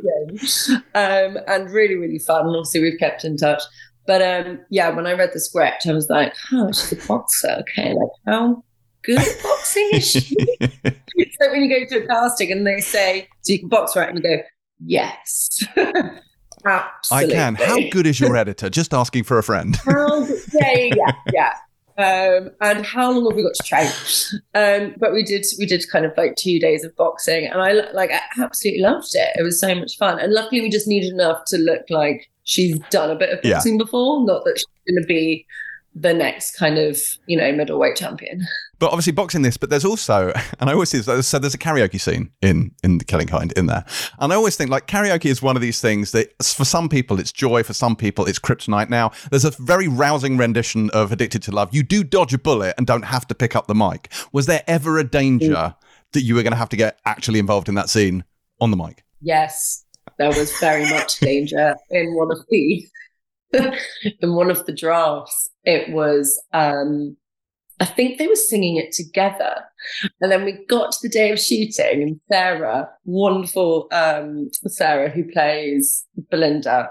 um, 0.95 1.37
and 1.47 1.69
really, 1.69 1.95
really 1.95 2.19
fun. 2.19 2.47
And 2.47 2.55
obviously, 2.55 2.81
we've 2.81 2.99
kept 2.99 3.25
in 3.25 3.35
touch. 3.35 3.61
But 4.07 4.21
um, 4.21 4.59
yeah, 4.69 4.89
when 4.89 5.05
I 5.05 5.13
read 5.13 5.31
the 5.33 5.39
script, 5.39 5.85
I 5.87 5.93
was 5.93 6.09
like, 6.09 6.33
"Oh, 6.51 6.71
she's 6.71 6.93
a 6.93 7.07
boxer. 7.07 7.57
Okay, 7.61 7.93
like 7.93 8.09
how 8.25 8.63
good 9.03 9.19
at 9.19 9.43
boxing 9.43 9.89
is 9.93 10.09
she?" 10.09 10.35
it's 10.59 11.37
like 11.39 11.51
when 11.51 11.61
you 11.61 11.69
go 11.69 11.85
to 11.85 12.03
a 12.03 12.07
casting 12.07 12.51
and 12.51 12.65
they 12.65 12.79
say, 12.79 13.27
"So 13.41 13.53
you 13.53 13.59
can 13.59 13.69
box, 13.69 13.95
right?" 13.95 14.09
And 14.09 14.17
you 14.17 14.23
go, 14.23 14.43
"Yes, 14.79 15.59
I 16.66 17.28
can. 17.28 17.55
How 17.55 17.78
good 17.89 18.07
is 18.07 18.20
your 18.20 18.36
editor? 18.36 18.70
Just 18.70 18.93
asking 18.93 19.24
for 19.24 19.38
a 19.38 19.43
friend. 19.43 19.76
How, 19.86 20.26
yeah, 20.53 20.74
yeah, 20.74 20.91
yeah. 20.95 21.14
yeah. 21.34 21.53
Um, 21.97 22.49
and 22.62 22.86
how 22.86 23.12
long 23.12 23.26
have 23.26 23.36
we 23.36 23.43
got 23.43 23.53
to 23.53 23.64
train? 23.64 23.89
Um, 24.55 24.95
but 24.97 25.14
we 25.14 25.24
did, 25.24 25.45
we 25.59 25.66
did 25.66 25.84
kind 25.91 26.05
of 26.05 26.14
like 26.18 26.36
two 26.36 26.59
days 26.59 26.84
of 26.84 26.95
boxing, 26.95 27.45
and 27.45 27.62
I 27.62 27.74
like, 27.93 28.12
I 28.12 28.22
absolutely 28.41 28.82
loved 28.82 29.09
it. 29.14 29.30
It 29.36 29.43
was 29.43 29.59
so 29.59 29.76
much 29.76 29.97
fun, 29.97 30.20
and 30.20 30.34
luckily 30.34 30.62
we 30.62 30.70
just 30.70 30.88
needed 30.88 31.14
enough 31.14 31.43
to 31.47 31.57
look 31.57 31.84
like 31.89 32.30
she's 32.43 32.80
done 32.89 33.12
a 33.12 33.16
bit 33.16 33.30
of 33.32 33.39
Yeah. 33.43 33.55
boxing 33.55 33.78
before, 33.78 34.26
not 34.26 34.45
that 34.45 34.57
she's 34.57 34.93
going 34.93 35.01
to 35.03 35.07
be 35.07 35.45
the 35.93 36.13
next 36.13 36.55
kind 36.55 36.77
of 36.77 36.97
you 37.27 37.37
know 37.37 37.51
middleweight 37.51 37.95
champion. 37.95 38.45
But 38.79 38.87
obviously, 38.87 39.11
boxing 39.11 39.41
this. 39.41 39.57
But 39.57 39.69
there's 39.69 39.85
also, 39.85 40.31
and 40.59 40.69
I 40.69 40.73
always 40.73 40.89
see 40.89 40.99
this. 40.99 41.27
So 41.27 41.37
there's 41.37 41.53
a 41.53 41.59
karaoke 41.59 41.99
scene 41.99 42.31
in 42.41 42.71
in 42.83 42.97
the 42.97 43.05
Killing 43.05 43.27
Kind 43.27 43.51
in 43.53 43.67
there, 43.67 43.85
and 44.19 44.31
I 44.31 44.35
always 44.35 44.55
think 44.55 44.69
like 44.69 44.87
karaoke 44.87 45.25
is 45.25 45.41
one 45.41 45.55
of 45.55 45.61
these 45.61 45.81
things 45.81 46.11
that 46.11 46.31
for 46.43 46.65
some 46.65 46.89
people 46.89 47.19
it's 47.19 47.31
joy, 47.31 47.63
for 47.63 47.73
some 47.73 47.95
people 47.95 48.25
it's 48.25 48.39
kryptonite. 48.39 48.89
Now 48.89 49.11
there's 49.29 49.45
a 49.45 49.51
very 49.51 49.87
rousing 49.87 50.37
rendition 50.37 50.89
of 50.91 51.11
"Addicted 51.11 51.43
to 51.43 51.51
Love." 51.51 51.73
You 51.73 51.83
do 51.83 52.03
dodge 52.03 52.33
a 52.33 52.37
bullet 52.37 52.75
and 52.77 52.87
don't 52.87 53.05
have 53.05 53.27
to 53.27 53.35
pick 53.35 53.55
up 53.55 53.67
the 53.67 53.75
mic. 53.75 54.11
Was 54.31 54.45
there 54.45 54.63
ever 54.67 54.97
a 54.97 55.03
danger 55.03 55.53
mm. 55.53 55.75
that 56.13 56.21
you 56.21 56.35
were 56.35 56.43
going 56.43 56.53
to 56.53 56.57
have 56.57 56.69
to 56.69 56.77
get 56.77 56.99
actually 57.05 57.39
involved 57.39 57.69
in 57.69 57.75
that 57.75 57.89
scene 57.89 58.23
on 58.59 58.71
the 58.71 58.77
mic? 58.77 59.03
Yes, 59.21 59.85
there 60.17 60.29
was 60.29 60.51
very 60.59 60.89
much 60.89 61.19
danger 61.19 61.75
in 61.89 62.15
one 62.15 62.31
of 62.31 62.39
the 62.49 62.83
in 64.22 64.36
one 64.36 64.52
of 64.52 64.66
the 64.66 64.74
drafts. 64.74 65.49
It 65.64 65.91
was 65.91 66.41
um 66.54 67.18
I 67.80 67.86
think 67.86 68.20
they 68.20 68.28
were 68.28 68.36
singing 68.36 68.78
it 68.78 68.91
together. 68.91 69.56
And 70.22 70.32
then 70.32 70.45
we 70.45 70.64
got 70.68 70.91
to 70.91 70.97
the 71.02 71.10
day 71.10 71.32
of 71.32 71.39
shooting 71.39 72.04
and 72.04 72.20
Sarah, 72.32 72.89
wonderful 73.06 73.88
um 73.91 74.49
Sarah 74.68 75.10
who 75.10 75.24
plays 75.32 76.06
Belinda, 76.30 76.89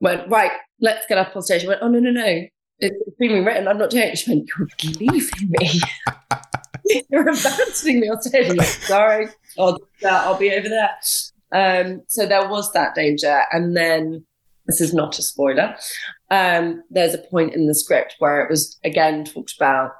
went, 0.00 0.28
right, 0.28 0.52
let's 0.80 1.06
get 1.06 1.18
up 1.18 1.36
on 1.36 1.42
stage. 1.42 1.64
I 1.64 1.68
went, 1.68 1.80
oh 1.82 1.88
no, 1.88 1.98
no, 1.98 2.10
no. 2.10 2.42
It's 2.78 2.96
being 3.18 3.44
written. 3.44 3.68
I'm 3.68 3.78
not 3.78 3.90
doing 3.90 4.08
it. 4.08 4.18
She 4.18 4.30
went, 4.30 4.48
You're 4.48 4.68
leaving 5.00 5.50
me. 5.60 5.80
You're 7.10 7.28
abandoning 7.28 8.00
me 8.00 8.08
on 8.08 8.20
stage. 8.20 8.50
I'm 8.50 8.56
like, 8.56 8.66
sorry, 8.66 9.28
I'll, 9.58 9.78
I'll 10.06 10.38
be 10.38 10.52
over 10.52 10.68
there. 10.68 10.90
Um, 11.52 12.02
so 12.08 12.26
there 12.26 12.48
was 12.48 12.72
that 12.72 12.94
danger. 12.94 13.42
And 13.52 13.76
then, 13.76 14.26
this 14.66 14.80
is 14.80 14.92
not 14.92 15.18
a 15.18 15.22
spoiler, 15.22 15.76
um, 16.30 16.82
there's 16.90 17.14
a 17.14 17.18
point 17.18 17.54
in 17.54 17.66
the 17.66 17.74
script 17.74 18.16
where 18.18 18.40
it 18.40 18.50
was 18.50 18.78
again 18.84 19.24
talked 19.24 19.54
about 19.56 19.92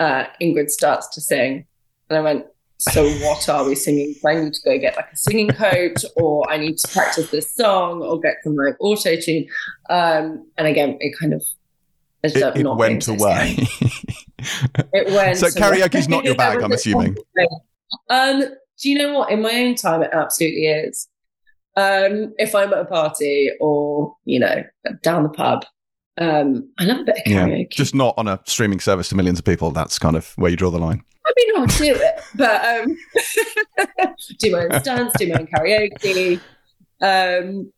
uh, 0.00 0.24
Ingrid 0.40 0.70
starts 0.70 1.08
to 1.14 1.20
sing. 1.20 1.66
And 2.10 2.18
I 2.18 2.20
went, 2.20 2.46
so 2.78 3.08
what 3.08 3.48
are 3.48 3.64
we 3.64 3.74
singing? 3.74 4.14
So 4.20 4.28
I 4.28 4.34
need 4.34 4.52
to 4.52 4.60
go 4.64 4.78
get 4.78 4.96
like 4.96 5.10
a 5.12 5.16
singing 5.16 5.48
coach 5.48 6.04
or 6.16 6.50
I 6.50 6.58
need 6.58 6.76
to 6.78 6.88
practice 6.88 7.30
this 7.30 7.54
song 7.54 8.02
or 8.02 8.20
get 8.20 8.36
some 8.42 8.56
like 8.56 8.76
auto 8.80 9.16
tune. 9.16 9.46
Um, 9.88 10.46
and 10.58 10.66
again, 10.66 10.98
it 11.00 11.16
kind 11.18 11.32
of 11.32 11.42
ended 12.22 12.42
up 12.42 12.56
It, 12.56 12.66
it 12.66 12.74
went 12.74 13.08
away. 13.08 13.56
It 14.92 15.06
went 15.06 15.38
So 15.38 15.46
karaoke 15.46 15.94
is 15.94 16.08
not 16.08 16.24
your 16.24 16.34
bag, 16.34 16.62
I'm 16.62 16.72
assuming. 16.72 17.16
Um, 18.10 18.40
do 18.78 18.90
you 18.90 18.98
know 18.98 19.18
what? 19.18 19.30
In 19.30 19.40
my 19.40 19.50
own 19.50 19.74
time, 19.74 20.02
it 20.02 20.10
absolutely 20.12 20.66
is. 20.66 21.08
Um, 21.76 22.34
if 22.38 22.54
I'm 22.54 22.72
at 22.72 22.78
a 22.78 22.84
party 22.84 23.50
or 23.60 24.16
you 24.24 24.38
know 24.38 24.64
down 25.02 25.24
the 25.24 25.28
pub, 25.28 25.64
um, 26.18 26.70
I 26.78 26.84
love 26.84 27.00
a 27.00 27.04
bit 27.04 27.16
of 27.16 27.32
yeah, 27.32 27.46
karaoke. 27.46 27.70
just 27.70 27.94
not 27.94 28.14
on 28.16 28.28
a 28.28 28.40
streaming 28.46 28.80
service 28.80 29.08
to 29.08 29.16
millions 29.16 29.38
of 29.38 29.44
people. 29.44 29.70
That's 29.70 29.98
kind 29.98 30.16
of 30.16 30.32
where 30.36 30.50
you 30.50 30.56
draw 30.56 30.70
the 30.70 30.78
line. 30.78 31.02
I 31.26 31.32
mean, 31.36 31.56
I'll 31.56 31.66
do 31.66 31.94
it, 31.94 32.20
but 32.34 32.64
um, 32.64 32.96
do 34.38 34.52
my 34.52 34.64
own 34.64 34.80
stunts, 34.80 35.18
do 35.18 35.28
my 35.28 35.40
own 35.40 35.46
karaoke. 35.46 36.40
Um, 37.00 37.72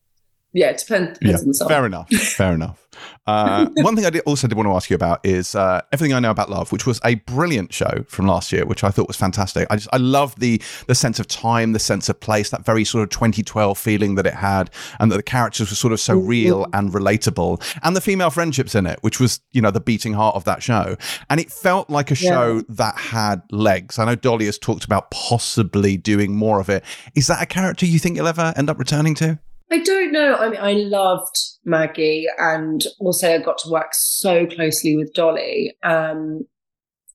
yeah, 0.53 0.71
it 0.71 0.79
depends, 0.79 1.19
depends 1.19 1.43
on 1.43 1.49
the 1.49 1.55
song. 1.55 1.69
fair 1.69 1.87
enough. 1.87 2.09
Fair 2.11 2.55
enough. 2.55 2.86
Uh, 3.27 3.69
one 3.77 3.97
thing 3.97 4.07
I 4.07 4.11
did, 4.11 4.23
also 4.27 4.47
did 4.47 4.57
want 4.57 4.67
to 4.67 4.73
ask 4.73 4.91
you 4.91 4.97
about 4.97 5.25
is 5.25 5.55
uh, 5.55 5.81
everything 5.93 6.15
I 6.15 6.21
know 6.21 6.31
about 6.31 6.51
love, 6.51 6.73
which 6.73 6.87
was 6.87 7.01
a 7.05 7.17
brilliant 7.17 7.73
show 7.73 8.05
from 8.09 8.27
last 8.27 8.53
year, 8.53 8.65
which 8.65 8.85
I 8.85 8.91
thought 8.91 9.09
was 9.09 9.17
fantastic. 9.17 9.67
I 9.71 9.77
just 9.77 9.89
I 9.93 9.99
love 9.99 10.39
the 10.39 10.61
the 10.87 10.95
sense 10.95 11.19
of 11.19 11.27
time, 11.27 11.73
the 11.73 11.79
sense 11.79 12.09
of 12.09 12.21
place, 12.21 12.51
that 12.51 12.65
very 12.65 12.85
sort 12.85 13.03
of 13.03 13.11
2012 13.11 13.79
feeling 13.79 14.15
that 14.17 14.27
it 14.27 14.35
had, 14.35 14.71
and 15.01 15.11
that 15.11 15.17
the 15.17 15.23
characters 15.23 15.71
were 15.71 15.77
sort 15.77 15.93
of 15.93 16.01
so 16.01 16.17
real 16.17 16.67
and 16.73 16.93
relatable, 16.93 17.63
and 17.83 17.97
the 17.97 18.01
female 18.01 18.31
friendships 18.31 18.75
in 18.75 18.87
it, 18.87 18.99
which 19.03 19.21
was 19.21 19.41
you 19.53 19.61
know 19.61 19.71
the 19.71 19.81
beating 19.81 20.13
heart 20.13 20.37
of 20.37 20.45
that 20.45 20.63
show, 20.63 20.97
and 21.31 21.41
it 21.41 21.51
felt 21.51 21.91
like 21.91 22.11
a 22.11 22.15
show 22.15 22.63
that 22.69 22.97
had 22.97 23.43
legs. 23.51 23.99
I 23.99 24.05
know 24.05 24.15
Dolly 24.15 24.47
has 24.47 24.59
talked 24.59 24.85
about 24.85 25.11
possibly 25.11 25.97
doing 25.97 26.35
more 26.37 26.61
of 26.61 26.69
it. 26.69 26.85
Is 27.15 27.27
that 27.27 27.43
a 27.43 27.47
character 27.47 27.87
you 27.87 27.99
think 27.99 28.17
you'll 28.17 28.29
ever 28.29 28.53
end 28.57 28.71
up 28.71 28.79
returning 28.79 29.15
to? 29.17 29.39
I 29.71 29.79
don't 29.79 30.13
know. 30.13 30.37
I 30.37 30.49
mean, 30.49 30.61
I 30.61 30.73
loved 30.73 31.37
Maggie, 31.65 32.27
and 32.39 32.85
also 33.01 33.35
I 33.35 33.39
got 33.39 33.59
to 33.59 33.71
work 33.71 33.93
so 33.93 34.47
closely 34.47 34.97
with 34.97 35.13
Dolly 35.13 35.77
um, 35.83 36.47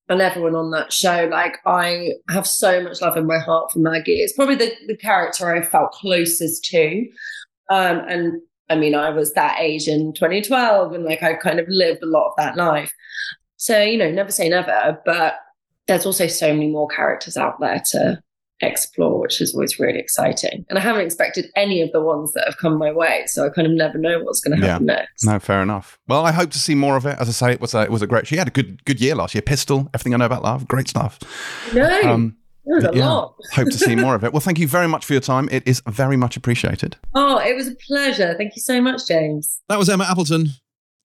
and 0.10 0.22
everyone 0.22 0.56
on 0.56 0.72
that 0.72 0.91
show. 0.91 1.30
Like, 1.32 1.58
I 1.66 2.10
have 2.30 2.45
so 2.45 2.84
much 2.84 3.02
love 3.02 3.16
in 3.16 3.26
my 3.26 3.39
heart 3.39 3.72
for 3.72 3.80
Maggie. 3.80 4.20
It's 4.20 4.34
probably 4.34 4.56
the, 4.56 4.74
the 4.88 4.97
character 4.97 5.56
I 5.56 5.62
felt 5.62 5.93
closest 5.93 6.66
to. 6.66 7.06
Um, 7.70 8.02
and 8.10 8.41
I 8.70 8.76
mean, 8.76 8.95
I 8.95 9.10
was 9.10 9.34
that 9.34 9.58
age 9.60 9.88
in 9.88 10.14
2012 10.14 10.93
and 10.93 11.06
like 11.06 11.24
I 11.24 11.34
kind 11.36 11.60
of 11.60 11.68
lived 11.70 12.04
a 12.04 12.06
lot 12.06 12.30
of 12.30 12.34
that 12.38 12.58
life. 12.58 12.91
So, 13.58 13.82
you 13.82 13.97
know, 13.97 14.10
never 14.10 14.32
say 14.32 14.49
never, 14.49 14.99
but 15.06 15.36
there's 15.88 16.06
also 16.06 16.28
so 16.28 16.54
many 16.54 16.68
more 16.70 16.88
characters 16.88 17.38
out 17.38 17.60
there 17.60 17.82
to 17.91 18.22
explore, 18.62 19.20
which 19.20 19.41
is 19.41 19.53
always 19.53 19.80
really 19.80 19.99
exciting. 19.99 20.66
And 20.70 20.78
I 20.78 20.82
haven't 20.82 21.01
expected 21.05 21.49
any 21.55 21.82
of 21.82 21.91
the 21.91 22.01
ones 22.01 22.32
that 22.34 22.45
have 22.45 22.57
come 22.57 22.78
my 22.78 22.91
way. 22.91 23.24
So 23.28 23.45
I 23.45 23.49
kind 23.49 23.68
of 23.68 23.74
never 23.74 23.97
know 23.97 24.20
what's 24.24 24.39
going 24.41 24.59
to 24.59 24.66
happen 24.68 24.88
Yeah. 24.88 24.93
next. 24.95 25.26
No, 25.26 25.39
fair 25.39 25.62
enough. 25.62 25.99
Well, 26.07 26.26
I 26.26 26.32
hope 26.32 26.51
to 26.51 26.59
see 26.59 26.76
more 26.76 26.95
of 26.97 27.05
it. 27.05 27.18
As 27.20 27.28
I 27.30 27.32
say, 27.32 27.51
it 27.51 27.62
was 27.62 27.74
a, 27.74 27.82
it 27.82 27.91
was 27.91 28.01
a 28.01 28.07
great. 28.07 28.28
She 28.28 28.38
had 28.38 28.47
a 28.47 28.51
good 28.51 28.84
good 28.86 28.99
year 29.01 29.16
last 29.16 29.34
year. 29.36 29.41
Pistol, 29.41 29.89
everything 29.93 30.14
I 30.14 30.18
know 30.18 30.26
about 30.26 30.43
love, 30.43 30.68
great 30.68 30.88
stuff. 30.88 31.20
No, 31.74 32.01
Um, 32.03 32.38
there's 32.66 32.84
a 32.84 32.91
yeah. 32.93 33.09
lot. 33.09 33.36
hope 33.53 33.70
to 33.70 33.78
see 33.78 33.95
more 33.95 34.14
of 34.16 34.24
it. 34.24 34.32
Well, 34.34 34.39
thank 34.39 34.59
you 34.59 34.68
very 34.68 34.88
much 34.88 35.05
for 35.05 35.14
your 35.14 35.22
time. 35.22 35.49
It 35.51 35.64
is 35.68 35.82
very 35.88 36.16
much 36.18 36.38
appreciated. 36.38 36.97
Oh, 37.16 37.38
it 37.39 37.55
was 37.55 37.68
a 37.68 37.76
pleasure. 37.88 38.36
Thank 38.38 38.55
you 38.55 38.62
so 38.62 38.80
much, 38.82 39.07
James. 39.07 39.59
That 39.70 39.80
was 39.80 39.89
Emma 39.89 40.05
Appleton. 40.09 40.49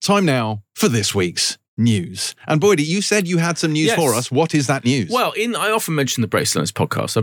Time 0.01 0.25
now 0.25 0.61
for 0.75 0.87
this 0.89 1.15
week's 1.15 1.57
news. 1.77 2.35
And 2.47 2.59
Boydie, 2.59 2.85
you 2.85 3.01
said 3.01 3.27
you 3.27 3.37
had 3.37 3.57
some 3.57 3.71
news 3.73 3.87
Yes. 3.87 3.95
for 3.95 4.13
us. 4.13 4.31
What 4.31 4.55
is 4.55 4.67
that 4.67 4.83
news? 4.85 5.09
Well, 5.11 5.31
in 5.33 5.55
I 5.55 5.69
often 5.71 5.95
mention 5.95 6.21
the 6.21 6.27
Bracelands 6.27 6.71
podcast. 6.71 7.15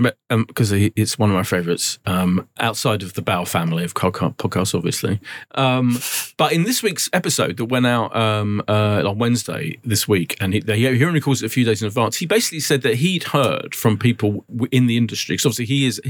Because 0.47 0.73
it's 0.73 1.19
one 1.19 1.31
of 1.31 1.35
my 1.37 1.43
favourites 1.43 1.99
um, 2.07 2.49
outside 2.59 3.03
of 3.03 3.15
the 3.15 3.23
Bow 3.23 3.45
family 3.45 3.85
of 3.85 3.95
podca- 3.95 4.35
podcasts, 4.37 4.75
obviously. 4.75 5.21
Um, 5.55 5.99
but 6.37 6.53
in 6.53 6.65
this 6.65 6.83
week's 6.83 7.09
episode 7.13 7.57
that 7.57 7.67
went 7.67 7.87
out 7.87 8.15
um, 8.17 8.63
uh, 8.69 9.03
on 9.07 9.19
Wednesday 9.19 9.79
this 9.85 10.07
week, 10.09 10.37
and 10.41 10.55
he, 10.55 10.61
he 10.67 11.05
only 11.05 11.21
calls 11.21 11.43
it 11.43 11.47
a 11.47 11.49
few 11.49 11.65
days 11.65 11.83
in 11.83 11.89
advance. 11.89 12.17
He 12.17 12.27
basically 12.27 12.61
said 12.61 12.83
that 12.83 12.97
he'd 12.97 13.25
heard 13.25 13.75
from 13.75 13.99
people 13.99 14.45
in 14.71 14.87
the 14.87 14.97
industry 14.97 15.35
because 15.35 15.47
obviously 15.47 15.67
he 15.67 15.87
is 15.87 16.01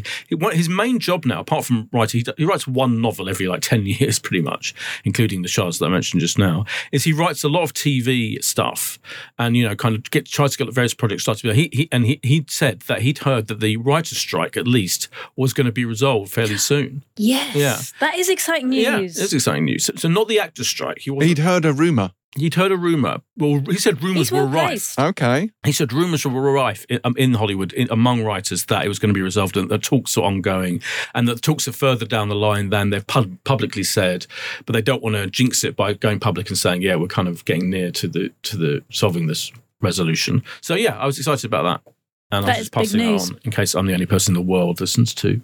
his 0.52 0.68
main 0.68 0.98
job 0.98 1.24
now, 1.24 1.40
apart 1.40 1.64
from 1.64 1.88
writing, 1.92 2.22
he, 2.24 2.32
he 2.36 2.44
writes 2.44 2.66
one 2.66 3.00
novel 3.00 3.28
every 3.28 3.46
like 3.46 3.62
ten 3.62 3.84
years, 3.86 4.18
pretty 4.18 4.42
much, 4.42 4.74
including 5.04 5.42
the 5.42 5.48
shards 5.48 5.78
that 5.78 5.86
I 5.86 5.88
mentioned 5.88 6.20
just 6.20 6.38
now. 6.38 6.64
Is 6.92 7.04
he 7.04 7.12
writes 7.12 7.44
a 7.44 7.48
lot 7.48 7.62
of 7.62 7.72
TV 7.74 8.33
stuff, 8.42 8.98
and 9.38 9.56
you 9.56 9.68
know, 9.68 9.76
kind 9.76 9.94
of 9.94 10.10
get 10.10 10.26
tries 10.26 10.56
to 10.56 10.64
get 10.64 10.74
various 10.74 10.94
projects 10.94 11.22
started. 11.22 11.54
He, 11.54 11.70
he 11.72 11.88
and 11.92 12.06
he 12.06 12.18
he 12.22 12.44
said 12.48 12.80
that 12.88 13.02
he'd 13.02 13.18
heard 13.18 13.48
that 13.48 13.60
the 13.60 13.76
writers' 13.76 14.18
strike 14.18 14.56
at 14.56 14.66
least 14.66 15.08
was 15.36 15.52
going 15.52 15.66
to 15.66 15.72
be 15.72 15.84
resolved 15.84 16.32
fairly 16.32 16.56
soon. 16.56 17.04
Yes. 17.16 17.54
Yeah. 17.54 17.80
That 18.00 18.18
is 18.18 18.28
exciting 18.28 18.70
news. 18.70 18.84
Yeah, 18.84 18.98
it's 18.98 19.32
exciting 19.32 19.66
news. 19.66 19.84
So, 19.84 19.92
so 19.96 20.08
not 20.08 20.26
the 20.28 20.40
actors' 20.40 20.68
strike. 20.68 21.00
He 21.00 21.10
wasn't, 21.10 21.28
He'd 21.28 21.38
heard 21.38 21.64
a 21.64 21.72
rumor. 21.72 22.12
He'd 22.36 22.54
heard 22.54 22.72
a 22.72 22.76
rumor. 22.76 23.20
Well, 23.36 23.60
he 23.60 23.76
said 23.76 24.02
rumors 24.02 24.28
He's 24.28 24.32
were 24.32 24.46
well 24.46 24.66
rife. 24.66 24.98
Okay. 24.98 25.50
He 25.64 25.72
said 25.72 25.92
rumors 25.92 26.24
were 26.24 26.52
rife 26.52 26.84
in, 26.88 27.00
um, 27.04 27.14
in 27.16 27.34
Hollywood 27.34 27.72
in, 27.72 27.88
among 27.90 28.24
writers 28.24 28.66
that 28.66 28.84
it 28.84 28.88
was 28.88 28.98
going 28.98 29.10
to 29.10 29.14
be 29.14 29.22
resolved 29.22 29.56
and 29.56 29.68
the 29.68 29.78
talks 29.78 30.16
are 30.16 30.24
ongoing 30.24 30.82
and 31.14 31.28
that 31.28 31.34
the 31.36 31.40
talks 31.40 31.68
are 31.68 31.72
further 31.72 32.06
down 32.06 32.28
the 32.28 32.34
line 32.34 32.70
than 32.70 32.90
they've 32.90 33.06
pub- 33.06 33.38
publicly 33.44 33.82
said, 33.82 34.26
but 34.66 34.72
they 34.72 34.82
don't 34.82 35.02
want 35.02 35.16
to 35.16 35.28
jinx 35.28 35.64
it 35.64 35.76
by 35.76 35.92
going 35.92 36.20
public 36.20 36.48
and 36.48 36.58
saying, 36.58 36.82
yeah, 36.82 36.96
we're 36.96 37.06
kind 37.06 37.28
of 37.28 37.44
getting 37.44 37.70
near 37.70 37.90
to 37.92 38.08
the 38.08 38.32
to 38.42 38.56
the 38.56 38.84
solving 38.90 39.26
this 39.26 39.52
resolution. 39.80 40.42
So 40.60 40.74
yeah, 40.74 40.98
I 40.98 41.06
was 41.06 41.18
excited 41.18 41.44
about 41.44 41.62
that. 41.84 41.92
And 42.30 42.44
I 42.44 42.48
That 42.48 42.58
was 42.58 42.58
just 42.58 42.72
passing 42.72 43.00
it 43.00 43.20
on 43.20 43.38
in 43.44 43.50
case 43.50 43.74
I'm 43.74 43.86
the 43.86 43.94
only 43.94 44.06
person 44.06 44.34
in 44.36 44.42
the 44.42 44.50
world 44.50 44.80
listens 44.80 45.14
to. 45.14 45.40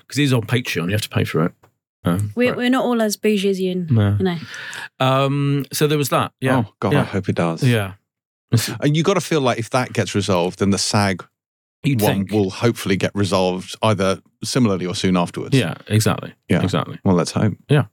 Because 0.00 0.16
he's 0.16 0.32
on 0.32 0.42
Patreon, 0.42 0.86
you 0.86 0.92
have 0.92 1.02
to 1.02 1.08
pay 1.08 1.24
for 1.24 1.44
it. 1.44 1.52
Um, 2.04 2.32
We're, 2.34 2.48
right. 2.50 2.56
we're 2.56 2.70
not 2.70 2.84
all 2.84 3.00
as 3.00 3.16
bougie 3.16 3.48
as 3.50 3.60
you, 3.60 3.86
No. 3.88 4.16
you 4.18 4.24
know. 4.24 4.38
Um, 4.98 5.64
so 5.72 5.86
there 5.86 5.98
was 5.98 6.08
that. 6.08 6.32
Yeah. 6.40 6.64
Oh, 6.66 6.72
God, 6.80 6.94
I 6.94 7.04
hope 7.04 7.28
it 7.28 7.36
does. 7.36 7.62
Yeah. 7.62 7.94
And 8.80 8.96
you 8.96 9.02
got 9.02 9.14
to 9.14 9.20
feel 9.20 9.40
like 9.40 9.58
if 9.58 9.70
that 9.70 9.92
gets 9.92 10.14
resolved, 10.14 10.58
then 10.58 10.70
the 10.70 10.78
SAG 10.78 11.24
You'd 11.84 12.00
one 12.02 12.12
think. 12.26 12.32
will 12.32 12.50
hopefully 12.50 12.96
get 12.96 13.12
resolved 13.14 13.76
either 13.82 14.20
similarly 14.44 14.86
or 14.86 14.94
soon 14.94 15.16
afterwards. 15.16 15.56
Yeah, 15.56 15.74
exactly. 15.88 16.32
Yeah. 16.48 16.62
Exactly. 16.62 16.98
Well, 17.04 17.14
let's 17.14 17.30
hope. 17.32 17.54
Yeah. 17.68 17.84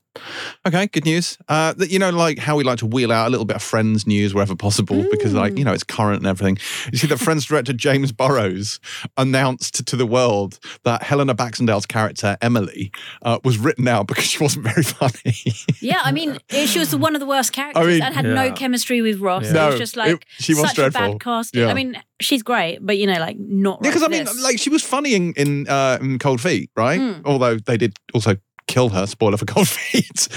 Okay, 0.68 0.88
good 0.88 1.06
news. 1.06 1.38
Uh, 1.47 1.72
that 1.74 1.91
you 1.91 2.00
know, 2.00 2.10
like 2.10 2.39
how 2.39 2.56
we 2.58 2.64
like 2.64 2.80
to 2.80 2.86
wheel 2.86 3.12
out 3.12 3.28
a 3.28 3.30
little 3.30 3.45
bit 3.45 3.56
of 3.56 3.62
Friends 3.64 4.06
news 4.08 4.34
wherever 4.34 4.56
possible 4.56 5.06
because, 5.12 5.34
like, 5.34 5.58
you 5.58 5.64
know, 5.64 5.72
it's 5.72 5.84
current 5.84 6.18
and 6.18 6.28
everything. 6.28 6.58
You 6.91 6.97
see 6.97 7.08
the 7.08 7.18
Friends 7.18 7.45
director 7.45 7.72
James 7.74 8.12
Burrows 8.12 8.80
announced 9.18 9.86
to 9.86 9.95
the 9.95 10.06
world 10.06 10.60
that 10.84 11.04
Helena 11.04 11.36
Baxendale's 11.36 11.86
character 11.86 12.38
Emily 12.41 12.91
uh, 13.22 13.39
was 13.43 13.58
written 13.58 13.88
out 13.88 14.08
because 14.08 14.26
she 14.26 14.39
wasn't 14.43 14.66
very 14.66 14.84
funny. 14.84 15.36
Yeah, 15.80 16.02
I 16.04 16.12
mean, 16.12 16.39
she 16.50 16.80
was 16.80 16.93
one 16.95 17.16
of 17.16 17.20
the 17.22 17.28
worst 17.28 17.54
characters 17.54 17.82
I 17.82 17.88
mean- 17.88 18.02
and 18.02 18.14
had 18.14 18.26
no 18.26 18.52
chemistry 18.52 19.02
with 19.02 19.20
Ross. 19.20 19.43
Yeah. 19.43 19.50
It 19.52 19.54
No, 19.54 19.68
was 19.70 19.78
just 19.80 19.95
it- 19.95 20.00
like 20.00 20.26
she 20.32 20.54
was 20.54 20.62
such 20.64 20.72
a 20.74 20.76
dreadful. 20.89 21.12
bad 21.14 21.22
casting. 21.22 21.62
Yeah. 21.62 21.68
I 21.70 21.74
mean, 21.76 22.02
she's 22.20 22.43
great, 22.43 22.80
but 22.82 22.97
you 22.97 23.08
know, 23.08 23.20
like 23.20 23.38
not. 23.39 23.80
Yeah, 23.82 23.89
right 23.89 23.93
because 23.95 24.04
I 24.04 24.08
mean, 24.08 24.26
this. 24.26 24.43
like 24.43 24.60
she 24.60 24.70
was 24.70 24.84
funny 24.84 25.14
in 25.14 25.34
in, 25.34 25.68
uh, 25.70 26.00
in 26.02 26.20
Cold 26.20 26.39
Feet, 26.40 26.70
right? 26.76 27.00
Mm. 27.00 27.22
Although 27.26 27.58
they 27.58 27.78
did 27.78 27.98
also 28.14 28.36
kill 28.68 28.90
her. 28.90 29.06
Spoiler 29.08 29.38
for 29.38 29.46
Cold 29.46 29.68
Feet. 29.80 30.28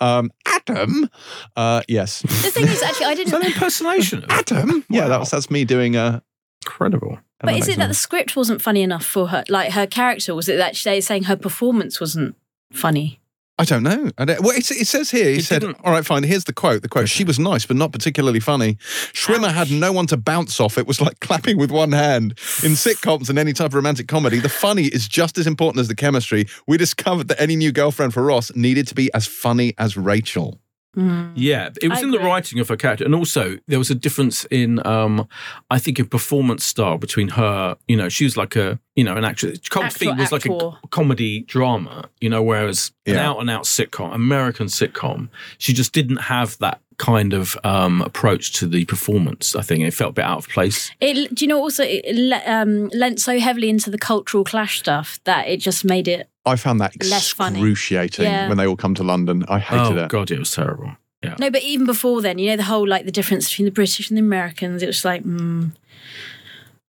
Um, 0.00 0.30
Adam, 0.46 1.08
uh, 1.56 1.82
yes, 1.88 2.20
the 2.22 2.28
thing 2.28 2.64
is, 2.68 2.82
actually, 2.82 3.06
I 3.06 3.12
Is 3.12 3.30
that 3.30 3.36
an 3.36 3.40
didn't. 3.42 3.54
impersonation? 3.56 4.24
of- 4.24 4.30
Adam. 4.30 4.84
Yeah, 4.90 5.08
that 5.08 5.18
was 5.20 5.30
that's 5.30 5.50
me 5.50 5.64
doing 5.64 5.96
a. 5.96 6.22
Incredible. 6.66 7.18
But 7.40 7.54
is 7.54 7.68
it 7.68 7.78
that 7.78 7.86
the 7.86 7.94
script 7.94 8.34
wasn't 8.36 8.60
funny 8.60 8.82
enough 8.82 9.04
for 9.04 9.28
her? 9.28 9.44
Like 9.48 9.72
her 9.72 9.86
character, 9.86 10.34
was 10.34 10.48
it 10.48 10.56
that 10.56 10.74
they're 10.84 11.00
saying 11.00 11.24
her 11.24 11.36
performance 11.36 12.00
wasn't 12.00 12.34
funny? 12.72 13.20
I 13.60 13.64
don't 13.64 13.82
know. 13.82 14.10
I 14.16 14.24
don't, 14.24 14.40
well, 14.40 14.56
it, 14.56 14.70
it 14.70 14.86
says 14.86 15.10
here. 15.10 15.30
He 15.30 15.38
It 15.38 15.44
said, 15.44 15.62
didn't- 15.62 15.80
"All 15.84 15.90
right, 15.92 16.06
fine. 16.06 16.22
Here's 16.22 16.44
the 16.44 16.52
quote. 16.52 16.82
The 16.82 16.88
quote. 16.88 17.08
She 17.08 17.24
was 17.24 17.38
nice, 17.40 17.66
but 17.66 17.76
not 17.76 17.90
particularly 17.92 18.38
funny. 18.38 18.74
Schwimmer 19.12 19.52
had 19.52 19.70
no 19.70 19.90
one 19.92 20.06
to 20.08 20.16
bounce 20.16 20.60
off. 20.60 20.78
It 20.78 20.86
was 20.86 21.00
like 21.00 21.18
clapping 21.20 21.58
with 21.58 21.70
one 21.72 21.90
hand. 21.92 22.32
In 22.62 22.72
sitcoms 22.72 23.28
and 23.28 23.38
any 23.38 23.52
type 23.52 23.66
of 23.66 23.74
romantic 23.74 24.06
comedy, 24.06 24.38
the 24.38 24.48
funny 24.48 24.84
is 24.84 25.08
just 25.08 25.38
as 25.38 25.46
important 25.48 25.80
as 25.80 25.88
the 25.88 25.96
chemistry. 25.96 26.46
We 26.68 26.76
discovered 26.76 27.28
that 27.28 27.40
any 27.40 27.56
new 27.56 27.72
girlfriend 27.72 28.14
for 28.14 28.22
Ross 28.22 28.54
needed 28.54 28.86
to 28.88 28.94
be 28.94 29.12
as 29.12 29.26
funny 29.26 29.74
as 29.76 29.96
Rachel. 29.96 30.60
Mm. 30.96 31.32
Yeah, 31.36 31.70
it 31.80 31.88
was 31.88 31.98
I 31.98 32.02
in 32.02 32.10
the 32.10 32.18
writing 32.18 32.58
of 32.60 32.68
her 32.68 32.76
character, 32.76 33.04
and 33.04 33.14
also 33.14 33.58
there 33.66 33.78
was 33.78 33.90
a 33.90 33.94
difference 33.94 34.44
in, 34.46 34.84
um, 34.86 35.28
I 35.70 35.78
think, 35.78 35.98
in 35.98 36.06
performance 36.06 36.64
style 36.64 36.98
between 36.98 37.28
her. 37.28 37.76
You 37.86 37.96
know, 37.96 38.08
she 38.08 38.24
was 38.24 38.36
like 38.36 38.56
a, 38.56 38.80
you 38.96 39.04
know, 39.04 39.16
an 39.16 39.24
actress. 39.24 39.60
Cold 39.68 39.86
Actor, 39.86 39.98
Feet 39.98 40.16
was 40.16 40.32
like 40.32 40.46
a 40.46 40.72
comedy 40.90 41.42
drama, 41.42 42.08
you 42.20 42.28
know, 42.28 42.42
whereas 42.42 42.92
an 43.06 43.16
out 43.16 43.38
and 43.40 43.50
out 43.50 43.64
sitcom, 43.64 44.14
American 44.14 44.66
sitcom, 44.66 45.28
she 45.58 45.72
just 45.72 45.92
didn't 45.92 46.16
have 46.16 46.58
that 46.58 46.80
kind 46.98 47.32
of 47.32 47.56
um, 47.64 48.02
approach 48.02 48.52
to 48.58 48.66
the 48.66 48.84
performance. 48.84 49.54
I 49.56 49.62
think 49.62 49.84
it 49.84 49.92
felt 49.94 50.10
a 50.10 50.14
bit 50.14 50.24
out 50.24 50.38
of 50.38 50.48
place. 50.48 50.90
It, 51.00 51.34
do 51.34 51.44
you 51.44 51.48
know? 51.48 51.58
Also, 51.58 51.84
it 51.84 52.04
le- 52.14 52.42
um, 52.44 52.88
lent 52.88 53.20
so 53.20 53.38
heavily 53.38 53.68
into 53.70 53.90
the 53.90 53.98
cultural 53.98 54.44
clash 54.44 54.80
stuff 54.80 55.20
that 55.24 55.46
it 55.48 55.58
just 55.58 55.84
made 55.84 56.08
it. 56.08 56.28
I 56.44 56.56
found 56.56 56.80
that 56.80 56.94
Less 57.04 57.30
funny. 57.30 57.58
excruciating 57.58 58.24
Yeah. 58.24 58.48
when 58.48 58.56
they 58.58 58.66
all 58.66 58.76
come 58.76 58.94
to 58.96 59.04
London. 59.04 59.44
I 59.48 59.58
hated 59.60 59.98
oh 59.98 60.04
it. 60.04 60.08
god, 60.08 60.30
it 60.30 60.38
was 60.38 60.50
terrible. 60.50 60.92
Yeah. 61.22 61.34
No, 61.38 61.50
but 61.50 61.62
even 61.62 61.84
before 61.86 62.22
then, 62.22 62.38
you 62.38 62.50
know, 62.50 62.56
the 62.56 62.62
whole 62.64 62.86
like 62.86 63.04
the 63.04 63.10
difference 63.12 63.48
between 63.50 63.66
the 63.66 63.72
British 63.72 64.08
and 64.08 64.16
the 64.16 64.20
Americans. 64.22 64.82
It 64.82 64.86
was 64.86 65.04
like, 65.04 65.24
mm, 65.24 65.72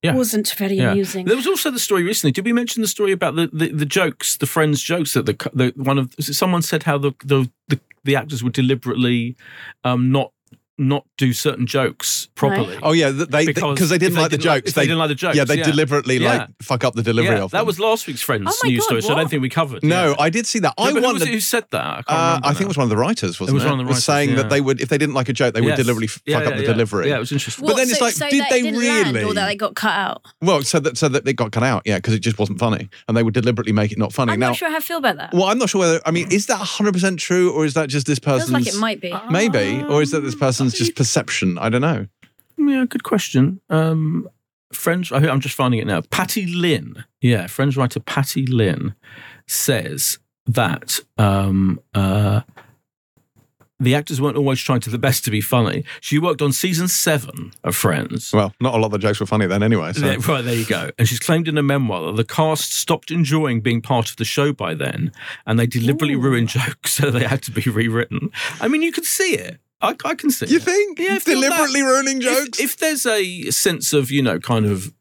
Yeah. 0.01 0.13
wasn't 0.15 0.49
very 0.57 0.75
Yeah. 0.77 0.91
amusing. 0.91 1.25
There 1.25 1.35
was 1.35 1.47
also 1.47 1.71
the 1.71 1.79
story 1.79 2.03
recently. 2.03 2.31
Did 2.31 2.45
we 2.45 2.53
mention 2.53 2.81
the 2.81 2.87
story 2.87 3.11
about 3.11 3.35
the, 3.35 3.49
the, 3.51 3.71
the 3.71 3.85
jokes, 3.85 4.37
the 4.37 4.45
friends' 4.45 4.81
jokes 4.81 5.13
that 5.13 5.25
the, 5.25 5.35
the 5.53 5.73
one 5.75 5.97
of 5.97 6.13
someone 6.19 6.61
said 6.61 6.83
how 6.83 6.97
the 6.97 7.11
the, 7.25 7.49
the, 7.67 7.79
the 8.05 8.15
actors 8.15 8.41
were 8.43 8.49
deliberately 8.49 9.35
um, 9.83 10.11
not 10.11 10.31
not 10.79 11.05
do 11.17 11.33
certain 11.33 11.67
jokes 11.67 12.29
properly. 12.35 12.77
Oh 12.81 12.93
yeah, 12.93 13.11
they 13.11 13.45
Because 13.45 13.73
because 13.75 13.89
they 13.89 13.97
didn't 13.97 14.17
like 14.17 14.31
the 14.31 14.37
didn't 14.37 14.49
like- 14.49 14.63
jokes. 14.63 14.69
if 14.69 14.75
they 14.75 14.83
didn't 14.83 14.97
like 14.99 15.09
the 15.09 15.15
jokes, 15.15 15.35
Yeah, 15.37 15.43
they 15.43 15.57
yeah. 15.57 15.63
deliberately 15.65 16.17
Yeah. 16.17 16.37
like 16.37 16.47
fuck 16.61 16.83
up 16.83 16.95
the 16.95 17.03
delivery 17.03 17.35
yeah, 17.35 17.43
of 17.43 17.51
that 17.51 17.65
was 17.65 17.79
last 17.79 18.07
week's 18.07 18.21
Friends 18.21 18.47
Oh 18.49 18.67
news 18.67 18.79
God, 18.79 18.85
story, 18.85 19.01
so 19.01 19.13
I 19.13 19.15
don't 19.17 19.29
think 19.29 19.41
we 19.41 19.49
covered. 19.49 19.83
no, 19.83 20.09
yeah. 20.09 20.15
I 20.19 20.29
did 20.29 20.47
see 20.47 20.59
that. 20.59 20.73
No, 20.79 20.85
I 20.85 20.93
but 20.93 21.03
who, 21.03 21.13
was 21.13 21.21
it 21.23 21.27
who 21.29 21.39
said 21.39 21.65
that? 21.71 21.83
I, 21.85 21.93
can't 22.01 22.05
Uh, 22.09 22.39
I 22.43 22.53
think 22.53 22.61
it 22.61 22.67
was 22.69 22.77
one 22.77 22.85
of 22.85 22.89
the 22.89 22.97
writers, 22.97 23.39
wasn't 23.39 23.55
it? 23.55 23.59
was 23.59 23.63
one 23.65 23.73
of 23.73 23.79
the 23.79 23.85
writers, 23.85 24.03
saying 24.05 24.29
yeah. 24.31 24.35
that 24.37 24.49
they 24.49 24.61
would, 24.61 24.79
if 24.81 24.89
they 24.89 24.97
didn't 24.97 25.15
like 25.15 25.29
a 25.29 25.33
joke, 25.33 25.53
they 25.53 25.61
would 25.61 25.69
Yes. 25.69 25.77
deliberately 25.77 26.07
f- 26.07 26.21
Yeah, 26.25 26.39
fuck 26.39 26.47
up 26.47 26.55
the 26.55 26.61
yeah. 26.61 26.67
delivery. 26.67 27.09
Yeah, 27.09 27.17
it 27.17 27.19
was 27.19 27.31
interesting. 27.31 27.65
But 27.65 27.75
then 27.75 27.89
it's 27.89 28.01
like, 28.01 28.13
so 28.13 28.29
did 28.29 28.43
they 28.49 28.59
it 28.59 28.63
didn't 28.63 28.79
land 28.79 29.15
really? 29.15 29.25
or 29.25 29.33
that 29.33 29.47
they 29.47 29.55
got 29.55 29.75
cut 29.75 29.93
out? 29.93 30.21
Well, 30.41 30.61
so 30.63 30.79
that 30.79 30.97
so 30.97 31.09
that 31.09 31.27
it 31.27 31.33
got 31.33 31.51
cut 31.51 31.63
out, 31.63 31.81
yeah, 31.85 31.97
because 31.97 32.13
it 32.13 32.19
just 32.19 32.39
wasn't 32.39 32.59
funny, 32.59 32.87
and 33.07 33.17
they 33.17 33.23
would 33.23 33.33
deliberately 33.33 33.73
make 33.73 33.91
it 33.91 33.97
not 33.97 34.13
funny. 34.13 34.33
I'm 34.33 34.39
not 34.39 34.55
sure 34.55 34.69
how 34.69 34.77
I 34.77 34.79
feel 34.79 34.97
about 34.97 35.17
that. 35.17 35.33
well, 35.33 35.45
I'm 35.45 35.57
not 35.57 35.69
sure 35.69 35.79
whether. 35.79 35.99
I 36.05 36.11
mean, 36.11 36.31
is 36.31 36.45
that 36.47 36.59
100 36.59 36.93
percent 36.93 37.19
true, 37.19 37.51
or 37.51 37.65
is 37.65 37.73
that 37.73 37.89
just 37.89 38.07
this 38.07 38.19
Feels 38.19 38.41
person's? 38.43 38.51
like 38.53 38.67
it 38.67 38.75
might 38.77 39.01
be. 39.01 39.13
Maybe, 39.29 39.83
or 39.83 40.01
is 40.01 40.11
that 40.11 40.21
this 40.21 40.33
Um, 40.35 40.39
person's 40.39 40.68
I 40.75 40.77
just 40.77 40.95
perception? 40.95 41.57
I 41.57 41.69
don't 41.69 41.81
know. 41.81 42.07
Yeah, 42.57 42.85
good 42.87 43.03
question. 43.03 43.61
Um, 43.69 44.27
friends, 44.73 45.11
I- 45.11 45.17
I'm 45.29 45.39
just 45.39 45.55
finding 45.55 45.79
it 45.79 45.87
now. 45.87 46.01
Patty 46.09 46.45
Lin, 46.45 47.03
yeah, 47.21 47.47
friends 47.47 47.77
writer 47.77 47.99
Patty 47.99 48.45
Lin 48.45 48.95
says 49.47 50.19
that 50.45 50.99
um, 51.17 51.79
uh, 51.93 52.41
the 53.79 53.95
actors 53.95 54.19
weren't 54.19 54.35
always 54.35 54.59
trying 54.59 54.81
to 54.81 54.89
the 54.89 54.97
best 54.97 55.23
to 55.23 55.31
be 55.31 55.39
funny. 55.39 55.85
She 56.01 56.19
worked 56.19 56.41
on 56.41 56.51
season 56.51 56.89
seven 56.89 57.53
of 57.63 57.75
Friends. 57.77 58.33
Well, 58.33 58.53
not 58.59 58.73
a 58.73 58.77
lot 58.77 58.87
of 58.87 58.91
the 58.91 58.97
jokes 58.97 59.21
were 59.21 59.25
funny 59.25 59.47
then, 59.47 59.63
anyway. 59.63 59.93
So. 59.93 60.05
Yeah, 60.05 60.17
right, 60.27 60.43
there 60.43 60.55
you 60.55 60.65
go. 60.65 60.89
And 60.99 61.07
she's 61.07 61.19
claimed 61.19 61.47
in 61.47 61.57
a 61.57 61.63
memoir 61.63 62.07
that 62.07 62.17
the 62.17 62.25
cast 62.25 62.73
stopped 62.73 63.09
enjoying 63.09 63.61
being 63.61 63.81
part 63.81 64.09
of 64.09 64.17
the 64.17 64.25
show 64.25 64.51
by 64.51 64.73
then, 64.73 65.13
and 65.45 65.57
they 65.57 65.65
deliberately 65.65 66.17
ruined 66.17 66.49
jokes, 66.49 66.91
so 66.95 67.09
they 67.09 67.23
had 67.23 67.41
to 67.43 67.51
be 67.51 67.61
rewritten. 67.61 68.31
I 68.59 68.67
mean, 68.67 68.81
you 68.81 68.91
could 68.91 69.05
see 69.05 69.35
it. 69.35 69.59
I, 69.81 69.95
I 70.05 70.15
can 70.15 70.29
see 70.31 70.47
You 70.47 70.57
it. 70.57 70.63
think? 70.63 70.99
Yeah, 70.99 71.15
if 71.15 71.25
you're 71.27 71.35
deliberately 71.35 71.81
ruining 71.81 72.17
If- 72.17 72.23
jokes? 72.23 72.59
If, 72.59 72.77
there's 72.77 73.05
a 73.05 73.49
sense 73.51 73.93
of, 73.93 74.11
you 74.11 74.21
know, 74.21 74.39
kind 74.39 74.65
of 74.65 74.91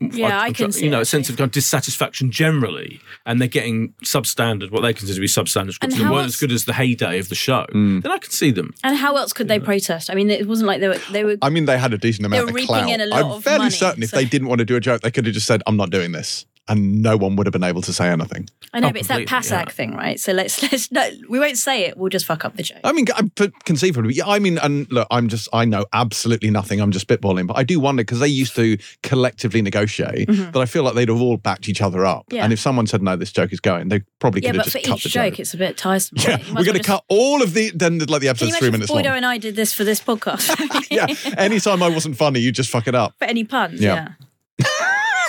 Yeah, 0.00 0.40
I 0.40 0.52
can 0.52 0.72
see 0.72 0.84
you 0.84 0.90
know 0.90 0.98
it, 0.98 1.02
a 1.02 1.04
sense 1.04 1.28
of 1.30 1.36
kind 1.36 1.46
of 1.48 1.52
dissatisfaction 1.52 2.30
generally, 2.30 3.00
and 3.26 3.40
they're 3.40 3.48
getting 3.48 3.94
substandard, 4.02 4.70
what 4.70 4.80
they 4.82 4.92
consider 4.92 5.14
to 5.14 5.20
be 5.20 5.26
substandard 5.26 5.72
scripts, 5.74 5.94
and 5.96 6.04
how 6.04 6.12
weren't 6.12 6.24
else- 6.24 6.34
as 6.34 6.40
good 6.40 6.52
as 6.52 6.64
the 6.64 6.72
heyday 6.72 7.18
of 7.18 7.28
the 7.28 7.34
show. 7.34 7.64
Mm. 7.72 8.02
Then 8.02 8.12
I 8.12 8.18
can 8.18 8.30
see 8.30 8.50
them. 8.50 8.74
And 8.82 8.96
how 8.96 9.16
else 9.16 9.32
could 9.32 9.48
they 9.48 9.58
protest? 9.60 10.10
I 10.10 10.14
mean, 10.14 10.30
it 10.30 10.46
wasn't 10.48 10.66
like 10.68 10.80
they 10.80 10.88
were 10.88 10.98
they 11.12 11.24
were 11.24 11.36
I 11.42 11.48
mean, 11.50 11.66
they 11.66 11.78
had 11.78 11.92
a 11.94 11.98
decent 11.98 12.26
amount 12.26 12.48
of 12.50 12.56
clout. 12.66 12.88
in 12.90 13.00
a 13.00 13.06
lot 13.06 13.20
I'm 13.24 13.30
of 13.30 13.44
fairly 13.44 13.58
money, 13.66 13.70
certain 13.70 14.02
if 14.02 14.10
they 14.10 14.24
didn't 14.24 14.48
want 14.48 14.58
to 14.60 14.64
do 14.64 14.76
a 14.76 14.80
joke, 14.80 15.02
they 15.02 15.10
could 15.10 15.26
have 15.26 15.34
just 15.34 15.46
said, 15.46 15.62
"I'm 15.66 15.76
not 15.76 15.90
doing 15.90 16.12
this," 16.12 16.44
and 16.68 17.02
no 17.02 17.16
one 17.16 17.36
would 17.36 17.46
have 17.46 17.52
been 17.52 17.62
able 17.64 17.82
to 17.82 17.92
say 17.92 18.08
anything. 18.08 18.48
I 18.72 18.80
know, 18.80 18.88
Oh, 18.88 18.90
but 18.90 18.98
it's 19.00 19.08
that 19.08 19.18
completely, 19.26 19.48
PASAG 19.48 19.64
yeah. 19.66 19.70
thing, 19.72 19.94
right? 19.94 20.18
So 20.18 20.32
let's 20.32 20.60
let's 20.72 20.90
no, 20.90 21.08
we 21.28 21.38
won't 21.38 21.58
say 21.58 21.84
it. 21.84 21.96
We'll 21.96 22.08
just 22.10 22.24
fuck 22.26 22.44
up 22.44 22.56
the 22.56 22.62
joke. 22.62 22.78
I 22.84 22.92
mean, 22.92 23.06
I- 23.14 23.30
but 23.36 23.52
conceivably, 23.64 24.14
yeah, 24.14 24.24
I 24.26 24.38
mean, 24.38 24.58
and 24.58 24.90
look, 24.90 25.06
I'm 25.10 25.28
just, 25.28 25.48
I 25.52 25.64
know 25.64 25.86
absolutely 25.92 26.50
nothing. 26.50 26.80
I'm 26.80 26.90
just 26.90 27.06
spitballing, 27.06 27.46
but 27.46 27.56
I 27.56 27.62
do 27.64 27.78
wonder 27.80 28.02
because 28.02 28.20
they 28.20 28.28
used 28.28 28.54
to 28.56 28.78
collectively 29.02 29.62
negotiate 29.62 30.26
that 30.28 30.56
I 30.56 30.66
feel 30.66 30.82
like 30.82 30.94
they'd 30.94 31.08
have 31.08 31.20
all 31.20 31.36
backed 31.36 31.68
each 31.68 31.80
other 31.82 32.04
up. 32.04 32.22
Mm-hmm. 32.26 32.36
Yeah. 32.36 32.44
And 32.44 32.52
if 32.52 32.58
someone 32.60 32.86
said, 32.86 33.02
no, 33.02 33.16
this 33.16 33.30
joke 33.32 33.52
is 33.52 33.60
going, 33.60 33.88
they 33.88 34.00
probably 34.18 34.42
yeah, 34.42 34.50
could 34.52 34.56
have 34.56 34.64
but 34.66 34.72
for 34.72 34.78
just 34.78 34.86
cut 34.88 34.96
each 34.98 35.02
the 35.04 35.08
joke, 35.10 35.32
joke. 35.34 35.40
it's 35.40 35.54
a 35.54 35.56
bit 35.58 35.76
tiresome. 35.76 36.18
Yeah, 36.20 36.30
right? 36.30 36.46
We're 36.48 36.54
going 36.64 36.66
well 36.66 36.74
to 36.74 36.82
cut 36.82 37.04
all 37.08 37.42
of 37.42 37.54
the, 37.54 37.70
then 37.74 37.98
like 37.98 38.06
the 38.06 38.14
Can 38.14 38.22
you 38.24 38.30
episode's 38.30 38.56
three 38.58 38.68
if 38.68 38.72
minutes 38.72 38.90
Boydo 38.90 39.04
long. 39.06 39.16
and 39.18 39.26
I 39.26 39.38
did 39.38 39.54
this 39.56 39.72
for 39.72 39.84
this 39.84 40.00
podcast? 40.08 40.86
yeah, 40.90 41.06
anytime 41.38 41.82
I 41.82 41.88
wasn't 41.88 42.16
funny, 42.16 42.40
you 42.40 42.50
just 42.52 42.70
fuck 42.70 42.88
it 42.88 42.94
up. 42.94 43.14
for 43.18 43.26
any 43.26 43.44
puns, 43.44 43.80
Yeah. 43.80 43.94
yeah. 43.94 44.08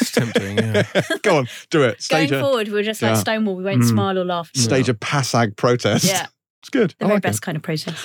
It's 0.02 0.12
tempting. 0.12 0.58
Yeah. 0.58 0.84
Go 1.24 1.38
on, 1.38 1.48
do 1.70 1.84
it. 1.84 2.06
Going 2.10 2.34
a, 2.34 2.40
forward, 2.40 2.68
we're 2.70 2.84
just 2.84 3.02
like 3.02 3.12
Yeah. 3.12 3.20
Stonewall. 3.20 3.56
We 3.56 3.64
won't 3.64 3.82
Mm. 3.84 3.90
smile 3.90 4.18
or 4.20 4.26
laugh. 4.26 4.52
stage 4.56 4.90
a 4.90 4.94
PASAG 4.94 5.56
protest. 5.56 6.06
Yeah, 6.06 6.28
It's 6.62 6.70
good. 6.70 6.96
the 7.00 7.06
I 7.06 7.08
very 7.08 7.16
like 7.18 7.24
it. 7.26 7.28
best 7.28 7.42
kind 7.42 7.56
of 7.56 7.64
protest. 7.64 7.98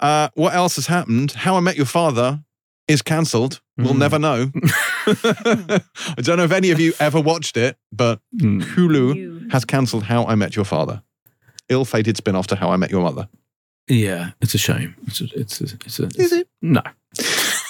Uh, 0.00 0.28
what 0.34 0.54
else 0.54 0.76
has 0.76 0.86
happened? 0.86 1.32
How 1.32 1.56
I 1.56 1.60
Met 1.60 1.76
Your 1.76 1.86
Father 1.86 2.40
is 2.86 3.02
cancelled. 3.02 3.60
We'll 3.76 3.94
Mm. 3.94 3.98
never 3.98 4.18
know. 4.18 4.50
I 5.06 5.80
don't 6.22 6.36
know 6.36 6.44
if 6.44 6.52
any 6.52 6.70
of 6.70 6.80
you 6.80 6.92
ever 7.00 7.20
watched 7.20 7.56
it, 7.56 7.76
but 7.92 8.20
Mm. 8.36 8.62
Hulu 8.62 9.14
You- 9.16 9.48
has 9.50 9.64
cancelled 9.64 10.04
How 10.04 10.24
I 10.26 10.34
Met 10.34 10.56
Your 10.56 10.64
Father. 10.64 11.02
Ill-fated 11.68 12.16
spin-off 12.16 12.46
to 12.48 12.56
How 12.56 12.70
I 12.70 12.76
Met 12.76 12.90
Your 12.90 13.02
Mother. 13.02 13.28
Yeah, 13.88 14.30
it's 14.40 14.54
a 14.54 14.58
shame. 14.58 14.94
It's 15.06 15.20
a, 15.20 15.24
it's 15.38 15.60
a, 15.60 15.64
it's 15.64 15.98
a, 16.00 16.06
Is 16.18 16.32
it? 16.32 16.48
No. 16.60 16.82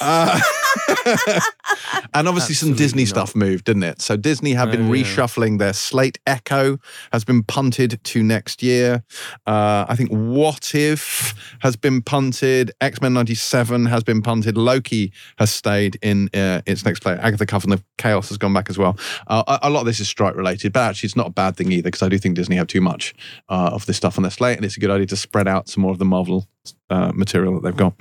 Uh, 0.01 0.41
and 2.15 2.29
obviously 2.29 2.55
some 2.55 2.75
Disney 2.75 3.03
not. 3.03 3.09
stuff 3.09 3.37
moved, 3.37 3.65
didn't 3.65 3.83
it? 3.83 4.01
So 4.01 4.17
Disney 4.17 4.53
have 4.55 4.71
been 4.71 4.89
Oh, 4.89 4.93
yeah. 4.93 5.05
reshuffling 5.05 5.59
their 5.59 5.73
slate. 5.73 6.19
Echo 6.27 6.79
has 7.13 7.25
been 7.25 7.43
punted 7.43 8.01
to 8.05 8.23
next 8.23 8.63
year. 8.63 9.03
Uh, 9.47 9.87
I 9.89 9.97
think 9.97 10.11
What 10.11 10.75
If 10.75 11.35
has 11.61 11.77
been 11.77 12.03
punted. 12.03 12.71
X 12.81 13.01
Men 13.01 13.15
'97 13.15 13.87
has 13.87 14.03
been 14.05 14.23
punted. 14.23 14.57
Loki 14.57 15.13
has 15.39 15.51
stayed 15.51 15.99
in 16.03 16.29
uh, 16.35 16.61
its 16.67 16.85
next 16.85 17.01
play. 17.01 17.15
Agatha 17.15 17.47
Coven 17.47 17.73
of 17.73 17.83
Chaos 17.97 18.29
has 18.29 18.39
gone 18.39 18.53
back 18.55 18.71
as 18.71 18.79
well. 18.79 18.97
Uh, 19.27 19.43
a, 19.63 19.69
a 19.69 19.71
lot 19.71 19.81
of 19.81 19.87
this 19.87 20.01
is 20.01 20.09
strike 20.09 20.35
related, 20.37 20.73
but 20.73 20.81
actually 20.91 21.09
it's 21.09 21.17
not 21.17 21.29
a 21.29 21.31
bad 21.33 21.57
thing 21.57 21.73
either 21.73 21.85
because 21.89 22.03
I 22.03 22.09
do 22.09 22.19
think 22.19 22.37
Disney 22.37 22.57
have 22.57 22.67
too 22.67 22.81
much 22.81 23.15
uh, 23.49 23.71
of 23.73 23.87
this 23.87 23.97
stuff 23.97 24.19
on 24.19 24.23
their 24.23 24.31
slate, 24.31 24.57
and 24.57 24.65
it's 24.65 24.77
a 24.77 24.81
good 24.81 24.91
idea 24.91 25.07
to 25.07 25.17
spread 25.17 25.49
out 25.49 25.69
some 25.69 25.83
more 25.83 25.93
of 25.93 25.99
the 25.99 26.05
Marvel 26.05 26.47
uh, 26.91 27.13
material 27.15 27.55
that 27.55 27.63
they've 27.63 27.77
got. 27.77 27.95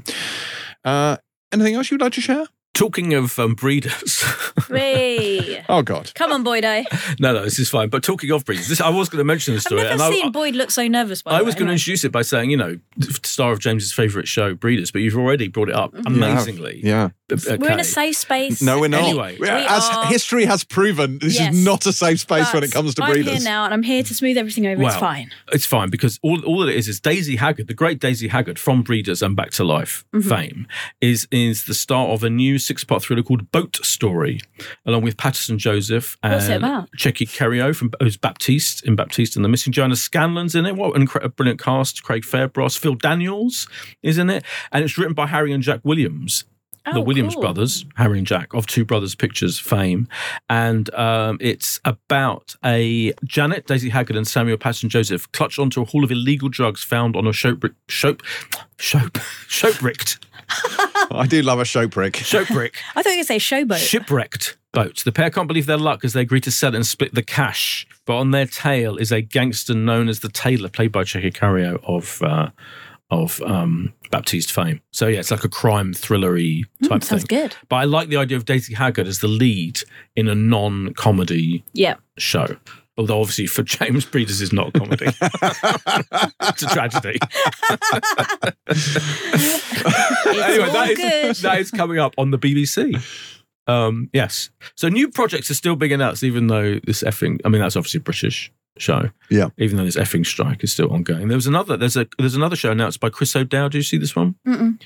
Uh, 0.86 1.18
anything 1.52 1.76
else 1.76 1.92
you'd 1.92 2.02
like 2.02 2.14
to 2.14 2.22
share? 2.22 2.46
Talking 2.78 3.16
of 3.16 3.40
um, 3.40 3.56
breeders. 3.56 4.24
Hey. 4.68 5.64
Oh 5.70 5.82
God. 5.82 6.12
Come 6.14 6.34
on, 6.34 6.44
Boydo. 6.44 6.84
no, 7.20 7.34
no, 7.34 7.44
this 7.44 7.58
is 7.58 7.70
fine. 7.70 7.88
But 7.88 8.04
talking 8.04 8.30
of 8.32 8.44
breeders, 8.44 8.68
this, 8.68 8.82
I 8.82 8.90
was 8.90 9.08
going 9.08 9.20
to 9.20 9.24
mention 9.24 9.54
this 9.54 9.66
I've 9.66 9.78
never 9.78 9.90
and 9.90 10.02
I, 10.02 10.12
seen 10.12 10.32
Boyd 10.32 10.56
look 10.56 10.72
so 10.72 10.88
nervous. 10.88 11.22
By 11.22 11.38
I 11.38 11.42
was 11.42 11.56
going 11.56 11.68
to 11.68 11.74
introduce 11.74 12.04
it 12.04 12.12
by 12.12 12.22
saying, 12.22 12.50
you 12.50 12.58
know, 12.58 12.78
star 13.24 13.54
of 13.54 13.60
James's 13.60 13.94
favourite 13.94 14.28
show, 14.28 14.56
Breeders, 14.56 14.92
but 14.92 15.02
you've 15.02 15.16
already 15.16 15.48
brought 15.48 15.70
it 15.70 15.76
up 15.76 15.94
amazingly. 16.06 16.82
Yeah. 16.84 17.10
Okay. 17.30 17.58
We're 17.58 17.72
in 17.72 17.80
a 17.80 17.84
safe 17.84 18.16
space. 18.16 18.62
No, 18.62 18.80
we're 18.80 18.88
not. 18.88 19.04
Anyway. 19.04 19.38
We- 19.40 19.50
as 19.50 19.84
are- 19.90 20.06
history 20.06 20.46
has 20.46 20.64
proven, 20.64 21.20
this 21.20 21.36
Yes. 21.38 21.54
is 21.54 21.66
not 21.66 21.86
a 21.86 21.92
safe 21.92 22.22
space 22.22 22.54
when 22.54 22.64
it 22.64 22.72
comes 22.72 22.96
to 22.96 23.02
breeders. 23.06 23.28
I'm 23.28 23.34
here 23.34 23.44
now, 23.44 23.66
and 23.66 23.74
I'm 23.74 23.84
here 23.84 24.02
to 24.04 24.14
smooth 24.14 24.38
everything 24.38 24.66
over. 24.66 24.82
it's 24.84 24.96
fine. 24.96 25.30
It's 25.52 25.66
fine 25.66 25.90
because 25.90 26.20
all, 26.24 26.42
all 26.46 26.68
it 26.70 26.76
is 26.76 26.88
is 26.88 27.02
Daisy 27.02 27.36
Haggard, 27.36 27.68
the 27.68 27.74
great 27.74 28.00
Daisy 28.00 28.30
Haggard 28.30 28.58
from 28.58 28.82
Breeders 28.82 29.22
and 29.22 29.36
Back 29.36 29.52
to 29.52 29.64
Life 29.66 30.06
Mm-hmm. 30.16 30.30
fame, 30.30 30.68
is 31.02 31.28
is 31.32 31.66
the 31.66 31.74
star 31.74 32.08
of 32.08 32.24
a 32.24 32.30
new 32.30 32.58
six 32.58 32.84
part 32.86 33.04
thriller 33.04 33.24
called 33.24 33.52
Boat 33.52 33.78
Story, 33.84 34.40
along 34.86 35.02
with 35.02 35.18
Paterson 35.18 35.58
Joseph 35.60 36.16
and 36.24 36.34
What's 36.34 36.48
it 36.48 36.56
about? 36.58 36.90
Tchéky 36.98 37.28
Karyo 37.28 37.76
from 37.76 37.92
who's 38.02 38.16
Baptiste 38.16 38.86
in 38.86 38.96
Baptiste 38.96 39.36
and 39.36 39.44
the 39.44 39.50
Missing 39.50 39.74
Joanna 39.74 39.96
Scanlan's 39.96 40.56
in 40.56 40.66
it. 40.66 40.76
What 40.78 40.96
an 40.96 41.06
incre- 41.06 41.24
a 41.24 41.30
brilliant 41.30 41.60
cast! 41.62 42.04
Craig 42.04 42.24
Fairbrass, 42.24 42.78
Phil 42.78 42.96
Daniels 42.96 43.68
is 44.02 44.18
in 44.18 44.30
it, 44.30 44.44
and 44.72 44.84
it's 44.86 44.98
written 44.98 45.14
by 45.14 45.28
Harry 45.28 45.52
and 45.52 45.62
Jack 45.62 45.82
Williams. 45.84 46.46
The 46.94 47.00
Oh, 47.00 47.02
Williams 47.02 47.34
cool. 47.34 47.42
brothers, 47.42 47.86
Harry 47.96 48.18
and 48.18 48.26
Jack, 48.28 48.54
of 48.54 48.66
Two 48.66 48.86
Brothers 48.86 49.14
Pictures 49.16 49.60
fame. 49.60 50.08
And 50.50 50.94
um, 50.96 51.38
it's 51.42 51.80
about 51.84 52.56
a 52.64 53.14
Janet, 53.26 53.68
Daisy 53.68 53.90
Haggard, 53.90 54.16
and 54.16 54.28
Samuel 54.28 54.58
Paterson 54.58 54.90
Joseph 54.90 55.32
clutched 55.34 55.60
onto 55.60 55.82
a 55.82 55.86
haul 55.86 56.04
of 56.04 56.12
illegal 56.12 56.50
drugs 56.50 56.84
found 56.84 57.16
on 57.16 57.28
a 57.28 57.32
shopbrick, 57.32 57.74
shop, 57.88 58.22
shop, 58.80 59.18
shopwrecked, 59.48 60.26
I 61.12 61.26
do 61.28 61.42
love 61.42 61.60
a 61.60 61.66
show 61.66 61.88
prick. 61.90 62.14
shopwreck, 62.14 62.76
I 62.96 63.04
thought 63.04 63.10
you 63.12 63.20
were 63.20 63.26
going 63.26 63.26
to 63.26 63.26
say 63.26 63.38
showboat. 63.38 63.78
shipwrecked 63.78 64.58
boat. 64.72 65.02
The 65.04 65.12
pair 65.12 65.30
can't 65.30 65.48
believe 65.48 65.66
their 65.66 65.78
luck 65.78 66.06
as 66.06 66.14
they 66.14 66.22
agree 66.22 66.42
to 66.42 66.52
sell 66.52 66.74
it 66.74 66.76
and 66.76 66.86
split 66.86 67.14
the 67.16 67.24
cash. 67.24 67.86
But 68.06 68.18
on 68.18 68.32
their 68.32 68.46
tail 68.46 68.96
is 68.98 69.12
a 69.12 69.22
gangster 69.22 69.74
known 69.74 70.08
as 70.08 70.20
the 70.22 70.30
Tailor, 70.30 70.70
played 70.70 70.92
by 70.94 71.04
Tchéky 71.04 71.34
Karyo 71.34 71.84
of. 71.84 72.22
Uh, 72.22 72.50
of 73.10 73.42
um, 73.44 73.94
Baptiste 74.12 74.52
fame. 74.52 74.82
So, 74.92 75.08
yeah, 75.08 75.20
it's 75.20 75.32
like 75.32 75.44
a 75.46 75.50
crime 75.50 75.94
thrillery 75.94 76.64
type 76.84 77.02
Mm, 77.02 77.04
sounds 77.04 77.24
thing. 77.24 77.40
good. 77.44 77.56
But 77.70 77.78
I 77.78 77.84
like 77.86 78.10
the 78.10 78.18
idea 78.18 78.36
of 78.38 78.46
Daisy 78.46 78.74
Haggard 78.74 79.08
as 79.08 79.20
the 79.20 79.28
lead 79.30 79.80
in 80.16 80.28
a 80.28 80.36
non 80.36 80.94
comedy 80.94 81.64
Yeah. 81.74 81.96
show. 82.18 82.58
Although, 82.98 83.22
obviously, 83.22 83.46
for 83.48 83.64
James 83.78 84.06
Breeders 84.06 84.42
is 84.42 84.52
not 84.52 84.70
a 84.76 84.80
comedy. 84.80 85.06
it's 86.42 86.64
a 86.64 86.68
tragedy. 86.68 87.20
anyway, 90.28 90.60
all 90.68 90.74
that 90.74 90.90
is, 90.92 90.98
good. 90.98 91.36
that 91.38 91.58
is 91.60 91.72
coming 91.72 92.00
up 92.00 92.14
on 92.18 92.32
the 92.32 92.40
BBC. 92.40 93.00
Um, 93.68 94.10
yes. 94.14 94.50
So, 94.76 94.88
new 94.90 95.10
projects 95.10 95.52
are 95.52 95.54
still 95.56 95.76
being 95.76 95.94
announced, 95.94 96.24
even 96.24 96.48
though 96.48 96.80
this 96.86 97.04
effing, 97.04 97.40
I 97.46 97.50
mean, 97.50 97.62
that's 97.62 97.76
obviously 97.76 98.00
British 98.00 98.52
show. 98.82 99.10
Yeah. 99.30 99.50
Even 99.58 99.78
though 99.78 99.86
this 99.86 99.96
effing 99.98 100.26
strike 100.26 100.64
is 100.64 100.72
still 100.72 100.92
ongoing. 100.92 101.28
There 101.28 101.38
was 101.38 101.48
another, 101.48 101.78
there's 101.78 101.98
a, 101.98 102.08
there's 102.18 102.36
another 102.36 102.56
show 102.56 102.72
announced 102.72 103.00
by 103.00 103.10
Chris 103.10 103.36
O'Dowd. 103.36 103.72
Did 103.74 103.80
you 103.80 103.84
see 103.84 103.98
this 103.98 104.16
one? 104.16 104.36
Mm-mm. 104.48 104.82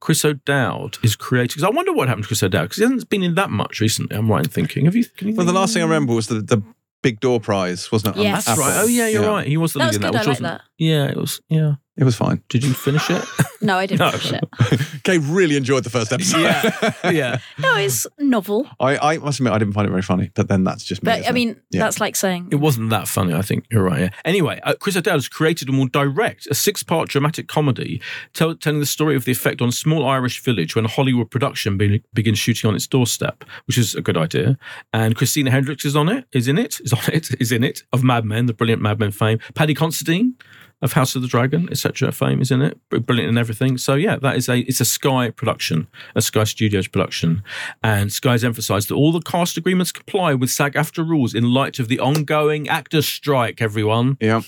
Chris 0.00 0.24
O'Dowd 0.24 0.98
is 1.02 1.16
creating. 1.16 1.48
Because 1.48 1.64
I 1.64 1.70
wonder 1.70 1.92
what 1.92 2.08
happened 2.08 2.24
to 2.24 2.28
Chris 2.28 2.42
O'Dowd 2.42 2.62
because 2.64 2.76
he 2.76 2.82
hasn't 2.84 3.08
been 3.10 3.22
in 3.22 3.34
that 3.34 3.50
much 3.50 3.80
recently. 3.80 4.16
I'm 4.16 4.30
right 4.30 4.44
in 4.44 4.50
thinking. 4.50 4.84
Have 4.84 4.94
you? 4.94 5.04
Can 5.16 5.28
you 5.28 5.34
Well, 5.34 5.46
the 5.46 5.52
last 5.52 5.72
thing 5.74 5.82
I 5.82 5.86
remember 5.86 6.14
was 6.14 6.28
the, 6.28 6.40
the 6.40 6.62
Big 7.02 7.20
Door 7.20 7.40
Prize, 7.40 7.90
wasn't 7.90 8.16
it? 8.16 8.18
on 8.20 8.24
Yes. 8.24 8.44
That's 8.44 8.58
Apple? 8.58 8.70
right. 8.70 8.80
Oh 8.82 8.86
yeah, 8.86 9.08
you're 9.08 9.26
right. 9.28 9.46
He 9.46 9.56
was 9.56 9.72
the 9.72 9.80
That 9.80 9.84
lead 9.86 9.88
was 9.88 9.96
in 9.96 10.02
that. 10.02 10.12
good. 10.12 10.16
I 10.16 10.20
Which 10.20 10.26
like 10.26 10.28
wasn't. 10.28 10.44
that. 10.46 10.60
Yeah, 10.78 11.04
it 11.06 11.16
was. 11.16 11.40
Yeah. 11.48 11.74
It 11.98 12.04
was 12.04 12.14
fine. 12.16 12.42
Did 12.48 12.62
you 12.64 12.72
finish 12.72 13.10
it? 13.10 13.22
No, 13.60 13.76
I 13.76 13.86
didn't 13.86 13.98
No. 13.98 14.12
finish 14.12 14.40
it. 14.70 14.80
Kate 15.02 15.18
really 15.24 15.56
enjoyed 15.56 15.82
the 15.82 15.90
first 15.90 16.12
episode. 16.12 16.42
yeah. 16.42 16.92
yeah. 17.10 17.38
No, 17.58 17.74
it's 17.76 18.06
novel. 18.20 18.68
I, 18.78 19.14
I 19.14 19.18
must 19.18 19.40
admit, 19.40 19.52
I 19.52 19.58
didn't 19.58 19.74
find 19.74 19.84
it 19.84 19.90
very 19.90 20.02
funny, 20.02 20.30
but 20.36 20.46
then 20.46 20.62
that's 20.62 20.84
just 20.84 21.02
me. 21.02 21.06
But 21.06 21.18
isn't 21.18 21.26
I 21.26 21.30
it? 21.30 21.34
mean, 21.34 21.60
Yeah. 21.72 21.80
that's 21.80 21.98
like 22.00 22.14
saying 22.14 22.50
It 22.52 22.56
wasn't 22.60 22.90
that 22.90 23.08
funny. 23.08 23.34
I 23.34 23.42
think 23.42 23.64
you're 23.68 23.82
right. 23.82 23.98
Yeah. 24.02 24.08
Anyway, 24.24 24.60
uh, 24.62 24.74
Chris 24.78 24.96
O'Dowd 24.96 25.14
has 25.14 25.28
created 25.28 25.68
and 25.68 25.76
will 25.76 25.88
direct 25.88 26.46
a 26.46 26.54
six-part 26.54 27.08
dramatic 27.08 27.48
comedy 27.48 28.00
tell, 28.32 28.54
telling 28.54 28.78
the 28.78 28.86
story 28.86 29.16
of 29.16 29.24
the 29.24 29.32
effect 29.32 29.60
on 29.60 29.70
a 29.70 29.72
small 29.72 30.06
Irish 30.06 30.40
village 30.40 30.76
when 30.76 30.84
a 30.84 30.88
Hollywood 30.88 31.32
production 31.32 31.76
be, 31.76 32.04
begins 32.14 32.38
shooting 32.38 32.68
on 32.68 32.76
its 32.76 32.86
doorstep, 32.86 33.42
which 33.66 33.76
is 33.76 33.96
a 33.96 34.00
good 34.00 34.16
idea. 34.16 34.56
And 34.92 35.16
Christina 35.16 35.50
Hendricks 35.50 35.84
is 35.84 35.96
on 35.96 36.08
it. 36.08 36.26
Is 36.30 36.46
in 36.46 36.58
it. 36.58 36.78
Is 36.84 36.92
on 36.92 37.00
it. 37.12 37.28
Is 37.40 37.50
in 37.50 37.64
it. 37.64 37.82
Of 37.92 38.04
Mad 38.04 38.24
Men, 38.24 38.46
the 38.46 38.54
brilliant 38.54 38.82
Mad 38.82 39.00
Men 39.00 39.10
fame. 39.10 39.40
Paddy 39.56 39.74
Considine 39.74 40.34
of 40.80 40.92
House 40.92 41.16
of 41.16 41.22
the 41.22 41.28
Dragon, 41.28 41.68
etc. 41.70 42.12
Fame 42.12 42.40
is 42.40 42.50
in 42.50 42.62
it. 42.62 42.78
Brilliant 42.90 43.28
and 43.30 43.38
everything. 43.38 43.78
So 43.78 43.94
yeah, 43.94 44.16
that 44.16 44.36
is 44.36 44.48
a 44.48 44.58
it's 44.60 44.80
a 44.80 44.84
Sky 44.84 45.30
production, 45.30 45.88
a 46.14 46.22
Sky 46.22 46.44
Studios 46.44 46.86
production, 46.88 47.42
and 47.82 48.12
Sky's 48.12 48.44
emphasised 48.44 48.88
that 48.88 48.94
all 48.94 49.10
the 49.12 49.20
cast 49.20 49.56
agreements 49.56 49.90
comply 49.92 50.34
with 50.34 50.50
SAG-AFTRA 50.50 51.08
rules 51.08 51.34
in 51.34 51.50
light 51.52 51.78
of 51.78 51.88
the 51.88 51.98
ongoing 51.98 52.68
actors' 52.68 53.06
strike. 53.08 53.60
Everyone, 53.60 54.16
yeah. 54.20 54.42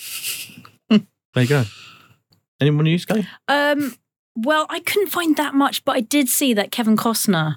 there 0.88 1.00
you 1.36 1.46
go. 1.48 1.64
Anyone 2.60 2.86
use 2.86 3.02
Sky? 3.02 3.26
Um, 3.48 3.96
well, 4.36 4.66
I 4.70 4.80
couldn't 4.80 5.08
find 5.08 5.36
that 5.36 5.54
much, 5.54 5.84
but 5.84 5.96
I 5.96 6.00
did 6.00 6.28
see 6.28 6.54
that 6.54 6.70
Kevin 6.70 6.96
Costner 6.96 7.54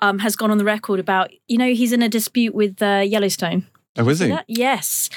um, 0.00 0.20
has 0.20 0.36
gone 0.36 0.50
on 0.50 0.58
the 0.58 0.64
record 0.64 1.00
about, 1.00 1.30
you 1.48 1.58
know, 1.58 1.72
he's 1.74 1.92
in 1.92 2.02
a 2.02 2.08
dispute 2.08 2.54
with 2.54 2.80
uh, 2.82 3.02
Yellowstone. 3.04 3.66
Oh, 3.98 4.08
is 4.08 4.20
he? 4.20 4.34
Yes. 4.48 5.10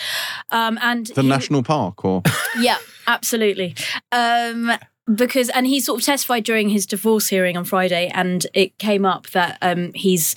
Um, 0.51 0.77
and 0.81 1.07
The 1.07 1.21
he- 1.21 1.27
national 1.27 1.63
park, 1.63 2.03
or 2.03 2.23
Yeah, 2.59 2.77
absolutely. 3.07 3.75
Um, 4.11 4.71
because 5.13 5.49
and 5.49 5.67
he 5.67 5.79
sort 5.79 6.01
of 6.01 6.05
testified 6.05 6.43
during 6.43 6.69
his 6.69 6.85
divorce 6.85 7.27
hearing 7.27 7.57
on 7.57 7.65
Friday, 7.65 8.11
and 8.13 8.45
it 8.53 8.77
came 8.79 9.05
up 9.05 9.27
that 9.31 9.57
um, 9.61 9.93
he's 9.93 10.35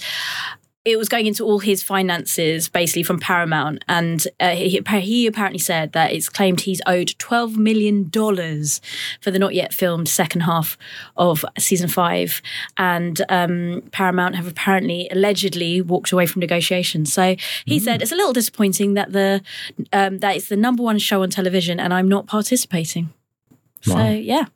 it 0.90 0.98
was 0.98 1.08
going 1.08 1.26
into 1.26 1.44
all 1.44 1.58
his 1.58 1.82
finances, 1.82 2.68
basically 2.68 3.02
from 3.02 3.18
Paramount, 3.18 3.84
and 3.88 4.26
uh, 4.40 4.50
he, 4.50 4.80
he 5.00 5.26
apparently 5.26 5.58
said 5.58 5.92
that 5.92 6.12
it's 6.12 6.28
claimed 6.28 6.62
he's 6.62 6.80
owed 6.86 7.14
twelve 7.18 7.56
million 7.56 8.08
dollars 8.08 8.80
for 9.20 9.30
the 9.30 9.38
not 9.38 9.54
yet 9.54 9.72
filmed 9.72 10.08
second 10.08 10.42
half 10.42 10.76
of 11.16 11.44
season 11.58 11.88
five, 11.88 12.40
and 12.76 13.22
um, 13.28 13.82
Paramount 13.92 14.36
have 14.36 14.46
apparently 14.46 15.08
allegedly 15.10 15.82
walked 15.82 16.12
away 16.12 16.26
from 16.26 16.40
negotiations. 16.40 17.12
So 17.12 17.36
he 17.64 17.78
said 17.78 18.02
it's 18.02 18.12
a 18.12 18.16
little 18.16 18.32
disappointing 18.32 18.94
that 18.94 19.12
the 19.12 19.42
um, 19.92 20.18
that 20.18 20.36
it's 20.36 20.48
the 20.48 20.56
number 20.56 20.82
one 20.82 20.98
show 20.98 21.22
on 21.22 21.30
television, 21.30 21.78
and 21.78 21.92
I'm 21.92 22.08
not 22.08 22.26
participating. 22.26 23.12
So 23.82 24.08
yeah, 24.08 24.46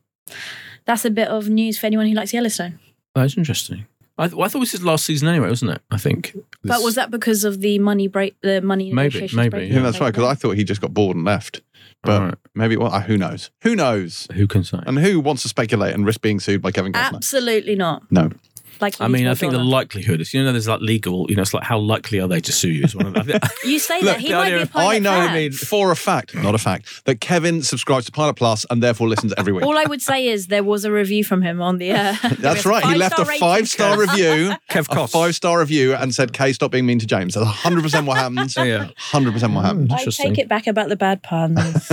that's 0.85 1.05
a 1.05 1.11
bit 1.11 1.29
of 1.29 1.49
news 1.49 1.79
for 1.79 1.87
anyone 1.87 2.07
who 2.07 2.15
likes 2.15 2.33
Yellowstone. 2.33 2.79
That's 3.15 3.37
interesting. 3.37 3.87
I, 4.19 4.25
th- 4.27 4.35
well, 4.35 4.45
I 4.45 4.49
thought 4.49 4.59
it 4.59 4.61
was 4.61 4.73
his 4.73 4.85
last 4.85 5.05
season 5.07 5.29
anyway, 5.29 5.49
wasn't 5.49 5.73
it? 5.73 5.83
I 5.91 5.97
think. 5.97 6.33
But 6.63 6.75
This- 6.77 6.85
was 6.85 6.95
that 6.97 7.11
because 7.11 7.45
of 7.45 7.61
the 7.61 7.79
money 7.79 8.09
break? 8.09 8.37
The 8.43 8.61
money 8.61 8.93
Maybe, 8.93 9.07
negotiations 9.09 9.35
maybe, 9.37 9.49
breaking 9.51 9.71
Yeah, 9.73 9.77
Yeah. 9.79 9.83
that's 9.85 10.01
right. 10.01 10.13
Because 10.13 10.25
I 10.25 10.35
thought 10.35 10.53
he 10.57 10.65
just 10.65 10.81
got 10.81 10.93
bored 10.95 11.17
and 11.17 11.25
left. 11.25 11.63
But 12.05 12.21
Alright. 12.21 12.35
maybe, 12.55 12.77
well, 12.77 12.93
uh, 12.93 13.01
who 13.01 13.17
knows? 13.17 13.51
Who 13.63 13.75
knows? 13.77 14.27
Who 14.35 14.47
can 14.47 14.65
say? 14.65 14.79
And 14.87 14.99
who 14.99 15.21
wants 15.21 15.43
to 15.43 15.49
speculate 15.49 15.95
and 15.95 16.05
risk 16.05 16.21
being 16.21 16.41
sued 16.41 16.61
by 16.61 16.73
Kevin 16.73 16.93
Costner? 16.93 17.15
Absolutely 17.15 17.75
not. 17.77 18.03
No. 18.11 18.31
Like 18.83 19.01
I 19.01 19.09
mean, 19.09 19.27
I 19.29 19.35
think 19.35 19.53
the 19.53 19.59
likelihood 19.59 20.21
is, 20.21 20.35
you 20.35 20.43
know, 20.43 20.51
there's 20.53 20.69
like 20.69 20.81
legal, 20.81 21.27
you 21.31 21.37
know, 21.37 21.43
it's 21.43 21.55
like 21.55 21.63
how 21.63 21.79
likely 21.79 22.21
are 22.21 22.29
they 22.29 22.41
to 22.41 22.53
sue 22.53 22.71
you? 22.71 22.85
Is 22.85 22.95
one 22.97 23.07
of 23.17 23.27
the, 23.27 23.51
you 23.65 23.79
say 23.79 24.01
Look, 24.01 24.17
that 24.17 24.21
he 24.21 24.29
the 24.29 24.35
might 24.35 24.51
be 24.51 24.55
a 24.57 24.63
of- 24.63 24.73
pilot 24.73 24.95
I 24.95 24.99
know 24.99 25.11
fan. 25.29 25.53
for 25.53 25.91
a 25.93 25.97
fact, 25.97 26.35
not 26.35 26.55
a 26.55 26.59
fact, 26.59 27.05
that 27.07 27.21
Kevin 27.21 27.63
subscribes 27.63 28.07
to 28.07 28.13
Pilot 28.13 28.35
Plus 28.35 28.67
and 28.71 28.83
therefore 28.83 29.09
listens 29.09 29.33
every 29.39 29.53
week. 29.53 29.65
All 29.65 29.79
I 29.79 29.85
would 29.85 30.03
say 30.03 30.27
is 30.27 30.49
there 30.49 30.65
was 30.65 30.85
a 30.85 30.93
review 30.93 31.23
from 31.25 31.43
him 31.43 31.63
on 31.63 31.79
the. 31.79 31.93
Uh, 31.93 32.17
That's 32.39 32.67
right. 32.73 32.85
He 32.85 32.97
left 32.97 33.19
a 33.19 33.25
five 33.25 33.69
star 33.69 33.99
review, 33.99 34.53
Kev 34.71 34.89
a 34.91 35.07
five 35.07 35.35
star 35.35 35.61
review, 35.61 35.95
and 35.95 36.15
said, 36.15 36.33
"Kay, 36.33 36.53
stop 36.53 36.73
being 36.73 36.85
mean 36.87 36.99
to 36.99 37.07
James." 37.07 37.35
That's 37.35 37.47
hundred 37.47 37.83
percent 37.83 38.07
what 38.07 38.17
happens. 38.19 38.57
Yeah. 38.57 38.91
Hundred 38.97 39.33
percent 39.33 39.53
what 39.55 39.65
happens. 39.65 39.93
I 39.93 40.05
take 40.07 40.39
it 40.39 40.49
back 40.49 40.67
about 40.67 40.89
the 40.89 40.97
bad 40.97 41.23
puns. 41.23 41.89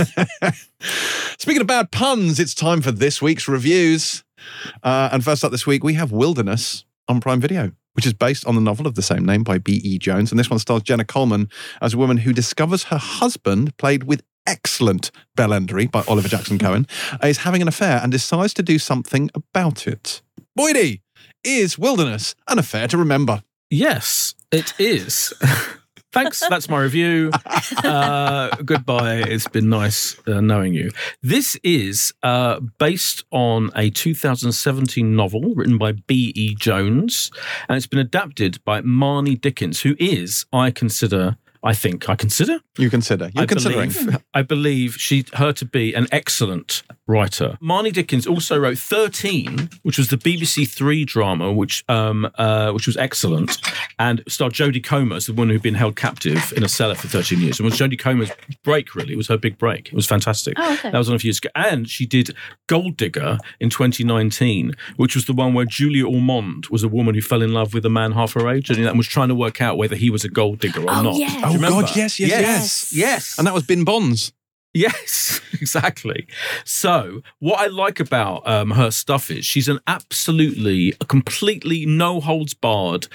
Speaking 1.38 1.60
of 1.60 1.66
bad 1.66 1.90
puns, 1.90 2.40
it's 2.40 2.54
time 2.54 2.80
for 2.80 2.90
this 2.90 3.20
week's 3.22 3.46
reviews. 3.48 4.24
Uh, 4.82 5.10
and 5.12 5.24
first 5.24 5.44
up 5.44 5.50
this 5.50 5.66
week, 5.66 5.84
we 5.84 5.94
have 5.94 6.12
Wilderness 6.12 6.84
on 7.08 7.20
Prime 7.20 7.40
Video, 7.40 7.72
which 7.94 8.06
is 8.06 8.12
based 8.12 8.46
on 8.46 8.54
the 8.54 8.60
novel 8.60 8.86
of 8.86 8.94
the 8.94 9.02
same 9.02 9.24
name 9.24 9.42
by 9.42 9.58
B.E. 9.58 9.98
Jones. 9.98 10.30
And 10.30 10.38
this 10.38 10.50
one 10.50 10.58
stars 10.58 10.82
Jenna 10.82 11.04
Coleman 11.04 11.48
as 11.80 11.94
a 11.94 11.98
woman 11.98 12.18
who 12.18 12.32
discovers 12.32 12.84
her 12.84 12.98
husband, 12.98 13.76
played 13.76 14.04
with 14.04 14.22
excellent 14.46 15.10
bellendery 15.36 15.90
by 15.90 16.02
Oliver 16.08 16.28
Jackson 16.28 16.58
Cohen, 16.60 16.86
is 17.22 17.38
having 17.38 17.62
an 17.62 17.68
affair 17.68 18.00
and 18.02 18.12
decides 18.12 18.54
to 18.54 18.62
do 18.62 18.78
something 18.78 19.30
about 19.34 19.86
it. 19.86 20.22
Boydie, 20.58 21.00
is 21.44 21.78
Wilderness 21.78 22.34
an 22.48 22.58
affair 22.58 22.88
to 22.88 22.98
remember? 22.98 23.42
Yes, 23.70 24.34
it 24.50 24.74
is. 24.78 25.32
Thanks. 26.12 26.40
That's 26.48 26.68
my 26.68 26.80
review. 26.80 27.30
Uh, 27.84 28.50
goodbye. 28.64 29.16
It's 29.16 29.46
been 29.46 29.68
nice 29.68 30.16
uh, 30.26 30.40
knowing 30.40 30.74
you. 30.74 30.90
This 31.22 31.56
is 31.62 32.12
uh, 32.22 32.60
based 32.78 33.24
on 33.30 33.70
a 33.76 33.90
2017 33.90 35.14
novel 35.14 35.54
written 35.54 35.78
by 35.78 35.92
B.E. 35.92 36.56
Jones, 36.56 37.30
and 37.68 37.76
it's 37.76 37.86
been 37.86 38.00
adapted 38.00 38.62
by 38.64 38.82
Marnie 38.82 39.40
Dickens, 39.40 39.82
who 39.82 39.94
is, 39.98 40.46
I 40.52 40.70
consider, 40.70 41.36
I 41.62 41.74
think, 41.74 42.08
I 42.08 42.14
consider, 42.16 42.60
You 42.78 42.88
consider. 42.88 43.30
You're 43.34 43.42
I 43.42 43.46
considering. 43.46 43.90
Believe, 43.90 44.24
I 44.34 44.42
believe 44.42 44.94
she 44.94 45.24
her 45.34 45.52
to 45.52 45.64
be 45.66 45.92
an 45.94 46.06
excellent 46.10 46.82
writer. 47.06 47.58
Marnie 47.62 47.92
Dickens 47.92 48.26
also 48.26 48.58
wrote 48.58 48.78
Thirteen, 48.78 49.68
which 49.82 49.98
was 49.98 50.08
the 50.08 50.16
BBC 50.16 50.66
Three 50.68 51.04
drama, 51.04 51.52
which 51.52 51.84
um 51.88 52.30
uh, 52.36 52.70
which 52.72 52.86
was 52.86 52.96
excellent, 52.96 53.58
and 53.98 54.22
starred 54.28 54.54
Jodie 54.54 54.82
Comer 54.82 55.16
as 55.16 55.26
the 55.26 55.32
woman 55.34 55.50
who'd 55.52 55.62
been 55.62 55.74
held 55.74 55.96
captive 55.96 56.52
in 56.56 56.62
a 56.64 56.68
cellar 56.68 56.94
for 56.94 57.08
thirteen 57.08 57.40
years. 57.40 57.58
And 57.60 57.64
was 57.68 57.78
Jodie 57.78 57.98
Comer's 57.98 58.30
break 58.64 58.94
really? 58.94 59.12
It 59.12 59.16
was 59.16 59.28
her 59.28 59.36
big 59.36 59.58
break. 59.58 59.88
It 59.88 59.94
was 59.94 60.06
fantastic. 60.06 60.54
Oh, 60.56 60.72
okay. 60.74 60.90
That 60.90 60.98
was 60.98 61.08
on 61.10 61.16
a 61.16 61.18
few 61.18 61.28
years 61.28 61.38
ago. 61.38 61.50
And 61.54 61.88
she 61.90 62.06
did 62.06 62.34
Gold 62.68 62.96
Digger 62.96 63.38
in 63.60 63.68
2019, 63.70 64.72
which 64.96 65.14
was 65.14 65.26
the 65.26 65.32
one 65.32 65.52
where 65.54 65.66
Julia 65.66 66.06
Ormond 66.06 66.66
was 66.70 66.82
a 66.82 66.88
woman 66.88 67.14
who 67.14 67.20
fell 67.20 67.42
in 67.42 67.52
love 67.52 67.74
with 67.74 67.84
a 67.84 67.90
man 67.90 68.12
half 68.12 68.32
her 68.34 68.48
age 68.48 68.70
and 68.70 68.96
was 68.96 69.06
trying 69.06 69.28
to 69.28 69.34
work 69.34 69.60
out 69.60 69.76
whether 69.76 69.96
he 69.96 70.10
was 70.10 70.24
a 70.24 70.28
gold 70.28 70.58
digger 70.58 70.82
or 70.82 70.90
Oh, 70.90 71.02
not. 71.02 71.16
yeah. 71.16 71.49
Do 71.50 71.58
you 71.58 71.64
Oh, 71.64 71.68
remember? 71.68 71.86
God, 71.86 71.96
yes, 71.96 72.18
yes, 72.20 72.30
yes, 72.30 72.40
yes. 72.40 72.92
yes. 72.92 73.38
And 73.38 73.46
that 73.46 73.54
was 73.54 73.64
Bin 73.64 73.84
Bonds. 73.84 74.32
Yes, 74.72 75.40
exactly. 75.54 76.26
So, 76.64 77.22
what 77.40 77.58
I 77.60 77.66
like 77.66 77.98
about 78.00 78.46
um, 78.48 78.70
her 78.72 78.90
stuff 78.92 79.30
is 79.30 79.44
she's 79.44 79.68
an 79.68 79.80
absolutely, 79.86 80.94
a 81.00 81.04
completely 81.04 81.86
no 81.86 82.20
holds 82.20 82.54
barred, 82.54 83.08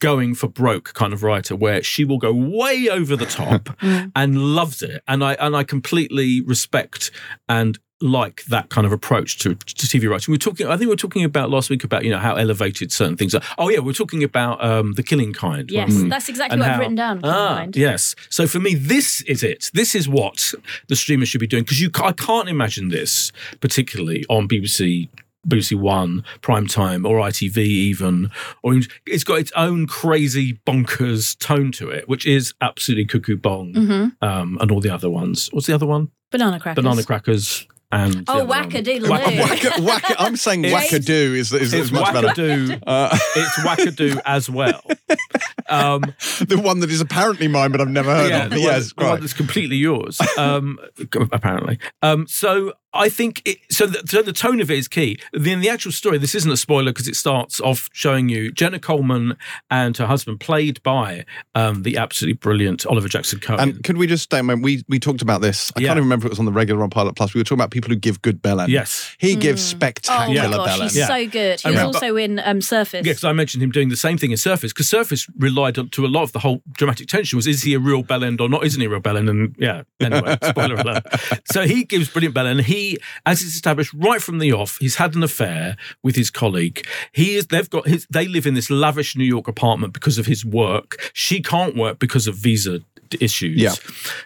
going 0.00 0.34
for 0.34 0.48
broke 0.48 0.94
kind 0.94 1.12
of 1.12 1.22
writer, 1.22 1.56
where 1.56 1.82
she 1.82 2.04
will 2.04 2.18
go 2.18 2.32
way 2.32 2.88
over 2.88 3.16
the 3.16 3.26
top 3.26 3.70
and 4.16 4.54
loves 4.54 4.82
it, 4.82 5.02
and 5.08 5.24
I 5.24 5.34
and 5.34 5.56
I 5.56 5.64
completely 5.64 6.40
respect 6.40 7.10
and 7.48 7.78
like 8.02 8.44
that 8.46 8.68
kind 8.68 8.86
of 8.86 8.92
approach 8.92 9.38
to, 9.38 9.54
to 9.54 9.86
TV 9.86 10.10
writing. 10.10 10.32
We 10.32 10.36
are 10.36 10.38
talking. 10.38 10.66
I 10.66 10.70
think 10.70 10.80
we 10.82 10.86
were 10.88 10.96
talking 10.96 11.24
about 11.24 11.48
last 11.50 11.70
week 11.70 11.84
about 11.84 12.04
you 12.04 12.10
know 12.10 12.18
how 12.18 12.34
elevated 12.34 12.92
certain 12.92 13.16
things 13.16 13.34
are. 13.34 13.42
Oh 13.58 13.68
yeah, 13.68 13.78
we 13.78 13.86
we're 13.86 13.92
talking 13.92 14.22
about 14.24 14.62
um, 14.64 14.92
the 14.94 15.02
Killing 15.02 15.32
Kind. 15.32 15.70
yes, 15.70 15.92
weren't 15.94 16.10
that's 16.10 16.28
exactly 16.28 16.54
and 16.54 16.60
what 16.62 16.70
I've 16.70 16.78
written 16.78 16.94
down. 16.96 17.20
Ah, 17.24 17.54
mind. 17.56 17.76
yes. 17.76 18.14
So 18.28 18.46
for 18.46 18.58
me, 18.60 18.74
this 18.74 19.22
is 19.22 19.42
it. 19.42 19.70
This 19.74 19.94
is 19.94 20.08
what 20.08 20.52
the 20.88 20.96
streamer 20.96 21.26
should 21.26 21.40
be 21.40 21.46
doing 21.46 21.62
because 21.62 21.80
you, 21.80 21.90
I 22.02 22.12
can't 22.12 22.48
imagine 22.48 22.88
this 22.88 23.32
particularly 23.60 24.24
on 24.28 24.48
BBC. 24.48 25.08
BBC 25.48 25.74
One, 25.74 26.22
prime 26.40 26.68
time, 26.68 27.04
or 27.04 27.18
ITV 27.18 27.56
even, 27.58 28.30
or 28.62 28.78
it's 29.08 29.24
got 29.24 29.40
its 29.40 29.50
own 29.56 29.88
crazy 29.88 30.60
bonkers 30.64 31.36
tone 31.36 31.72
to 31.72 31.90
it, 31.90 32.08
which 32.08 32.24
is 32.26 32.54
absolutely 32.60 33.06
cuckoo 33.06 33.36
bong, 33.36 33.74
Mhm. 33.74 34.12
um, 34.22 34.56
and 34.60 34.70
all 34.70 34.78
the 34.80 34.88
other 34.90 35.10
ones. 35.10 35.48
What's 35.52 35.66
the 35.66 35.74
other 35.74 35.84
one? 35.84 36.12
Banana 36.30 36.60
crackers. 36.60 36.84
Banana 36.84 37.02
crackers 37.02 37.66
and 37.92 38.24
Oh, 38.28 38.38
other 38.40 38.44
one. 38.46 38.70
wackadoodle-doo. 38.70 39.08
Whack, 39.10 39.78
whack, 39.80 40.16
I'm 40.18 40.36
saying 40.36 40.64
It's- 40.64 40.90
wackadoo 40.90 41.36
is, 41.36 41.52
is, 41.52 41.72
It's 41.72 41.72
is 41.74 41.92
much 41.92 42.12
better. 42.12 42.78
Uh, 42.86 43.16
It's 43.36 43.56
wackadoo 43.58 44.20
as 44.26 44.48
well. 44.50 44.82
Um, 45.68 46.00
the 46.48 46.58
one 46.62 46.80
that 46.80 46.90
is 46.90 47.00
apparently 47.00 47.48
mine, 47.48 47.70
but 47.70 47.80
I've 47.80 47.88
never 47.88 48.14
heard 48.14 48.30
yeah, 48.30 48.44
of. 48.44 48.50
the 48.50 48.56
But 48.56 48.62
one, 48.62 48.72
yes, 48.72 48.92
the 48.96 49.04
one 49.04 49.20
that's 49.20 49.32
completely 49.32 49.76
yours. 49.76 50.18
Um, 50.36 50.78
apparently. 51.32 51.78
Um, 52.02 52.26
so 52.26 52.72
I 52.94 53.08
think 53.08 53.42
it, 53.44 53.58
so. 53.70 53.86
The, 53.86 54.02
so 54.06 54.22
the 54.22 54.32
tone 54.32 54.60
of 54.60 54.70
it 54.70 54.78
is 54.78 54.88
key. 54.88 55.18
Then 55.32 55.60
the 55.60 55.68
actual 55.68 55.92
story. 55.92 56.18
This 56.18 56.34
isn't 56.34 56.50
a 56.50 56.56
spoiler 56.56 56.92
because 56.92 57.08
it 57.08 57.16
starts 57.16 57.60
off 57.60 57.88
showing 57.92 58.28
you 58.28 58.52
Jenna 58.52 58.78
Coleman 58.78 59.36
and 59.70 59.96
her 59.96 60.06
husband, 60.06 60.40
played 60.40 60.82
by 60.82 61.24
um, 61.54 61.82
the 61.82 61.96
absolutely 61.96 62.34
brilliant 62.34 62.84
Oliver 62.86 63.08
Jackson 63.08 63.40
Cohen. 63.40 63.60
And 63.60 63.82
could 63.84 63.96
we 63.96 64.06
just 64.06 64.24
stay? 64.24 64.40
When 64.42 64.62
we 64.62 64.84
we 64.88 64.98
talked 64.98 65.22
about 65.22 65.40
this, 65.40 65.72
I 65.76 65.80
Yeah. 65.80 65.88
can't 65.88 65.96
even 65.98 66.04
remember 66.04 66.26
if 66.26 66.26
it 66.26 66.32
was 66.32 66.38
on 66.38 66.44
the 66.44 66.52
regular 66.52 66.82
on 66.82 66.90
Pilot 66.90 67.16
Plus. 67.16 67.34
We 67.34 67.40
were 67.40 67.44
talking 67.44 67.58
about 67.58 67.70
people 67.70 67.88
who 67.90 67.96
give 67.96 68.20
good 68.22 68.42
bell 68.42 68.60
end. 68.60 68.70
yes. 68.70 69.14
he 69.18 69.36
gives 69.36 69.62
Oh 69.62 69.76
spectacular 69.76 70.48
my 70.48 70.56
gosh, 70.56 70.66
bell 70.66 70.74
end. 70.74 70.82
he's 70.82 70.96
Yeah. 70.96 71.06
so 71.06 71.26
good. 71.28 71.60
He 71.60 71.66
I 71.66 71.70
was 71.70 71.76
remember- 71.78 71.96
also 71.96 72.16
in 72.16 72.38
um, 72.44 72.60
Surface. 72.60 73.06
Yeah, 73.06 73.12
because 73.12 73.24
I 73.24 73.32
mentioned 73.32 73.62
him 73.62 73.70
doing 73.70 73.88
the 73.88 73.96
same 73.96 74.18
thing 74.18 74.30
in 74.32 74.36
Surface, 74.36 74.72
because 74.72 74.88
Surface 74.88 75.26
relied 75.38 75.78
on, 75.78 75.88
to 75.90 76.04
a 76.04 76.08
lot 76.08 76.22
of 76.24 76.32
the 76.32 76.38
whole 76.40 76.62
dramatic 76.72 77.08
tension 77.08 77.36
was 77.36 77.46
is 77.46 77.62
he 77.62 77.74
a 77.74 77.78
real 77.78 78.02
bellend 78.02 78.40
or 78.40 78.48
not? 78.48 78.64
Isn't 78.64 78.80
he 78.80 78.86
a 78.86 78.90
real 78.90 79.00
bellend? 79.00 79.30
And 79.30 79.54
yeah, 79.58 79.82
anyway, 80.00 80.36
spoiler 80.44 80.74
alert. 80.74 81.04
So 81.50 81.62
he 81.66 81.84
gives 81.84 82.08
brilliant 82.10 82.34
bellend. 82.34 82.62
He, 82.62 82.81
as 83.26 83.42
it's 83.42 83.54
established 83.54 83.92
right 83.94 84.22
from 84.22 84.38
the 84.38 84.52
off, 84.52 84.78
he's 84.78 84.96
had 84.96 85.14
an 85.14 85.22
affair 85.22 85.76
with 86.02 86.16
his 86.16 86.30
colleague. 86.30 86.86
He 87.12 87.36
is. 87.36 87.46
They've 87.46 87.68
got 87.68 87.86
his. 87.86 88.06
They 88.10 88.26
live 88.28 88.46
in 88.46 88.54
this 88.54 88.70
lavish 88.70 89.16
New 89.16 89.24
York 89.24 89.48
apartment 89.48 89.92
because 89.92 90.18
of 90.18 90.26
his 90.26 90.44
work. 90.44 91.10
She 91.12 91.42
can't 91.42 91.76
work 91.76 91.98
because 91.98 92.26
of 92.26 92.34
visa 92.34 92.80
issues. 93.20 93.60
Yeah. 93.60 93.74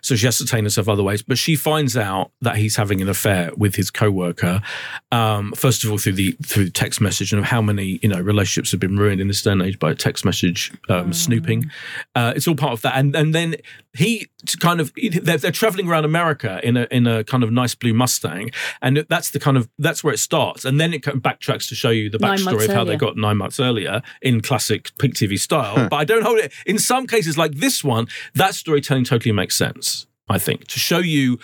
So 0.01 0.15
she 0.17 0.27
has 0.27 0.37
to 0.37 0.43
sustain 0.45 0.65
herself 0.65 0.89
other 0.89 1.03
ways. 1.03 1.23
But 1.23 1.39
she 1.39 1.57
finds 1.57 1.97
out 1.97 2.31
that 2.41 2.57
he's 2.57 2.77
having 2.77 3.01
an 3.01 3.09
affair 3.09 3.51
with 3.57 3.75
his 3.75 3.91
co-worker. 3.91 4.63
Um, 5.11 5.53
first 5.53 5.85
of 5.85 5.91
all, 5.91 5.99
through 5.99 6.13
the 6.13 6.33
through 6.45 6.71
text 6.71 7.01
message 7.01 7.33
and 7.33 7.45
how 7.45 7.63
many 7.63 7.99
you 8.03 8.09
know 8.09 8.21
relationships 8.21 8.71
have 8.71 8.81
been 8.81 8.97
ruined 8.97 9.21
in 9.21 9.29
this 9.29 9.43
day 9.43 9.53
and 9.53 9.63
age 9.63 9.79
by 9.79 9.95
text 9.95 10.25
message 10.25 10.73
um, 10.89 11.13
snooping. 11.13 11.71
Uh, 12.15 12.33
it's 12.37 12.47
all 12.47 12.55
part 12.55 12.73
of 12.73 12.83
that. 12.83 12.97
And 12.97 13.15
and 13.17 13.35
then 13.35 13.57
he 13.95 14.29
kind 14.61 14.81
of 14.81 14.93
they're, 15.23 15.39
they're 15.39 15.51
traveling 15.51 15.89
around 15.89 16.05
America 16.05 16.61
in 16.63 16.77
a 16.77 16.87
in 16.91 17.07
a 17.07 17.25
kind 17.25 17.43
of 17.43 17.51
nice 17.51 17.75
blue 17.75 17.95
Mustang, 17.95 18.46
and 18.83 19.05
that's 19.09 19.31
the 19.31 19.41
kind 19.41 19.57
of 19.57 19.69
that's 19.79 20.03
where 20.05 20.13
it 20.15 20.19
starts. 20.19 20.65
And 20.65 20.81
then 20.81 20.93
it 20.95 21.03
kind 21.03 21.17
of 21.17 21.23
backtracks 21.23 21.69
to 21.69 21.75
show 21.75 21.91
you 21.91 22.11
the 22.11 22.19
backstory 22.19 22.69
of 22.69 22.75
how 22.75 22.85
they 22.85 22.97
got 22.97 23.17
nine 23.17 23.37
months 23.37 23.61
earlier 23.61 24.03
in 24.23 24.41
classic 24.41 24.91
Pink 24.99 25.15
TV 25.15 25.39
style. 25.39 25.89
but 25.89 25.97
I 25.97 26.05
don't 26.05 26.23
hold 26.23 26.39
it 26.39 26.53
in 26.67 26.79
some 26.79 27.07
cases 27.07 27.37
like 27.39 27.53
this 27.57 27.83
one. 27.85 28.07
That 28.35 28.55
storytelling 28.55 29.05
totally 29.05 29.33
makes 29.33 29.57
sense. 29.57 30.07
I 30.29 30.39
think 30.41 30.67
to 30.69 30.81
show 30.81 30.99
you 30.99 31.39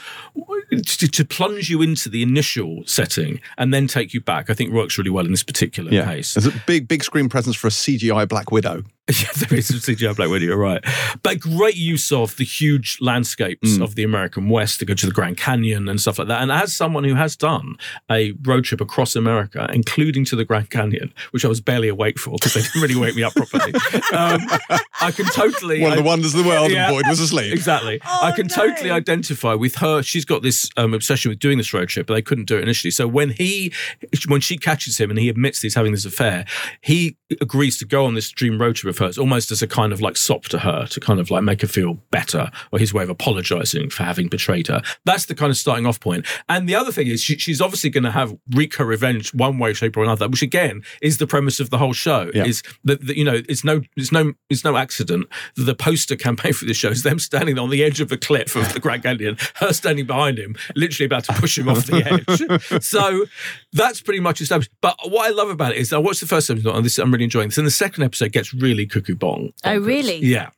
to, 0.73 1.09
to 1.09 1.25
plunge 1.25 1.71
you 1.71 1.83
into 1.83 2.09
the 2.09 2.23
initial 2.23 2.83
setting 2.87 3.41
and 3.57 3.73
then 3.73 3.87
take 3.87 4.13
you 4.13 4.21
back. 4.21 4.51
I 4.51 4.55
think 4.55 4.73
works 4.73 4.99
really 4.99 5.11
well 5.11 5.25
in 5.25 5.31
this 5.31 5.45
particular 5.45 5.93
Yeah, 5.93 6.05
case. 6.07 6.35
there's 6.35 6.47
a 6.47 6.63
big 6.67 6.89
big 6.89 7.05
screen 7.05 7.29
presence 7.29 7.55
for 7.55 7.69
a 7.69 7.71
CGI 7.71 8.27
Black 8.29 8.51
Widow. 8.51 8.83
Yeah, 9.21 9.29
there 9.37 9.59
is 9.59 9.67
some 9.67 9.79
CGI 9.79 10.15
Black 10.17 10.29
Widow. 10.31 10.47
You're 10.47 10.57
right, 10.57 10.83
but 11.23 11.41
great 11.41 11.77
use 11.77 12.11
of 12.13 12.37
the 12.37 12.45
huge 12.45 12.99
landscapes 13.01 13.71
Mm. 13.73 13.83
of 13.83 13.95
the 13.97 14.05
American 14.05 14.49
West 14.49 14.79
to 14.79 14.85
go 14.85 14.95
to 14.95 15.07
the 15.07 15.13
Grand 15.13 15.37
Canyon 15.37 15.89
and 15.89 16.01
stuff 16.01 16.19
like 16.19 16.29
that. 16.29 16.41
And 16.41 16.51
as 16.53 16.75
someone 16.75 17.05
who 17.05 17.15
has 17.15 17.37
done 17.37 17.77
a 18.11 18.33
road 18.43 18.65
trip 18.65 18.81
across 18.81 19.15
America, 19.17 19.69
including 19.73 20.25
to 20.27 20.37
the 20.37 20.45
Grand 20.45 20.71
Canyon, 20.71 21.13
which 21.33 21.45
I 21.45 21.49
was 21.49 21.61
barely 21.61 21.89
awake 21.89 22.19
for 22.19 22.33
because 22.39 22.55
they 22.55 22.63
didn't 22.63 22.81
really 22.81 22.95
wake 22.97 23.15
me 23.17 23.23
up 23.25 23.35
properly, 23.35 23.73
um, 24.13 24.41
I 25.01 25.11
can 25.11 25.27
totally 25.27 25.81
One 25.83 25.93
of 25.93 25.99
the 25.99 26.05
I- 26.05 26.07
wonders 26.07 26.35
of 26.35 26.43
the 26.45 26.49
world, 26.49 26.71
Yeah. 26.71 26.87
and 26.89 26.95
Boyd 26.97 27.09
was 27.09 27.19
asleep. 27.21 27.53
Exactly. 27.53 28.01
Oh, 28.07 28.21
I 28.23 28.31
can 28.33 28.47
no. 28.47 28.55
totally 28.55 28.91
identify 28.91 29.55
with 29.55 29.77
her. 29.77 30.03
She's 30.03 30.25
got 30.25 30.43
this 30.43 30.71
um, 30.77 30.95
obsession 30.95 31.29
with 31.31 31.39
doing 31.41 31.59
this 31.59 31.75
road 31.75 31.89
trip, 31.89 32.07
but 32.07 32.15
they 32.15 32.23
couldn't 32.23 32.47
do 32.47 32.57
it 32.57 32.63
initially. 32.63 32.91
So 32.93 33.07
when 33.09 33.31
he, 33.31 33.73
when 34.29 34.41
she 34.41 34.57
catches 34.57 34.99
him 34.99 35.11
and 35.11 35.19
he 35.19 35.29
admits 35.29 35.61
that 35.61 35.67
he's 35.67 35.75
having 35.75 35.93
this 35.93 36.05
affair, 36.05 36.45
he 36.83 37.17
agrees 37.41 37.79
to 37.79 37.85
go 37.85 38.05
on 38.07 38.15
this 38.15 38.31
dream 38.31 38.61
road 38.61 38.77
trip 38.77 38.92
of 38.93 38.99
hers, 38.99 39.19
almost 39.19 39.51
as 39.51 39.63
a 39.63 39.67
kind 39.67 39.93
of 39.93 40.01
like 40.01 40.17
sop 40.17 40.45
to 40.45 40.59
her 40.61 40.87
to 40.87 41.01
kind 41.01 41.21
of 41.21 41.31
like 41.31 41.43
make 41.43 41.63
her 41.63 41.69
feel 41.69 41.95
better, 42.11 42.51
or 42.71 42.79
his 42.79 42.95
way 42.95 43.03
of 43.03 43.11
apologizing 43.11 43.91
for 43.91 44.05
having 44.05 44.29
betrayed 44.29 44.69
her. 44.69 44.83
That's 45.05 45.27
the 45.27 45.35
kind 45.35 45.51
of 45.51 45.57
starting 45.57 45.87
off 45.87 46.01
point. 46.01 46.27
And 46.49 46.69
the 46.69 46.75
other 46.75 46.93
thing 46.93 47.09
is, 47.09 47.23
she, 47.23 47.37
she's 47.39 47.61
obviously 47.61 47.91
going 47.91 48.05
to 48.05 48.11
have 48.11 48.37
wreak 48.51 48.77
her 48.77 48.85
revenge 48.85 49.35
one 49.35 49.59
way, 49.59 49.73
shape, 49.73 49.97
or 49.97 50.05
another, 50.05 50.29
which 50.29 50.43
again 50.43 50.83
is 51.01 51.19
the 51.19 51.27
premise 51.27 51.61
of 51.61 51.71
the 51.71 51.79
whole 51.79 51.93
show. 51.93 52.31
Yeah. 52.35 52.45
Is 52.45 52.63
that, 52.85 53.07
that 53.07 53.17
you 53.17 53.25
know 53.25 53.43
it's 53.49 53.65
no 53.65 53.83
it's 53.97 54.13
no 54.13 54.33
it's 54.49 54.65
no 54.65 54.77
accident 54.77 55.27
that 55.57 55.65
the 55.65 55.75
poster 55.75 56.17
campaign 56.17 56.53
for 56.53 56.65
this 56.65 56.77
show 56.77 56.89
is 56.89 57.03
them 57.03 57.19
standing 57.19 57.59
on 57.59 57.71
the 57.71 57.83
edge 57.83 58.01
of 58.01 58.13
a 58.13 58.17
cliff 58.17 58.57
of 58.57 58.73
the 58.73 58.81
Grand 58.81 59.03
Canyon, 59.03 59.37
her 59.57 59.73
standing 59.73 60.07
behind 60.07 60.39
him, 60.39 60.55
literally 60.77 61.07
about 61.07 61.25
to 61.25 61.33
push 61.33 61.59
him 61.59 61.69
off 61.69 61.87
the 61.87 62.03
edge. 62.05 62.83
so 62.83 63.27
that's 63.73 64.01
pretty 64.01 64.21
much 64.21 64.41
established. 64.41 64.71
But 64.81 64.97
what 65.05 65.31
I 65.31 65.35
love 65.35 65.49
about 65.49 65.73
it 65.73 65.79
is 65.79 65.93
I 65.93 65.99
watched 65.99 66.21
the 66.21 66.27
first 66.27 66.51
episode 66.51 66.67
and 66.67 66.77
oh, 66.77 66.81
this 66.81 66.99
I'm 66.99 67.13
really 67.13 67.25
enjoying 67.25 67.49
this. 67.49 67.59
And 67.59 67.67
the 67.67 67.71
second 67.71 68.05
episode 68.05 68.33
gets 68.33 68.53
really 68.55 68.82
cuckoo 68.87 69.15
bong. 69.15 69.53
Oh, 69.65 69.79
really? 69.79 70.19
Yeah. 70.19 70.51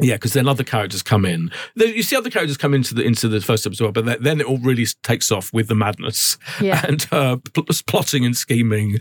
Yeah, 0.00 0.14
because 0.14 0.32
then 0.32 0.48
other 0.48 0.64
characters 0.64 1.04
come 1.04 1.24
in. 1.24 1.52
You 1.76 2.02
see 2.02 2.16
other 2.16 2.28
characters 2.28 2.56
come 2.56 2.74
into 2.74 2.94
the 2.94 3.04
into 3.04 3.28
the 3.28 3.40
first 3.40 3.64
episode, 3.64 3.94
but 3.94 4.20
then- 4.24 4.40
it 4.40 4.46
all 4.46 4.58
really 4.58 4.86
takes 5.04 5.30
off 5.30 5.52
with 5.52 5.68
the 5.68 5.76
madness 5.76 6.36
Yeah. 6.60 6.84
and 6.88 7.06
uh, 7.12 7.36
pl- 7.52 7.66
plotting 7.86 8.24
and 8.24 8.36
scheming. 8.36 8.98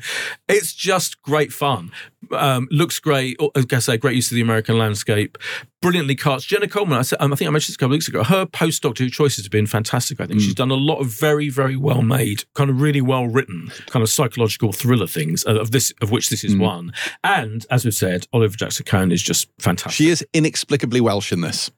It's 0.48 0.72
just 0.72 1.20
great 1.24 1.52
fun. 1.52 1.92
Um, 2.32 2.68
looks 2.70 3.00
great. 3.00 3.42
Like 3.56 3.74
I 3.74 3.80
say, 3.80 3.98
great 3.98 4.16
use 4.16 4.30
of 4.32 4.36
the 4.36 4.42
American 4.42 4.78
landscape. 4.78 5.40
Brilliantly 5.84 6.16
cast. 6.16 6.48
Jenna 6.48 6.68
Coleman. 6.68 6.98
I, 6.98 7.02
said, 7.04 7.18
um, 7.22 7.32
I 7.32 7.36
think 7.36 7.48
I 7.48 7.52
mentioned 7.52 7.74
this 7.74 7.76
a 7.76 7.78
couple 7.78 7.92
of 7.94 7.98
weeks 7.98 8.08
ago. 8.08 8.24
Her 8.24 8.46
post 8.48 8.82
Doctor 8.82 9.04
Who 9.04 9.10
choices 9.10 9.46
have 9.46 9.52
been 9.52 9.68
fantastic. 9.68 10.20
I 10.20 10.26
think 10.26 10.42
she's 10.42 10.56
done 10.56 10.72
a 10.72 10.76
lot 10.76 11.00
of 11.00 11.08
very, 11.08 11.50
very 11.50 11.76
well 11.76 12.02
made, 12.02 12.46
kind 12.56 12.70
of 12.70 12.82
really 12.82 13.02
well 13.02 13.28
written, 13.28 13.72
kind 13.88 14.02
of 14.02 14.10
psychological 14.10 14.72
thriller 14.72 15.06
things. 15.08 15.46
uh, 15.46 15.60
Of 15.60 15.72
this, 15.72 15.94
of 16.02 16.10
which 16.10 16.30
this 16.30 16.44
is 16.44 16.56
one. 16.56 16.94
And 17.24 17.66
as 17.70 17.86
we've 17.86 17.94
said, 17.94 18.28
Oliver 18.34 18.58
Jackson 18.58 18.86
Cohen 18.86 19.12
is 19.12 19.22
just 19.22 19.50
fantastic. 19.60 19.94
She 19.98 20.10
is 20.10 20.26
inexplicably 20.34 21.02
Welsh 21.02 21.32
in 21.32 21.42
this. 21.42 21.70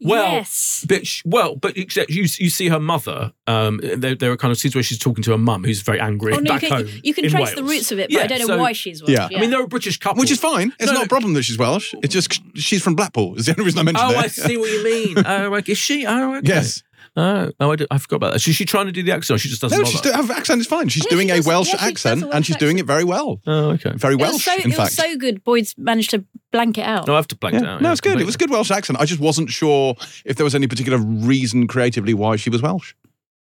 Well, 0.00 0.32
yes. 0.32 0.84
But 0.88 1.06
sh- 1.06 1.22
well, 1.24 1.54
but 1.56 1.76
you 1.76 1.86
you 2.08 2.50
see 2.50 2.68
her 2.68 2.80
mother. 2.80 3.32
Um, 3.46 3.80
there, 3.82 4.14
there 4.14 4.32
are 4.32 4.36
kind 4.36 4.50
of 4.50 4.58
scenes 4.58 4.74
where 4.74 4.82
she's 4.82 4.98
talking 4.98 5.22
to 5.24 5.30
her 5.32 5.38
mum, 5.38 5.64
who's 5.64 5.82
very 5.82 6.00
angry 6.00 6.32
Oh, 6.32 6.36
no, 6.36 6.40
you 6.40 6.48
back 6.48 6.60
can, 6.60 6.70
home. 6.72 6.88
you 7.02 7.14
can 7.14 7.24
in 7.26 7.30
trace 7.30 7.54
the 7.54 7.62
roots 7.64 7.92
of 7.92 7.98
it, 7.98 8.08
but 8.08 8.12
Yeah, 8.12 8.22
I 8.24 8.26
don't 8.26 8.40
know 8.40 8.46
so- 8.46 8.58
why 8.58 8.72
she's 8.72 9.02
Welsh. 9.02 9.12
Yeah. 9.12 9.28
I 9.36 9.40
mean, 9.40 9.50
they're 9.50 9.62
a 9.62 9.68
British 9.68 9.98
couple, 9.98 10.20
Which 10.20 10.30
is 10.30 10.40
fine. 10.40 10.72
It's 10.80 10.86
No, 10.90 10.94
not 10.98 11.06
a 11.06 11.08
problem 11.08 11.34
that 11.34 11.42
she's 11.44 11.58
Welsh. 11.58 11.94
It's 12.02 12.12
just 12.12 12.40
she's 12.56 12.82
from 12.82 12.94
Blackpool. 12.96 13.36
Is 13.38 13.46
the 13.46 13.52
only 13.52 13.64
reason 13.64 13.80
I 13.80 13.82
mentioned 13.84 14.10
Oh, 14.10 14.18
it. 14.18 14.24
I 14.24 14.26
see 14.28 14.56
what 14.56 14.70
you 14.70 14.82
mean. 14.84 15.16
Oh, 15.26 15.54
okay. 15.56 15.72
is 15.72 15.78
she? 15.78 16.06
Oh, 16.06 16.36
okay. 16.36 16.48
Yes. 16.48 16.82
Oh, 17.14 17.50
oh 17.60 17.72
I, 17.72 17.76
did- 17.76 17.88
I 17.90 17.98
forgot 17.98 18.16
about 18.16 18.32
that. 18.32 18.40
So 18.40 18.48
is 18.50 18.56
she 18.56 18.64
trying 18.64 18.86
to 18.86 18.92
do 18.92 19.02
the 19.02 19.12
accent? 19.12 19.36
Or 19.36 19.38
she 19.38 19.48
just 19.50 19.60
doesn't 19.60 19.78
No, 19.78 19.84
she's 19.84 20.00
do- 20.00 20.12
her 20.12 20.32
accent 20.32 20.60
is 20.62 20.66
fine. 20.66 20.88
She's 20.88 21.04
Yeah, 21.04 21.10
doing 21.10 21.28
she 21.28 21.34
a 21.38 21.42
Welsh 21.42 21.68
yeah, 21.68 21.76
she 21.78 21.84
a 21.84 21.88
accent, 21.88 22.22
Welsh 22.22 22.34
and 22.34 22.46
she's 22.46 22.56
doing 22.56 22.78
it 22.78 22.86
very 22.86 23.04
well. 23.04 23.40
oh, 23.46 23.70
okay. 23.72 23.92
Very 23.96 24.14
It 24.14 24.20
was 24.20 24.30
Welsh, 24.30 24.44
so, 24.44 24.52
in 24.54 24.60
it 24.60 24.64
fact. 24.74 24.78
was 24.78 24.94
so 24.94 25.16
good. 25.16 25.44
Boyd's 25.44 25.74
managed 25.76 26.10
to 26.10 26.24
blank 26.52 26.78
it 26.78 26.86
out. 26.86 27.06
No, 27.06 27.12
I 27.12 27.16
have 27.16 27.28
to 27.28 27.36
blank 27.36 27.56
it 27.56 27.64
out. 27.66 27.82
No, 27.82 27.88
yeah, 27.88 27.92
it's 27.92 28.00
good. 28.00 28.18
It 28.20 28.24
was 28.24 28.34
a 28.36 28.38
good 28.38 28.50
Welsh 28.50 28.70
accent. 28.70 28.98
I 28.98 29.04
just 29.04 29.20
wasn't 29.20 29.50
sure 29.50 29.94
if 30.24 30.36
there 30.36 30.44
was 30.44 30.54
any 30.54 30.66
particular 30.66 30.98
reason 30.98 31.66
creatively 31.66 32.14
why 32.14 32.36
she 32.36 32.48
was 32.48 32.62
Welsh. 32.62 32.94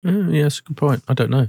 Mm, 0.04 0.34
yeah, 0.34 0.44
that's 0.44 0.60
a 0.60 0.62
good 0.62 0.76
point. 0.76 1.02
I 1.08 1.12
don't 1.14 1.30
know. 1.30 1.48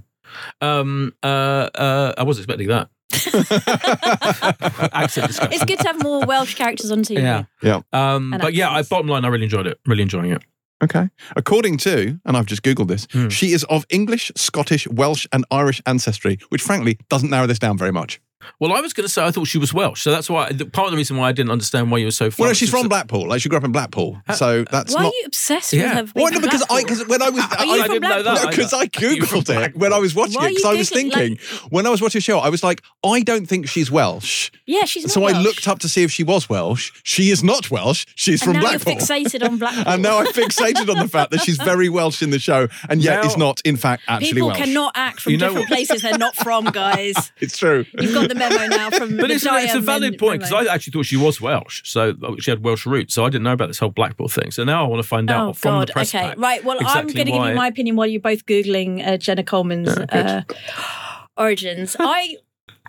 Um, 0.60 1.14
uh, 1.24 1.70
uh, 1.74 2.14
I 2.18 2.24
was 2.24 2.38
expecting 2.38 2.68
that. 2.68 2.90
accent. 4.94 5.30
It's 5.52 5.66
good 5.66 5.80
to 5.80 5.88
have 5.88 6.02
more 6.04 6.26
Welsh 6.26 6.56
characters 6.56 6.92
on 6.92 7.00
TV. 7.04 7.22
Yeah. 7.22 7.44
Yeah. 7.62 7.82
Um, 7.94 8.34
And 8.34 8.42
but 8.42 8.54
yeah, 8.54 8.70
I, 8.70 8.82
bottom 8.84 9.08
line, 9.08 9.26
I 9.26 9.30
really 9.30 9.46
enjoyed 9.46 9.68
it. 9.68 9.80
Really 9.86 10.04
enjoying 10.04 10.32
it. 10.32 10.42
Okay. 10.82 11.10
According 11.36 11.78
to, 11.80 12.20
and 12.26 12.38
I've 12.38 12.46
just 12.46 12.64
Googled 12.64 12.88
this, 12.88 13.08
Hmm. 13.12 13.28
she 13.30 13.52
is 13.52 13.64
of 13.66 13.86
English, 13.90 14.32
Scottish, 14.36 14.88
Welsh, 14.88 15.26
and 15.34 15.44
Irish 15.52 15.82
ancestry, 15.86 16.40
which 16.50 16.62
frankly 16.62 16.98
doesn't 17.10 17.30
narrow 17.30 17.48
this 17.48 17.60
down 17.60 17.78
very 17.78 17.92
much. 17.92 18.22
Well, 18.60 18.72
I 18.74 18.80
was 18.82 18.94
going 18.94 19.06
to 19.06 19.12
say 19.12 19.24
I 19.26 19.32
thought 19.32 19.48
she 19.48 19.58
was 19.58 19.74
Welsh, 19.74 20.02
so 20.02 20.12
that's 20.12 20.30
why 20.30 20.48
part 20.72 20.86
of 20.88 20.92
the 20.92 20.98
reason 20.98 21.18
why 21.18 21.30
I 21.30 21.32
didn't 21.32 21.52
understand 21.52 21.92
why 21.92 21.98
you 21.98 22.06
were 22.06 22.12
so. 22.12 22.30
Well, 22.38 22.50
no, 22.50 22.54
she's 22.54 22.70
from 22.70 22.88
Blackpool. 22.88 23.28
Like 23.28 23.42
she 23.42 23.50
grew 23.50 23.58
up 23.58 23.64
in 23.66 23.72
Blackpool. 23.72 24.22
Uh, 24.28 24.34
so 24.34 24.64
that's 24.72 24.94
Why 24.96 25.04
not. 25.04 25.14
are 25.14 25.16
you 25.18 25.24
obsessed 25.26 25.74
Yeah. 25.74 26.02
with 26.02 26.10
her? 26.10 26.14
Well, 26.22 26.32
no, 26.32 26.40
because 26.40 26.64
I, 26.70 26.82
because 26.84 27.06
when 27.08 27.22
I 27.22 27.30
was, 27.30 27.44
Are 27.44 27.66
you 27.66 27.72
I, 27.72 27.76
I 27.76 27.80
from 27.86 27.94
didn't 27.94 28.02
know 28.10 28.24
that. 28.24 28.24
Blackpool? 28.24 28.44
No, 28.46 28.50
because 28.50 28.74
I 28.74 28.82
You 29.14 29.20
were 29.22 29.26
from 29.28 29.40
googled 29.40 29.42
it 29.42 29.46
Blackpool. 29.58 29.80
when 29.82 29.94
I 29.94 30.00
was 30.00 30.16
watching 30.16 30.36
Why 30.42 30.48
it. 30.48 30.50
Because 30.50 30.66
I 30.66 30.74
was 30.74 30.90
Googling- 30.90 30.94
thinking 31.14 31.40
when 31.70 31.86
I 31.86 31.90
was 31.90 32.02
watching 32.02 32.20
the 32.20 32.24
show, 32.24 32.40
I 32.40 32.50
was 32.50 32.64
like, 32.64 32.82
I 33.06 33.22
don't 33.22 33.46
think 33.46 33.68
she's 33.68 33.92
Welsh. 33.92 34.52
Yeah, 34.66 34.86
she's 34.86 35.04
not 35.04 35.12
So 35.12 35.24
I 35.26 35.32
looked 35.40 35.68
up 35.68 35.80
to 35.80 35.90
see 35.90 36.04
if 36.04 36.12
she 36.12 36.24
was 36.24 36.50
Welsh. 36.50 36.92
She 37.04 37.32
is 37.32 37.44
not 37.44 37.70
Welsh. 37.72 38.06
She's 38.16 38.42
and 38.42 38.52
from 38.52 38.54
now 38.62 38.70
Blackpool. 38.70 38.94
you're 38.94 39.02
fixated 39.02 39.46
on 39.48 39.58
Blackpool. 39.60 39.84
and 39.94 40.02
now 40.04 40.20
I'm 40.20 40.28
fixated 40.28 40.90
on 40.90 40.98
the 41.00 41.08
fact 41.10 41.32
that 41.32 41.42
she's 41.42 41.58
very 41.58 41.90
Welsh 41.90 42.22
in 42.22 42.30
the 42.30 42.40
show, 42.40 42.68
and 42.90 43.02
yet 43.04 43.22
Now- 43.24 43.30
is 43.30 43.38
not, 43.38 43.60
in 43.66 43.76
fact, 43.78 44.04
actually 44.08 44.34
People 44.34 44.48
Welsh. 44.50 44.60
cannot 44.60 44.92
act 44.96 45.22
from 45.22 45.32
You 45.34 45.38
different 45.40 45.68
places 45.68 46.02
they're 46.04 46.18
not 46.18 46.36
from, 46.36 46.66
guys. 46.66 47.32
It's 47.42 47.58
true. 47.58 47.86
You've 48.00 48.14
got 48.14 48.29
the 48.30 48.36
memo 48.36 48.68
now 48.68 48.90
from 48.92 49.18
But 49.18 49.30
it's, 49.32 49.46
a- 49.46 49.56
it's 49.58 49.74
a 49.76 49.80
valid 49.82 50.12
mem- 50.14 50.20
point 50.20 50.42
because. 50.42 50.54
I 50.68 50.74
actually 50.74 50.92
thought 50.92 51.06
she 51.06 51.18
was 51.18 51.42
Welsh, 51.42 51.82
so 51.84 52.14
uh, 52.24 52.36
she 52.40 52.52
had 52.52 52.64
Welsh 52.64 52.86
roots. 52.86 53.14
So 53.14 53.26
I 53.26 53.30
didn't 53.30 53.44
know 53.44 53.52
about 53.54 53.68
this 53.68 53.80
whole 53.80 53.90
Blackpool 53.90 54.30
thing. 54.30 54.52
So 54.52 54.64
now 54.64 54.86
I 54.86 54.88
want 54.88 55.02
to 55.02 55.08
find 55.08 55.30
out 55.30 55.50
Oh 55.50 55.54
from 55.54 55.72
God! 55.80 55.88
the 55.90 55.94
press 55.94 56.16
Okay, 56.16 56.28
pack 56.30 56.38
right. 56.40 56.64
Well, 56.64 56.78
I'm 56.82 57.08
going 57.08 57.26
to 57.26 57.32
give 57.34 57.46
you 57.46 57.56
my 57.56 57.68
opinion 57.68 57.96
while 57.98 58.08
you're 58.08 58.22
both 58.22 58.46
googling 58.46 59.06
uh, 59.06 59.18
Jenna 59.18 59.44
Coleman's 59.44 59.96
Yeah, 60.14 60.44
uh, 60.48 61.24
origins. 61.38 61.96
I 62.00 62.38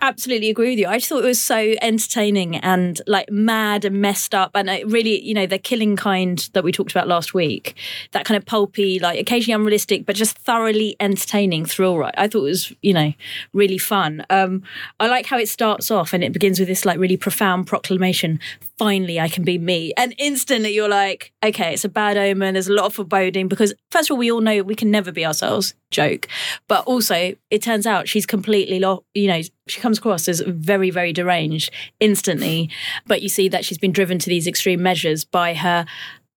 absolutely 0.02 0.50
agree 0.50 0.70
with 0.70 0.78
you. 0.78 0.86
I 0.86 0.98
just 0.98 1.08
thought 1.08 1.24
it 1.24 1.28
was 1.28 1.40
so 1.40 1.74
entertaining 1.82 2.56
and 2.56 3.00
like 3.06 3.30
mad 3.30 3.84
and 3.84 4.00
messed 4.00 4.34
up, 4.34 4.52
and 4.54 4.68
it 4.68 4.86
really, 4.86 5.20
you 5.22 5.34
know, 5.34 5.46
the 5.46 5.58
killing 5.58 5.96
kind 5.96 6.48
that 6.52 6.64
we 6.64 6.72
talked 6.72 6.90
about 6.90 7.08
last 7.08 7.34
week. 7.34 7.76
That 8.12 8.24
kind 8.24 8.36
of 8.36 8.44
pulpy, 8.46 8.98
like 8.98 9.18
occasionally 9.18 9.54
unrealistic, 9.54 10.06
but 10.06 10.16
just 10.16 10.38
thoroughly 10.38 10.96
entertaining 11.00 11.66
thrill 11.66 11.98
ride. 11.98 12.14
I 12.16 12.28
thought 12.28 12.40
it 12.40 12.42
was, 12.42 12.72
you 12.82 12.92
know, 12.92 13.12
really 13.52 13.78
fun. 13.78 14.24
Um, 14.30 14.62
I 14.98 15.06
like 15.06 15.26
how 15.26 15.38
it 15.38 15.48
starts 15.48 15.90
off 15.90 16.12
and 16.12 16.24
it 16.24 16.32
begins 16.32 16.58
with 16.58 16.68
this 16.68 16.84
like 16.84 16.98
really 16.98 17.16
profound 17.16 17.66
proclamation. 17.66 18.40
Finally, 18.80 19.20
I 19.20 19.28
can 19.28 19.44
be 19.44 19.58
me, 19.58 19.92
and 19.98 20.14
instantly 20.16 20.72
you're 20.72 20.88
like, 20.88 21.34
okay, 21.44 21.74
it's 21.74 21.84
a 21.84 21.88
bad 21.90 22.16
omen. 22.16 22.54
There's 22.54 22.66
a 22.66 22.72
lot 22.72 22.86
of 22.86 22.94
foreboding 22.94 23.46
because 23.46 23.74
first 23.90 24.08
of 24.08 24.14
all, 24.14 24.18
we 24.18 24.32
all 24.32 24.40
know 24.40 24.62
we 24.62 24.74
can 24.74 24.90
never 24.90 25.12
be 25.12 25.26
ourselves. 25.26 25.74
Joke, 25.90 26.28
but 26.66 26.84
also 26.84 27.34
it 27.50 27.62
turns 27.62 27.86
out 27.86 28.08
she's 28.08 28.24
completely, 28.24 28.78
lo- 28.78 29.04
you 29.12 29.26
know, 29.26 29.42
she 29.66 29.80
comes 29.82 29.98
across 29.98 30.28
as 30.28 30.40
very, 30.46 30.88
very 30.88 31.12
deranged 31.12 31.70
instantly. 31.98 32.70
But 33.06 33.20
you 33.20 33.28
see 33.28 33.50
that 33.50 33.66
she's 33.66 33.76
been 33.76 33.92
driven 33.92 34.18
to 34.20 34.30
these 34.30 34.46
extreme 34.46 34.82
measures 34.82 35.26
by 35.26 35.52
her 35.52 35.84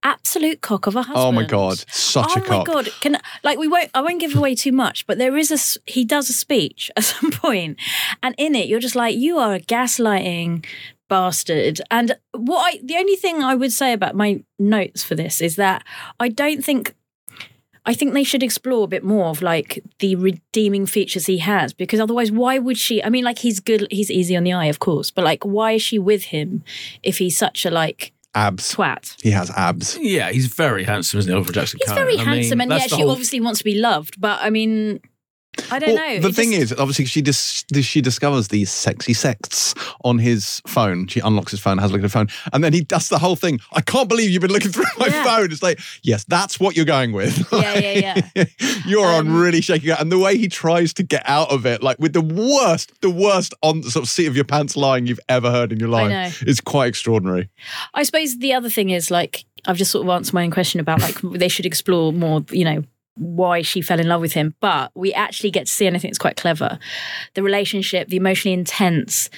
absolute 0.04 0.62
cock 0.62 0.86
of 0.86 0.96
a 0.96 1.04
husband. 1.04 1.26
Oh 1.26 1.32
my 1.32 1.46
god, 1.46 1.84
such 1.88 2.28
oh 2.30 2.39
a 2.39 2.41
cock. 2.41 2.68
Oh 2.68 2.74
my 2.74 2.84
god! 2.84 2.89
Can 3.00 3.18
like 3.44 3.58
we 3.58 3.68
won't? 3.68 3.89
I 3.94 4.02
won't 4.02 4.20
give 4.20 4.36
away 4.36 4.54
too 4.54 4.72
much, 4.72 5.08
but 5.08 5.18
there 5.18 5.38
is 5.38 5.50
a 5.50 5.91
he 5.91 6.06
does 6.06 6.30
a 6.30 6.34
speech 6.34 6.91
at 6.98 7.04
some 7.06 7.32
point, 7.32 7.78
and 8.22 8.36
in 8.38 8.54
it 8.56 8.68
you're 8.68 8.80
just 8.80 8.96
like 8.96 9.16
you 9.16 9.38
are 9.38 9.56
a 9.56 9.60
gaslighting 9.60 10.66
bastard. 11.14 11.80
And 11.91 12.07
what 12.32 12.61
I 12.74 12.80
the 12.84 12.95
only 12.97 13.16
thing 13.16 13.43
I 13.43 13.55
would 13.55 13.72
say 13.72 13.93
about 13.93 14.16
my 14.16 14.43
notes 14.59 15.03
for 15.03 15.16
this 15.16 15.41
is 15.41 15.55
that 15.57 15.84
I 16.20 16.28
don't 16.30 16.64
think. 16.66 16.95
I 17.86 17.93
think 17.93 18.14
they 18.14 18.24
should 18.24 18.43
explore 18.43 18.86
a 18.86 18.88
bit 18.88 19.03
more 19.03 19.26
of 19.26 19.41
like 19.41 19.84
the 19.99 20.16
redeeming 20.16 20.86
features 20.86 21.26
he 21.26 21.39
has 21.39 21.74
because 21.74 21.99
otherwise, 21.99 22.32
why 22.32 22.57
would 22.57 22.78
she? 22.78 23.03
I 23.03 23.09
mean, 23.09 23.26
like 23.26 23.39
he's 23.39 23.59
good, 23.59 23.82
he's 23.91 24.09
easy 24.09 24.38
on 24.38 24.43
the 24.45 24.53
eye, 24.53 24.68
of 24.68 24.80
course, 24.80 25.11
but 25.11 25.26
like, 25.26 25.43
why 25.43 25.74
is 25.74 25.82
she 25.82 25.99
with 25.99 26.24
him 26.36 26.64
if 27.03 27.18
he's 27.18 27.38
such 27.38 27.66
a 27.66 27.70
like 27.70 28.14
Abs. 28.36 28.74
twat? 28.74 29.22
He 29.22 29.32
has 29.32 29.51
abs. 29.51 29.97
Yeah, 29.99 30.32
he's 30.32 30.47
very 30.47 30.86
handsome, 30.86 31.20
isn't 31.20 31.30
he, 31.30 31.36
Oliver 31.36 31.51
Jackson? 31.51 31.80
He's 31.82 31.89
Cohen? 31.89 32.03
very 32.03 32.14
I 32.14 32.18
mean, 32.20 32.26
handsome, 32.26 32.61
and 32.61 32.72
that's 32.72 32.84
yet 32.84 32.89
she 32.91 33.01
whole- 33.01 33.11
obviously 33.11 33.41
wants 33.41 33.57
to 33.59 33.66
be 33.66 33.76
loved. 33.76 34.14
But 34.20 34.39
I 34.41 34.49
mean, 34.49 35.01
I 35.72 35.80
don't 35.80 35.93
Well, 35.93 36.16
know. 36.16 36.20
The 36.22 36.28
It 36.30 36.36
thing 36.36 36.51
just- 36.51 36.72
is, 36.72 36.80
obviously, 36.80 37.06
she 37.06 37.22
dis- 37.22 37.64
she 37.82 38.01
discovers 38.01 38.47
these 38.47 38.72
sexy 38.72 39.14
sexts 39.14 39.74
on 40.04 40.18
his 40.20 40.62
phone. 40.68 41.08
She 41.08 41.20
unlocks 41.20 41.51
his 41.51 41.60
phone, 41.60 41.78
has 41.78 41.91
a 41.91 41.93
look 41.93 41.99
at 42.01 42.04
the 42.04 42.10
phone, 42.10 42.28
and 42.51 42.64
then 42.64 42.74
he 42.74 42.82
does 42.82 43.10
the 43.10 43.20
whole 43.20 43.36
thing. 43.36 43.60
I 43.72 43.82
can't 43.82 44.10
believe 44.10 44.30
you've 44.30 44.41
been 44.41 44.51
looking 44.51 44.72
through 44.72 44.86
my 44.97 45.08
Yeah. 45.08 45.24
phone. 45.24 45.51
It's 45.51 45.62
like, 45.64 45.80
yes, 46.01 46.24
that's 46.28 46.60
what 46.60 46.76
you're 46.76 46.86
going 46.86 47.12
with. 47.12 47.47
Yeah, 47.54 47.78
yeah, 47.78 48.22
yeah. 48.36 48.45
you're 48.86 49.06
on 49.08 49.28
Um, 49.28 49.36
really 49.41 49.62
shaking 49.62 49.91
out, 49.91 50.01
and 50.01 50.12
the 50.12 50.18
way 50.20 50.38
he 50.38 50.47
tries 50.47 50.93
to 50.93 51.04
get 51.04 51.24
out 51.26 51.49
of 51.51 51.66
it, 51.66 51.84
like 51.84 51.97
with 51.99 52.14
the 52.14 52.22
worst, 52.22 52.91
the 53.01 53.10
worst 53.10 53.54
on 53.62 53.84
sort 53.84 54.04
of 54.04 54.10
seat 54.10 54.26
of 54.28 54.36
your 54.36 54.45
pants 54.45 54.76
lying 54.76 55.06
you've 55.08 55.20
ever 55.30 55.51
heard 55.51 55.72
in 55.72 55.80
your 55.80 55.89
life, 55.89 56.43
is 56.43 56.60
quite 56.62 56.88
extraordinary. 56.88 57.49
I 57.93 58.04
suppose 58.04 58.38
the 58.39 58.54
other 58.54 58.70
thing 58.70 58.89
is 58.89 59.10
like 59.12 59.45
I've 59.66 59.78
just 59.78 59.91
sort 59.91 60.06
of 60.06 60.10
answered 60.10 60.34
my 60.34 60.43
own 60.43 60.51
question 60.51 60.80
about 60.80 60.99
like 61.01 61.16
they 61.22 61.47
should 61.47 61.66
explore 61.66 62.12
more. 62.12 62.43
You 62.51 62.66
know. 62.66 62.84
Why 63.16 63.61
she 63.61 63.82
fell 63.82 63.99
in 63.99 64.07
love 64.07 64.22
with 64.22 64.34
him, 64.34 64.55
but 64.59 64.91
we 64.95 65.14
actually 65.14 65.51
get 65.51 65.68
to 65.68 65.72
see, 65.72 65.86
and 65.86 65.95
I 65.95 65.99
think 65.99 66.09
it's 66.11 66.18
quite 66.18 66.36
clever, 66.38 66.80
the 67.36 67.43
relationship, 67.43 68.07
the 68.07 68.18
emotionally 68.18 68.53
intense 68.53 69.30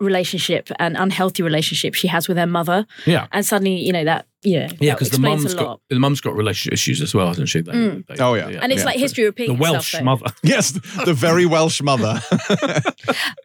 relationship 0.00 0.68
and 0.80 0.96
unhealthy 0.96 1.44
relationship 1.44 1.94
she 1.94 2.08
has 2.08 2.26
with 2.26 2.36
her 2.36 2.46
mother, 2.46 2.84
Yeah. 3.06 3.28
and 3.30 3.46
suddenly 3.46 3.76
you 3.76 3.92
know 3.92 4.02
that 4.04 4.26
yeah 4.42 4.68
Yeah, 4.80 4.94
because 4.94 5.10
the 5.10 5.16
explains 5.18 5.42
mum's 5.44 5.54
a 5.54 5.56
got 5.56 5.80
the 5.88 5.98
mum's 6.00 6.20
got 6.20 6.34
relationship 6.34 6.72
issues 6.72 7.00
as 7.00 7.14
well, 7.14 7.28
hasn't 7.28 7.48
she? 7.48 7.60
They- 7.60 7.70
Mm. 7.70 8.06
they- 8.08 8.16
Oh, 8.24 8.34
yeah. 8.34 8.48
and 8.60 8.72
it's 8.72 8.80
Yeah. 8.80 8.86
like 8.86 8.98
history 8.98 9.22
repeating. 9.22 9.54
the 9.56 9.62
Welsh 9.62 9.94
itself, 9.94 10.02
mother. 10.04 10.26
Yes, 10.42 10.72
the 11.04 11.14
very 11.14 11.46
Welsh 11.46 11.80
mother. 11.82 12.20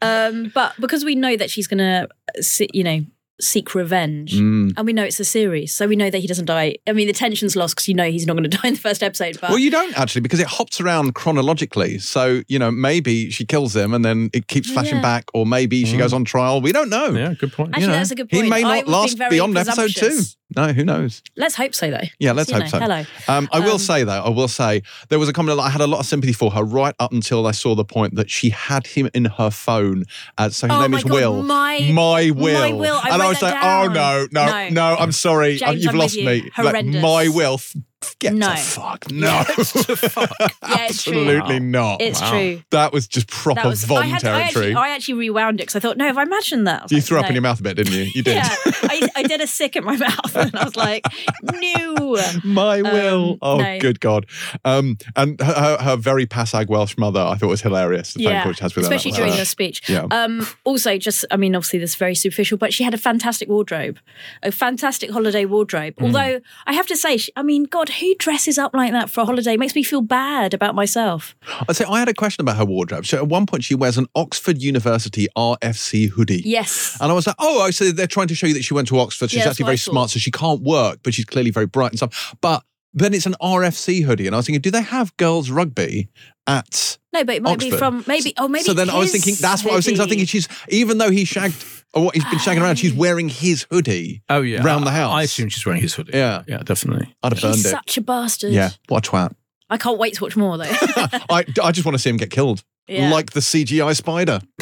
Um, 0.01 0.51
but 0.53 0.73
because 0.79 1.03
we 1.03 1.15
know 1.15 1.35
that 1.37 1.49
she's 1.49 1.67
gonna, 1.67 2.07
se- 2.39 2.69
you 2.73 2.83
know, 2.83 2.99
seek 3.39 3.75
revenge, 3.75 4.33
Mm. 4.33 4.73
and 4.75 4.85
we 4.85 4.93
know 4.93 5.03
it's 5.03 5.19
a 5.19 5.25
series, 5.25 5.73
so 5.73 5.85
we 5.87 5.95
know 5.95 6.09
that 6.09 6.17
he 6.19 6.27
doesn't 6.27 6.45
die. 6.45 6.77
I 6.87 6.93
mean, 6.93 7.07
the 7.07 7.13
tension's 7.13 7.55
lost 7.55 7.75
because 7.75 7.87
you 7.87 7.93
know 7.93 8.09
he's 8.09 8.25
not 8.25 8.35
going 8.35 8.43
to 8.49 8.57
die 8.57 8.67
in 8.67 8.73
the 8.73 8.79
first 8.79 9.03
episode. 9.03 9.37
But 9.39 9.49
Well, 9.51 9.59
you 9.59 9.69
don't 9.69 9.97
actually 9.97 10.21
because 10.21 10.39
it 10.39 10.47
hops 10.47 10.81
around 10.81 11.13
chronologically. 11.13 11.99
So, 11.99 12.41
you 12.47 12.57
know, 12.59 12.71
maybe 12.71 13.29
she 13.29 13.45
kills 13.45 13.75
him 13.75 13.93
and 13.93 14.03
then 14.03 14.29
it 14.33 14.47
keeps 14.47 14.69
flashing 14.71 14.95
Yeah. 14.95 15.01
back, 15.01 15.25
or 15.33 15.45
maybe 15.45 15.85
she 15.85 15.95
Mm. 15.95 15.99
goes 15.99 16.13
on 16.13 16.25
trial. 16.25 16.61
We 16.61 16.71
don't 16.71 16.89
know. 16.89 17.11
Yeah, 17.11 17.33
good 17.33 17.53
point. 17.53 17.69
Actually, 17.69 17.81
You 17.83 17.87
know, 17.89 17.93
that's 17.93 18.11
a 18.11 18.15
good 18.15 18.29
point. 18.29 18.43
He 18.45 18.49
may 18.49 18.61
not 18.63 18.87
last 18.87 19.17
being 19.17 19.29
beyond 19.29 19.57
episode 19.57 19.93
two. 19.95 20.19
No, 20.55 20.71
who 20.71 20.85
knows? 20.85 21.21
let's 21.35 21.55
hope 21.55 21.75
so, 21.75 21.91
though. 21.91 21.99
Yeah, 22.19 22.31
let's 22.31 22.49
You 22.49 22.55
hope 22.55 22.63
know, 22.63 22.69
so. 22.69 22.79
Hello. 22.79 23.03
Um, 23.27 23.49
I 23.51 23.59
will 23.59 23.73
Um, 23.73 23.79
say 23.79 24.03
though, 24.05 24.21
I 24.23 24.29
will 24.29 24.47
say 24.47 24.81
there 25.09 25.19
was 25.19 25.27
a 25.27 25.33
comment 25.33 25.57
that 25.57 25.63
I 25.63 25.69
had 25.69 25.81
a 25.81 25.87
lot 25.87 25.99
of 25.99 26.05
sympathy 26.05 26.31
for 26.31 26.51
her 26.51 26.63
right 26.63 26.95
up 26.99 27.11
until 27.11 27.45
I 27.45 27.51
saw 27.51 27.75
the 27.75 27.83
point 27.83 28.15
that 28.15 28.31
she 28.31 28.49
had 28.51 28.87
him 28.87 29.09
in 29.13 29.25
her 29.25 29.49
phone. 29.51 30.05
As, 30.37 30.55
so 30.55 30.67
his 30.67 30.75
Oh 30.77 30.81
name 30.81 30.91
my 30.91 30.97
is 30.99 31.03
God, 31.03 31.13
Will. 31.13 31.43
my- 31.43 31.89
my 31.91 32.31
Will. 32.31 32.53
my 32.59 32.71
Will. 32.71 32.95
I 33.03 33.09
and 33.09 33.21
I 33.27 33.29
was 33.29 33.39
that 33.41 33.53
like, 33.53 33.63
oh 33.63 33.93
no, 33.93 34.27
no, 34.31 34.45
No. 34.45 34.69
no, 34.69 34.95
I'm 34.97 35.11
sorry, 35.11 35.57
James, 35.57 35.83
you've 35.83 35.93
I'm 35.93 35.99
lost 35.99 36.15
you. 36.15 36.25
me. 36.25 36.49
Horrendous. 36.55 36.95
Like 36.95 37.03
my 37.03 37.27
Will. 37.29 37.59
F- 38.03 38.19
Get 38.19 38.33
No. 38.33 38.49
the 38.51 38.57
fuck. 38.57 39.11
No. 39.11 39.27
Yeah, 40.67 40.85
it's 40.89 41.03
true. 41.03 41.13
Absolutely 41.13 41.59
not. 41.59 42.01
It's 42.01 42.21
Wow. 42.21 42.31
true. 42.31 42.61
That 42.71 42.93
was 42.93 43.07
just 43.07 43.27
proper 43.27 43.61
That 43.61 43.67
was. 43.67 43.83
Von 43.85 44.03
I, 44.03 44.05
had, 44.05 44.23
I, 44.25 44.41
actually, 44.41 44.75
I 44.75 44.89
actually 44.89 45.15
rewound 45.15 45.59
it 45.59 45.63
because 45.63 45.75
I 45.75 45.79
thought, 45.79 45.97
no, 45.97 46.05
have 46.05 46.17
I 46.17 46.23
imagined 46.23 46.67
that? 46.67 46.83
I 46.83 46.85
you 46.89 46.97
like, 46.97 47.03
threw 47.05 47.17
up 47.17 47.23
no. 47.23 47.29
in 47.29 47.35
your 47.35 47.41
mouth 47.41 47.59
a 47.59 47.63
bit, 47.63 47.77
didn't 47.77 47.93
you? 47.93 48.03
You 48.13 48.21
did. 48.23 48.35
Yeah, 48.35 48.55
I, 48.65 49.09
I 49.15 49.23
did 49.23 49.41
a 49.41 49.47
sick 49.47 49.75
in 49.75 49.83
my 49.83 49.95
mouth, 50.07 50.35
and 50.35 50.55
I 50.55 50.63
was 50.65 50.75
like, 50.75 51.05
no. 51.43 52.17
My 52.43 52.81
will. 52.81 53.31
Um, 53.33 53.37
oh, 53.41 53.57
no. 53.57 53.79
good 53.79 53.99
God. 53.99 54.25
Um, 54.65 54.97
and 55.15 55.39
her, 55.41 55.53
her, 55.53 55.77
her 55.81 55.95
very 55.95 56.25
passag 56.27 56.67
Welsh 56.67 56.97
mother, 56.97 57.21
I 57.21 57.35
thought 57.35 57.49
was 57.49 57.61
hilarious. 57.61 58.13
The 58.13 58.25
phone 58.25 58.33
Yeah, 58.33 58.43
call 58.43 58.53
she 58.53 58.61
has 58.63 58.75
with 58.75 58.85
especially 58.85 59.11
That 59.11 59.21
was 59.21 59.27
during 59.29 59.39
the 59.39 59.45
speech. 59.45 59.89
Yeah. 59.89 60.07
Um, 60.11 60.45
also, 60.65 60.97
just 60.97 61.25
I 61.31 61.37
mean, 61.37 61.55
obviously, 61.55 61.79
this 61.79 61.91
is 61.91 61.95
very 61.95 62.15
superficial, 62.15 62.57
but 62.57 62.73
she 62.73 62.83
had 62.83 62.93
a 62.93 62.97
fantastic 62.97 63.47
wardrobe, 63.49 63.99
a 64.43 64.51
fantastic 64.51 65.09
holiday 65.11 65.45
wardrobe. 65.45 65.95
Mm. 65.95 66.05
Although 66.05 66.41
I 66.65 66.73
have 66.73 66.87
to 66.87 66.95
say, 66.97 67.17
she, 67.17 67.31
I 67.35 67.43
mean, 67.43 67.63
God, 67.63 67.86
who 67.89 68.15
dresses 68.15 68.57
up 68.57 68.73
like 68.73 68.91
that 68.91 69.09
for 69.09 69.21
a 69.21 69.25
holiday? 69.25 69.53
It 69.53 69.59
makes 69.59 69.75
me 69.75 69.83
feel 69.83 70.01
bad 70.01 70.53
about 70.53 70.75
myself. 70.75 71.35
I 71.67 71.73
say 71.73 71.85
I 71.85 71.99
had 71.99 72.09
a 72.09 72.13
question 72.13 72.41
about 72.41 72.57
her 72.57 72.65
wardrobe. 72.65 73.05
So 73.05 73.17
at 73.17 73.27
one 73.27 73.45
point 73.45 73.63
she 73.63 73.75
wears 73.75 73.97
an 73.97 74.07
Oxford 74.15 74.61
University 74.61 75.27
RFC 75.37 76.09
hoodie. 76.09 76.41
Yes. 76.45 76.97
And 77.01 77.11
I 77.11 77.15
was 77.15 77.27
like, 77.27 77.35
oh, 77.39 77.61
I 77.61 77.71
said 77.71 77.95
they're 77.97 78.07
trying 78.07 78.27
to 78.27 78.35
show 78.35 78.47
you 78.47 78.53
that 78.53 78.63
she 78.63 78.73
went 78.73 78.87
to 78.89 78.99
Oxford. 78.99 79.29
She's 79.31 79.39
Yeah, 79.43 79.49
actually 79.49 79.65
very 79.65 79.77
smart, 79.77 80.09
so 80.09 80.19
she 80.19 80.31
can't 80.31 80.61
work, 80.61 80.99
but 81.03 81.13
she's 81.13 81.25
clearly 81.25 81.51
very 81.51 81.65
bright 81.67 81.91
and 81.91 81.99
stuff. 81.99 82.35
But 82.41 82.63
then 82.93 83.13
it's 83.13 83.25
an 83.25 83.35
RFC 83.41 84.03
hoodie, 84.03 84.25
and 84.27 84.35
I 84.35 84.37
was 84.37 84.45
thinking, 84.45 84.61
do 84.61 84.71
they 84.71 84.81
have 84.81 85.15
girls 85.17 85.49
rugby 85.49 86.09
at? 86.47 86.97
No, 87.17 87.23
but 87.23 87.35
it 87.35 87.41
might 87.41 87.57
be 87.59 87.71
from 87.71 88.03
maybe. 88.07 88.33
Oh, 88.37 88.47
maybe. 88.47 88.63
so 88.63 88.73
then 88.73 88.89
I 88.89 88.97
was 88.97 89.11
thinking, 89.11 89.35
that's 89.39 89.63
what 89.63 89.73
I 89.73 89.75
was 89.77 89.85
thinking. 89.85 90.01
I 90.01 90.03
was 90.03 90.09
thinking 90.09 90.27
she's 90.27 90.47
even 90.69 90.97
though 90.99 91.09
he 91.09 91.25
shagged 91.25 91.65
or 91.93 92.05
what 92.05 92.15
he's 92.15 92.23
been 92.25 92.37
shagging 92.39 92.61
around, 92.61 92.75
she's 92.75 92.93
wearing 92.93 93.27
his 93.29 93.65
hoodie. 93.71 94.21
Oh 94.29 94.41
yeah, 94.41 94.61
Round 94.63 94.85
the 94.85 94.91
house. 94.91 95.13
I 95.13 95.23
assume 95.23 95.49
she's 95.49 95.65
wearing 95.65 95.81
his 95.81 95.93
hoodie. 95.95 96.11
Yeah. 96.13 96.43
yeah, 96.47 96.57
definitely. 96.59 97.15
I'd 97.23 97.33
have 97.33 97.41
burned 97.41 97.55
He's 97.55 97.65
it. 97.65 97.69
such 97.69 97.97
a 97.97 98.01
bastard. 98.01 98.51
Yeah, 98.53 98.69
what 98.87 99.07
a 99.07 99.09
twat. 99.11 99.33
I 99.69 99.77
can't 99.77 99.97
wait 99.97 100.13
to 100.15 100.23
watch 100.23 100.37
more 100.37 100.57
though. 100.57 100.65
I, 100.69 101.43
I 101.63 101.71
just 101.71 101.85
want 101.85 101.95
to 101.95 101.99
see 101.99 102.09
him 102.09 102.17
get 102.17 102.29
killed, 102.29 102.63
Yeah. 102.87 103.09
like 103.11 103.31
the 103.31 103.39
CGI 103.39 103.95
spider. 103.95 104.39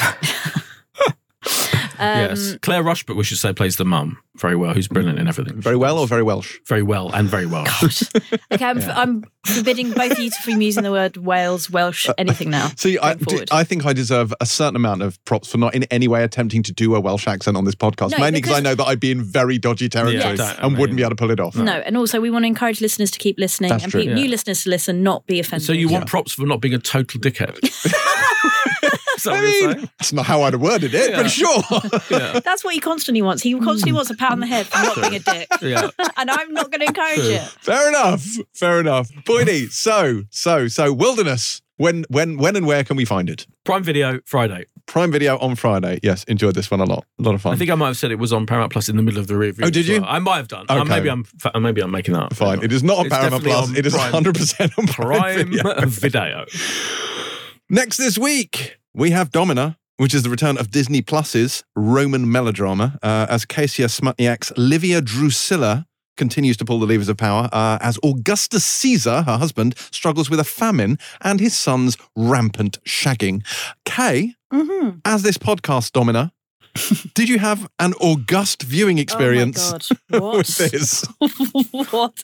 Um, 1.98 2.18
yes, 2.30 2.56
Claire 2.62 2.82
Rushbrook, 2.82 3.16
we 3.16 3.24
should 3.24 3.38
say, 3.38 3.52
plays 3.52 3.76
the 3.76 3.84
mum 3.84 4.18
very 4.36 4.56
well. 4.56 4.74
Who's 4.74 4.88
brilliant 4.88 5.18
in 5.18 5.28
everything. 5.28 5.60
Very 5.60 5.76
well 5.76 5.98
or 5.98 6.06
very 6.06 6.22
Welsh? 6.22 6.58
very 6.66 6.82
well 6.82 7.10
and 7.14 7.28
very 7.28 7.46
well. 7.46 7.66
Okay, 8.52 8.64
I'm, 8.64 8.80
I'm 8.82 9.24
forbidding 9.44 9.90
both 9.92 10.12
of 10.12 10.18
you 10.18 10.30
from 10.30 10.60
using 10.62 10.82
the 10.82 10.90
word 10.90 11.16
Wales, 11.16 11.68
Welsh, 11.70 12.08
anything 12.16 12.50
now. 12.50 12.68
See, 12.76 12.98
I, 12.98 13.14
going. 13.14 13.44
I 13.50 13.64
think 13.64 13.84
I 13.84 13.92
deserve 13.92 14.32
a 14.40 14.46
certain 14.46 14.76
amount 14.76 15.02
of 15.02 15.22
props 15.24 15.50
for 15.50 15.58
not 15.58 15.74
in 15.74 15.84
any 15.84 16.06
way 16.08 16.22
attempting 16.22 16.62
to 16.64 16.72
do 16.72 16.94
a 16.94 17.00
Welsh 17.00 17.26
accent 17.26 17.56
on 17.56 17.64
this 17.64 17.74
podcast, 17.74 18.12
No, 18.12 18.18
mainly 18.18 18.40
because 18.40 18.56
I 18.56 18.60
know 18.60 18.74
that 18.74 18.84
I'd 18.84 19.00
be 19.00 19.10
in 19.10 19.22
very 19.22 19.58
dodgy 19.58 19.88
territory 19.88 20.18
Yeah, 20.18 20.30
and 20.30 20.40
I 20.40 20.78
wouldn't 20.78 20.96
be 20.96 21.02
able 21.02 21.10
to 21.10 21.16
pull 21.16 21.30
it 21.30 21.40
off. 21.40 21.56
No, 21.56 21.72
and 21.72 21.96
also 21.96 22.20
we 22.20 22.30
want 22.30 22.44
to 22.44 22.46
encourage 22.46 22.80
listeners 22.80 23.10
to 23.12 23.18
keep 23.18 23.38
listening 23.38 23.70
That's 23.70 23.84
and 23.84 23.92
true. 23.92 24.02
pe- 24.02 24.08
Yeah. 24.08 24.14
new 24.14 24.28
listeners 24.28 24.62
to 24.64 24.70
listen, 24.70 25.02
not 25.02 25.26
be 25.26 25.40
offended. 25.40 25.66
so 25.66 25.72
you 25.72 25.88
want 25.88 26.06
props 26.06 26.32
for 26.32 26.46
not 26.46 26.60
being 26.60 26.74
a 26.74 26.78
total 26.78 27.20
dickhead? 27.20 27.58
Is 29.16 29.22
that 29.24 29.34
I 29.34 29.40
mean, 29.40 29.90
that's 29.98 30.12
not 30.12 30.26
how 30.26 30.42
I'd 30.42 30.52
have 30.52 30.60
worded 30.62 30.94
it, 30.94 31.10
Yeah. 31.10 31.22
but 31.22 31.28
sure. 31.30 31.62
saying? 32.00 32.42
That's 32.44 32.62
what 32.62 32.74
he 32.74 32.80
constantly 32.80 33.22
wants. 33.22 33.42
He 33.42 33.52
constantly 33.58 33.92
wants 33.92 34.10
a 34.10 34.14
pat 34.14 34.32
on 34.32 34.40
the 34.40 34.46
head 34.46 34.66
for 34.66 34.78
not 34.78 34.96
being 34.96 35.14
a 35.14 35.18
dick. 35.20 35.48
Yeah, 35.62 35.90
yeah. 35.98 36.08
And 36.18 36.30
I'm 36.30 36.52
not 36.52 36.70
going 36.70 36.80
to 36.80 36.86
encourage 36.86 37.18
it. 37.20 37.42
Fair 37.42 37.88
enough. 37.88 38.24
Fair 38.54 38.80
enough. 38.80 39.10
Boydie, 39.24 39.70
so, 39.70 40.22
so, 40.30 40.68
so, 40.68 40.92
Wilderness. 40.92 41.62
When, 41.78 42.06
when, 42.08 42.38
when, 42.38 42.56
and 42.56 42.66
where 42.66 42.84
can 42.84 42.96
we 42.96 43.04
find 43.04 43.28
it? 43.28 43.46
Prime 43.64 43.82
Video 43.82 44.18
Friday. 44.24 44.64
Prime 44.86 45.12
Video 45.12 45.36
on 45.38 45.56
Friday. 45.56 45.98
Yes, 46.02 46.24
enjoyed 46.24 46.54
this 46.54 46.70
one 46.70 46.80
a 46.80 46.84
lot. 46.86 47.04
A 47.18 47.22
lot 47.22 47.34
of 47.34 47.42
fun. 47.42 47.52
I 47.52 47.56
think 47.56 47.70
I 47.70 47.74
might 47.74 47.88
have 47.88 47.98
said 47.98 48.10
it 48.10 48.18
was 48.18 48.32
on 48.32 48.46
Paramount 48.46 48.72
Plus 48.72 48.88
in 48.88 48.96
the 48.96 49.02
middle 49.02 49.20
of 49.20 49.26
the 49.26 49.36
review. 49.36 49.66
Oh, 49.66 49.68
did 49.70 49.86
you? 49.86 50.00
well. 50.00 50.08
I 50.10 50.18
might 50.18 50.36
have 50.38 50.48
done. 50.48 50.64
Uh, 50.70 50.76
Okay. 50.80 50.88
maybe 50.88 51.10
I'm. 51.10 51.26
Maybe 51.60 51.82
I'm 51.82 51.90
making 51.90 52.14
that 52.14 52.22
up. 52.22 52.34
Fine. 52.34 52.62
It 52.62 52.72
is 52.72 52.82
not 52.82 52.96
on 52.98 53.06
It's 53.06 53.14
Paramount 53.14 53.44
Plus. 53.44 53.68
on 53.68 53.76
It 53.76 53.84
is 53.84 53.94
100% 53.94 54.78
on 54.78 54.86
Prime, 54.86 55.50
Prime 55.52 55.90
Video. 55.90 56.44
Video. 56.46 56.46
Next 57.68 57.96
this 57.98 58.16
week, 58.16 58.78
we 58.96 59.10
have 59.10 59.30
Domina, 59.30 59.76
which 59.98 60.14
is 60.14 60.22
the 60.22 60.30
return 60.30 60.56
of 60.56 60.70
Disney 60.70 61.02
Plus's 61.02 61.62
Roman 61.76 62.30
melodrama, 62.32 62.98
uh, 63.02 63.26
as 63.28 63.44
Kasia 63.44 63.86
Smutniak's 63.88 64.52
Livia 64.56 65.02
Drusilla 65.02 65.86
continues 66.16 66.56
to 66.56 66.64
pull 66.64 66.78
the 66.80 66.86
levers 66.86 67.10
of 67.10 67.18
power, 67.18 67.50
uh, 67.52 67.76
as 67.82 67.98
Augustus 68.02 68.64
Caesar, 68.64 69.22
her 69.22 69.36
husband, 69.36 69.76
struggles 69.90 70.30
with 70.30 70.40
a 70.40 70.44
famine 70.44 70.98
and 71.20 71.40
his 71.40 71.54
son's 71.54 71.98
rampant 72.16 72.82
shagging. 72.84 73.44
Kay, 73.84 74.34
hmm 74.50 74.90
as 75.04 75.22
this 75.22 75.36
podcast, 75.36 75.92
Domina, 75.92 76.32
did 77.14 77.28
you 77.28 77.38
have 77.38 77.68
an 77.78 77.92
august 78.00 78.62
viewing 78.62 78.98
experience 78.98 79.58
Oh 79.90 79.94
my 80.12 80.18
God. 80.18 80.22
What? 80.22 80.36
with 80.38 80.56
this? 80.56 81.04
what? 81.72 82.22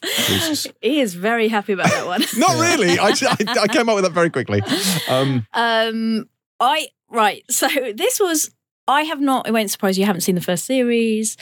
He 0.81 1.01
is 1.01 1.13
very 1.13 1.47
happy 1.49 1.73
about 1.73 1.89
that 1.89 2.07
one. 2.07 2.23
Not 2.37 2.59
really. 2.59 2.97
I, 2.97 3.09
I, 3.09 3.61
I 3.63 3.67
came 3.67 3.89
up 3.89 3.95
with 3.95 4.05
that 4.05 4.13
very 4.13 4.29
quickly. 4.31 4.61
Um, 5.09 5.45
Um, 5.53 6.29
I 6.63 6.87
right. 7.09 7.43
So 7.51 7.67
this 7.95 8.19
was. 8.19 8.51
I 8.87 9.03
have 9.03 9.21
not. 9.21 9.47
It 9.47 9.51
won't 9.51 9.71
surprise 9.71 9.97
you. 9.97 10.01
You 10.01 10.07
haven't 10.07 10.21
seen 10.21 10.35
the 10.35 10.41
first 10.41 10.65
series. 10.65 11.37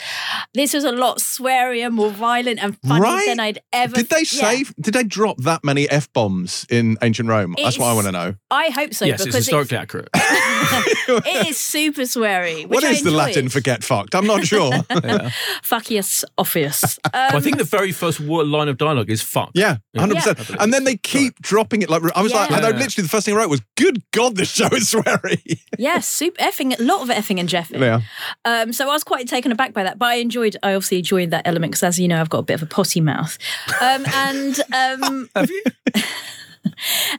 This 0.54 0.72
was 0.74 0.84
a 0.84 0.92
lot 0.92 1.18
swearier, 1.18 1.90
more 1.90 2.10
violent, 2.10 2.60
and 2.62 2.78
funnier 2.86 3.02
Right? 3.02 3.26
than 3.26 3.40
I'd 3.40 3.58
ever. 3.72 3.96
Did 3.96 4.08
they 4.10 4.18
yeah. 4.18 4.24
say? 4.24 4.64
Did 4.80 4.94
they 4.94 5.02
drop 5.02 5.38
that 5.38 5.64
many 5.64 5.88
f 5.90 6.12
bombs 6.12 6.64
in 6.70 6.96
ancient 7.02 7.28
Rome? 7.28 7.54
That's 7.60 7.78
what 7.78 7.86
I 7.88 7.94
want 7.94 8.06
to 8.06 8.12
know. 8.12 8.34
I 8.50 8.68
hope 8.70 8.94
so 8.94 9.04
yes, 9.06 9.14
it's 9.20 9.24
because 9.24 9.46
historically 9.46 9.76
accurate. 9.78 10.08
it 10.14 11.48
is 11.48 11.58
super 11.58 12.02
sweary. 12.02 12.62
What 12.62 12.76
which 12.76 12.84
I 12.84 12.90
is 12.90 13.02
the 13.02 13.10
Latin 13.10 13.48
for 13.48 13.60
get 13.60 13.82
fucked? 13.82 14.14
I'm 14.14 14.26
not 14.26 14.44
sure. 14.46 14.70
yeah. 14.90 15.30
Fuckius 15.62 16.24
offius. 16.38 16.98
Um, 17.04 17.10
Well, 17.12 17.36
I 17.36 17.40
think 17.40 17.58
the 17.58 17.64
very 17.64 17.92
first 17.92 18.20
line 18.20 18.68
of 18.68 18.78
dialogue 18.78 19.10
is 19.10 19.22
"fuck." 19.22 19.50
yeah, 19.54 19.78
hundred 19.96 20.16
Yeah. 20.24 20.34
percent. 20.34 20.60
And 20.60 20.72
then 20.72 20.84
they 20.84 20.96
keep 20.96 21.40
dropping 21.40 21.82
it. 21.82 21.90
Like 21.90 22.02
I 22.16 22.22
was 22.22 22.32
like, 22.32 22.50
Yeah. 22.50 22.56
and 22.58 22.66
I 22.66 22.70
Yeah. 22.70 22.76
literally 22.76 23.02
the 23.02 23.08
first 23.08 23.24
thing 23.26 23.34
I 23.34 23.38
wrote 23.38 23.50
was, 23.50 23.62
"Good 23.76 24.02
God, 24.12 24.36
this 24.36 24.50
show 24.52 24.68
is 24.68 24.92
sweary." 24.92 25.58
yes, 25.78 26.08
super 26.08 26.40
effing. 26.40 26.78
A 26.78 26.82
lot 26.82 27.02
of 27.02 27.08
effing 27.08 27.31
and 27.40 27.48
jeffing. 27.48 27.80
yeah, 27.80 28.00
Um, 28.44 28.72
so 28.72 28.88
I 28.88 28.92
was 28.92 29.04
quite 29.04 29.28
taken 29.28 29.52
aback 29.52 29.72
by 29.72 29.82
that, 29.82 29.98
but 29.98 30.06
I 30.06 30.14
enjoyed. 30.16 30.56
I 30.62 30.74
obviously 30.74 30.98
enjoyed 30.98 31.30
that 31.30 31.46
element 31.46 31.72
because, 31.72 31.82
as 31.82 31.98
you 31.98 32.08
know, 32.08 32.20
I've 32.20 32.30
got 32.30 32.38
a 32.38 32.42
bit 32.42 32.54
of 32.54 32.62
a 32.62 32.66
potty 32.66 33.00
mouth. 33.00 33.38
Um, 33.80 34.04
and 34.14 34.60
um, 34.72 35.28
Have 35.36 35.50
you? 35.50 35.62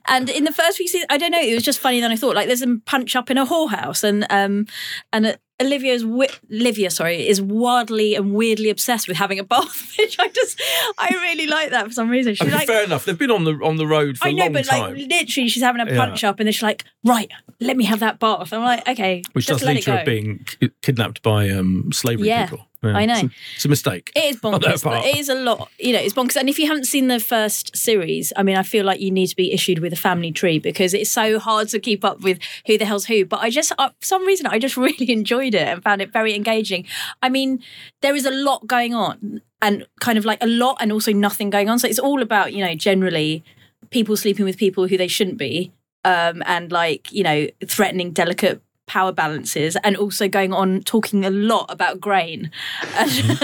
and 0.08 0.30
in 0.30 0.44
the 0.44 0.52
first 0.52 0.78
few 0.78 0.88
seasons, 0.88 1.08
I 1.10 1.18
don't 1.18 1.32
know, 1.32 1.42
it 1.42 1.54
was 1.54 1.64
just 1.64 1.80
funny 1.80 2.00
than 2.02 2.12
I 2.12 2.16
thought. 2.16 2.36
Like 2.36 2.48
there's 2.48 2.62
a 2.62 2.78
punch 2.86 3.16
up 3.16 3.30
in 3.30 3.38
a 3.38 3.46
whorehouse, 3.46 4.04
and 4.04 4.26
um, 4.30 4.68
and 5.12 5.38
uh, 5.64 5.66
Olivia's 5.66 6.04
wi- 6.04 6.30
Olivia, 6.52 6.90
sorry, 6.90 7.28
is 7.28 7.42
wildly 7.42 8.16
and 8.16 8.34
weirdly 8.34 8.70
obsessed 8.70 9.08
with 9.08 9.18
having 9.18 9.40
a 9.40 9.44
bath, 9.44 9.94
which 10.00 10.18
I 10.20 10.28
just 10.30 10.62
I 10.98 11.10
really 11.22 11.48
like 11.48 11.70
that 11.72 11.88
for 11.88 11.94
some 11.94 12.10
reason. 12.10 12.36
I 12.40 12.44
mean, 12.46 12.54
like. 12.54 12.68
fair 12.68 12.84
enough. 12.84 13.06
They've 13.06 13.18
been 13.18 13.32
on 13.32 13.44
the 13.44 13.54
on 13.64 13.78
the 13.78 13.88
road 13.88 14.18
for 14.18 14.28
I 14.28 14.32
a 14.32 14.34
know, 14.34 14.50
but 14.50 14.66
time, 14.66 14.82
like 14.96 15.08
literally, 15.10 15.50
she's 15.50 15.64
having 15.64 15.82
a 15.82 15.90
Yeah. 15.92 15.98
punch 15.98 16.24
up, 16.24 16.40
and 16.40 16.48
then 16.48 16.54
she's 16.54 16.64
like, 16.64 16.84
"Right, 17.04 17.32
let 17.60 17.78
me 17.78 17.86
have 17.86 18.00
that 18.00 18.20
bath." 18.20 18.52
I'm 18.54 18.62
like, 18.64 18.88
"Okay, 18.88 19.24
which 19.34 19.46
just 19.48 19.60
does 19.62 19.68
lead 19.68 19.82
to 19.82 19.92
go." 19.92 19.98
her 19.98 20.06
being 20.06 20.46
kidnapped 20.82 21.22
by 21.22 21.50
um, 21.50 21.92
slavery 21.92 22.28
Yeah, 22.28 22.46
people. 22.46 22.68
I 22.84 23.06
know. 23.06 23.14
It's 23.14 23.24
a, 23.24 23.30
it's 23.56 23.66
a 23.66 23.70
mistake. 23.70 24.12
It 24.16 24.24
is 24.26 24.38
bonkers, 24.42 24.84
but 24.84 25.06
it 25.06 25.18
is 25.18 25.30
a 25.30 25.36
lot. 25.36 25.70
You 25.80 25.94
know, 25.94 26.00
it's 26.00 26.14
bonkers. 26.14 26.36
And 26.36 26.50
if 26.50 26.60
you 26.60 26.68
haven't 26.68 26.86
seen 26.86 27.08
the 27.08 27.20
first 27.20 27.76
series, 27.76 28.34
I 28.36 28.44
mean, 28.44 28.58
I 28.58 28.64
feel 28.64 28.86
like 28.86 29.00
you 29.00 29.12
need 29.12 29.28
to 29.28 29.36
be 29.36 29.52
issued 29.54 29.80
with 29.80 29.94
a 29.94 29.98
family 29.98 30.32
tree 30.32 30.60
because 30.60 30.94
it's 30.94 31.12
so 31.12 31.40
hard 31.40 31.70
to 31.70 31.80
keep 31.80 32.04
up 32.04 32.22
with 32.22 32.40
who 32.68 32.78
the 32.78 32.86
hell's 32.86 33.06
who. 33.06 33.26
But 33.26 33.42
I 33.42 33.50
just, 33.50 33.72
uh, 33.78 33.90
for 34.00 34.06
some 34.06 34.26
reason, 34.26 34.48
I 34.48 34.60
just 34.60 34.78
really 34.88 35.12
enjoyed 35.12 35.56
it 35.56 35.68
and 35.68 35.84
found 35.84 36.02
it 36.02 36.12
very 36.12 36.36
engaging. 36.36 36.86
I 37.22 37.30
mean, 37.30 37.64
there 38.02 38.16
is 38.16 38.26
a 38.26 38.32
lot 38.32 38.68
going 38.68 38.94
on 38.94 39.42
and 39.62 39.86
kind 40.02 40.18
of 40.18 40.26
like 40.26 40.44
a 40.44 40.48
lot 40.48 40.78
and 40.80 40.92
also 40.92 41.14
nothing 41.14 41.50
going 41.50 41.70
on. 41.70 41.80
So 41.80 41.88
it's 41.88 42.00
all 42.00 42.22
about, 42.22 42.54
you 42.54 42.64
know, 42.64 42.76
generally 42.76 43.44
people 43.90 44.18
sleeping 44.18 44.46
with 44.46 44.58
people 44.58 44.88
who 44.88 44.98
they 44.98 45.08
shouldn't 45.08 45.38
be 45.38 45.72
um, 46.04 46.44
and 46.46 46.72
like, 46.72 47.12
you 47.12 47.24
know, 47.24 47.48
threatening 47.66 48.12
delicate 48.12 48.62
power 48.86 49.12
balances 49.12 49.78
and 49.84 49.96
also 49.96 50.28
going 50.28 50.54
on 50.54 50.82
talking 50.82 51.24
a 51.26 51.30
lot 51.30 51.66
about 51.70 52.00
grain 52.02 52.52
and, 52.98 53.40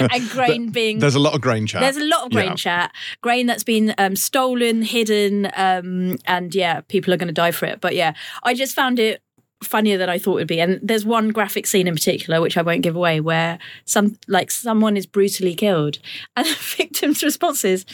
and 0.12 0.28
grain 0.30 0.70
being 0.70 0.98
There's 0.98 1.14
a 1.14 1.18
lot 1.18 1.34
of 1.34 1.40
grain 1.40 1.66
chat. 1.66 1.80
there's 1.80 1.96
a 1.96 2.04
lot 2.04 2.26
of 2.26 2.32
grain 2.32 2.48
Yeah. 2.50 2.54
chat, 2.54 2.92
grain 3.22 3.46
that's 3.46 3.64
been 3.64 3.94
um, 3.98 4.14
stolen, 4.14 4.82
hidden, 4.82 5.50
um, 5.56 6.18
and 6.26 6.54
yeah, 6.54 6.82
people 6.82 7.12
are 7.14 7.16
going 7.16 7.28
to 7.28 7.32
die 7.32 7.50
for 7.50 7.66
it. 7.66 7.80
But 7.80 7.94
yeah, 7.94 8.12
I 8.42 8.54
just 8.54 8.74
found 8.74 8.98
it 8.98 9.22
funnier 9.64 9.98
than 9.98 10.08
I 10.08 10.18
thought 10.18 10.32
it 10.32 10.40
would 10.42 10.46
be. 10.48 10.60
And 10.60 10.78
there's 10.82 11.04
one 11.04 11.30
graphic 11.30 11.66
scene 11.66 11.88
in 11.88 11.94
particular, 11.94 12.40
which 12.40 12.56
I 12.56 12.62
won't 12.62 12.82
give 12.82 12.94
away, 12.94 13.20
where 13.20 13.58
some 13.86 14.16
like 14.28 14.50
someone 14.50 14.96
is 14.96 15.06
brutally 15.06 15.54
killed, 15.54 15.98
and 16.36 16.46
the 16.46 16.54
victim's 16.76 17.22
response 17.22 17.64
is, 17.64 17.84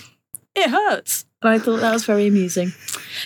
"It 0.54 0.70
hurts." 0.70 1.24
And 1.42 1.52
I 1.52 1.58
thought 1.58 1.80
that 1.80 1.92
was 1.92 2.06
very 2.06 2.26
amusing 2.26 2.72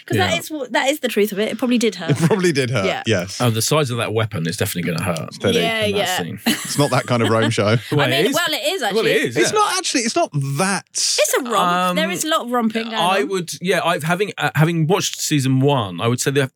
because 0.00 0.16
Yeah. 0.16 0.26
that 0.26 0.38
is 0.40 0.50
what 0.50 0.72
that 0.72 0.88
is 0.90 0.98
the 0.98 1.06
truth 1.06 1.30
of 1.30 1.38
it. 1.38 1.52
It 1.52 1.56
probably 1.58 1.78
did 1.78 1.94
hurt. 1.94 2.10
It 2.10 2.16
probably 2.16 2.50
did 2.50 2.68
hurt. 2.68 2.84
Yeah. 2.84 3.04
Yes. 3.06 3.40
Oh, 3.40 3.48
the 3.48 3.62
size 3.62 3.90
of 3.90 3.98
that 3.98 4.12
weapon 4.12 4.48
is 4.48 4.56
definitely 4.56 4.90
going 4.90 4.98
to 4.98 5.04
hurt. 5.04 5.34
Steady. 5.34 5.60
yeah, 5.60 5.84
in 5.84 5.92
that 5.92 5.98
yeah. 5.98 6.18
scene. 6.18 6.40
It's 6.46 6.76
not 6.76 6.90
that 6.90 7.06
kind 7.06 7.22
of 7.22 7.28
Rome 7.28 7.50
show. 7.50 7.76
Well, 7.92 8.00
I 8.00 8.10
mean, 8.10 8.26
is. 8.26 8.34
well, 8.34 8.52
it 8.52 8.66
is 8.74 8.82
actually. 8.82 8.96
Well, 8.96 9.06
it 9.06 9.16
is. 9.16 9.36
It's 9.36 9.52
not 9.52 9.76
actually. 9.78 10.00
It's 10.00 10.16
not 10.16 10.30
that. 10.32 10.84
It's 10.92 11.34
a 11.38 11.42
romp. 11.44 11.72
Um, 11.72 11.96
there 11.96 12.10
is 12.10 12.24
a 12.24 12.28
lot 12.28 12.44
of 12.46 12.50
romping. 12.50 12.86
Going 12.86 12.96
I 12.96 13.20
on. 13.22 13.28
would, 13.28 13.52
yeah. 13.62 13.82
I've 13.84 14.02
having 14.02 14.32
uh, 14.36 14.50
having 14.56 14.88
watched 14.88 15.20
season 15.20 15.60
one, 15.60 16.00
I 16.00 16.08
would 16.08 16.20
say 16.20 16.32
that 16.32 16.50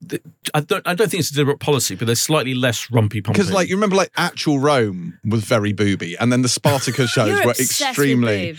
I 0.52 0.60
don't. 0.60 0.86
I 0.86 0.94
don't 0.94 1.08
think 1.10 1.20
it's 1.20 1.30
a 1.30 1.34
deliberate 1.34 1.60
policy, 1.60 1.94
but 1.94 2.06
there's 2.06 2.20
slightly 2.20 2.54
less 2.54 2.88
rumpy 2.88 3.22
pumping. 3.22 3.34
Because, 3.34 3.52
like, 3.52 3.68
you 3.68 3.76
remember, 3.76 3.94
like, 3.96 4.10
actual 4.16 4.58
Rome 4.58 5.18
was 5.24 5.44
very 5.44 5.72
booby, 5.72 6.16
and 6.18 6.32
then 6.32 6.42
the 6.42 6.48
Spartacus 6.48 7.10
shows 7.14 7.28
You're 7.28 7.44
were 7.44 7.50
obsessed 7.52 7.80
with 7.80 7.88
extremely. 7.88 8.56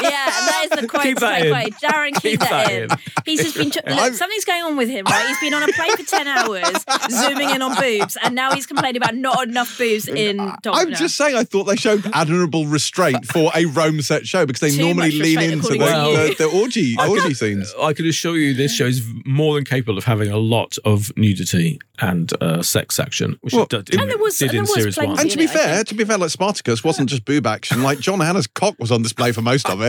Boobs. 0.00 0.10
yeah, 0.12 0.24
that 0.26 0.68
is 0.72 0.80
the 0.80 0.86
quote 0.88 1.02
Keep 1.02 1.18
that 1.18 1.36
straight 1.36 1.46
in. 1.46 1.52
away. 1.52 1.70
Darren, 1.82 2.12
keep, 2.12 2.22
Keep 2.22 2.40
that, 2.40 2.50
that 2.66 2.72
in. 2.72 2.82
in. 2.84 2.88
He's 3.24 3.42
just 3.42 3.56
been. 3.56 3.68
Look, 3.74 3.86
I'm- 3.86 4.14
something's 4.14 4.44
going 4.44 4.62
on 4.62 4.76
with 4.76 4.88
him, 4.88 5.04
right? 5.06 5.26
He's 5.28 5.40
been 5.40 5.54
on 5.54 5.62
a 5.68 5.72
plane 5.72 5.96
for 5.96 6.02
ten 6.04 6.26
hours, 6.26 6.84
zooming 7.10 7.50
in 7.50 7.62
on 7.62 7.74
boobs, 7.80 8.16
and 8.22 8.34
now 8.34 8.52
he's 8.52 8.66
complaining 8.66 8.96
about 9.02 9.14
not 9.14 9.46
enough 9.48 9.76
boobs 9.78 10.08
in 10.08 10.36
Doctor. 10.36 10.70
I'm 10.72 10.94
just 10.94 11.16
saying, 11.16 11.36
I 11.36 11.44
thought 11.44 11.64
they 11.64 11.76
showed 11.76 12.04
admirable 12.12 12.66
restraint 12.66 13.26
for 13.26 13.50
a 13.54 13.64
Rome 13.66 14.00
set 14.02 14.26
show 14.26 14.46
because 14.46 14.60
they 14.60 14.70
Too 14.70 14.84
normally 14.84 15.10
lean 15.12 15.40
into 15.40 15.68
the, 15.68 15.74
according 15.74 16.28
to 16.28 16.34
the, 16.44 16.48
the 16.50 16.58
orgy 16.60 16.96
I 16.98 17.08
orgy 17.08 17.28
could- 17.28 17.36
scenes. 17.36 17.74
I 17.80 17.92
can 17.92 18.06
assure 18.06 18.36
you, 18.36 18.54
this 18.54 18.74
show 18.74 18.86
is 18.86 19.02
more 19.24 19.54
than 19.54 19.64
capable 19.64 19.98
of 19.98 20.04
having 20.04 20.30
a 20.30 20.38
lot 20.38 20.76
of 20.84 21.12
nudity 21.16 21.80
and 22.00 22.32
uh, 22.42 22.62
sex 22.62 22.98
action, 22.98 23.38
which 23.42 23.54
Well, 23.54 23.64
it 23.64 23.68
did, 23.84 24.00
And 24.00 24.10
there 24.10 24.18
was- 24.18 24.38
did 24.38 24.50
and 24.50 24.58
in 24.58 24.64
there 24.64 24.72
was 24.74 24.94
series 24.94 24.96
one. 24.96 25.18
And 25.20 25.30
to 25.30 25.36
be 25.36 25.42
you 25.44 25.48
fair, 25.48 25.84
to 25.84 25.94
be 25.94 26.04
fair, 26.04 26.18
like 26.18 26.30
Spartacus 26.30 26.82
wasn't 26.82 27.08
just 27.08 27.24
boob 27.24 27.46
action. 27.46 27.82
Like 27.82 28.00
John 28.00 28.20
Hannah's 28.20 28.46
cock 28.46 28.74
was 28.78 28.90
on 28.90 29.02
display 29.02 29.32
for 29.32 29.42
most 29.42 29.68
of 29.70 29.80
it, 29.80 29.83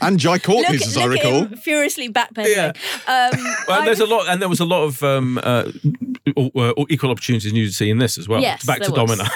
and 0.00 0.18
Jai 0.18 0.32
Look, 0.34 0.42
Courtney's, 0.42 0.82
at- 0.82 0.88
as 0.88 0.96
I 0.96 1.06
look 1.06 1.18
at 1.18 1.24
recall. 1.24 1.44
him 1.46 1.56
furiously 1.56 2.08
backpedaling. 2.08 2.54
Yeah. 2.56 2.72
Um, 3.06 3.44
Well, 3.68 3.82
I 3.82 3.84
there's 3.84 4.00
a 4.00 4.06
lot, 4.06 4.28
and 4.28 4.40
there 4.40 4.48
was 4.48 4.60
a 4.60 4.64
lot 4.64 4.84
of 4.84 5.02
um, 5.02 5.38
uh, 5.38 5.70
uh, 6.36 6.72
equal 6.88 7.10
opportunities 7.10 7.52
nudity 7.52 7.90
in 7.90 7.98
this 7.98 8.18
as 8.18 8.28
well. 8.28 8.40
Yes, 8.40 8.64
back 8.64 8.80
to 8.82 8.90
there 8.92 9.04
was. 9.04 9.18
Domina. 9.18 9.30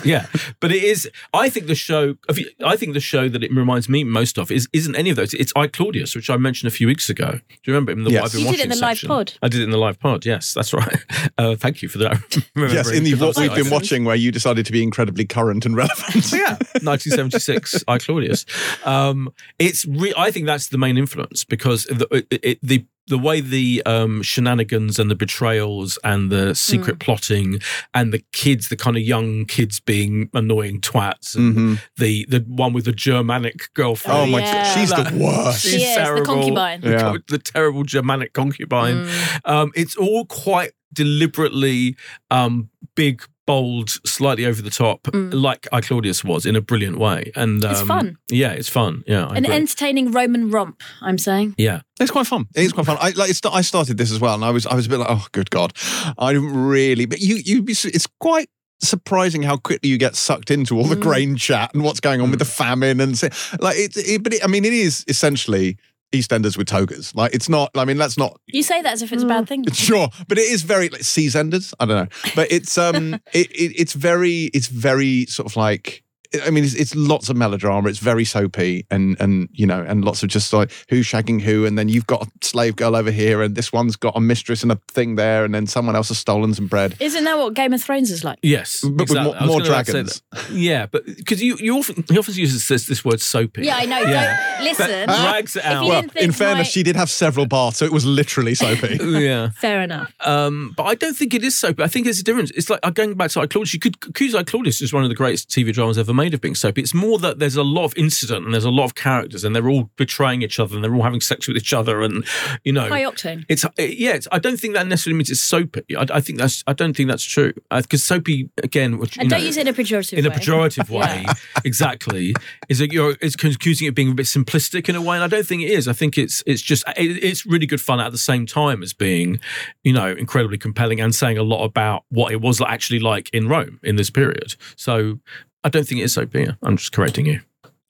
Yeah, 0.04 0.26
but 0.60 0.72
it 0.72 0.82
is. 0.82 1.08
I 1.34 1.48
think 1.48 1.66
the 1.66 1.74
show. 1.74 2.16
I 2.64 2.76
think 2.76 2.94
the 2.94 3.00
show 3.00 3.28
that 3.28 3.42
it 3.42 3.52
reminds 3.54 3.88
me 3.88 4.04
most 4.04 4.38
of 4.38 4.50
is 4.50 4.68
isn't 4.72 4.94
any 4.96 5.10
of 5.10 5.16
those. 5.16 5.34
It's 5.34 5.52
I 5.56 5.66
Claudius, 5.66 6.14
which 6.14 6.28
I 6.30 6.36
mentioned 6.36 6.68
a 6.68 6.70
few 6.74 6.86
weeks 6.86 7.08
ago. 7.10 7.30
Do 7.32 7.38
you 7.64 7.72
remember 7.72 7.92
in 7.92 8.04
the 8.04 8.10
Yes. 8.10 8.22
what 8.22 8.26
I've 8.26 8.32
been 8.32 8.40
You 8.40 8.46
did 8.46 8.52
it 8.52 8.68
watching 8.68 8.72
in 8.72 8.78
the 8.78 8.86
live 8.86 9.02
pod. 9.06 9.32
I 9.42 9.48
did 9.48 9.60
it 9.60 9.64
in 9.64 9.70
the 9.70 9.78
live 9.78 9.98
pod. 10.00 10.26
Yes, 10.26 10.54
that's 10.54 10.72
right. 10.72 10.96
Uh, 11.38 11.54
thank 11.56 11.80
you 11.82 11.88
for 11.88 11.98
that. 11.98 12.16
Yes, 12.56 12.90
in 12.90 13.04
the 13.04 13.14
what 13.14 13.36
we've 13.36 13.54
been 13.54 13.70
watching, 13.70 14.04
where 14.04 14.16
you 14.16 14.30
decided 14.30 14.66
to 14.66 14.72
be 14.72 14.82
incredibly 14.82 15.24
current 15.24 15.64
and 15.64 15.74
relevant. 15.76 16.32
yeah, 16.32 16.56
1976, 16.82 17.84
I 17.88 17.98
Claudius. 17.98 18.44
Um, 18.84 19.19
it's 19.58 19.84
re- 19.86 20.14
I 20.16 20.30
think 20.30 20.46
that's 20.46 20.68
the 20.68 20.78
main 20.78 20.96
influence 20.98 21.44
because 21.44 21.84
the 21.84 22.06
it, 22.30 22.40
it, 22.42 22.58
the 22.62 22.86
the 23.06 23.18
way 23.18 23.40
the 23.40 23.82
um, 23.86 24.22
shenanigans 24.22 24.98
and 25.00 25.10
the 25.10 25.16
betrayals 25.16 25.98
and 26.04 26.30
the 26.30 26.54
secret 26.54 26.96
Mm. 26.96 27.00
plotting 27.00 27.60
and 27.92 28.12
the 28.12 28.22
kids, 28.32 28.68
the 28.68 28.76
kind 28.76 28.96
of 28.96 29.02
young 29.02 29.46
kids 29.46 29.80
being 29.80 30.30
annoying 30.32 30.80
twats, 30.80 31.34
and 31.34 31.56
Mhm. 31.56 31.80
the 31.96 32.24
the 32.28 32.40
one 32.46 32.72
with 32.72 32.84
the 32.84 32.92
Germanic 32.92 33.72
girlfriend. 33.74 34.18
Oh 34.20 34.26
my! 34.26 34.40
yeah. 34.40 34.74
She's 34.74 34.90
the 34.90 35.02
That- 35.02 35.12
worst. 35.14 35.62
She 35.66 35.82
is, 35.82 35.96
the 35.96 36.22
concubine. 36.24 36.80
The, 36.82 36.90
Yeah. 36.90 37.14
the 37.26 37.38
terrible 37.38 37.82
Germanic 37.82 38.32
concubine. 38.32 39.06
Mm. 39.06 39.40
Um, 39.44 39.72
it's 39.74 39.96
all 39.96 40.24
quite 40.26 40.70
deliberately 40.92 41.96
um, 42.30 42.68
big, 42.94 43.22
bold, 43.50 43.88
slightly 44.06 44.44
over 44.46 44.62
the 44.62 44.70
top, 44.70 45.02
Mm. 45.10 45.32
like 45.34 45.66
I 45.72 45.80
Claudius 45.80 46.22
was 46.22 46.46
in 46.46 46.54
a 46.56 46.60
brilliant 46.60 46.98
way. 46.98 47.32
And 47.34 47.64
um, 47.64 47.70
It's 47.72 47.82
fun. 47.82 48.16
Yeah, 48.30 48.52
it's 48.52 48.68
fun. 48.68 49.02
Yeah, 49.08 49.26
I 49.26 49.36
An 49.36 49.44
agree. 49.44 49.56
entertaining 49.56 50.12
Roman 50.12 50.50
romp, 50.50 50.80
I'm 51.02 51.18
saying. 51.18 51.54
yeah. 51.58 51.80
It's 52.00 52.10
quite 52.12 52.26
fun. 52.28 52.46
It's 52.54 52.72
quite 52.72 52.86
fun. 52.86 52.96
I 53.00 53.10
like. 53.10 53.28
It's, 53.30 53.40
I 53.44 53.60
started 53.62 53.96
this 53.98 54.10
as 54.12 54.20
well, 54.20 54.34
and 54.34 54.44
I 54.44 54.50
was. 54.50 54.66
I 54.66 54.74
was 54.74 54.86
a 54.86 54.88
bit 54.88 54.98
like, 55.00 55.10
oh, 55.10 55.26
good 55.32 55.50
god, 55.50 55.72
I 56.16 56.32
didn't 56.32 56.54
really. 56.76 57.04
But 57.06 57.20
you, 57.20 57.36
you. 57.44 57.64
It's 57.68 58.06
quite 58.20 58.48
surprising 58.82 59.42
how 59.42 59.56
quickly 59.58 59.90
you 59.90 59.98
get 59.98 60.16
sucked 60.16 60.50
into 60.50 60.76
all 60.78 60.84
the 60.84 60.96
Mm. 60.96 61.02
grain 61.02 61.36
chat 61.36 61.74
and 61.74 61.82
what's 61.84 62.00
going 62.00 62.20
on 62.22 62.30
with 62.30 62.38
the 62.38 62.46
famine 62.46 62.98
and 63.00 63.20
like 63.60 63.76
it. 63.76 63.96
it 63.96 64.22
but 64.22 64.32
it, 64.34 64.42
I 64.44 64.46
mean, 64.46 64.64
it 64.64 64.72
is 64.72 65.04
essentially 65.08 65.76
EastEnders 66.12 66.56
with 66.56 66.66
togas. 66.68 67.14
Like 67.14 67.34
it's 67.34 67.48
not. 67.48 67.70
I 67.74 67.84
mean, 67.84 67.96
that's 67.96 68.18
not 68.18 68.40
You 68.46 68.62
say 68.62 68.82
that 68.82 68.92
as 68.92 69.02
if 69.02 69.12
it's 69.12 69.22
a 69.22 69.26
bad 69.26 69.48
thing. 69.48 69.64
Sure, 69.72 70.08
but 70.28 70.38
it 70.38 70.42
is 70.42 70.62
very 70.62 70.88
like 70.88 71.02
Seasenders. 71.02 71.72
I 71.80 71.86
don't 71.86 71.96
know, 72.04 72.32
but 72.34 72.50
it's 72.52 72.76
um, 72.76 73.14
it, 73.32 73.50
it 73.50 73.72
it's 73.80 73.94
very 73.94 74.50
it's 74.54 74.68
very 74.68 75.26
sort 75.26 75.46
of 75.50 75.56
like. 75.56 76.02
I 76.44 76.50
mean, 76.50 76.62
it's, 76.64 76.74
it's 76.74 76.94
lots 76.94 77.28
of 77.28 77.36
melodrama. 77.36 77.88
It's 77.88 77.98
very 77.98 78.24
soapy, 78.24 78.86
and 78.90 79.20
and 79.20 79.48
you 79.52 79.66
know, 79.66 79.82
and 79.82 80.04
lots 80.04 80.22
of 80.22 80.28
just 80.28 80.52
like 80.52 80.70
who's 80.88 81.06
shagging 81.06 81.40
who, 81.40 81.66
and 81.66 81.76
then 81.76 81.88
you've 81.88 82.06
got 82.06 82.26
a 82.26 82.30
slave 82.40 82.76
girl 82.76 82.94
over 82.94 83.10
here, 83.10 83.42
and 83.42 83.56
this 83.56 83.72
one's 83.72 83.96
got 83.96 84.16
a 84.16 84.20
mistress 84.20 84.62
and 84.62 84.70
a 84.70 84.76
thing 84.88 85.16
there, 85.16 85.44
and 85.44 85.52
then 85.54 85.66
someone 85.66 85.96
else 85.96 86.08
has 86.08 86.18
stolen 86.18 86.54
some 86.54 86.68
bread. 86.68 86.94
Isn't 87.00 87.24
that 87.24 87.36
what 87.36 87.54
Game 87.54 87.72
of 87.72 87.82
Thrones 87.82 88.10
is 88.12 88.22
like? 88.22 88.38
Yes, 88.42 88.80
But 88.82 89.08
with 89.08 89.14
more- 89.20 89.34
I 89.36 89.46
more 89.46 89.60
dragons. 89.60 90.22
Yeah, 90.52 90.86
but 90.86 91.04
because 91.04 91.42
you 91.42 91.56
you 91.58 91.76
often 91.76 92.04
he 92.08 92.16
often 92.18 92.34
uses 92.34 92.68
this 92.68 92.86
this 92.86 93.04
word 93.04 93.20
soapy. 93.20 93.64
Yeah, 93.64 93.76
I 93.78 93.86
know. 93.86 93.98
Yeah. 94.00 94.56
Don't 94.58 94.64
listen. 94.64 94.86
That 94.88 95.32
drags 95.32 95.56
it 95.56 95.64
out. 95.64 95.86
Well, 95.86 96.04
in 96.16 96.30
fairness, 96.30 96.66
my- 96.66 96.70
she 96.70 96.82
did 96.84 96.94
have 96.94 97.10
several 97.10 97.46
baths, 97.46 97.78
so 97.78 97.84
it 97.84 97.92
was 97.92 98.06
literally 98.06 98.54
soapy. 98.54 98.98
yeah. 99.02 99.50
Fair 99.50 99.82
enough. 99.82 100.12
Um, 100.20 100.74
but 100.76 100.84
I 100.84 100.94
don't 100.94 101.16
think 101.16 101.34
it 101.34 101.42
is 101.42 101.58
soapy. 101.58 101.82
I 101.82 101.88
think 101.88 102.04
there's 102.04 102.20
a 102.20 102.24
difference. 102.24 102.50
It's 102.52 102.70
like 102.70 102.80
uh, 102.84 102.90
going 102.90 103.14
back 103.14 103.30
to 103.32 103.40
I 103.40 103.46
Claudius. 103.48 103.74
You 103.74 103.80
could 103.80 103.96
accuse 104.08 104.34
I 104.34 104.44
Claudius 104.44 104.80
as 104.82 104.92
one 104.92 105.02
of 105.02 105.08
the 105.08 105.16
greatest 105.16 105.48
TV 105.48 105.72
dramas 105.72 105.98
ever 105.98 106.14
made 106.14 106.19
of 106.34 106.40
being 106.40 106.54
soapy. 106.54 106.80
It's 106.82 106.94
more 106.94 107.18
that 107.18 107.38
there's 107.38 107.56
a 107.56 107.62
lot 107.62 107.84
of 107.84 107.96
incident 107.96 108.44
and 108.44 108.54
there's 108.54 108.64
a 108.64 108.70
lot 108.70 108.84
of 108.84 108.94
characters 108.94 109.44
and 109.44 109.54
they're 109.54 109.68
all 109.68 109.90
betraying 109.96 110.42
each 110.42 110.58
other 110.58 110.74
and 110.74 110.84
they're 110.84 110.94
all 110.94 111.02
having 111.02 111.20
sex 111.20 111.48
with 111.48 111.56
each 111.56 111.72
other 111.72 112.02
and 112.02 112.24
you 112.64 112.72
know 112.72 112.88
High 112.88 113.04
octane. 113.04 113.44
it's 113.48 113.64
uh, 113.64 113.70
yeah. 113.78 114.12
It's, 114.12 114.28
I 114.30 114.38
don't 114.38 114.58
think 114.58 114.74
that 114.74 114.86
necessarily 114.86 115.16
means 115.18 115.30
it's 115.30 115.40
soapy. 115.40 115.82
I, 115.96 116.06
I 116.14 116.20
think 116.20 116.38
that's 116.38 116.62
I 116.66 116.72
don't 116.72 116.96
think 116.96 117.08
that's 117.08 117.24
true 117.24 117.52
because 117.70 118.04
soapy 118.04 118.50
again. 118.62 118.98
Which, 118.98 119.16
you 119.16 119.22
And 119.22 119.30
don't 119.30 119.40
know, 119.40 119.46
use 119.46 119.56
it 119.56 119.66
in 119.66 119.68
a 119.68 119.76
pejorative 119.76 120.18
in 120.18 120.26
a 120.26 120.30
way. 120.30 120.36
pejorative 120.36 120.88
way, 121.00 121.24
exactly. 121.64 122.34
Is 122.68 122.78
that 122.78 122.92
you're 122.92 123.16
it's 123.20 123.34
accusing 123.42 123.86
it 123.88 123.94
being 123.94 124.10
a 124.10 124.14
bit 124.14 124.26
simplistic 124.26 124.88
in 124.88 124.96
a 124.96 125.02
way, 125.02 125.16
and 125.16 125.24
I 125.24 125.28
don't 125.28 125.46
think 125.46 125.62
it 125.62 125.70
is. 125.70 125.88
I 125.88 125.92
think 125.92 126.18
it's 126.18 126.42
it's 126.46 126.62
just 126.62 126.84
it, 126.96 127.22
it's 127.22 127.46
really 127.46 127.66
good 127.66 127.80
fun 127.80 128.00
at 128.00 128.12
the 128.12 128.18
same 128.18 128.46
time 128.46 128.82
as 128.82 128.92
being, 128.92 129.40
you 129.84 129.92
know, 129.92 130.08
incredibly 130.08 130.58
compelling 130.58 131.00
and 131.00 131.14
saying 131.14 131.38
a 131.38 131.42
lot 131.42 131.64
about 131.64 132.04
what 132.10 132.32
it 132.32 132.40
was 132.40 132.60
actually 132.60 133.00
like 133.00 133.30
in 133.32 133.48
Rome 133.48 133.78
in 133.82 133.96
this 133.96 134.10
period. 134.10 134.56
So 134.76 135.18
I 135.64 135.68
don't 135.68 135.86
think 135.86 136.00
it 136.00 136.04
is 136.04 136.14
soapy. 136.14 136.46
I'm 136.62 136.76
just 136.76 136.92
correcting 136.92 137.26
you. 137.26 137.40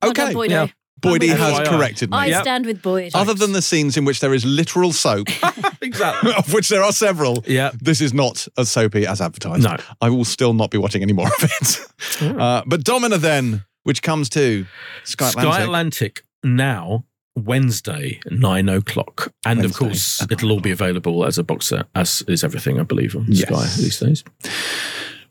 Well 0.03 0.13
done, 0.13 0.29
okay, 0.29 0.35
Boydo. 0.35 0.51
yeah. 0.51 0.67
Boydie 1.01 1.31
I'm 1.33 1.39
has 1.39 1.59
FYI. 1.61 1.67
corrected 1.67 2.11
me. 2.11 2.17
I 2.19 2.27
Yep. 2.27 2.43
stand 2.43 2.67
with 2.67 2.83
Boyd. 2.83 3.13
Other 3.15 3.33
than 3.33 3.53
the 3.53 3.63
scenes 3.63 3.97
in 3.97 4.05
which 4.05 4.21
there 4.21 4.35
is 4.35 4.45
literal 4.45 4.93
soap, 4.93 5.29
exactly. 5.81 6.33
of 6.37 6.53
which 6.53 6.69
there 6.69 6.83
are 6.83 6.93
several, 6.93 7.43
Yeah. 7.47 7.71
this 7.81 8.03
is 8.03 8.13
not 8.13 8.47
as 8.59 8.71
soapy 8.71 9.07
as 9.07 9.21
advertised. 9.23 9.63
No. 9.65 9.77
I 10.03 10.11
will 10.11 10.27
still 10.27 10.53
not 10.53 10.71
be 10.71 10.77
watching 10.77 11.01
any 11.03 11.15
more 11.15 11.27
of 11.29 11.43
it. 11.43 11.81
Uh, 12.39 12.63
but 12.67 12.85
Domina 12.85 13.17
then, 13.17 13.65
which 13.85 14.03
comes 14.03 14.29
to 14.31 14.67
Sky 15.05 15.29
Atlantic. 15.31 15.53
Sky 15.55 15.63
Atlantic 15.63 16.23
now. 16.45 17.05
Wednesday, 17.37 18.21
nine 18.29 18.69
o'clock, 18.69 19.33
and 19.47 19.61
of 19.61 19.67
Wednesday. 19.81 19.85
course 19.87 20.27
it'll 20.31 20.51
all 20.51 20.61
be 20.61 20.73
available 20.73 21.25
as 21.25 21.39
a 21.39 21.45
box 21.45 21.67
set, 21.69 21.87
as 21.95 22.23
is 22.29 22.43
everything 22.45 22.79
I 22.79 22.83
believe 22.83 23.15
on 23.17 23.25
Yes. 23.29 23.47
Sky 23.49 23.83
these 23.83 24.01
days. 24.01 24.25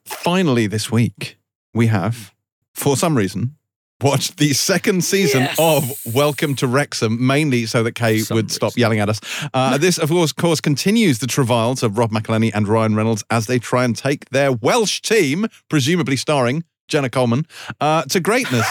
Finally, 0.06 0.68
this 0.68 0.90
week, 0.92 1.38
we 1.74 1.88
have, 1.88 2.34
for 2.74 2.96
some 2.98 3.16
reason, 3.16 3.56
watched 4.02 4.38
the 4.38 4.54
second 4.54 5.04
season 5.04 5.42
Yes. 5.42 5.56
of 5.60 6.16
Welcome 6.16 6.56
to 6.56 6.68
Wrexham, 6.68 7.26
mainly 7.26 7.66
so 7.66 7.84
that 7.84 7.94
Kay 7.96 8.20
Some 8.20 8.36
would 8.36 8.52
stop 8.52 8.78
yelling 8.78 9.00
at 9.00 9.10
us. 9.10 9.20
Uh, 9.54 9.78
this, 9.78 9.98
of 9.98 10.10
course, 10.10 10.32
course, 10.32 10.62
continues 10.62 11.20
the 11.20 11.28
travails 11.28 11.84
of 11.84 11.98
Rob 11.98 12.12
McElhenney 12.12 12.52
and 12.54 12.68
Ryan 12.68 12.96
Reynolds 12.96 13.24
as 13.30 13.48
they 13.48 13.60
try 13.60 13.84
and 13.84 13.96
take 13.96 14.30
their 14.30 14.52
Welsh 14.52 15.02
team, 15.02 15.48
presumably 15.70 16.16
starring 16.16 16.64
Jenna 16.88 17.10
Coleman, 17.10 17.46
uh, 17.82 18.04
to 18.04 18.20
greatness. 18.20 18.66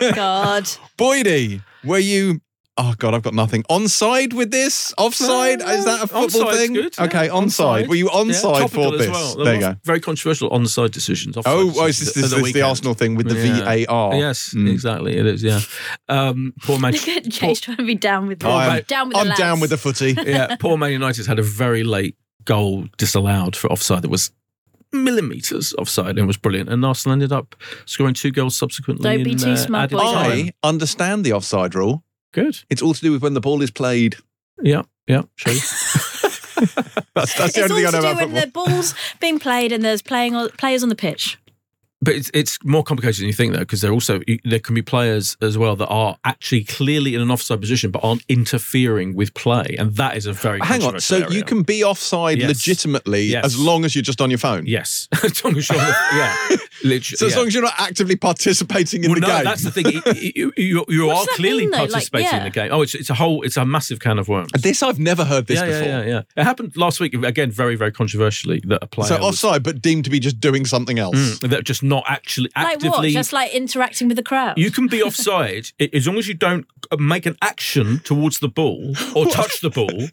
God. 0.14 0.64
Boydie, 0.98 1.62
were 1.82 1.98
you? 1.98 2.40
Oh 2.76 2.92
God, 2.98 3.14
I've 3.14 3.22
got 3.22 3.34
nothing. 3.34 3.62
Onside 3.70 4.32
with 4.32 4.50
this? 4.50 4.92
Offside? 4.98 5.60
Is 5.62 5.84
that 5.84 6.02
a 6.02 6.06
football 6.08 6.24
Onside's 6.48 6.56
thing? 6.58 6.72
good, 6.72 6.94
yeah. 6.98 7.04
Okay, 7.04 7.28
onside. 7.28 7.86
Were 7.86 7.94
you 7.94 8.08
onside 8.08 8.58
topical 8.62 8.88
for 8.90 8.94
as 8.94 8.98
this? 9.00 9.08
well. 9.10 9.44
There 9.44 9.54
you 9.54 9.60
go. 9.60 9.76
Very 9.84 10.00
controversial 10.00 10.50
onside 10.50 10.90
decisions. 10.90 11.36
offside 11.36 11.52
Oh, 11.54 11.72
oh, 11.76 11.86
is 11.86 12.00
decisions 12.00 12.14
this, 12.14 12.14
this, 12.30 12.32
at 12.40 12.44
this 12.44 12.52
the. 12.52 12.62
Arsenal 12.62 12.94
thing 12.94 13.14
with 13.14 13.28
the 13.28 13.36
Yeah. 13.36 13.84
VAR? 13.86 14.14
Yes, 14.16 14.54
Mm. 14.54 14.68
exactly. 14.70 15.16
It 15.16 15.24
is. 15.24 15.42
Yeah. 15.44 15.60
Um, 16.08 16.52
poor 16.62 16.80
man. 16.80 16.92
Look 16.94 17.06
at 17.06 17.28
Jay's 17.28 17.60
trying 17.60 17.76
to 17.76 17.84
be 17.86 17.94
down 17.94 18.26
with 18.26 18.40
the, 18.40 18.48
I'm- 18.48 18.82
down 18.88 19.06
with 19.08 19.14
the 19.14 19.20
I'm 19.20 19.28
lads. 19.28 19.38
down 19.38 19.60
with 19.60 19.70
the 19.70 19.76
footy. 19.78 20.14
yeah, 20.26 20.56
poor 20.56 20.76
Man 20.76 20.90
United 20.90 21.26
had 21.26 21.38
a 21.38 21.42
very 21.44 21.84
late 21.84 22.16
goal 22.44 22.86
disallowed 22.98 23.54
for 23.54 23.70
offside 23.70 24.02
that 24.02 24.08
was 24.10 24.32
millimeters 24.92 25.74
offside 25.74 26.18
and 26.18 26.26
was 26.26 26.36
brilliant. 26.36 26.68
And 26.70 26.84
Arsenal 26.84 27.14
ended 27.14 27.32
up 27.32 27.54
scoring 27.84 28.14
two 28.14 28.30
goals 28.30 28.56
subsequently. 28.56 29.02
Don't 29.16 29.24
be 29.24 29.32
in, 29.32 29.38
too 29.38 29.50
uh, 29.50 29.56
smart, 29.56 29.84
added 29.92 29.96
boys. 29.98 30.12
time. 30.12 30.30
I 30.62 30.68
understand 30.68 31.24
the 31.24 31.32
offside 31.32 31.74
rule. 31.74 32.03
Good. 32.34 32.62
It's 32.68 32.82
all 32.82 32.92
to 32.94 33.00
do 33.00 33.12
with 33.12 33.22
when 33.22 33.34
the 33.34 33.40
ball 33.40 33.62
is 33.62 33.70
played. 33.70 34.16
Yeah. 34.62 34.82
Yeah. 35.06 35.22
True. 35.36 35.54
That's, 37.14 37.32
that's 37.34 37.52
the 37.54 37.60
it's 37.62 37.70
all 37.70 37.76
only 37.78 37.84
thing 37.84 37.86
I 37.86 37.90
to 37.90 37.96
know 37.96 38.02
do 38.02 38.08
about 38.08 38.16
when 38.16 38.42
football. 38.42 38.64
the 38.64 38.70
ball's 38.72 38.94
being 39.20 39.38
played 39.38 39.70
and 39.70 39.84
there's 39.84 40.02
playing 40.02 40.34
on, 40.34 40.48
players 40.50 40.82
on 40.82 40.88
the 40.88 40.96
pitch. 40.96 41.38
But 42.04 42.14
it's, 42.14 42.30
it's 42.34 42.58
more 42.64 42.82
complicated 42.84 43.20
than 43.22 43.26
you 43.28 43.32
think, 43.32 43.52
though, 43.54 43.60
because 43.60 43.80
there 43.80 43.92
also 43.92 44.20
there 44.44 44.58
can 44.60 44.74
be 44.74 44.82
players 44.82 45.36
as 45.40 45.56
well 45.56 45.74
that 45.76 45.86
are 45.88 46.18
actually 46.24 46.64
clearly 46.64 47.14
in 47.14 47.20
an 47.20 47.30
offside 47.30 47.60
position 47.60 47.90
but 47.90 48.04
aren't 48.04 48.22
interfering 48.28 49.14
with 49.14 49.32
play, 49.34 49.76
and 49.78 49.96
that 49.96 50.16
is 50.16 50.26
a 50.26 50.32
very 50.32 50.58
Hang 50.60 50.82
on. 50.82 50.92
controversial 50.92 51.28
So 51.30 51.34
you 51.34 51.42
can 51.44 51.62
be 51.62 51.82
offside 51.84 52.38
Yes. 52.38 52.48
legitimately 52.48 53.22
Yes. 53.24 53.44
as 53.44 53.58
long 53.58 53.84
as 53.84 53.94
you're 53.94 54.02
just 54.02 54.20
on 54.20 54.30
your 54.30 54.38
phone. 54.38 54.66
yes, 54.66 55.08
as 55.24 55.42
long 55.44 55.56
as 55.56 55.68
you're 55.68 55.78
yeah, 55.78 56.36
literally. 56.84 57.00
So 57.16 57.26
as 57.26 57.32
yeah. 57.32 57.38
long 57.38 57.46
as 57.48 57.54
you're 57.54 57.62
not 57.62 57.74
actively 57.78 58.16
participating 58.16 59.04
in 59.04 59.10
well, 59.10 59.20
the 59.20 59.26
no, 59.26 59.34
game. 59.36 59.44
that's 59.44 59.62
the 59.62 59.70
thing. 59.70 59.86
You, 59.86 60.02
you, 60.34 60.52
you, 60.56 60.84
you 60.88 61.10
are 61.10 61.24
clearly 61.36 61.62
mean, 61.62 61.70
though? 61.70 61.78
Like, 61.84 61.90
participating 62.10 62.38
in 62.38 62.44
the 62.44 62.50
game. 62.50 62.68
Oh, 62.72 62.82
it's, 62.82 62.94
it's 62.94 63.10
a 63.10 63.14
whole, 63.14 63.42
it's 63.42 63.56
a 63.56 63.64
massive 63.64 64.00
can 64.00 64.18
of 64.18 64.28
worms. 64.28 64.50
this 64.52 64.82
I've 64.82 64.98
never 64.98 65.24
heard 65.24 65.46
this 65.46 65.60
yeah, 65.60 65.66
before. 65.66 65.82
yeah, 65.88 66.00
yeah, 66.02 66.06
yeah. 66.06 66.22
It 66.36 66.44
happened 66.44 66.76
last 66.76 67.00
week 67.00 67.14
again, 67.14 67.50
very, 67.50 67.76
very 67.76 67.92
controversially. 67.92 68.60
That 68.64 68.80
a 68.82 68.86
player 68.86 69.08
So 69.08 69.16
was- 69.18 69.36
offside, 69.36 69.62
but 69.62 69.80
deemed 69.80 70.04
to 70.04 70.10
be 70.10 70.18
just 70.20 70.40
doing 70.40 70.66
something 70.66 70.98
else. 70.98 71.38
Mm, 71.38 71.50
that 71.50 71.64
just 71.64 71.82
not 71.82 71.93
actually 72.06 72.50
Like 72.56 72.74
actively. 72.74 73.08
what? 73.08 73.08
Just 73.08 73.32
like 73.32 73.52
interacting 73.54 74.08
with 74.08 74.16
the 74.16 74.22
crowd. 74.22 74.58
You 74.58 74.70
can 74.70 74.86
be 74.88 75.02
offside 75.02 75.66
as 75.92 76.06
long 76.06 76.18
as 76.18 76.26
you 76.28 76.34
don't 76.34 76.66
uh, 76.90 76.96
make 76.96 77.26
an 77.26 77.36
action 77.42 78.00
towards 78.00 78.38
the 78.40 78.48
ball 78.48 78.94
or 79.14 79.26
touch 79.26 79.60
the 79.60 79.70
ball, 79.70 80.08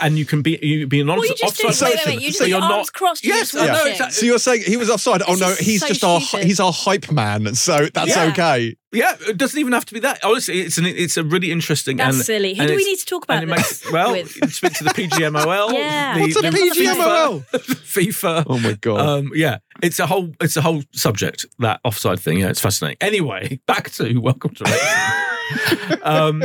and 0.00 0.18
you 0.18 0.24
can 0.24 0.42
be 0.42 0.58
you 0.62 0.86
be 0.86 1.00
an 1.00 1.06
Well, 1.06 1.18
offside. 1.18 1.30
you 1.30 1.36
just 1.36 1.64
offside 1.64 1.88
Wait, 1.90 1.96
wait, 1.98 2.06
wait. 2.06 2.20
you 2.22 2.26
just 2.28 2.38
so 2.38 2.44
you're 2.44 2.60
arms 2.60 2.70
not. 2.88 2.92
crossed. 2.92 3.24
you're 3.24 3.36
Yes, 3.36 3.52
just 3.52 3.62
I 3.62 3.66
know, 3.66 3.84
exactly. 3.86 4.12
So 4.14 4.26
you're 4.26 4.38
saying 4.38 4.62
he 4.66 4.76
was 4.76 4.90
offside? 4.90 5.22
Oh 5.26 5.34
no, 5.34 5.54
he's 5.54 5.80
so 5.80 5.88
just 5.88 6.04
our 6.04 6.20
he's 6.42 6.60
our 6.60 6.72
hype 6.72 7.10
man, 7.10 7.54
so 7.54 7.86
that's 7.92 8.10
Yeah. 8.16 8.30
okay. 8.32 8.76
Yeah, 8.90 9.16
it 9.28 9.36
doesn't 9.36 9.60
even 9.60 9.74
have 9.74 9.84
to 9.86 9.92
be 9.94 10.00
that. 10.00 10.24
Honestly, 10.24 10.60
it's 10.60 10.78
an 10.78 10.86
it's 10.86 11.18
a 11.18 11.24
really 11.24 11.50
interesting. 11.52 11.98
That's 11.98 12.16
and, 12.16 12.24
silly. 12.24 12.54
Who 12.54 12.62
and 12.62 12.68
do 12.70 12.76
we 12.76 12.84
need 12.84 12.96
to 12.98 13.04
talk 13.04 13.24
about 13.24 13.42
and 13.42 13.52
it 13.52 13.56
this 13.56 13.84
makes, 13.84 13.92
well, 13.92 14.14
speak 14.48 14.72
to 14.74 14.84
the 14.84 14.90
PGMOL. 14.94 15.72
Yeah. 15.74 16.14
the- 16.14 16.20
What's 16.22 16.36
a 16.36 16.40
the 16.40 16.48
PGMOL? 16.48 17.44
FIFA. 17.52 18.44
Oh 18.48 18.58
my 18.58 18.72
god. 18.74 19.00
Um, 19.00 19.30
yeah, 19.34 19.58
it's 19.82 19.98
a 19.98 20.06
whole 20.06 20.32
it's 20.40 20.56
a 20.56 20.62
whole 20.62 20.82
subject 20.92 21.46
that 21.58 21.80
offside 21.84 22.20
thing. 22.20 22.38
Yeah, 22.38 22.48
it's 22.48 22.60
fascinating. 22.60 22.98
Anyway, 23.00 23.60
back 23.66 23.90
to 23.92 24.18
Welcome 24.18 24.54
to 24.56 26.00
um, 26.02 26.42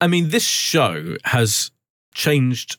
I 0.00 0.06
mean, 0.06 0.28
this 0.30 0.44
show 0.44 1.16
has 1.24 1.70
changed 2.14 2.78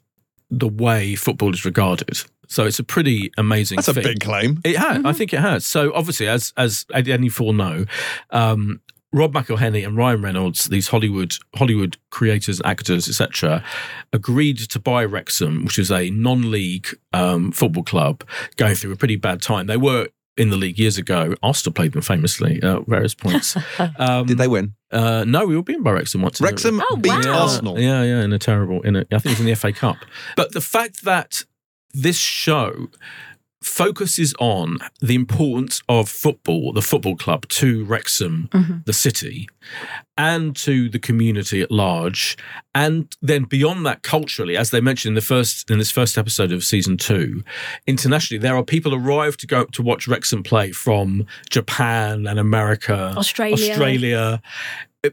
the 0.50 0.68
way 0.68 1.16
football 1.16 1.54
is 1.54 1.66
regarded. 1.66 2.20
So 2.48 2.66
it's 2.66 2.80
a 2.80 2.84
pretty 2.84 3.32
amazing. 3.38 3.76
that's 3.76 3.90
a 3.90 3.94
big 3.94 4.22
claim. 4.22 4.60
It 4.64 4.78
has. 4.78 4.98
Mm-hmm. 4.98 5.08
I 5.08 5.14
think 5.14 5.34
it 5.34 5.40
has. 5.40 5.66
So 5.66 5.94
obviously, 5.94 6.28
as 6.28 6.54
as 6.58 6.86
any 6.94 7.30
four 7.30 7.54
know, 7.54 7.86
um, 8.32 8.82
Rob 9.12 9.34
McElhenney 9.34 9.86
and 9.86 9.98
Ryan 9.98 10.22
Reynolds, 10.22 10.66
these 10.66 10.90
Hollywood 10.90 11.34
Hollywood 11.56 11.98
creators, 12.12 12.62
actors, 12.64 13.08
etc., 13.10 13.64
agreed 14.14 14.58
to 14.70 14.80
buy 14.80 15.04
Wrexham, 15.04 15.66
which 15.66 15.80
is 15.80 15.92
a 15.92 16.10
non-league 16.12 16.88
um, 17.14 17.52
football 17.52 17.84
club 17.84 18.24
going 18.56 18.76
through 18.76 18.92
a 18.92 18.96
pretty 18.96 19.16
bad 19.16 19.42
time. 19.42 19.66
They 19.68 19.78
were 19.78 20.10
in 20.38 20.52
the 20.52 20.58
league 20.58 20.78
years 20.80 20.98
ago. 20.98 21.34
Arsenal 21.44 21.74
played 21.74 21.92
them 21.94 22.02
famously 22.02 22.62
at 22.64 22.86
various 22.88 23.14
points. 23.16 23.58
Um, 23.98 24.26
Did 24.28 24.38
they 24.38 24.48
win? 24.48 24.74
Uh, 24.92 25.26
no, 25.28 25.46
we 25.46 25.56
were 25.56 25.64
beaten 25.64 25.84
by 25.84 25.92
Wrexham 25.92 26.22
once. 26.22 26.40
in 26.40 26.46
the- 26.46 26.52
Wrexham 26.52 26.82
Oh, 26.90 26.96
beat 26.98 27.10
wow. 27.26 27.42
Arsenal. 27.44 27.80
yeah, 27.80 28.04
yeah, 28.04 28.22
in 28.24 28.32
a 28.32 28.40
terrible, 28.40 28.82
in 28.84 28.96
a, 28.96 29.00
I 29.12 29.18
think 29.20 29.26
it 29.26 29.30
was 29.32 29.40
in 29.42 29.46
the 29.48 29.56
FA 29.56 29.74
Cup. 29.74 29.98
But 30.38 30.54
the 30.54 30.62
fact 30.62 31.04
that 31.04 31.44
this 31.94 32.18
show 32.18 32.88
focuses 33.62 34.34
on 34.40 34.78
the 35.02 35.16
importance 35.16 35.82
of 35.90 36.08
football, 36.10 36.72
the 36.72 36.82
football 36.82 37.16
club, 37.16 37.48
to 37.50 37.84
Wrexham, 37.86 38.50
Mhm. 38.54 38.86
the 38.86 38.94
city, 38.94 39.48
and 40.18 40.56
to 40.56 40.90
the 40.90 41.00
community 41.00 41.62
at 41.62 41.70
large, 41.72 42.38
and 42.74 43.14
then 43.22 43.44
beyond 43.44 43.86
that, 43.86 44.02
culturally, 44.02 44.56
as 44.56 44.70
they 44.70 44.80
mentioned 44.82 45.12
in 45.12 45.16
the 45.16 45.22
first 45.22 45.70
in 45.70 45.78
this 45.78 45.92
first 45.92 46.18
episode 46.18 46.52
of 46.52 46.64
season 46.64 46.96
two, 46.98 47.44
internationally, 47.86 48.40
there 48.40 48.56
are 48.56 48.64
people 48.64 48.94
arrive 48.96 49.36
to 49.38 49.48
go 49.48 49.66
to 49.66 49.82
watch 49.82 50.08
Wrexham 50.08 50.42
play 50.44 50.72
from 50.72 51.26
Japan 51.50 52.28
and 52.28 52.40
America, 52.40 53.14
Australia. 53.18 53.72
Australia, 53.72 54.42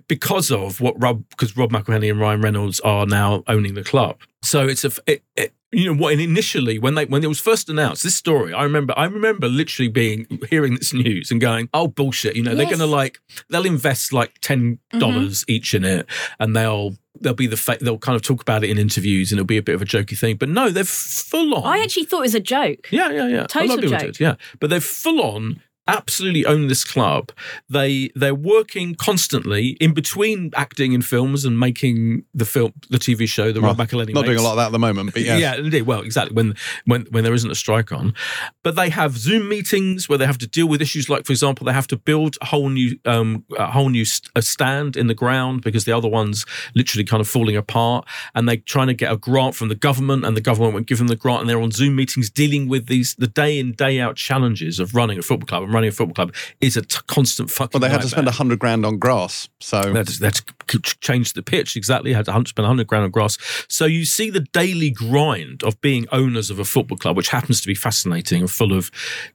because 0.09 0.51
of 0.51 0.81
what 0.81 1.01
Rob, 1.01 1.25
because 1.31 1.57
Rob 1.57 1.71
McElhenney 1.71 2.11
and 2.11 2.21
Ryan 2.21 2.41
Reynolds 2.41 2.81
are 2.81 3.07
now 3.07 3.45
owning 3.47 3.75
the 3.75 3.85
club. 3.85 4.19
So 4.43 4.67
it's 4.67 4.85
a, 4.85 4.91
it, 5.07 5.23
it, 5.37 5.55
you 5.73 5.93
know, 5.93 6.01
what 6.01 6.19
initially 6.19 6.79
when 6.79 6.95
they 6.95 7.05
when 7.05 7.23
it 7.23 7.27
was 7.27 7.41
first 7.41 7.69
announced 7.69 8.03
this 8.03 8.15
story, 8.15 8.53
I 8.53 8.63
remember 8.63 8.95
I 8.97 9.05
remember 9.05 9.49
literally 9.49 9.89
being 9.89 10.27
hearing 10.49 10.77
this 10.77 10.95
news 10.95 11.31
and 11.31 11.41
going, 11.41 11.69
oh 11.75 11.89
bullshit, 11.89 12.37
you 12.37 12.43
know, 12.43 12.55
they're 12.55 12.67
going 12.67 12.79
to 12.79 12.87
like 12.87 13.19
they'll 13.51 13.67
invest 13.67 14.13
like 14.13 14.39
ten 14.41 14.79
mm-hmm. 14.93 14.99
dollars 14.99 15.45
each 15.49 15.75
in 15.75 15.85
it, 15.85 16.07
and 16.39 16.57
they'll. 16.57 16.95
They'll 17.19 17.33
be 17.33 17.47
the 17.47 17.57
fa- 17.57 17.79
they'll 17.81 17.97
kind 17.97 18.15
of 18.15 18.21
talk 18.21 18.43
about 18.43 18.63
it 18.63 18.69
in 18.69 18.77
interviews 18.77 19.33
and 19.33 19.39
it'll 19.39 19.47
be 19.47 19.57
a 19.57 19.63
bit 19.63 19.75
of 19.75 19.81
a 19.81 19.87
jokey 19.87 20.19
thing, 20.19 20.37
but 20.37 20.51
no, 20.51 20.69
they're 20.69 20.85
full 20.85 21.55
on. 21.55 21.65
I 21.65 21.83
actually 21.83 22.05
thought 22.05 22.19
it 22.19 22.21
was 22.21 22.35
a 22.35 22.41
joke. 22.41 22.89
Yeah, 22.93 23.11
yeah, 23.11 23.27
yeah. 23.27 23.47
Total 23.47 23.79
joke. 23.79 24.01
did, 24.01 24.21
yeah. 24.21 24.35
But 24.61 24.69
they're 24.69 24.83
full 24.83 25.23
on 25.23 25.63
absolutely 25.89 26.45
own 26.47 26.69
this 26.69 26.85
club. 26.85 27.33
They 27.69 28.11
they're 28.15 28.35
working 28.35 28.95
constantly 28.95 29.71
in 29.81 29.95
between 29.95 30.51
acting 30.57 30.93
in 30.93 31.03
films 31.03 31.45
and 31.45 31.59
making 31.59 32.25
the 32.35 32.45
film 32.45 32.73
the 32.91 32.99
TV 32.99 33.29
show 33.29 33.53
that 33.53 33.61
Rob 33.61 33.79
Well, 33.79 33.87
McElhenney 33.87 34.15
Not 34.15 34.25
doing 34.25 34.39
a 34.39 34.43
lot 34.43 34.53
of 34.53 34.57
that 34.57 34.67
at 34.67 34.73
the 34.73 34.79
moment, 34.79 35.13
but 35.13 35.23
yes. 35.23 35.41
Yeah, 35.41 35.57
indeed. 35.57 35.83
Well, 35.83 36.01
exactly. 36.01 36.35
When 36.35 36.55
when 36.85 37.07
when 37.11 37.25
there 37.25 37.35
isn't 37.35 37.51
a 37.51 37.55
strike 37.55 37.93
on, 37.93 38.15
but 38.63 38.77
they 38.77 38.91
have 38.91 39.17
Zoom 39.17 39.49
meetings 39.49 40.09
where 40.09 40.19
they 40.19 40.27
have 40.27 40.39
to 40.39 40.47
deal 40.47 40.69
with 40.69 40.83
issues 40.83 41.09
like, 41.09 41.25
for 41.25 41.33
example, 41.33 41.65
they 41.65 41.73
have 41.73 41.87
to 41.89 41.97
build 41.97 42.37
a 42.41 42.47
whole 42.47 42.69
new 42.69 42.99
um 43.05 43.45
a 43.57 43.71
whole 43.71 43.89
new 43.89 44.05
st- 44.05 44.31
a 44.35 44.43
stand 44.43 44.97
in 44.97 45.07
the 45.07 45.15
ground 45.15 45.63
because 45.63 45.85
the 45.85 45.93
other 45.93 46.09
one's 46.09 46.45
literally 46.75 47.05
kind 47.05 47.21
of 47.21 47.29
falling 47.29 47.57
apart, 47.57 48.07
and 48.35 48.49
they're 48.49 48.57
trying 48.57 48.89
to 48.89 48.95
get 48.95 49.13
a 49.13 49.17
grant 49.17 49.55
from 49.55 49.69
the 49.69 49.75
government, 49.75 50.25
and 50.25 50.37
the 50.37 50.41
government 50.41 50.75
won't 50.75 50.87
give 50.87 50.99
them 50.99 51.09
the 51.09 51.17
grant, 51.17 51.41
and 51.41 51.51
they're 51.51 51.61
on 51.61 51.71
Zoom 51.71 51.97
meetings 51.97 52.31
dealing 52.31 52.69
with 52.69 52.87
these 52.87 53.15
the 53.17 53.27
day 53.27 53.59
in 53.59 53.73
day 53.73 54.01
out 54.01 54.17
challenges 54.17 54.81
of 54.81 54.95
running 54.95 55.19
a 55.19 55.23
football 55.23 55.47
club, 55.47 55.63
and 55.63 55.73
running 55.77 55.89
a 55.89 55.93
football 55.93 56.15
club 56.15 56.35
is 56.61 56.77
a 56.77 56.83
t- 56.83 56.99
constant 57.07 57.51
fucking. 57.51 57.81
Well, 57.81 57.89
they 57.89 57.93
had 57.93 58.03
to 58.03 58.09
spend 58.09 58.27
a 58.27 58.33
hundred 58.33 58.59
grand 58.59 58.85
on 58.85 58.99
grass. 58.99 59.49
So 59.61 59.81
They 60.19 60.27
had 60.27 60.41
to, 60.69 60.79
they 60.79 60.79
had 60.79 60.83
to 60.83 60.89
c- 60.89 60.91
c- 60.93 60.97
change 61.01 61.33
the 61.33 61.43
pitch 61.43 61.77
exactly. 61.77 62.13
Had 62.13 62.25
to 62.27 62.33
hun- 62.33 62.47
spend 62.47 62.65
100 62.65 62.87
grand 62.87 63.05
on 63.05 63.11
grass. 63.11 63.39
So 63.69 63.87
you 63.87 64.05
see 64.05 64.31
the 64.31 64.41
daily 64.41 64.91
grind 64.91 65.63
of 65.63 65.81
being 65.81 66.07
owners 66.13 66.51
of 66.51 66.59
a 66.59 66.65
football 66.65 66.99
club, 66.99 67.17
which 67.17 67.29
happens 67.29 67.61
to 67.61 67.67
be 67.67 67.75
fascinating 67.75 68.41
and 68.41 68.51
full 68.51 68.73
of 68.73 68.91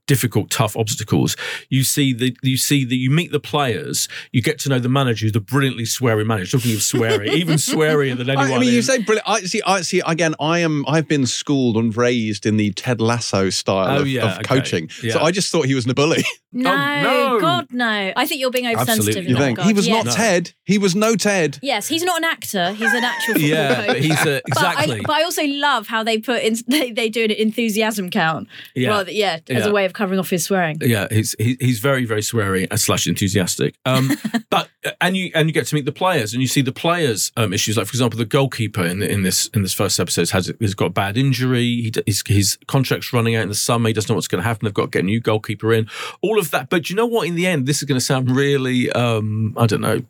difficult, 0.07 0.49
tough 0.49 0.75
obstacles. 0.77 1.35
You 1.69 1.83
see 1.83 2.13
the 2.13 2.35
you 2.41 2.57
see 2.57 2.85
that 2.85 2.95
you 2.95 3.09
meet 3.11 3.31
the 3.31 3.39
players. 3.39 4.07
You 4.31 4.41
get 4.41 4.59
to 4.59 4.69
know 4.69 4.79
the 4.79 4.89
manager, 4.89 5.25
who's 5.25 5.31
the 5.33 5.39
brilliantly 5.39 5.83
sweary 5.83 6.25
manager. 6.25 6.57
Talking 6.57 6.73
of 6.73 6.79
sweary, 6.79 7.27
even 7.33 7.55
swearier 7.55 8.17
than 8.17 8.29
anyone. 8.29 8.51
I, 8.51 8.55
I 8.55 8.59
mean, 8.59 8.73
you 8.73 8.81
say 8.81 8.99
brilliant. 9.01 9.27
I 9.29 9.41
see. 9.41 9.61
I 9.65 9.81
see. 9.81 10.01
Again, 10.05 10.35
I 10.39 10.59
am. 10.59 10.85
I've 10.87 11.07
been 11.07 11.25
schooled 11.25 11.77
and 11.77 11.95
raised 11.95 12.45
in 12.45 12.57
the 12.57 12.71
Ted 12.71 12.99
Lasso 13.01 13.49
style 13.49 13.97
Oh, 13.97 14.01
of, 14.01 14.07
yeah, 14.07 14.25
of 14.25 14.37
okay. 14.39 14.43
coaching. 14.43 14.89
Yeah. 15.03 15.13
So 15.13 15.21
I 15.21 15.31
just 15.31 15.51
thought 15.51 15.65
he 15.65 15.75
was 15.75 15.87
a 15.87 15.93
bully. 15.93 16.23
No, 16.53 16.69
oh, 16.73 17.01
no. 17.01 17.39
God, 17.39 17.67
no. 17.71 18.11
I 18.15 18.25
think 18.25 18.41
you're 18.41 18.51
being 18.51 18.67
oversensitive. 18.67 19.07
Absolutely 19.07 19.29
You 19.31 19.37
think 19.37 19.57
regard. 19.57 19.67
he 19.67 19.73
was 19.73 19.87
yes. 19.87 20.05
not 20.05 20.15
Ted? 20.15 20.51
He 20.65 20.77
was 20.77 20.95
no 20.95 21.15
Ted. 21.22 21.60
Yes, 21.61 21.88
he's 21.88 22.03
not 22.03 22.18
an 22.18 22.23
actor. 22.26 22.72
He's 22.72 22.93
an 22.93 23.03
actual 23.03 23.34
football 23.35 23.49
yeah, 23.49 23.85
coach. 23.88 23.98
he's 23.98 24.22
a, 24.26 24.41
But 24.48 24.57
I- 24.64 24.72
exactly. 24.72 25.02
But 25.02 25.15
I, 25.15 25.23
also 25.23 25.43
love 25.45 25.88
how 25.88 26.03
they 26.03 26.18
put 26.18 26.41
in 26.43 26.56
they, 26.68 26.91
they 26.91 27.10
do 27.10 27.23
an 27.23 27.31
enthusiasm 27.31 28.10
count. 28.10 28.48
Yeah. 28.76 28.89
Rather, 28.89 29.11
yeah, 29.11 29.39
as 29.49 29.64
Yeah. 29.65 29.69
a 29.69 29.72
way 29.72 29.85
of 29.85 29.93
covering 29.93 30.19
off 30.19 30.30
his 30.30 30.43
swearing. 30.43 30.77
Yeah, 30.81 31.07
he's 31.11 31.35
he, 31.39 31.57
he's 31.60 31.80
very 31.80 32.06
very 32.06 32.22
sweary 32.22 32.68
and 32.69 32.80
slash 32.80 33.07
enthusiastic. 33.07 33.76
Um, 33.85 34.11
but 34.49 34.69
and 34.99 35.15
you 35.15 35.31
and 35.35 35.48
you 35.48 35.53
get 35.53 35.68
to 35.68 35.76
meet 35.76 35.85
the 35.85 35.91
players 35.91 36.34
and 36.34 36.41
you 36.41 36.48
see 36.48 36.61
the 36.61 36.72
players' 36.72 37.31
um, 37.38 37.53
issues. 37.53 37.77
Like 37.77 37.88
for 37.88 37.91
example, 37.91 38.18
the 38.18 38.26
goalkeeper 38.26 38.84
in 38.84 39.02
in 39.03 39.23
this 39.23 39.48
in 39.53 39.61
this 39.61 39.73
first 39.73 39.99
episode 39.99 40.30
has 40.31 40.52
has 40.60 40.73
got 40.73 40.85
a 40.88 40.89
bad 40.91 41.18
injury. 41.18 41.61
He, 41.61 41.91
his 42.06 42.23
his 42.27 42.57
contract's 42.68 43.14
running 43.14 43.35
out 43.35 43.43
in 43.43 43.49
the 43.49 43.56
summer. 43.56 43.88
He 43.89 43.93
doesn't 43.93 44.10
know 44.10 44.15
what's 44.15 44.27
going 44.27 44.41
to 44.41 44.48
happen. 44.48 44.65
They've 44.65 44.73
got 44.73 44.84
to 44.84 44.89
get 44.89 45.03
a 45.03 45.06
new 45.06 45.19
goalkeeper 45.19 45.72
in. 45.73 45.88
All 46.22 46.39
of 46.39 46.52
that. 46.52 46.69
But 46.69 46.89
you 46.89 46.95
know 46.95 47.06
what? 47.06 47.27
In 47.27 47.35
the 47.35 47.48
end, 47.48 47.65
this 47.68 47.77
is 47.77 47.84
going 47.84 47.99
to 47.99 48.06
sound 48.06 48.31
really 48.31 48.91
um, 48.91 49.53
I 49.57 49.65
don't 49.68 49.81
know 49.81 50.02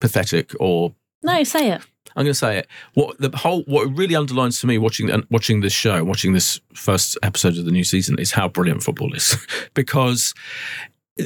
pathetic 0.00 0.52
or 0.58 0.94
No, 1.22 1.42
say 1.44 1.70
it. 1.70 1.82
I'm 2.16 2.24
going 2.24 2.32
to 2.32 2.34
say 2.34 2.58
it. 2.58 2.66
What 2.94 3.18
the 3.18 3.36
whole 3.36 3.62
what 3.62 3.96
really 3.96 4.16
underlines 4.16 4.60
to 4.60 4.66
me 4.66 4.78
watching 4.78 5.10
and 5.10 5.24
watching 5.30 5.60
this 5.60 5.72
show, 5.72 6.02
watching 6.02 6.32
this 6.32 6.60
first 6.74 7.16
episode 7.22 7.56
of 7.56 7.64
the 7.64 7.70
new 7.70 7.84
season, 7.84 8.18
is 8.18 8.32
how 8.32 8.48
brilliant 8.48 8.82
football 8.82 9.14
is 9.14 9.36
because. 9.74 10.34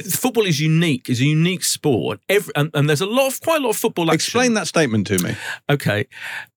Football 0.09 0.45
is 0.45 0.59
unique. 0.59 1.09
is 1.09 1.21
a 1.21 1.25
unique 1.25 1.63
sport. 1.63 2.19
Every, 2.27 2.51
and, 2.57 2.69
and 2.73 2.89
there's 2.89 2.99
a 2.99 3.05
lot 3.05 3.27
of 3.27 3.39
quite 3.39 3.61
a 3.61 3.63
lot 3.63 3.69
of 3.69 3.77
football. 3.77 4.05
Action. 4.11 4.15
Explain 4.15 4.53
that 4.55 4.67
statement 4.67 5.07
to 5.07 5.23
me. 5.23 5.37
Okay, 5.69 6.07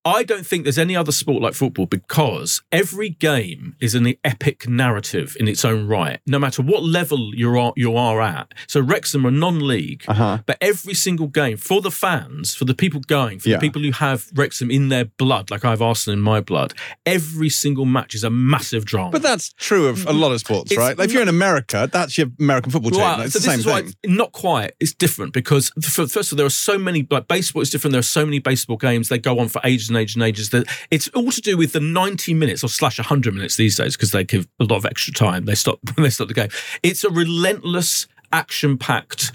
I 0.08 0.22
don't 0.24 0.46
think 0.46 0.64
there's 0.64 0.78
any 0.78 0.96
other 0.96 1.12
sport 1.12 1.42
like 1.42 1.54
football 1.54 1.86
because 1.86 2.62
every 2.72 3.10
game 3.10 3.76
is 3.80 3.94
an 3.94 4.14
epic 4.24 4.68
narrative 4.68 5.36
in 5.40 5.48
its 5.48 5.64
own 5.64 5.86
right, 5.86 6.20
no 6.26 6.38
matter 6.38 6.62
what 6.62 6.82
level 6.82 7.34
you 7.34 7.58
are 7.58 7.72
you 7.76 7.96
are 7.96 8.20
at. 8.20 8.52
So 8.66 8.80
Wrexham 8.80 9.26
are 9.26 9.30
non-league, 9.30 10.04
Uh-huh. 10.08 10.38
but 10.46 10.56
every 10.60 10.94
single 10.94 11.26
game 11.28 11.56
for 11.56 11.80
the 11.80 11.90
fans, 11.90 12.54
for 12.54 12.64
the 12.64 12.74
people 12.74 13.00
going, 13.00 13.38
for 13.38 13.48
Yeah. 13.48 13.56
the 13.56 13.60
people 13.60 13.82
who 13.82 13.92
have 13.92 14.26
Wrexham 14.34 14.70
in 14.70 14.88
their 14.88 15.04
blood, 15.04 15.50
like 15.50 15.64
I 15.64 15.70
have 15.70 15.82
Arsenal 15.82 16.14
in 16.18 16.22
my 16.22 16.40
blood, 16.40 16.74
every 17.06 17.48
single 17.50 17.84
match 17.84 18.14
is 18.14 18.24
a 18.24 18.30
massive 18.30 18.84
drama. 18.84 19.10
But 19.10 19.22
that's 19.22 19.52
true 19.54 19.86
of 19.88 20.06
a 20.06 20.12
lot 20.12 20.32
of 20.32 20.40
sports, 20.40 20.70
It's 20.72 20.78
right? 20.78 20.96
Like 20.96 21.08
if 21.08 21.12
you're 21.12 21.22
in 21.22 21.28
America, 21.28 21.88
that's 21.92 22.16
your 22.18 22.28
American 22.40 22.72
football 22.72 22.90
team. 22.92 23.00
Right, 23.00 23.24
It's 23.26 23.32
so 23.34 23.38
the 23.40 23.44
this 23.46 23.64
same 23.64 23.76
is 23.78 23.82
thing. 23.92 23.94
it's 24.02 24.12
not 24.16 24.32
quite. 24.32 24.72
It's 24.80 24.94
different 24.94 25.32
because 25.32 25.70
f- 25.82 25.92
first 26.10 26.16
of 26.16 26.32
all, 26.32 26.36
there 26.36 26.46
are 26.46 26.50
so 26.50 26.78
many. 26.78 27.06
Like 27.10 27.28
baseball 27.28 27.62
is 27.62 27.70
different. 27.70 27.92
There 27.92 27.98
are 28.00 28.02
so 28.18 28.24
many 28.24 28.38
baseball 28.38 28.76
games. 28.76 29.08
They 29.08 29.18
go 29.18 29.38
on 29.38 29.48
for 29.48 29.60
ages 29.64 29.88
and 29.88 29.97
ages 29.98 30.16
and 30.16 30.24
ages. 30.24 30.50
That 30.50 30.66
it's 30.90 31.08
all 31.08 31.30
to 31.30 31.40
do 31.40 31.56
with 31.56 31.72
the 31.72 31.80
ninety 31.80 32.34
minutes 32.34 32.64
or 32.64 32.68
slash 32.68 32.98
hundred 32.98 33.34
minutes 33.34 33.56
these 33.56 33.76
days 33.76 33.96
because 33.96 34.12
they 34.12 34.24
give 34.24 34.48
a 34.60 34.64
lot 34.64 34.76
of 34.76 34.86
extra 34.86 35.12
time. 35.12 35.44
They 35.44 35.54
stop 35.54 35.78
when 35.94 36.02
they 36.04 36.10
stop 36.10 36.28
the 36.28 36.34
game. 36.34 36.50
It's 36.82 37.04
a 37.04 37.10
relentless, 37.10 38.06
action-packed. 38.32 39.32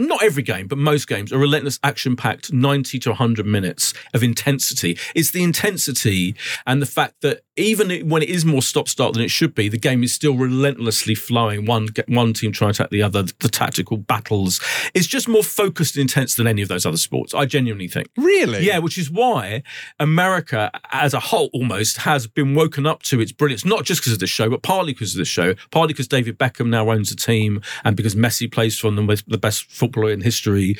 Not 0.00 0.24
every 0.24 0.42
game, 0.42 0.66
but 0.66 0.76
most 0.76 1.06
games, 1.06 1.30
a 1.30 1.38
relentless, 1.38 1.78
action-packed 1.84 2.52
ninety 2.52 2.98
to 3.00 3.14
hundred 3.14 3.46
minutes 3.46 3.94
of 4.12 4.24
intensity. 4.24 4.98
It's 5.14 5.30
the 5.30 5.44
intensity 5.44 6.34
and 6.66 6.82
the 6.82 6.86
fact 6.86 7.20
that 7.20 7.42
even 7.56 8.08
when 8.08 8.22
it 8.22 8.28
is 8.28 8.44
more 8.44 8.62
stop-start 8.62 9.14
than 9.14 9.22
it 9.22 9.30
should 9.30 9.54
be, 9.54 9.68
the 9.68 9.78
game 9.78 10.02
is 10.02 10.12
still 10.12 10.36
relentlessly 10.36 11.14
flowing. 11.14 11.66
One 11.66 11.88
one 12.08 12.32
team 12.32 12.52
trying 12.52 12.72
to 12.72 12.82
attack 12.82 12.90
the 12.90 13.02
other. 13.02 13.22
The 13.22 13.48
tactical 13.48 13.96
battles. 13.96 14.60
It's 14.94 15.06
just 15.06 15.28
more 15.28 15.42
focused 15.42 15.96
and 15.96 16.02
intense 16.02 16.34
than 16.34 16.46
any 16.46 16.62
of 16.62 16.68
those 16.68 16.86
other 16.86 16.96
sports. 16.96 17.34
I 17.34 17.46
genuinely 17.46 17.88
think. 17.88 18.08
Really? 18.16 18.64
Yeah, 18.64 18.78
which 18.78 18.98
is 18.98 19.10
why 19.10 19.62
America 19.98 20.70
as 20.92 21.14
a 21.14 21.20
whole 21.20 21.50
almost 21.52 21.98
has 21.98 22.26
been 22.26 22.54
woken 22.54 22.86
up 22.86 23.02
to 23.04 23.20
its 23.20 23.32
brilliance, 23.32 23.64
not 23.64 23.84
just 23.84 24.00
because 24.00 24.12
of 24.12 24.18
the 24.18 24.26
show, 24.26 24.50
but 24.50 24.62
partly 24.62 24.92
because 24.92 25.14
of 25.14 25.18
the 25.18 25.24
show, 25.24 25.54
partly 25.70 25.92
because 25.92 26.08
David 26.08 26.38
Beckham 26.38 26.68
now 26.68 26.90
owns 26.90 27.10
a 27.10 27.16
team 27.16 27.60
and 27.84 27.96
because 27.96 28.14
Messi 28.14 28.50
plays 28.50 28.78
for 28.78 28.90
them, 28.90 29.06
the 29.06 29.38
best 29.38 29.70
footballer 29.70 30.10
in 30.10 30.20
history. 30.20 30.76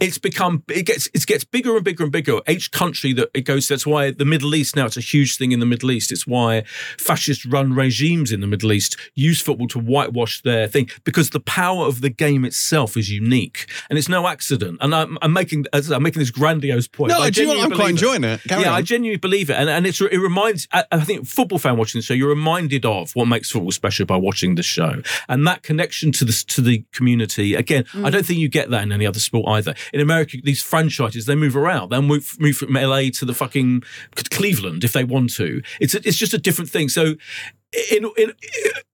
It's 0.00 0.18
become, 0.18 0.62
it 0.68 0.84
gets, 0.84 1.08
it 1.14 1.26
gets 1.26 1.44
bigger 1.44 1.74
and 1.76 1.84
bigger 1.84 2.04
and 2.04 2.12
bigger. 2.12 2.40
Each 2.48 2.70
country 2.70 3.12
that 3.14 3.30
it 3.34 3.42
goes, 3.42 3.68
that's 3.68 3.86
why 3.86 4.10
the 4.10 4.24
Middle 4.24 4.54
East 4.54 4.76
now, 4.76 4.86
it's 4.86 4.96
a 4.96 5.00
huge 5.00 5.36
thing 5.36 5.52
in 5.52 5.60
the 5.60 5.66
Middle 5.66 5.90
East. 5.90 6.12
It's 6.12 6.17
why 6.26 6.62
fascist 6.98 7.44
run 7.44 7.72
regimes 7.74 8.32
in 8.32 8.40
the 8.40 8.46
Middle 8.46 8.72
East 8.72 8.96
use 9.14 9.40
football 9.40 9.68
to 9.68 9.78
whitewash 9.78 10.42
their 10.42 10.68
thing 10.68 10.88
because 11.04 11.30
the 11.30 11.40
power 11.40 11.86
of 11.86 12.00
the 12.00 12.10
game 12.10 12.44
itself 12.44 12.96
is 12.96 13.10
unique 13.10 13.70
and 13.88 13.98
it's 13.98 14.08
no 14.08 14.26
accident. 14.26 14.78
And 14.80 14.94
I'm, 14.94 15.18
I'm 15.22 15.32
making, 15.32 15.66
I'm 15.72 16.02
making 16.02 16.20
this 16.20 16.30
grandiose 16.30 16.88
point. 16.88 17.10
No, 17.10 17.20
I 17.20 17.30
do 17.30 17.42
you 17.42 17.48
know 17.48 17.54
what? 17.56 17.72
I'm 17.72 17.76
quite 17.76 17.90
enjoying 17.90 18.24
it. 18.24 18.40
Carry 18.42 18.62
yeah, 18.62 18.70
on. 18.70 18.74
I 18.74 18.82
genuinely 18.82 19.18
believe 19.18 19.50
it, 19.50 19.54
and 19.54 19.68
and 19.68 19.86
it's 19.86 20.00
it 20.00 20.18
reminds. 20.18 20.68
I, 20.72 20.84
I 20.90 21.00
think 21.00 21.26
football 21.26 21.58
fan 21.58 21.76
watching 21.76 21.98
the 21.98 22.02
show, 22.02 22.14
you're 22.14 22.28
reminded 22.28 22.84
of 22.84 23.12
what 23.14 23.26
makes 23.26 23.50
football 23.50 23.70
special 23.70 24.06
by 24.06 24.16
watching 24.16 24.54
the 24.54 24.62
show, 24.62 25.02
and 25.28 25.46
that 25.46 25.62
connection 25.62 26.12
to 26.12 26.24
the 26.24 26.32
to 26.48 26.60
the 26.60 26.84
community. 26.92 27.54
Again, 27.54 27.84
mm. 27.84 28.04
I 28.04 28.10
don't 28.10 28.24
think 28.24 28.38
you 28.38 28.48
get 28.48 28.70
that 28.70 28.82
in 28.82 28.92
any 28.92 29.06
other 29.06 29.20
sport 29.20 29.48
either. 29.48 29.74
In 29.92 30.00
America, 30.00 30.38
these 30.42 30.62
franchises 30.62 31.26
they 31.26 31.34
move 31.34 31.56
around. 31.56 31.90
They'll 31.90 32.02
move 32.02 32.36
move 32.38 32.56
from 32.56 32.74
LA 32.74 33.10
to 33.14 33.24
the 33.24 33.34
fucking 33.34 33.82
Cleveland 34.30 34.84
if 34.84 34.92
they 34.92 35.04
want 35.04 35.34
to. 35.34 35.62
It's 35.80 35.94
a, 35.94 36.07
it's 36.08 36.16
just 36.16 36.34
a 36.34 36.38
different 36.38 36.70
thing. 36.70 36.88
So. 36.88 37.14
In, 37.92 38.10
in, 38.16 38.32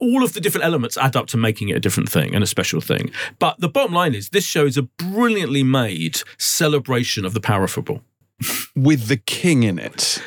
all 0.00 0.24
of 0.24 0.32
the 0.32 0.40
different 0.40 0.64
elements 0.64 0.96
add 0.96 1.14
up 1.14 1.28
to 1.28 1.36
making 1.36 1.68
it 1.68 1.76
a 1.76 1.80
different 1.80 2.08
thing 2.08 2.34
and 2.34 2.42
a 2.42 2.46
special 2.46 2.80
thing. 2.80 3.12
But 3.38 3.60
the 3.60 3.68
bottom 3.68 3.94
line 3.94 4.16
is, 4.16 4.30
this 4.30 4.44
show 4.44 4.66
is 4.66 4.76
a 4.76 4.82
brilliantly 4.82 5.62
made 5.62 6.22
celebration 6.38 7.24
of 7.24 7.34
the 7.34 7.40
power 7.40 7.62
of 7.62 7.70
football 7.70 8.00
With 8.76 9.06
the 9.06 9.16
king 9.16 9.62
in 9.62 9.78
it. 9.78 10.20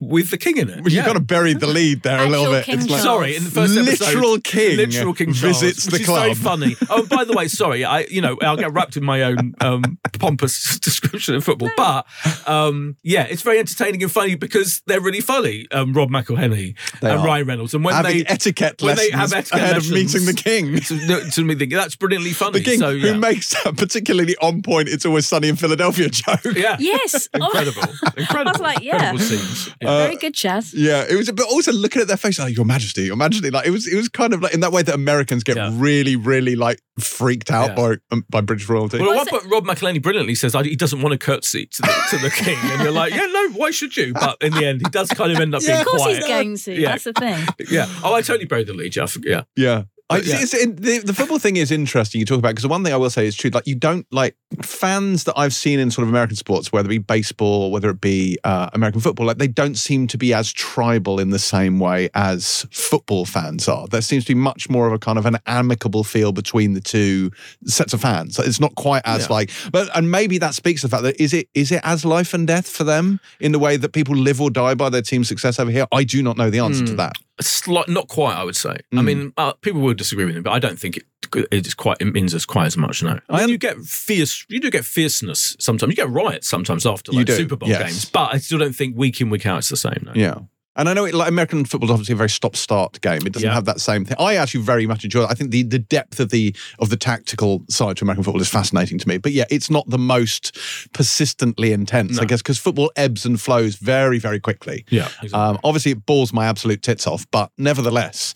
with 0.00 0.30
the 0.30 0.38
king 0.38 0.56
in 0.58 0.70
it. 0.70 0.80
Well, 0.82 0.92
You've 0.92 1.04
got 1.04 1.14
to 1.14 1.20
bury 1.20 1.54
the 1.54 1.66
lead 1.66 2.02
there 2.02 2.20
a 2.24 2.28
little 2.28 2.52
bit. 2.52 2.64
King 2.64 2.78
It's 2.78 2.88
like, 2.88 3.02
Sorry, 3.02 3.34
in 3.36 3.42
the 3.42 3.50
first 3.50 3.76
episode, 3.76 4.14
Literal 4.14 4.38
king 4.40 4.76
literal 4.76 5.12
King 5.12 5.32
Charles, 5.32 5.60
visits 5.60 5.86
the 5.86 5.92
which 5.98 6.04
club. 6.04 6.28
Is 6.30 6.38
very 6.38 6.56
funny. 6.56 6.76
Oh, 6.90 7.04
by 7.06 7.24
the 7.24 7.32
way, 7.32 7.48
sorry, 7.48 7.84
I 7.84 8.00
you 8.02 8.20
know 8.20 8.36
I'll 8.40 8.56
get 8.56 8.72
wrapped 8.72 8.96
in 8.96 9.04
my 9.04 9.22
own 9.22 9.54
um, 9.60 9.98
pompous 10.20 10.78
description 10.80 11.34
of 11.34 11.44
football, 11.44 11.70
but 11.76 12.06
um, 12.46 12.96
yeah, 13.02 13.24
it's 13.24 13.42
very 13.42 13.58
entertaining 13.58 14.02
and 14.02 14.10
funny 14.12 14.36
because 14.36 14.80
they're 14.86 15.00
really 15.00 15.20
funny. 15.20 15.66
Um, 15.72 15.92
Rob 15.92 16.10
McElhenney 16.10 16.76
They 17.00 17.10
and 17.10 17.20
are. 17.20 17.26
Ryan 17.26 17.46
Reynolds, 17.48 17.74
and 17.74 17.84
when 17.84 17.94
having 17.94 18.18
they 18.18 18.24
etiquette 18.26 18.80
when 18.80 18.96
they 18.96 19.10
have 19.10 19.32
etiquette 19.32 19.60
ahead 19.60 19.74
lessons, 19.76 19.90
of 19.90 19.94
meeting 19.94 20.26
the 20.26 20.32
king. 20.32 20.76
to, 20.80 21.30
to 21.30 21.44
me, 21.44 21.56
think 21.56 21.72
that's 21.72 21.96
brilliantly 21.96 22.32
funny. 22.32 22.60
The 22.60 22.64
king, 22.64 22.78
so, 22.78 22.90
yeah. 22.90 23.12
who 23.12 23.18
makes 23.18 23.52
a 23.66 23.72
particularly 23.72 24.36
on 24.40 24.62
point, 24.62 24.88
it's 24.88 25.04
always 25.04 25.26
sunny 25.26 25.48
in 25.48 25.56
Philadelphia 25.56 26.08
joke. 26.08 26.44
yeah, 26.54 26.76
Yes. 26.78 27.28
Oh, 27.34 27.47
incredible, 27.48 27.94
incredible. 28.16 28.48
I 28.48 28.52
was 28.52 28.60
like, 28.60 28.80
yeah. 28.82 29.16
scenes. 29.16 29.74
Yeah. 29.80 29.88
Uh, 29.90 29.98
very 30.04 30.16
good, 30.16 30.34
Chaz. 30.34 30.72
Yeah, 30.74 31.04
it 31.08 31.16
was, 31.16 31.30
but 31.32 31.46
also 31.46 31.72
looking 31.72 32.00
at 32.02 32.08
their 32.08 32.16
face, 32.16 32.38
like 32.38 32.54
Your 32.56 32.64
Majesty, 32.64 33.02
Your 33.04 33.16
Majesty, 33.16 33.50
like 33.50 33.66
it 33.66 33.70
was, 33.70 33.86
it 33.86 33.96
was 33.96 34.08
kind 34.08 34.32
of 34.34 34.42
like 34.42 34.54
in 34.54 34.60
that 34.60 34.72
way 34.72 34.82
that 34.82 34.94
Americans 34.94 35.44
get 35.44 35.56
Yeah. 35.56 35.70
really, 35.74 36.16
really 36.16 36.56
like 36.56 36.80
freaked 36.98 37.50
out 37.50 37.70
Yeah. 37.70 37.74
by 37.74 37.94
um, 38.10 38.24
by 38.28 38.40
British 38.40 38.68
royalty. 38.68 38.98
Well, 38.98 39.10
at 39.12 39.16
one 39.16 39.18
Was 39.18 39.28
it- 39.28 39.30
point, 39.30 39.44
Rob 39.52 39.64
McElhenney 39.66 40.02
brilliantly 40.02 40.34
says 40.34 40.54
I- 40.54 40.62
he 40.64 40.76
doesn't 40.76 41.00
want 41.02 41.12
to 41.12 41.18
curtsy 41.18 41.66
to 41.66 41.82
the, 41.82 42.06
to 42.10 42.18
the 42.18 42.30
king, 42.30 42.56
and 42.62 42.82
you're 42.82 42.92
like, 42.92 43.12
yeah, 43.14 43.26
no, 43.26 43.48
why 43.50 43.70
should 43.70 43.96
you? 43.96 44.12
But 44.14 44.36
in 44.42 44.52
the 44.52 44.64
end, 44.66 44.80
he 44.84 44.90
does 44.90 45.08
kind 45.10 45.32
of 45.32 45.38
end 45.38 45.54
up 45.54 45.62
Yeah, 45.62 45.68
being 45.68 45.80
Of 45.80 45.86
course 45.86 46.02
quiet. 46.02 46.16
he's 46.16 46.26
going 46.26 46.56
to. 46.56 46.72
Yeah. 46.74 46.88
That's 46.90 47.04
the 47.04 47.12
thing. 47.12 47.46
Yeah. 47.70 47.86
Oh, 48.02 48.14
I 48.14 48.22
totally 48.22 48.46
buried 48.46 48.66
the 48.66 48.74
lead, 48.74 48.92
Jeff. 48.92 49.16
Yeah. 49.22 49.42
Yeah. 49.56 49.84
I, 50.10 50.18
But 50.18 50.26
yeah. 50.26 50.40
it's, 50.40 50.54
it, 50.54 50.76
the, 50.80 50.98
the 51.00 51.12
football 51.12 51.38
thing 51.38 51.56
is 51.56 51.70
interesting. 51.70 52.18
You 52.18 52.24
talk 52.24 52.38
about 52.38 52.50
because 52.50 52.62
the 52.62 52.68
one 52.68 52.82
thing 52.82 52.94
I 52.94 52.96
will 52.96 53.10
say 53.10 53.26
is 53.26 53.36
true. 53.36 53.50
Like 53.50 53.66
you 53.66 53.74
don't 53.74 54.06
like 54.10 54.36
fans 54.62 55.24
that 55.24 55.34
I've 55.36 55.54
seen 55.54 55.78
in 55.78 55.90
sort 55.90 56.04
of 56.04 56.08
American 56.08 56.36
sports, 56.36 56.72
whether 56.72 56.86
it 56.88 56.90
be 56.90 56.98
baseball, 56.98 57.70
whether 57.70 57.90
it 57.90 58.00
be 58.00 58.38
uh, 58.44 58.70
American 58.72 59.00
football. 59.00 59.26
Like 59.26 59.38
they 59.38 59.46
don't 59.48 59.74
seem 59.76 60.06
to 60.08 60.18
be 60.18 60.32
as 60.32 60.52
tribal 60.52 61.20
in 61.20 61.30
the 61.30 61.38
same 61.38 61.78
way 61.78 62.08
as 62.14 62.66
football 62.70 63.26
fans 63.26 63.68
are. 63.68 63.86
There 63.88 64.00
seems 64.00 64.24
to 64.24 64.34
be 64.34 64.40
much 64.40 64.70
more 64.70 64.86
of 64.86 64.92
a 64.92 64.98
kind 64.98 65.18
of 65.18 65.26
an 65.26 65.36
amicable 65.46 66.02
feel 66.02 66.32
between 66.32 66.72
the 66.72 66.80
two 66.80 67.30
sets 67.66 67.92
of 67.92 68.00
fans. 68.00 68.38
It's 68.38 68.60
not 68.60 68.74
quite 68.74 69.02
as 69.04 69.22
Yeah. 69.28 69.32
like, 69.34 69.50
but 69.70 69.94
and 69.96 70.10
maybe 70.10 70.38
that 70.38 70.54
speaks 70.54 70.80
to 70.80 70.88
the 70.88 70.90
fact 70.90 71.02
that 71.04 71.20
is 71.22 71.34
it 71.34 71.48
is 71.54 71.70
it 71.70 71.80
as 71.84 72.04
life 72.04 72.32
and 72.32 72.46
death 72.46 72.68
for 72.68 72.84
them 72.84 73.20
in 73.40 73.52
the 73.52 73.58
way 73.58 73.76
that 73.76 73.92
people 73.92 74.14
live 74.16 74.40
or 74.40 74.50
die 74.50 74.74
by 74.74 74.88
their 74.88 75.02
team's 75.02 75.28
success 75.28 75.58
over 75.60 75.70
here. 75.70 75.86
I 75.92 76.04
do 76.04 76.22
not 76.22 76.36
know 76.38 76.48
the 76.50 76.60
answer 76.60 76.84
to 76.86 76.92
Hmm. 76.92 76.96
that. 76.96 77.12
Slight, 77.40 77.88
not 77.88 78.08
quite, 78.08 78.34
I 78.36 78.42
would 78.42 78.56
say. 78.56 78.78
I 78.92 78.96
Mm. 78.96 79.04
mean, 79.04 79.32
uh, 79.36 79.52
people 79.60 79.80
will 79.80 79.94
disagree 79.94 80.24
with 80.24 80.34
me, 80.34 80.40
but 80.40 80.50
I 80.52 80.58
don't 80.58 80.76
think 80.76 80.96
it, 80.96 81.04
it 81.34 81.66
is 81.66 81.74
quite 81.74 81.96
it 82.00 82.06
means 82.06 82.34
as 82.34 82.46
quite 82.46 82.66
as 82.66 82.76
much. 82.76 83.02
No, 83.02 83.18
I 83.28 83.40
mean, 83.40 83.48
you 83.50 83.58
get 83.58 83.76
fierce, 83.78 84.44
you 84.48 84.60
do 84.60 84.70
get 84.70 84.84
fierceness 84.84 85.56
sometimes. 85.58 85.90
You 85.90 85.96
get 85.96 86.10
riots 86.10 86.48
sometimes 86.48 86.86
after 86.86 87.12
like 87.12 87.26
do, 87.26 87.34
Super 87.34 87.56
Bowl 87.56 87.68
yes. 87.68 87.82
games, 87.82 88.04
but 88.06 88.34
I 88.34 88.38
still 88.38 88.58
don't 88.58 88.74
think 88.74 88.96
week 88.96 89.20
in 89.20 89.30
week 89.30 89.46
out 89.46 89.58
it's 89.58 89.68
the 89.68 89.76
same. 89.76 90.02
No. 90.04 90.12
Yeah. 90.14 90.38
And 90.76 90.88
I 90.88 90.94
know 90.94 91.06
it, 91.06 91.12
like 91.12 91.28
American 91.28 91.64
football 91.64 91.88
is 91.88 91.92
obviously 91.92 92.12
a 92.12 92.16
very 92.16 92.30
stop-start 92.30 93.00
game. 93.00 93.26
It 93.26 93.32
doesn't 93.32 93.48
Yeah. 93.48 93.52
have 93.52 93.64
that 93.64 93.80
same 93.80 94.04
thing. 94.04 94.16
I 94.20 94.36
actually 94.36 94.62
very 94.62 94.86
much 94.86 95.02
enjoy 95.02 95.24
it. 95.24 95.26
I 95.28 95.34
think 95.34 95.50
the 95.50 95.64
the 95.64 95.80
depth 95.80 96.20
of 96.20 96.30
the 96.30 96.54
of 96.78 96.88
the 96.88 96.96
tactical 96.96 97.64
side 97.68 97.96
to 97.96 98.04
American 98.04 98.22
football 98.22 98.40
is 98.40 98.48
fascinating 98.48 98.96
to 99.00 99.08
me. 99.08 99.18
But 99.18 99.32
yeah, 99.32 99.44
it's 99.50 99.70
not 99.70 99.90
the 99.90 99.98
most 99.98 100.56
persistently 100.92 101.72
intense, 101.72 102.20
I 102.20 102.26
guess, 102.26 102.42
because 102.42 102.58
football 102.58 102.92
ebbs 102.94 103.26
and 103.26 103.40
flows 103.40 103.74
very, 103.74 104.20
very 104.20 104.38
quickly. 104.38 104.84
Yeah, 104.88 105.08
exactly. 105.20 105.32
Um, 105.32 105.58
obviously, 105.64 105.92
it 105.92 106.06
balls 106.06 106.32
my 106.32 106.46
absolute 106.46 106.80
tits 106.82 107.08
off, 107.08 107.26
but 107.32 107.50
nevertheless, 107.58 108.34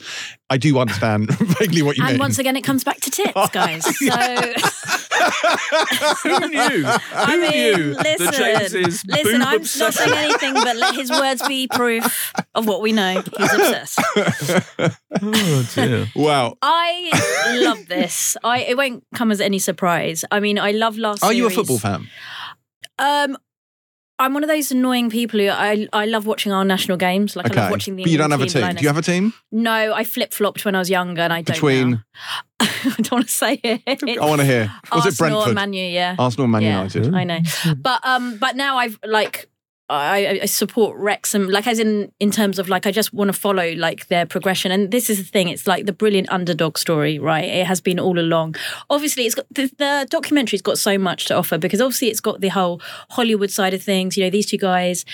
I 0.52 0.58
do 0.58 0.78
understand 0.78 1.28
vaguely 1.38 1.80
what 1.80 1.96
you 1.96 2.02
And 2.02 2.08
mean. 2.08 2.14
And 2.16 2.20
once 2.20 2.38
again, 2.38 2.56
it 2.56 2.60
comes 2.60 2.84
back 2.84 3.00
to 3.00 3.10
tits, 3.10 3.32
guys. 3.52 3.84
So, 3.84 4.10
Who 6.24 6.48
knew? 6.48 6.84
I 7.14 7.26
Who 7.26 7.40
mean, 7.40 7.76
knew 7.76 7.94
listen, 7.94 8.26
that 8.26 8.34
James's 8.70 9.02
listen, 9.06 9.38
boob 9.40 9.48
I'm 9.48 9.60
not 9.62 9.94
saying 9.94 10.12
anything, 10.14 10.52
but 10.52 10.76
let 10.76 10.94
his 10.94 11.10
words 11.10 11.42
be 11.48 11.68
proof 11.68 12.34
of 12.54 12.66
what 12.66 12.82
we 12.82 12.92
know. 12.92 13.22
He's 13.38 13.52
obsessed. 13.54 13.98
Oh 15.22 15.70
dear. 15.74 16.06
wow. 16.14 16.54
I 16.60 17.58
love 17.62 17.86
this. 17.88 18.36
I 18.44 18.58
it 18.64 18.76
won't 18.76 19.04
come 19.14 19.30
as 19.30 19.40
any 19.40 19.58
surprise. 19.58 20.22
I 20.30 20.40
mean, 20.40 20.58
I 20.58 20.72
love 20.72 20.98
last. 20.98 21.24
Are 21.24 21.32
you 21.32 21.46
a 21.46 21.50
football 21.50 21.78
fan? 21.78 22.08
Um, 22.98 23.38
I'm 24.18 24.34
one 24.34 24.44
of 24.44 24.48
those 24.48 24.70
annoying 24.70 25.10
people 25.10 25.40
who 25.40 25.48
I 25.48 25.88
I 25.92 26.06
love 26.06 26.26
watching 26.26 26.52
our 26.52 26.64
national 26.64 26.96
games. 26.96 27.34
Like 27.34 27.46
I 27.46 27.50
Okay. 27.50 27.60
love 27.62 27.70
watching 27.72 27.96
the. 27.96 28.04
But 28.04 28.12
you 28.12 28.18
don't 28.18 28.30
have 28.30 28.40
a 28.42 28.46
team. 28.46 28.74
Do 28.74 28.82
you 28.82 28.88
have 28.88 28.96
a 28.98 29.02
team? 29.02 29.32
No, 29.50 29.92
I 29.92 30.04
flip 30.04 30.32
flopped 30.32 30.64
when 30.64 30.74
I 30.74 30.78
was 30.78 30.90
younger, 30.90 31.22
and 31.22 31.32
I 31.32 31.42
don't. 31.42 31.54
Between-. 31.56 32.04
I 32.60 32.94
don't 32.98 33.10
want 33.12 33.26
to 33.26 33.32
say 33.32 33.60
it. 33.64 33.82
I 34.20 34.24
want 34.26 34.40
to 34.40 34.46
hear. 34.46 34.70
Was 34.92 35.06
Arsenal 35.06 35.08
it 35.08 35.18
Brentford? 35.18 35.46
and 35.48 35.54
Man 35.56 35.72
U, 35.72 35.84
yeah. 35.84 36.16
Arsenal 36.18 36.44
and 36.44 36.52
Man 36.52 36.62
Yeah. 36.62 36.76
United. 36.78 37.14
I 37.14 37.24
know, 37.24 37.40
but 37.76 38.00
um, 38.06 38.36
but 38.38 38.56
now 38.56 38.76
I've 38.78 38.98
like. 39.04 39.48
I, 39.92 40.40
I 40.42 40.46
support 40.46 40.96
Wrexham, 40.96 41.48
like 41.48 41.66
as 41.66 41.78
in 41.78 42.12
in 42.18 42.30
terms 42.30 42.58
of 42.58 42.68
like 42.68 42.86
I 42.86 42.90
just 42.90 43.12
want 43.12 43.28
to 43.28 43.32
follow 43.32 43.72
like 43.74 44.08
their 44.08 44.26
progression, 44.26 44.72
and 44.72 44.90
this 44.90 45.10
is 45.10 45.18
the 45.18 45.24
thing. 45.24 45.48
It's 45.48 45.66
like 45.66 45.86
the 45.86 45.92
brilliant 45.92 46.30
underdog 46.30 46.78
story, 46.78 47.18
right? 47.18 47.44
It 47.44 47.66
has 47.66 47.80
been 47.80 48.00
all 48.00 48.18
along. 48.18 48.56
Obviously, 48.90 49.26
it's 49.26 49.34
got 49.34 49.46
the, 49.50 49.66
the 49.78 50.06
documentary's 50.10 50.62
got 50.62 50.78
so 50.78 50.98
much 50.98 51.26
to 51.26 51.34
offer 51.34 51.58
because 51.58 51.80
obviously 51.80 52.08
it's 52.08 52.20
got 52.20 52.40
the 52.40 52.48
whole 52.48 52.80
Hollywood 53.10 53.50
side 53.50 53.74
of 53.74 53.82
things. 53.82 54.16
You 54.16 54.24
know, 54.24 54.30
these 54.30 54.46
two 54.46 54.58
guys 54.58 55.04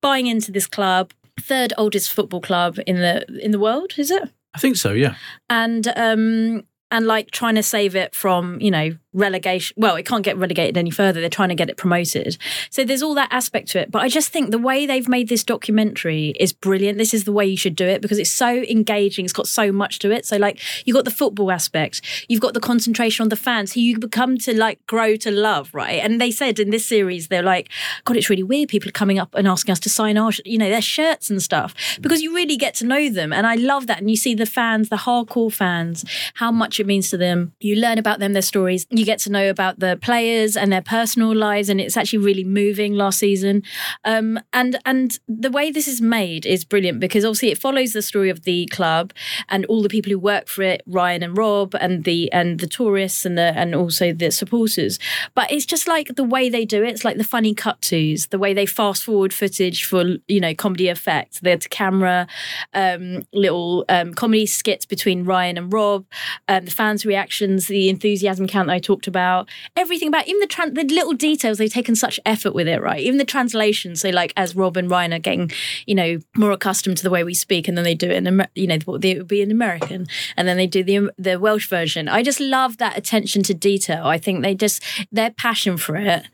buying 0.00 0.26
into 0.26 0.52
this 0.52 0.66
club, 0.66 1.12
third 1.40 1.72
oldest 1.78 2.12
football 2.12 2.40
club 2.40 2.78
in 2.86 2.96
the 2.96 3.24
in 3.42 3.50
the 3.50 3.58
world, 3.58 3.92
is 3.96 4.10
it? 4.10 4.22
I 4.54 4.58
think 4.58 4.76
so. 4.76 4.92
Yeah. 4.92 5.14
and 5.48 5.88
um 5.96 6.64
and 6.90 7.06
like 7.06 7.30
trying 7.30 7.54
to 7.54 7.62
save 7.62 7.94
it 7.94 8.14
from 8.14 8.60
you 8.60 8.70
know 8.70 8.96
relegation. 9.18 9.74
Well, 9.76 9.96
it 9.96 10.06
can't 10.06 10.24
get 10.24 10.36
relegated 10.36 10.76
any 10.76 10.90
further. 10.90 11.20
They're 11.20 11.28
trying 11.28 11.50
to 11.50 11.54
get 11.54 11.68
it 11.68 11.76
promoted. 11.76 12.38
So 12.70 12.84
there's 12.84 13.02
all 13.02 13.14
that 13.14 13.32
aspect 13.32 13.68
to 13.68 13.80
it. 13.80 13.90
But 13.90 14.02
I 14.02 14.08
just 14.08 14.30
think 14.30 14.50
the 14.50 14.58
way 14.58 14.86
they've 14.86 15.08
made 15.08 15.28
this 15.28 15.44
documentary 15.44 16.34
is 16.38 16.52
brilliant. 16.52 16.98
This 16.98 17.12
is 17.12 17.24
the 17.24 17.32
way 17.32 17.46
you 17.46 17.56
should 17.56 17.76
do 17.76 17.86
it 17.86 18.00
because 18.00 18.18
it's 18.18 18.30
so 18.30 18.48
engaging. 18.48 19.24
It's 19.24 19.34
got 19.34 19.48
so 19.48 19.72
much 19.72 19.98
to 20.00 20.10
it. 20.10 20.24
So 20.24 20.36
like 20.36 20.60
you've 20.86 20.94
got 20.94 21.04
the 21.04 21.10
football 21.10 21.50
aspect, 21.50 22.00
you've 22.28 22.40
got 22.40 22.54
the 22.54 22.60
concentration 22.60 23.24
on 23.24 23.28
the 23.28 23.36
fans 23.36 23.72
who 23.72 23.80
you 23.80 23.98
become 23.98 24.38
to 24.38 24.56
like 24.56 24.84
grow 24.86 25.16
to 25.16 25.30
love, 25.30 25.74
right? 25.74 26.02
And 26.02 26.20
they 26.20 26.30
said 26.30 26.58
in 26.58 26.70
this 26.70 26.86
series, 26.86 27.28
they're 27.28 27.42
like, 27.42 27.68
God, 28.04 28.16
it's 28.16 28.30
really 28.30 28.42
weird. 28.42 28.68
People 28.68 28.88
are 28.88 28.92
coming 28.92 29.18
up 29.18 29.34
and 29.34 29.48
asking 29.48 29.72
us 29.72 29.80
to 29.80 29.90
sign 29.90 30.16
our, 30.16 30.30
you 30.44 30.58
know, 30.58 30.68
their 30.68 30.82
shirts 30.82 31.30
and 31.30 31.42
stuff 31.42 31.74
because 32.00 32.22
you 32.22 32.34
really 32.34 32.56
get 32.56 32.74
to 32.76 32.86
know 32.86 33.10
them. 33.10 33.32
And 33.32 33.46
I 33.46 33.56
love 33.56 33.86
that. 33.88 33.98
And 33.98 34.10
you 34.10 34.16
see 34.16 34.34
the 34.34 34.46
fans, 34.46 34.88
the 34.88 34.96
hardcore 34.96 35.52
fans, 35.52 36.04
how 36.34 36.52
much 36.52 36.78
it 36.78 36.86
means 36.86 37.10
to 37.10 37.16
them. 37.16 37.52
You 37.60 37.76
learn 37.76 37.98
about 37.98 38.20
them, 38.20 38.32
their 38.32 38.42
stories. 38.42 38.86
You 38.90 39.04
get 39.08 39.18
to 39.20 39.32
know 39.32 39.48
about 39.48 39.80
the 39.80 39.98
players 40.00 40.56
and 40.56 40.70
their 40.70 40.82
personal 40.82 41.34
lives, 41.34 41.68
and 41.68 41.80
it's 41.80 41.96
actually 41.96 42.18
really 42.18 42.44
moving 42.44 42.94
last 42.94 43.18
season. 43.18 43.62
Um, 44.04 44.38
and 44.52 44.78
and 44.84 45.18
the 45.26 45.50
way 45.50 45.70
this 45.70 45.88
is 45.88 46.00
made 46.00 46.44
is 46.44 46.64
brilliant 46.64 47.00
because 47.00 47.24
obviously 47.24 47.50
it 47.50 47.58
follows 47.58 47.92
the 47.92 48.02
story 48.02 48.30
of 48.30 48.42
the 48.42 48.66
club 48.66 49.12
and 49.48 49.64
all 49.66 49.82
the 49.82 49.88
people 49.88 50.10
who 50.10 50.18
work 50.18 50.46
for 50.46 50.62
it, 50.62 50.82
Ryan 50.86 51.22
and 51.22 51.36
Rob, 51.36 51.74
and 51.80 52.04
the 52.04 52.30
and 52.32 52.60
the 52.60 52.66
tourists 52.66 53.24
and 53.24 53.38
the 53.38 53.52
and 53.56 53.74
also 53.74 54.12
the 54.12 54.30
supporters. 54.30 54.98
But 55.34 55.50
it's 55.50 55.66
just 55.66 55.88
like 55.88 56.14
the 56.16 56.24
way 56.24 56.50
they 56.50 56.64
do 56.64 56.84
it. 56.84 56.90
It's 56.90 57.04
like 57.04 57.16
the 57.16 57.24
funny 57.24 57.54
cut 57.54 57.80
tos, 57.80 58.26
the 58.26 58.38
way 58.38 58.52
they 58.52 58.66
fast 58.66 59.04
forward 59.04 59.32
footage 59.32 59.84
for 59.84 60.04
you 60.28 60.40
know 60.40 60.54
comedy 60.54 60.88
effect, 60.88 61.42
the 61.42 61.56
camera, 61.70 62.26
um, 62.74 63.26
little 63.32 63.84
um, 63.88 64.14
comedy 64.14 64.46
skits 64.46 64.84
between 64.86 65.24
Ryan 65.24 65.58
and 65.58 65.72
Rob, 65.72 66.04
um, 66.48 66.66
the 66.66 66.70
fans' 66.70 67.06
reactions, 67.06 67.66
the 67.68 67.88
enthusiasm 67.88 68.46
count 68.46 68.68
that 68.68 68.74
I 68.74 68.78
talked 68.88 69.06
about, 69.06 69.48
everything 69.76 70.08
about 70.08 70.26
even 70.26 70.40
the 70.40 70.46
tran- 70.46 70.74
the 70.74 70.84
little 70.84 71.12
details. 71.12 71.58
They've 71.58 71.72
taken 71.80 71.94
such 71.94 72.18
effort 72.24 72.54
with 72.54 72.66
it, 72.66 72.80
right? 72.80 73.00
Even 73.00 73.18
the 73.18 73.24
translation. 73.36 73.96
So 73.96 74.08
like 74.08 74.32
as 74.36 74.56
Rob 74.56 74.76
and 74.78 74.90
Ryan 74.90 75.12
are 75.12 75.18
getting 75.18 75.50
you 75.86 75.94
know 75.94 76.18
more 76.36 76.52
accustomed 76.52 76.96
to 76.98 77.02
the 77.02 77.10
way 77.10 77.22
we 77.22 77.34
speak, 77.34 77.68
and 77.68 77.76
then 77.76 77.84
they 77.84 77.94
do 77.94 78.10
it 78.10 78.26
in 78.26 78.46
you 78.54 78.66
know 78.66 78.74
it 78.74 78.86
would 78.86 79.28
be 79.28 79.42
an 79.42 79.50
American, 79.50 80.06
and 80.36 80.48
then 80.48 80.56
they 80.56 80.66
do 80.66 80.82
the 80.82 81.10
the 81.18 81.38
Welsh 81.38 81.68
version. 81.68 82.08
I 82.08 82.22
just 82.22 82.40
love 82.40 82.78
that 82.78 82.96
attention 82.96 83.42
to 83.44 83.54
detail. 83.54 84.06
I 84.06 84.18
think 84.18 84.42
they 84.42 84.54
just 84.54 84.82
their 85.12 85.30
passion 85.30 85.76
for 85.76 85.96
it 85.96 86.24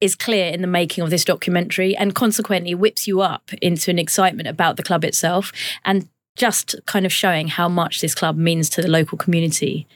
is 0.00 0.14
clear 0.14 0.46
in 0.46 0.62
the 0.62 0.68
making 0.68 1.02
of 1.02 1.10
this 1.10 1.24
documentary 1.24 1.96
and 1.96 2.14
consequently 2.14 2.74
whips 2.74 3.08
you 3.08 3.20
up 3.20 3.50
into 3.60 3.90
an 3.90 3.98
excitement 3.98 4.48
about 4.48 4.76
the 4.76 4.82
club 4.82 5.04
itself 5.04 5.52
and 5.84 6.08
just 6.36 6.76
kind 6.86 7.04
of 7.04 7.12
showing 7.12 7.48
how 7.48 7.68
much 7.68 8.00
this 8.00 8.14
club 8.14 8.36
means 8.36 8.70
to 8.70 8.80
the 8.80 8.88
local 8.88 9.18
community 9.18 9.86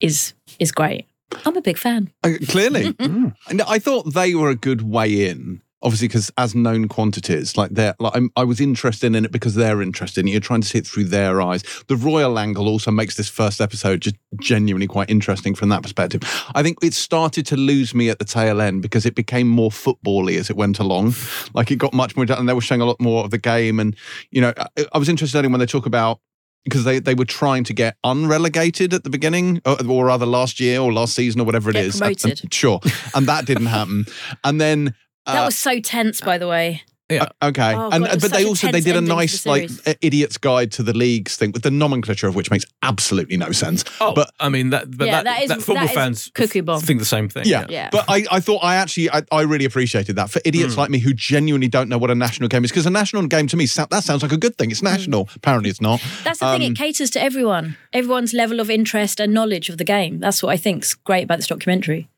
is 0.00 0.34
is 0.58 0.72
great. 0.72 1.06
I'm 1.44 1.56
a 1.56 1.62
big 1.62 1.78
fan. 1.78 2.12
Uh, 2.22 2.34
clearly. 2.48 2.94
And 3.48 3.62
I 3.62 3.78
thought 3.78 4.14
they 4.14 4.34
were 4.34 4.50
a 4.50 4.56
good 4.56 4.82
way 4.82 5.28
in. 5.28 5.62
Obviously, 5.82 6.08
because 6.08 6.32
as 6.38 6.54
known 6.54 6.88
quantities, 6.88 7.56
like 7.56 7.70
they're 7.70 7.94
like 8.00 8.16
I'm, 8.16 8.30
I 8.34 8.44
was 8.44 8.60
interested 8.60 9.14
in 9.14 9.24
it 9.24 9.30
because 9.30 9.54
they're 9.54 9.82
interested 9.82 10.20
in 10.20 10.28
it. 10.28 10.30
You're 10.32 10.40
trying 10.40 10.62
to 10.62 10.66
see 10.66 10.78
it 10.78 10.86
through 10.86 11.04
their 11.04 11.40
eyes. 11.40 11.62
The 11.86 11.96
royal 11.96 12.38
angle 12.38 12.66
also 12.66 12.90
makes 12.90 13.16
this 13.16 13.28
first 13.28 13.60
episode 13.60 14.00
just 14.00 14.16
genuinely 14.40 14.86
quite 14.86 15.10
interesting 15.10 15.54
from 15.54 15.68
that 15.68 15.82
perspective. 15.82 16.22
I 16.54 16.62
think 16.62 16.78
it 16.82 16.94
started 16.94 17.46
to 17.46 17.56
lose 17.56 17.94
me 17.94 18.08
at 18.08 18.18
the 18.18 18.24
tail 18.24 18.60
end 18.60 18.82
because 18.82 19.04
it 19.04 19.14
became 19.14 19.48
more 19.48 19.70
football-y 19.70 20.32
as 20.32 20.50
it 20.50 20.56
went 20.56 20.78
along. 20.78 21.14
Like 21.52 21.70
it 21.70 21.76
got 21.76 21.92
much 21.92 22.16
more, 22.16 22.26
and 22.28 22.48
they 22.48 22.54
were 22.54 22.62
showing 22.62 22.80
a 22.80 22.86
lot 22.86 23.00
more 23.00 23.22
of 23.22 23.30
the 23.30 23.38
game. 23.38 23.78
And 23.78 23.94
you 24.30 24.40
know, 24.40 24.54
I, 24.56 24.86
I 24.92 24.98
was 24.98 25.10
interested 25.10 25.44
in 25.44 25.52
when 25.52 25.60
they 25.60 25.66
talk 25.66 25.86
about 25.86 26.20
because 26.66 26.82
they, 26.84 26.98
they 26.98 27.14
were 27.14 27.24
trying 27.24 27.62
to 27.64 27.72
get 27.72 27.96
unrelegated 28.04 28.92
at 28.92 29.04
the 29.04 29.10
beginning, 29.10 29.60
or, 29.64 29.76
or 29.88 30.04
rather 30.06 30.26
last 30.26 30.58
year 30.58 30.80
or 30.80 30.92
last 30.92 31.14
season 31.14 31.40
or 31.40 31.44
whatever 31.44 31.70
it 31.70 31.74
Get 31.74 31.84
is. 31.86 31.98
promoted. 31.98 32.40
And- 32.42 32.52
sure, 32.52 32.80
and 33.14 33.26
that 33.28 33.46
didn't 33.46 33.66
happen. 33.66 34.06
And 34.42 34.60
then 34.60 34.94
That 35.26 35.42
uh, 35.42 35.46
was 35.46 35.56
so 35.56 35.78
tense, 35.80 36.20
by 36.20 36.38
the 36.38 36.48
way. 36.48 36.82
Yeah. 37.08 37.28
okay, 37.40 37.72
Oh, 37.74 37.88
and 37.90 38.04
God, 38.04 38.20
but 38.20 38.30
they 38.32 38.38
such 38.38 38.44
a 38.44 38.48
also 38.48 38.72
they 38.72 38.80
did 38.80 38.96
a 38.96 39.00
nice 39.00 39.46
like 39.46 39.70
idiot's 40.02 40.38
guide 40.38 40.72
to 40.72 40.82
the 40.82 40.92
leagues 40.92 41.36
thing 41.36 41.52
with 41.52 41.62
the 41.62 41.70
nomenclature 41.70 42.26
of 42.26 42.34
which 42.34 42.50
makes 42.50 42.64
absolutely 42.82 43.36
no 43.36 43.52
sense. 43.52 43.84
Oh, 44.00 44.12
but 44.12 44.30
I 44.40 44.48
mean 44.48 44.70
that. 44.70 44.90
But 44.96 45.06
Yeah, 45.06 45.12
that, 45.22 45.24
that 45.24 45.42
is- 45.42 45.48
that 45.50 45.62
football 45.62 45.84
that 45.86 45.90
is 45.92 45.96
fans 45.96 46.30
cuckoo 46.34 46.62
bomb. 46.62 46.80
think 46.80 46.98
the 46.98 47.04
same 47.06 47.28
thing. 47.28 47.44
yeah, 47.46 47.66
Yeah. 47.68 47.90
but 47.92 48.06
I, 48.08 48.26
I 48.32 48.40
thought 48.40 48.58
I 48.64 48.74
actually 48.76 49.08
I, 49.10 49.22
I 49.30 49.42
really 49.42 49.64
appreciated 49.64 50.16
that 50.16 50.30
for 50.30 50.40
idiots 50.44 50.74
Hmm. 50.74 50.80
like 50.80 50.90
me 50.90 50.98
who 50.98 51.12
genuinely 51.14 51.68
don't 51.68 51.88
know 51.88 51.98
what 51.98 52.10
a 52.10 52.14
national 52.16 52.48
game 52.48 52.64
is 52.64 52.70
because 52.72 52.86
a 52.86 52.90
national 52.90 53.26
game 53.28 53.46
to 53.48 53.56
me 53.56 53.66
that 53.66 54.02
sounds 54.02 54.22
like 54.22 54.32
a 54.32 54.36
good 54.36 54.56
thing. 54.56 54.70
It's 54.72 54.82
national. 54.82 55.28
Apparently, 55.36 55.70
it's 55.70 55.80
not. 55.80 56.00
That's 56.24 56.40
the 56.40 56.46
thing, 56.52 56.62
Um, 56.66 56.72
it 56.72 56.76
caters 56.76 57.10
to 57.10 57.22
everyone, 57.22 57.76
everyone's 57.92 58.34
level 58.34 58.58
of 58.58 58.68
interest 58.68 59.20
and 59.20 59.32
knowledge 59.32 59.68
of 59.68 59.78
the 59.78 59.84
game. 59.84 60.18
That's 60.18 60.42
what 60.42 60.50
I 60.50 60.56
think's 60.56 60.94
great 60.94 61.22
about 61.24 61.38
this 61.38 61.46
documentary. 61.46 62.08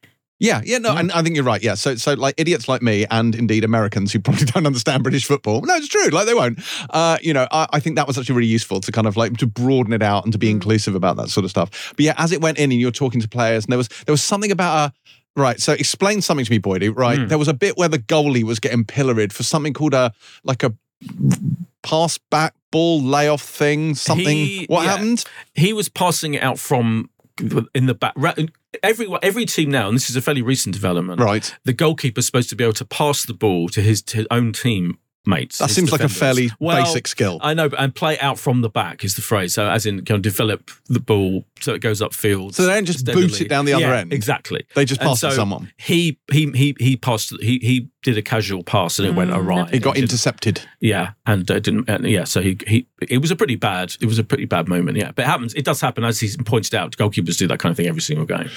Yeah, 0.40 0.60
yeah, 0.64 0.78
no, 0.78 0.94
and 0.96 1.10
I 1.10 1.22
think 1.22 1.34
you're 1.34 1.44
right. 1.44 1.60
Yeah, 1.62 1.74
so 1.74 1.96
so 1.96 2.14
like 2.14 2.34
idiots 2.38 2.68
like 2.68 2.80
me, 2.80 3.06
and 3.10 3.34
indeed 3.34 3.64
Americans 3.64 4.12
who 4.12 4.20
probably 4.20 4.44
don't 4.54 4.66
understand 4.66 5.02
British 5.02 5.24
football. 5.26 5.62
No, 5.62 5.74
it's 5.74 5.88
true. 5.88 6.08
Like 6.10 6.26
they 6.26 6.34
won't. 6.34 6.60
Uh, 6.90 7.18
you 7.20 7.34
know, 7.34 7.48
I, 7.50 7.66
I 7.72 7.80
think 7.80 7.96
that 7.96 8.06
was 8.06 8.16
actually 8.16 8.36
really 8.36 8.48
useful 8.48 8.80
to 8.82 8.92
kind 8.92 9.08
of 9.08 9.16
like 9.16 9.36
to 9.38 9.46
broaden 9.46 9.92
it 9.92 10.02
out 10.02 10.22
and 10.24 10.32
to 10.32 10.38
be 10.38 10.48
inclusive 10.48 10.94
about 10.94 11.16
that 11.16 11.28
sort 11.28 11.42
of 11.44 11.50
stuff. 11.50 11.92
But 11.96 12.04
yeah, 12.04 12.14
as 12.18 12.30
it 12.30 12.40
went 12.40 12.58
in, 12.58 12.70
and 12.70 12.80
you're 12.80 12.92
talking 12.92 13.20
to 13.20 13.28
players, 13.28 13.64
and 13.64 13.72
there 13.72 13.78
was 13.78 13.88
there 14.06 14.12
was 14.12 14.22
something 14.22 14.52
about 14.52 14.90
a. 14.90 14.92
Right, 15.36 15.60
so 15.60 15.72
explain 15.72 16.20
something 16.20 16.44
to 16.44 16.50
me, 16.50 16.58
Boydie. 16.58 16.92
Right, 16.96 17.18
Mm. 17.18 17.28
there 17.28 17.38
was 17.38 17.46
a 17.48 17.54
bit 17.54 17.76
where 17.76 17.88
the 17.88 17.98
goalie 18.00 18.42
was 18.42 18.58
getting 18.58 18.84
pilloried 18.84 19.32
for 19.32 19.44
something 19.44 19.72
called 19.72 19.94
a 19.94 20.12
like 20.42 20.64
a 20.64 20.72
pass 21.82 22.18
back 22.30 22.54
ball 22.70 23.00
layoff 23.02 23.42
thing. 23.42 23.94
Something. 23.94 24.36
He- 24.36 24.66
what 24.68 24.84
yeah. 24.84 24.90
happened? 24.92 25.24
he 25.54 25.72
was 25.72 25.88
passing 25.88 26.34
it 26.34 26.42
out 26.42 26.58
from 26.58 27.10
in 27.74 27.86
the 27.86 27.94
back. 27.94 28.14
Every 28.82 29.08
every 29.22 29.46
team 29.46 29.70
now, 29.70 29.88
and 29.88 29.96
this 29.96 30.10
is 30.10 30.16
a 30.16 30.20
fairly 30.22 30.42
recent 30.42 30.74
development. 30.74 31.20
Right, 31.20 31.54
The 31.64 31.72
goalkeeper's 31.72 32.26
supposed 32.26 32.50
to 32.50 32.56
be 32.56 32.64
able 32.64 32.74
to 32.74 32.84
pass 32.84 33.24
the 33.24 33.34
ball 33.34 33.68
to 33.70 33.80
his, 33.80 34.02
to 34.02 34.18
his 34.18 34.26
own 34.30 34.52
team 34.52 34.98
mates. 35.26 35.58
that 35.58 35.68
seems 35.70 35.92
like 35.92 36.00
a 36.00 36.08
fairly 36.08 36.50
Well, 36.58 36.82
basic 36.82 37.06
skill. 37.06 37.38
I 37.42 37.52
know, 37.54 37.68
but 37.68 37.78
and 37.80 37.94
play 37.94 38.18
out 38.18 38.38
from 38.38 38.62
the 38.62 38.70
back 38.70 39.04
is 39.04 39.14
the 39.14 39.20
phrase. 39.22 39.54
So, 39.54 39.68
as 39.68 39.84
in, 39.84 40.04
kind 40.04 40.16
of 40.16 40.22
develop 40.22 40.70
the 40.86 41.00
ball 41.00 41.44
so 41.60 41.74
it 41.74 41.80
goes 41.80 42.00
upfield. 42.00 42.54
So 42.54 42.64
they 42.66 42.74
don't 42.74 42.84
just 42.86 43.04
boot 43.04 43.40
it 43.40 43.48
down 43.48 43.64
the 43.64 43.74
other 43.74 43.86
Yeah, 43.86 43.96
end? 43.98 44.12
Exactly. 44.12 44.64
They 44.74 44.84
just 44.84 45.00
And 45.00 45.08
passed 45.08 45.20
to 45.22 45.32
someone. 45.32 45.72
He 45.76 46.18
he 46.32 46.50
he 46.52 46.76
he 46.78 46.96
passed. 46.96 47.32
He 47.40 47.58
he 47.58 47.88
did 48.08 48.18
a 48.18 48.22
casual 48.22 48.62
pass 48.62 48.98
and 48.98 49.06
it 49.06 49.14
went 49.14 49.30
Mm, 49.30 49.36
awry. 49.38 49.68
It 49.72 49.80
got 49.82 49.94
didn't- 49.94 50.04
intercepted. 50.10 50.62
Yeah, 50.80 51.10
and 51.26 51.48
uh, 51.50 51.58
didn't. 51.58 51.88
And 51.88 52.06
yeah, 52.08 52.24
so 52.24 52.40
he 52.40 52.56
he. 52.66 52.86
It 53.08 53.18
was 53.18 53.30
a 53.30 53.36
pretty 53.36 53.56
bad. 53.56 53.94
It 54.00 54.06
was 54.06 54.18
a 54.18 54.24
pretty 54.24 54.44
bad 54.44 54.68
moment. 54.68 54.96
Yeah, 54.96 55.12
but 55.12 55.22
it 55.22 55.28
happens. 55.28 55.54
It 55.54 55.64
does 55.64 55.80
happen, 55.80 56.04
as 56.04 56.18
he's 56.20 56.36
pointed 56.36 56.74
out. 56.74 56.96
Goalkeepers 56.96 57.36
do 57.38 57.46
that 57.48 57.58
kind 57.58 57.70
of 57.70 57.76
thing 57.76 57.86
every 57.86 58.00
single 58.00 58.26
game, 58.26 58.48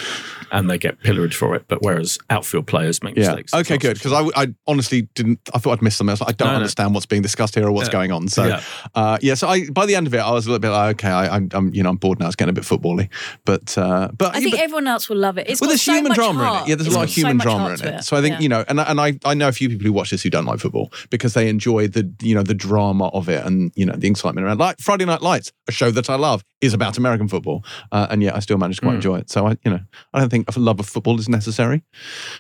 and 0.51 0.69
they 0.69 0.77
get 0.77 0.99
pilloried 1.01 1.33
for 1.35 1.55
it. 1.55 1.65
But 1.67 1.81
whereas 1.81 2.17
outfield 2.29 2.67
players 2.67 3.03
make 3.03 3.15
Yeah. 3.15 3.27
mistakes. 3.27 3.53
Okay, 3.53 3.77
good. 3.77 3.97
Because 3.97 4.13
I, 4.13 4.41
I 4.43 4.47
honestly 4.67 5.03
didn't. 5.15 5.39
I 5.53 5.59
thought 5.59 5.73
I'd 5.73 5.81
missed 5.81 5.97
something. 5.97 6.11
I 6.11 6.13
was 6.13 6.21
like, 6.21 6.29
I 6.29 6.33
don't 6.33 6.47
No, 6.47 6.51
no. 6.53 6.57
understand 6.57 6.93
what's 6.93 7.05
being 7.05 7.21
discussed 7.21 7.55
here 7.55 7.65
or 7.67 7.71
what's 7.71 7.87
Yeah. 7.89 7.93
going 7.93 8.11
on. 8.11 8.27
So, 8.27 8.45
Yeah. 8.47 8.61
uh, 8.95 9.17
yeah. 9.21 9.33
So 9.35 9.47
I, 9.47 9.69
by 9.69 9.85
the 9.85 9.95
end 9.95 10.07
of 10.07 10.13
it, 10.13 10.19
I 10.19 10.31
was 10.31 10.45
a 10.45 10.49
little 10.49 10.59
bit 10.59 10.69
like, 10.69 10.95
okay, 10.95 11.09
I, 11.09 11.35
I'm, 11.35 11.49
I'm, 11.53 11.73
you 11.73 11.83
know, 11.83 11.89
I'm 11.89 11.97
bored 11.97 12.19
now. 12.19 12.27
It's 12.27 12.35
getting 12.35 12.51
a 12.51 12.53
bit 12.53 12.63
footbally, 12.63 13.09
but, 13.45 13.77
uh, 13.77 14.09
but 14.17 14.35
I 14.35 14.39
think 14.39 14.51
but- 14.55 14.59
everyone 14.61 14.87
else 14.87 15.09
will 15.09 15.17
love 15.17 15.37
it. 15.37 15.47
It's 15.49 15.59
well, 15.61 15.67
got 15.67 15.71
there's 15.71 15.81
so 15.81 15.93
human 15.93 16.09
much 16.09 16.15
drama 16.17 16.39
in 16.41 16.63
it. 16.63 16.69
Yeah, 16.69 16.75
there's 16.75 16.87
It's 16.87 16.95
a 16.95 16.97
lot 16.99 17.03
of 17.03 17.09
got 17.09 17.13
so 17.13 17.21
human 17.21 17.37
drama 17.37 17.69
in 17.71 17.77
to 17.77 17.95
it. 17.97 18.03
So 18.03 18.17
I 18.17 18.21
think 18.21 18.35
Yeah. 18.35 18.39
you 18.41 18.49
know, 18.49 18.65
and 18.67 18.79
and 18.79 18.99
I 19.01 19.19
I 19.25 19.33
know 19.41 19.49
a 19.49 19.51
few 19.51 19.67
people 19.67 19.85
who 19.85 19.91
watch 19.93 20.11
this 20.11 20.23
who 20.23 20.29
don't 20.29 20.45
like 20.45 20.59
football 20.59 20.91
because 21.09 21.33
they 21.33 21.49
enjoy 21.49 21.87
the 21.89 22.09
you 22.21 22.33
know 22.33 22.43
the 22.43 22.53
drama 22.53 23.07
of 23.09 23.27
it 23.27 23.45
and 23.45 23.71
you 23.75 23.85
know 23.85 23.95
the 23.95 24.07
excitement 24.07 24.45
around. 24.47 24.59
Like 24.59 24.79
Friday 24.79 25.03
Night 25.05 25.21
Lights, 25.21 25.51
a 25.67 25.71
show 25.73 25.91
that 25.91 26.09
I 26.09 26.15
love, 26.15 26.43
is 26.61 26.73
about 26.73 26.97
American 26.97 27.27
football, 27.27 27.65
uh, 27.91 28.07
and 28.09 28.23
yet 28.23 28.35
I 28.35 28.39
still 28.39 28.57
manage 28.57 28.77
to 28.77 28.81
quite 28.83 28.93
Mm. 28.93 28.95
enjoy 28.95 29.17
it. 29.17 29.29
So 29.29 29.47
I 29.47 29.51
you 29.65 29.71
know 29.71 29.79
I 30.13 30.19
don't 30.19 30.29
think 30.29 30.55
a 30.55 30.59
love 30.59 30.79
of 30.79 30.87
football 30.87 31.19
is 31.19 31.27
necessary. 31.27 31.83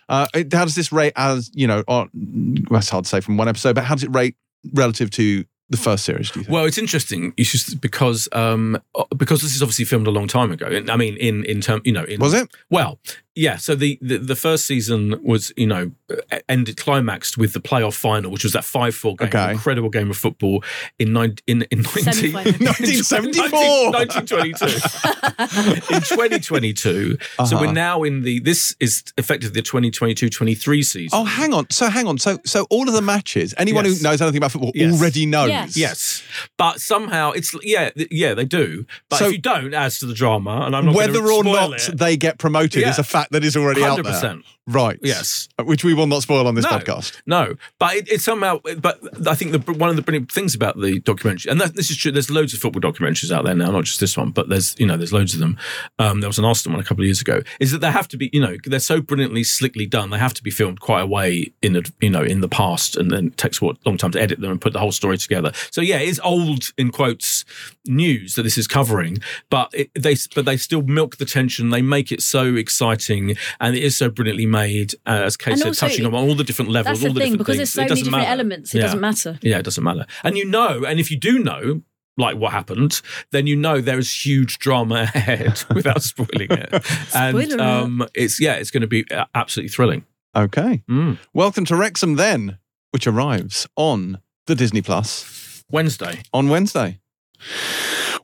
Uh, 0.07 0.27
it- 0.33 0.53
how 0.53 0.63
does 0.65 0.75
this 0.75 0.91
rate 0.91 1.13
as 1.15 1.51
you 1.53 1.67
know? 1.67 1.83
On, 1.87 2.09
that's 2.71 2.89
hard 2.89 3.03
to 3.05 3.09
say 3.09 3.19
from 3.19 3.35
one 3.37 3.47
episode, 3.49 3.75
but 3.75 3.83
how 3.83 3.95
does 3.95 4.03
it 4.03 4.13
rate 4.15 4.35
relative 4.73 5.09
to 5.11 5.43
the 5.69 5.77
first 5.77 6.03
series? 6.03 6.29
Do 6.29 6.39
you 6.39 6.43
think? 6.43 6.53
Well, 6.53 6.65
it's 6.65 6.77
interesting. 6.77 7.33
It's 7.37 7.51
just 7.51 7.79
because 7.81 8.27
um 8.33 8.77
because 9.17 9.41
this 9.41 9.55
is 9.55 9.61
obviously 9.61 9.85
filmed 9.85 10.07
a 10.07 10.11
long 10.11 10.27
time 10.27 10.51
ago. 10.51 10.67
I 10.89 10.97
mean, 10.97 11.15
in 11.17 11.45
in 11.45 11.61
term, 11.61 11.81
you 11.85 11.93
know, 11.93 12.03
in, 12.03 12.19
was 12.19 12.33
it? 12.33 12.49
Well, 12.69 12.99
yeah. 13.35 13.57
So 13.57 13.75
the, 13.75 13.97
the 14.01 14.17
the 14.17 14.35
first 14.35 14.65
season 14.65 15.19
was 15.23 15.51
you 15.57 15.67
know 15.67 15.91
ended 16.49 16.77
climaxed 16.77 17.37
with 17.37 17.53
the 17.53 17.59
playoff 17.61 17.93
final, 17.95 18.31
which 18.31 18.43
was 18.43 18.53
that 18.53 18.65
five 18.65 18.93
four 18.95 19.15
game, 19.15 19.27
Okay. 19.29 19.51
incredible 19.51 19.89
game 19.89 20.09
of 20.09 20.17
football 20.17 20.63
in 20.99 21.13
nine, 21.13 21.35
in 21.47 21.63
in 21.71 21.81
19, 21.83 21.93
Semi-final. 21.93 22.43
1974. 22.59 23.91
1922 23.91 24.65
in 25.95 26.01
2022. 26.01 27.17
So 27.17 27.17
Uh-huh. 27.43 27.57
we're 27.61 27.71
now 27.71 28.03
in 28.03 28.21
the 28.23 28.39
this 28.39 28.75
is 28.79 29.03
effectively 29.17 29.61
the 29.61 29.67
2022-23 29.67 30.85
season. 30.85 31.09
Oh, 31.19 31.23
hang 31.23 31.53
on. 31.53 31.69
So 31.69 31.89
hang 31.89 32.07
on. 32.07 32.17
So 32.17 32.39
so 32.45 32.65
all 32.69 32.87
of 32.87 32.93
the 32.93 33.01
matches, 33.01 33.53
anyone 33.57 33.85
Yes. 33.85 33.97
who 33.97 34.03
knows 34.03 34.21
anything 34.21 34.37
about 34.37 34.51
football 34.51 34.71
Yes. 34.75 34.93
already 34.93 35.25
knows. 35.25 35.49
Yes. 35.49 35.77
Yes, 35.77 36.23
but 36.57 36.79
somehow 36.81 37.31
it's 37.31 37.55
yeah, 37.63 37.89
yeah, 38.09 38.33
they 38.33 38.45
do. 38.45 38.85
But 39.09 39.19
So- 39.19 39.25
if 39.27 39.31
you 39.33 39.37
don't, 39.37 39.73
adds 39.73 39.99
to 39.99 40.05
the 40.05 40.13
drama, 40.13 40.61
and 40.65 40.75
I'm 40.75 40.85
not 40.85 40.95
Whether 40.95 41.25
or 41.31 41.43
not 41.43 41.87
it. 41.89 41.97
they 41.97 42.17
get 42.17 42.37
promoted 42.37 42.81
Yeah. 42.81 42.89
is 42.91 42.99
a 42.99 43.03
fact 43.03 43.20
that 43.31 43.43
it's 43.43 43.55
already 43.55 43.83
out 43.83 44.03
there. 44.03 44.13
100%. 44.13 44.43
Right. 44.67 44.99
Yes. 45.01 45.49
Which 45.63 45.83
we 45.83 45.93
will 45.93 46.07
not 46.07 46.21
spoil 46.21 46.47
on 46.47 46.55
this 46.55 46.63
No. 46.65 46.71
podcast. 46.71 47.19
No, 47.25 47.55
but 47.79 47.95
it, 47.95 48.09
it's 48.09 48.23
somehow. 48.23 48.59
But 48.79 48.99
I 49.27 49.33
think 49.35 49.51
the 49.51 49.73
one 49.73 49.89
of 49.89 49.95
the 49.95 50.01
brilliant 50.03 50.31
things 50.31 50.53
about 50.55 50.79
the 50.79 50.99
documentary, 50.99 51.51
and 51.51 51.59
that, 51.59 51.75
this 51.75 51.89
is 51.89 51.97
true. 51.97 52.11
There's 52.11 52.29
loads 52.29 52.53
of 52.53 52.59
football 52.59 52.79
documentaries 52.79 53.31
out 53.31 53.43
there 53.43 53.55
now, 53.55 53.71
not 53.71 53.85
just 53.85 53.99
this 53.99 54.15
one, 54.15 54.29
but 54.29 54.49
there's 54.49 54.79
you 54.79 54.85
know 54.85 54.97
there's 54.97 55.11
loads 55.11 55.33
of 55.33 55.39
them. 55.39 55.57
Um, 55.99 56.21
there 56.21 56.29
was 56.29 56.37
an 56.37 56.45
Arsenal 56.45 56.75
one 56.77 56.83
a 56.85 56.87
couple 56.87 57.01
of 57.01 57.07
years 57.07 57.21
ago. 57.21 57.41
Is 57.59 57.71
that 57.71 57.79
they 57.79 57.91
have 57.91 58.07
to 58.09 58.17
be 58.17 58.29
you 58.31 58.39
know 58.39 58.55
they're 58.65 58.79
so 58.79 59.01
brilliantly 59.01 59.43
slickly 59.43 59.87
done. 59.87 60.11
They 60.11 60.19
have 60.19 60.33
to 60.35 60.43
be 60.43 60.51
filmed 60.51 60.79
quite 60.79 61.01
a 61.01 61.07
way 61.07 61.51
in 61.63 61.73
the 61.73 61.91
you 61.99 62.11
know 62.11 62.21
in 62.23 62.41
the 62.41 62.49
past, 62.49 62.95
and 62.95 63.09
then 63.09 63.27
it 63.27 63.37
takes 63.37 63.61
what 63.61 63.77
long 63.85 63.97
time 63.97 64.11
to 64.11 64.21
edit 64.21 64.39
them 64.41 64.51
and 64.51 64.61
put 64.61 64.73
the 64.73 64.79
whole 64.79 64.91
story 64.91 65.17
together. 65.17 65.51
So 65.71 65.81
yeah, 65.81 65.97
it's 65.97 66.19
old 66.23 66.71
in 66.77 66.91
quotes 66.91 67.45
news 67.87 68.35
that 68.35 68.43
this 68.43 68.57
is 68.57 68.67
covering, 68.67 69.17
but 69.49 69.69
it, 69.73 69.89
they 69.97 70.15
but 70.35 70.45
they 70.45 70.57
still 70.57 70.81
milk 70.83 71.17
the 71.17 71.25
tension. 71.25 71.69
They 71.69 71.81
make 71.81 72.11
it 72.11 72.21
so 72.21 72.55
exciting, 72.55 73.35
and 73.59 73.75
it 73.75 73.83
is 73.83 73.97
so 73.97 74.09
brilliantly 74.09 74.45
made. 74.45 74.93
Uh, 75.05 75.23
as 75.25 75.37
Kay 75.37 75.51
And 75.51 75.59
said, 75.59 75.67
also, 75.69 75.87
touching 75.87 76.05
on 76.05 76.13
all 76.13 76.35
the 76.35 76.43
different 76.43 76.71
levels, 76.71 76.99
That's 76.99 77.07
all 77.09 77.13
the 77.13 77.19
the 77.19 77.25
thing 77.25 77.31
different 77.33 77.37
because 77.39 77.57
things. 77.57 77.57
there's 77.57 77.69
so 77.73 77.81
it 77.81 77.83
many 77.83 77.89
doesn't 77.89 78.05
different 78.05 78.21
matter. 78.23 78.31
elements. 78.33 78.73
It 78.75 78.77
Yeah. 78.77 78.83
doesn't 78.83 78.99
matter. 79.01 79.39
Yeah, 79.41 79.57
it 79.59 79.63
doesn't 79.65 79.83
matter. 79.83 80.05
And 80.23 80.37
you 80.37 80.45
know, 80.45 80.83
and 80.85 80.99
if 80.99 81.09
you 81.11 81.17
do 81.17 81.39
know, 81.39 81.81
like 82.17 82.35
what 82.37 82.51
happened, 82.51 83.01
then 83.31 83.47
you 83.47 83.55
know 83.55 83.81
there 83.81 83.97
is 83.97 84.25
huge 84.25 84.59
drama 84.59 85.09
ahead 85.15 85.63
without 85.73 86.03
spoiling 86.03 86.51
it. 86.51 86.85
and 87.15 87.59
um, 87.61 88.07
it's 88.13 88.39
yeah, 88.39 88.53
it's 88.53 88.69
going 88.71 88.81
to 88.81 88.87
be 88.87 89.09
uh, 89.11 89.25
absolutely 89.33 89.69
thrilling. 89.69 90.05
Okay. 90.35 90.83
Mm. 90.89 91.17
Welcome 91.33 91.65
to 91.65 91.75
Wrexham 91.75 92.15
then, 92.15 92.57
which 92.91 93.07
arrives 93.07 93.67
on 93.75 94.19
the 94.45 94.55
Disney 94.55 94.81
Plus 94.81 95.63
Wednesday. 95.69 96.21
on 96.33 96.47
Wednesday. 96.49 96.99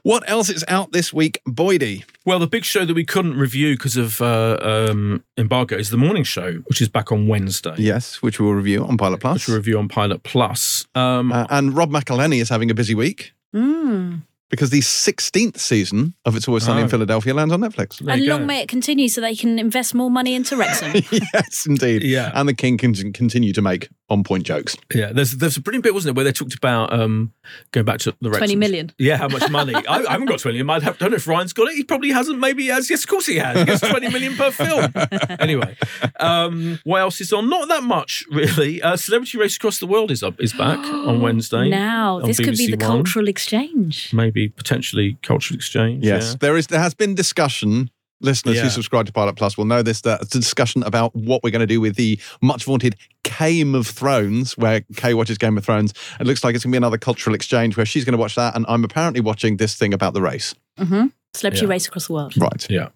What 0.04 0.24
else 0.30 0.50
is 0.50 0.64
out 0.68 0.92
this 0.92 1.12
week, 1.14 1.42
Boydie? 1.48 2.04
Well, 2.26 2.40
the 2.40 2.48
big 2.48 2.64
show 2.64 2.86
that 2.86 2.94
we 2.94 3.04
couldn't 3.06 3.38
review 3.38 3.76
because 3.76 3.98
of 3.98 4.22
uh, 4.22 4.58
um, 4.62 5.24
embargo 5.38 5.76
is 5.78 5.90
the 5.90 5.98
morning 5.98 6.24
show, 6.24 6.54
which 6.68 6.82
is 6.82 6.88
back 6.90 7.12
on 7.12 7.28
Wednesday. 7.28 7.76
Yes, 7.78 8.22
which 8.22 8.40
we 8.40 8.46
will 8.46 8.54
review 8.56 8.86
on 8.86 8.98
Pilot 8.98 9.20
Plus. 9.20 9.34
Which 9.36 9.48
we 9.50 9.56
review 9.56 9.80
on 9.80 9.88
Pilot 9.88 10.24
Plus. 10.24 10.86
Um, 10.96 11.32
Uh, 11.32 11.46
and 11.50 11.76
Rob 11.76 11.90
McElhenney 11.92 12.40
is 12.42 12.50
having 12.50 12.72
a 12.72 12.74
busy 12.76 12.96
week 12.96 13.34
Mm. 13.56 14.24
Because 14.50 14.70
the 14.70 14.80
16th 14.80 15.58
season 15.58 16.14
of 16.26 16.36
It's 16.36 16.48
Always 16.48 16.64
Sunny 16.64 16.82
in 16.82 16.86
Oh. 16.88 16.90
Philadelphia 16.90 17.34
lands 17.34 17.54
on 17.54 17.62
Netflix. 17.62 18.00
there 18.00 18.14
And 18.16 18.26
long 18.26 18.40
go. 18.42 18.46
may 18.46 18.62
it 18.62 18.68
continue 18.70 19.08
so 19.10 19.20
they 19.22 19.36
can 19.36 19.60
invest 19.60 19.94
more 19.94 20.10
money 20.10 20.36
into 20.36 20.56
Wrexham. 20.56 20.94
yes, 21.34 21.66
indeed. 21.66 22.04
Yeah. 22.04 22.32
And 22.34 22.48
the 22.48 22.54
King 22.54 22.78
can 22.78 22.94
continue 23.14 23.52
to 23.54 23.62
make 23.62 23.90
on 24.10 24.24
point 24.24 24.44
jokes. 24.46 24.78
Yeah, 24.96 25.12
there's 25.12 25.32
there's 25.34 25.58
a 25.58 25.62
brilliant 25.62 25.84
bit, 25.84 25.94
wasn't 25.94 26.14
it, 26.14 26.16
where 26.16 26.24
they 26.24 26.32
talked 26.32 26.54
about 26.56 26.94
um, 26.94 27.34
going 27.72 27.84
back 27.86 28.00
to 28.00 28.12
the 28.22 28.30
20 28.30 28.40
Wrexham. 28.40 28.60
million. 28.60 28.92
Yeah, 28.98 29.18
how 29.18 29.28
much 29.28 29.50
money? 29.52 29.76
I, 29.90 30.04
I 30.06 30.12
haven't 30.12 30.28
got 30.28 30.40
20 30.40 30.64
million. 30.64 30.84
I 30.84 30.92
don't 30.94 31.12
know 31.12 31.18
if 31.18 31.28
Ryan's 31.28 31.52
got 31.52 31.68
it. 31.68 31.76
He 31.76 31.84
probably 31.84 32.12
hasn't. 32.12 32.40
Maybe 32.40 32.64
he 32.64 32.70
has. 32.70 32.90
Yes, 32.90 33.04
of 33.04 33.10
course 33.10 33.26
he 33.26 33.36
has. 33.36 33.58
He 33.60 33.66
gets 33.66 33.82
20 33.82 34.10
million 34.10 34.36
per 34.38 34.52
film. 34.52 34.94
anyway, 35.40 35.76
um, 36.22 36.80
what 36.86 37.02
else 37.02 37.20
is 37.20 37.34
on? 37.34 37.50
Not 37.50 37.68
that 37.68 37.84
much, 37.84 38.24
really. 38.32 38.82
Uh, 38.82 38.96
Celebrity 38.96 39.38
Race 39.40 39.58
Across 39.58 39.80
the 39.80 39.88
World 39.88 40.10
is 40.12 40.24
up, 40.24 40.40
is 40.40 40.54
back 40.54 40.80
on 40.80 41.20
Wednesday. 41.28 41.68
Now, 41.70 42.20
on 42.22 42.28
this 42.28 42.38
could 42.40 42.56
be 42.58 42.68
BBC 42.68 42.80
the 42.80 42.86
One. 42.88 42.98
cultural 42.98 43.28
exchange. 43.28 44.14
Maybe 44.14 44.37
potentially 44.48 45.18
cultural 45.24 45.56
exchange. 45.58 46.06
Yes, 46.06 46.30
yeah. 46.32 46.36
there 46.40 46.58
is. 46.58 46.68
There 46.68 46.80
has 46.80 46.94
been 46.94 47.16
discussion. 47.16 47.90
Listeners 48.20 48.60
who 48.60 48.70
subscribe 48.70 49.06
to 49.06 49.12
Pilot 49.14 49.36
Plus 49.36 49.60
will 49.60 49.66
know 49.66 49.84
this. 49.84 50.02
That 50.02 50.22
it's 50.24 50.34
a 50.34 50.40
discussion 50.40 50.82
about 50.84 51.16
what 51.16 51.44
we're 51.44 51.52
going 51.52 51.60
to 51.60 51.68
do 51.68 51.80
with 51.80 51.96
the 51.98 52.20
much 52.42 52.64
vaunted 52.66 52.96
Game 53.24 53.76
of 53.76 53.86
Thrones, 53.86 54.58
where 54.58 54.82
Kay 54.96 55.14
watches 55.14 55.38
Game 55.38 55.56
of 55.56 55.64
Thrones. 55.64 55.94
It 56.20 56.26
looks 56.26 56.44
like 56.44 56.56
it's 56.56 56.64
going 56.64 56.72
to 56.72 56.76
be 56.76 56.78
another 56.78 56.98
cultural 56.98 57.36
exchange 57.36 57.78
where 57.78 57.86
she's 57.86 58.06
going 58.06 58.14
to 58.14 58.18
watch 58.18 58.34
that, 58.34 58.56
and 58.56 58.66
I'm 58.68 58.84
apparently 58.84 59.22
watching 59.22 59.58
this 59.58 59.76
thing 59.76 59.94
about 59.94 60.14
the 60.16 60.22
race. 60.22 60.56
hmm 60.80 61.06
Celebrity 61.36 61.66
Yeah. 61.68 61.70
race 61.70 61.88
across 61.88 62.08
the 62.08 62.14
world. 62.14 62.34
Right. 62.38 62.66
Yeah. 62.68 62.88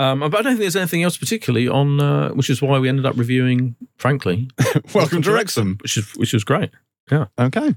Um, 0.00 0.18
but 0.20 0.34
I 0.34 0.42
don't 0.42 0.44
think 0.54 0.60
there's 0.60 0.74
anything 0.74 1.04
else 1.04 1.16
particularly 1.16 1.68
on, 1.68 2.00
uh, 2.00 2.30
which 2.30 2.50
is 2.50 2.60
why 2.60 2.80
we 2.80 2.88
ended 2.88 3.06
up 3.06 3.16
reviewing, 3.16 3.76
frankly, 3.98 4.48
Welcome 4.94 5.22
to 5.22 5.30
Wrexham. 5.30 5.78
which 5.82 5.96
is 5.98 6.10
which 6.16 6.32
was 6.32 6.42
great. 6.42 6.70
Yeah. 7.12 7.26
Okay. 7.38 7.76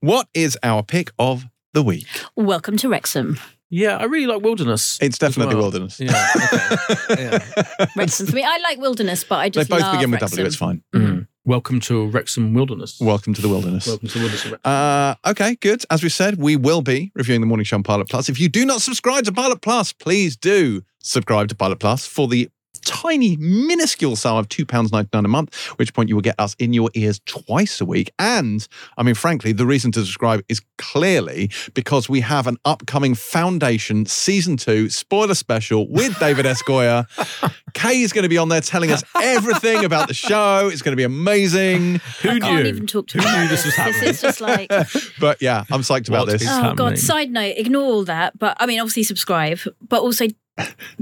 What 0.00 0.28
is 0.34 0.56
our 0.62 0.84
pick 0.84 1.10
of 1.18 1.46
the 1.72 1.82
week? 1.82 2.06
Welcome 2.36 2.76
to 2.78 2.88
Wrexham. 2.88 3.38
Yeah, 3.72 3.96
I 3.98 4.04
really 4.04 4.26
like 4.26 4.42
Wilderness. 4.42 4.98
It's 5.00 5.18
definitely 5.18 5.54
well. 5.54 5.64
Wilderness. 5.64 6.00
Yeah. 6.00 6.26
Okay. 7.10 7.22
yeah. 7.22 7.86
Wrexham 7.96 8.26
for 8.26 8.34
me. 8.34 8.42
I 8.42 8.58
like 8.58 8.78
wilderness, 8.78 9.22
but 9.22 9.36
I 9.36 9.48
just 9.48 9.68
They 9.68 9.76
just 9.76 9.80
both 9.80 9.80
love 9.82 9.92
begin 9.96 10.10
with 10.10 10.20
Wrexham. 10.20 10.36
W. 10.38 10.46
It's 10.46 10.56
fine. 10.56 10.82
Mm. 10.92 11.28
Welcome 11.44 11.78
to 11.80 12.06
Wrexham 12.08 12.52
Wilderness. 12.52 13.00
Welcome 13.00 13.32
to 13.34 13.40
the 13.42 13.48
wilderness. 13.48 13.86
Welcome 13.86 14.08
to 14.08 14.14
the 14.14 14.20
Wilderness. 14.20 14.44
of 14.44 14.50
Wrexham. 14.52 14.70
Uh, 14.72 15.14
okay, 15.30 15.54
good. 15.56 15.84
As 15.90 16.02
we 16.02 16.08
said, 16.08 16.36
we 16.38 16.56
will 16.56 16.82
be 16.82 17.12
reviewing 17.14 17.40
the 17.40 17.46
Morning 17.46 17.64
Show 17.64 17.76
on 17.76 17.84
Pilot 17.84 18.08
Plus. 18.08 18.28
If 18.28 18.40
you 18.40 18.48
do 18.48 18.66
not 18.66 18.82
subscribe 18.82 19.24
to 19.24 19.32
Pilot 19.32 19.60
Plus, 19.60 19.92
please 19.92 20.36
do 20.36 20.82
subscribe 20.98 21.48
to 21.48 21.54
Pilot 21.54 21.78
Plus 21.78 22.04
for 22.06 22.26
the 22.26 22.50
tiny, 22.90 23.36
minuscule 23.36 24.16
sum 24.16 24.36
of 24.36 24.48
£2.99 24.48 25.24
a 25.24 25.28
month, 25.28 25.54
which 25.78 25.94
point 25.94 26.08
you 26.08 26.16
will 26.16 26.22
get 26.22 26.34
us 26.38 26.56
in 26.58 26.72
your 26.72 26.90
ears 26.94 27.20
twice 27.26 27.80
a 27.80 27.84
week. 27.84 28.12
And, 28.18 28.66
I 28.98 29.04
mean, 29.04 29.14
frankly, 29.14 29.52
the 29.52 29.64
reason 29.64 29.92
to 29.92 30.00
subscribe 30.00 30.42
is 30.48 30.60
clearly 30.76 31.50
because 31.74 32.08
we 32.08 32.20
have 32.20 32.46
an 32.48 32.56
upcoming 32.64 33.14
Foundation 33.14 34.06
Season 34.06 34.56
2 34.56 34.90
spoiler 34.90 35.34
special 35.34 35.88
with 35.88 36.18
David 36.18 36.46
S. 36.46 36.62
Goyer. 36.64 37.06
Kay 37.74 38.02
is 38.02 38.12
going 38.12 38.24
to 38.24 38.28
be 38.28 38.38
on 38.38 38.48
there 38.48 38.60
telling 38.60 38.90
us 38.90 39.04
everything 39.22 39.84
about 39.84 40.08
the 40.08 40.14
show. 40.14 40.68
It's 40.72 40.82
going 40.82 40.92
to 40.92 40.96
be 40.96 41.04
amazing. 41.04 42.00
Who 42.22 42.28
I 42.30 42.32
knew? 42.34 42.40
can't 42.40 42.66
even 42.66 42.86
talk 42.88 43.06
to 43.08 43.18
Who 43.18 43.40
knew 43.40 43.48
this 43.48 43.64
was 43.64 43.76
happening? 43.76 44.00
This 44.00 44.16
is 44.16 44.22
just 44.22 44.40
like, 44.40 44.68
But 45.20 45.40
yeah, 45.40 45.64
I'm 45.70 45.82
psyched 45.82 46.08
about 46.08 46.26
What 46.26 46.38
this. 46.38 46.42
oh 46.42 46.50
happening? 46.50 46.74
god. 46.76 46.98
Side 46.98 47.30
note: 47.30 47.54
ignore 47.56 47.84
all 47.84 48.04
that. 48.06 48.36
But 48.38 48.56
I 48.58 48.66
mean, 48.66 48.80
obviously 48.80 49.04
subscribe, 49.04 49.60
but 49.86 50.00
also 50.02 50.26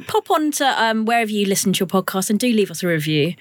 pop 0.07 0.31
on 0.31 0.51
to 0.53 0.65
um, 0.83 1.05
wherever 1.05 1.31
you 1.31 1.47
listen 1.47 1.73
to 1.73 1.81
your 1.81 1.87
podcast 1.87 2.31
and 2.31 2.39
do 2.39 2.47
leave 2.53 2.71
us 2.71 2.83
a 2.83 2.87
review. 2.87 3.35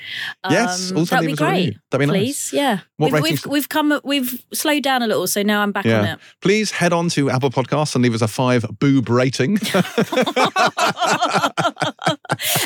Um, 0.44 0.54
Yes, 0.54 0.92
also 0.92 1.16
that'd 1.16 1.28
leave 1.28 1.38
be 1.38 1.44
great. 1.44 1.78
That'd 1.92 2.08
be 2.08 2.12
nice. 2.14 2.50
Please, 2.50 2.54
yeah. 2.54 2.80
What 2.98 3.12
we've, 3.12 3.22
ratings- 3.24 3.46
we've 3.46 3.52
we've 3.54 3.70
come 3.70 4.00
we've 4.04 4.44
slowed 4.54 4.84
down 4.84 5.02
a 5.04 5.08
little, 5.08 5.28
so 5.28 5.42
now 5.44 5.62
I'm 5.62 5.72
back 5.72 5.86
on 5.86 5.92
Yeah. 5.92 6.14
it. 6.14 6.20
Please 6.42 6.72
head 6.72 6.94
on 6.94 7.10
to 7.10 7.30
Apple 7.30 7.50
Podcasts 7.52 7.96
and 7.96 8.04
leave 8.04 8.16
us 8.16 8.22
a 8.22 8.28
five 8.28 8.66
boob 8.80 9.10
rating. 9.10 9.58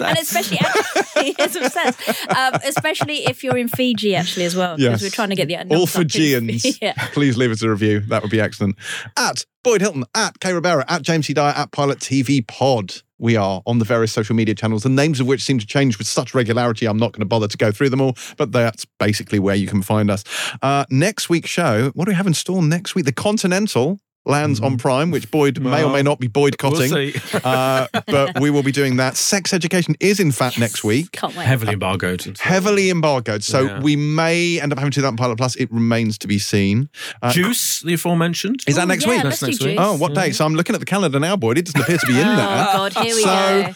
and 0.02 0.18
especially 0.18 0.60
actually. 0.60 1.36
Um, 2.36 2.54
especially 2.66 3.18
if 3.26 3.44
you're 3.44 3.58
in 3.58 3.68
Fiji, 3.68 4.16
actually 4.16 4.46
as 4.46 4.56
well, 4.56 4.76
because 4.78 5.02
Yes. 5.02 5.04
we're 5.04 5.10
trying 5.10 5.30
to 5.30 5.36
get 5.36 5.48
the 5.48 5.58
All 5.58 5.66
numbers 5.66 5.96
up 5.96 6.02
in- 6.02 6.10
Fijians, 6.10 6.78
yeah. 6.82 6.94
please 7.14 7.38
leave 7.38 7.52
us 7.52 7.62
a 7.62 7.70
review. 7.70 8.00
That 8.02 8.22
would 8.22 8.32
be 8.32 8.40
excellent. 8.40 8.76
At 9.18 9.46
Boyd 9.64 9.82
Hilton, 9.82 10.06
at 10.16 10.40
Kay 10.40 10.54
Ribera, 10.54 10.86
at 10.88 11.02
James 11.04 11.28
C. 11.28 11.34
Dyer, 11.34 11.54
at 11.56 11.72
Pilot 11.72 12.00
TV 12.00 12.46
Pod. 12.46 12.94
We 13.22 13.36
are 13.36 13.62
on 13.68 13.78
the 13.78 13.86
various 13.86 14.12
social 14.12 14.36
media 14.36 14.56
channels, 14.56 14.82
the 14.82 14.90
names 14.90 15.20
of 15.20 15.28
which 15.28 15.44
seem 15.44 15.60
to 15.60 15.66
change 15.68 16.00
with 16.00 16.08
such 16.08 16.34
regularity. 16.34 16.88
I'm 16.88 16.98
not 16.98 17.12
going 17.12 17.22
to 17.22 17.28
bother 17.28 17.48
to 17.48 17.58
go 17.58 17.72
through 17.72 17.90
them 17.90 18.02
all, 18.02 18.18
but 18.36 18.52
that's 18.52 18.84
basically 19.00 19.38
where 19.38 19.56
you 19.56 19.68
can 19.68 19.84
find 19.84 20.10
us. 20.10 20.24
Uh, 20.64 20.86
next 20.90 21.30
week's 21.30 21.50
show, 21.50 21.92
what 21.94 22.06
do 22.06 22.10
we 22.10 22.16
have 22.16 22.26
in 22.26 22.34
store 22.34 22.64
next 22.64 22.96
week? 22.96 23.06
The 23.06 23.12
Continental 23.12 24.00
lands 24.26 24.60
on 24.62 24.78
Prime, 24.78 25.10
which 25.12 25.30
Boyd 25.32 25.60
may 25.60 25.84
or 25.84 25.92
may 25.92 26.02
not 26.04 26.20
be 26.20 26.28
boycotting. 26.28 26.92
We'll 26.94 27.12
see. 27.12 27.40
uh, 27.44 27.88
but 28.06 28.40
we 28.40 28.50
will 28.50 28.64
be 28.64 28.72
doing 28.72 28.98
that. 28.98 29.16
Sex 29.18 29.54
education 29.54 29.96
is, 30.00 30.20
in 30.20 30.32
fact, 30.32 30.60
next 30.60 30.84
week. 30.84 31.12
Can't 31.12 31.36
wait. 31.36 31.46
Heavily 31.48 31.74
embargoed. 31.74 32.26
and 32.28 32.38
so. 32.38 32.44
Heavily 32.44 32.90
embargoed. 32.90 33.44
So 33.44 33.62
Yeah. 33.62 33.80
we 33.82 33.96
may 33.96 34.60
end 34.62 34.72
up 34.72 34.78
having 34.78 34.92
to 34.92 34.96
do 34.96 35.02
that 35.02 35.08
on 35.08 35.18
Pilot 35.18 35.38
Plus. 35.38 35.56
It 35.56 35.72
remains 35.72 36.18
to 36.20 36.28
be 36.28 36.38
seen. 36.40 36.90
Uh, 37.22 37.32
Juice, 37.32 37.82
the 37.82 37.94
aforementioned. 37.96 38.64
Is 38.68 38.76
that 38.76 38.84
Oh, 38.84 38.86
next 38.86 39.06
yeah, 39.06 39.10
week? 39.16 39.24
let's 39.24 39.40
That's 39.40 39.52
next 39.54 39.64
week. 39.64 39.78
juice. 39.78 39.80
Oh, 39.82 39.96
what 39.98 40.14
day? 40.14 40.32
So 40.32 40.46
I'm 40.46 40.54
looking 40.56 40.76
at 40.76 40.80
the 40.80 40.86
calendar 40.86 41.20
now, 41.20 41.36
Boyd. 41.36 41.58
It 41.58 41.66
doesn't 41.66 41.82
appear 41.82 41.98
to 41.98 42.06
be 42.08 42.20
in 42.20 42.28
there. 42.36 42.68
Oh. 42.70 42.74
God, 42.90 42.94
here 42.94 43.16
we 43.16 43.22
so, 43.24 43.28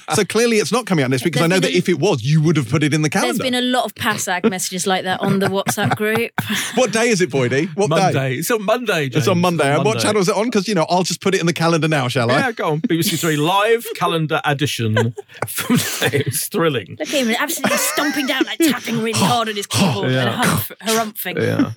go. 0.08 0.14
so 0.14 0.26
clearly 0.26 0.58
it's 0.58 0.72
not 0.72 0.86
coming 0.86 1.04
out 1.04 1.10
next 1.10 1.24
week 1.26 1.34
because 1.34 1.46
I 1.46 1.48
know 1.48 1.60
that 1.60 1.72
a- 1.72 1.76
if 1.78 1.90
it 1.90 2.00
was, 2.00 2.24
you 2.24 2.42
would 2.44 2.56
have 2.58 2.70
put 2.70 2.84
it 2.84 2.94
in 2.94 3.02
the 3.02 3.10
calendar. 3.10 3.34
There's 3.40 3.52
been 3.52 3.56
a 3.56 3.62
lot 3.66 3.86
of 3.86 3.96
PASAG 3.96 4.48
messages 4.50 4.86
like 4.86 5.04
that 5.06 5.20
on 5.22 5.40
the 5.40 5.48
WhatsApp 5.48 5.96
group. 5.96 6.32
what 6.76 6.92
day 6.92 7.10
is 7.10 7.22
it, 7.22 7.30
Boydie? 7.32 7.68
What 7.76 7.90
day? 7.90 7.96
Monday. 7.96 8.36
It's 8.36 8.52
on 8.52 8.64
Monday. 8.64 9.08
It's 9.08 9.28
on 9.28 9.40
Monday. 9.42 9.76
What 9.80 10.00
channel 10.00 10.22
is 10.22 10.30
it 10.30 10.35
on? 10.36 10.46
Because, 10.46 10.68
you 10.68 10.76
know, 10.76 10.86
I'll 10.90 11.04
just 11.04 11.22
put 11.22 11.34
it 11.36 11.40
in 11.42 11.46
the 11.48 11.54
calendar 11.54 11.88
now, 11.88 12.08
shall 12.08 12.30
I? 12.32 12.40
Yeah, 12.40 12.52
go 12.52 12.72
on. 12.74 12.82
BBC 12.82 13.20
Three 13.20 13.38
live 13.38 13.86
calendar 13.96 14.42
addition. 14.46 14.96
it's 15.44 16.48
thrilling. 16.50 16.98
Look 17.00 17.02
at 17.02 17.08
him, 17.28 17.30
absolutely 17.40 17.78
stomping 17.78 18.28
down, 18.28 18.44
like 18.44 18.60
tapping 18.60 18.98
really 19.00 19.12
hard 19.20 19.50
on 19.50 19.56
his 19.56 19.68
keyboard 19.68 20.12
Yeah. 20.12 20.34
and 20.34 20.36
humph- 20.46 20.72
harumphing. 20.82 21.42
Yeah. 21.42 21.72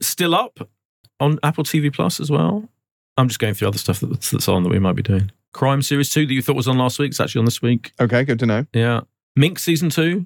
Still 0.00 0.34
up 0.34 0.58
on 1.20 1.38
Apple 1.42 1.64
TV 1.64 1.92
Plus 1.92 2.18
as 2.20 2.30
well. 2.30 2.68
I'm 3.16 3.28
just 3.28 3.38
going 3.40 3.54
through 3.54 3.68
other 3.68 3.78
stuff 3.78 4.00
that's, 4.00 4.30
that's 4.30 4.48
on 4.48 4.62
that 4.62 4.70
we 4.70 4.78
might 4.78 4.96
be 4.96 5.02
doing. 5.02 5.30
Crime 5.52 5.82
Series 5.82 6.08
2 6.10 6.26
that 6.26 6.32
you 6.32 6.40
thought 6.42 6.56
was 6.56 6.66
on 6.66 6.78
last 6.78 6.98
week. 6.98 7.10
It's 7.10 7.20
actually 7.20 7.40
on 7.40 7.44
this 7.44 7.60
week. 7.60 7.92
Okay, 8.00 8.24
good 8.24 8.38
to 8.38 8.46
know. 8.46 8.66
Yeah. 8.72 9.02
Minx 9.36 9.62
Season 9.62 9.90
2, 9.90 10.24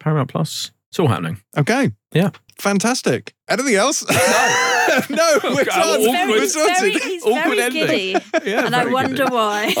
Paramount 0.00 0.30
Plus. 0.30 0.70
It's 0.90 0.98
all 0.98 1.08
happening. 1.08 1.42
Okay. 1.56 1.90
Yeah. 2.12 2.30
Fantastic. 2.58 3.34
Anything 3.48 3.74
else? 3.74 4.08
no, 4.08 4.14
we're 5.10 5.64
done. 5.64 5.98
He's 5.98 6.08
Awkward. 6.08 6.28
We're 6.28 6.40
he's 6.40 6.52
sorted. 6.54 6.76
very, 6.78 6.92
he's 6.98 7.22
Awkward 7.26 7.44
very 7.44 7.60
ending. 7.62 7.86
giddy. 7.86 8.16
Yeah, 8.50 8.66
and 8.66 8.74
I 8.74 8.86
wonder 8.86 9.24
good. 9.24 9.32
why. 9.32 9.74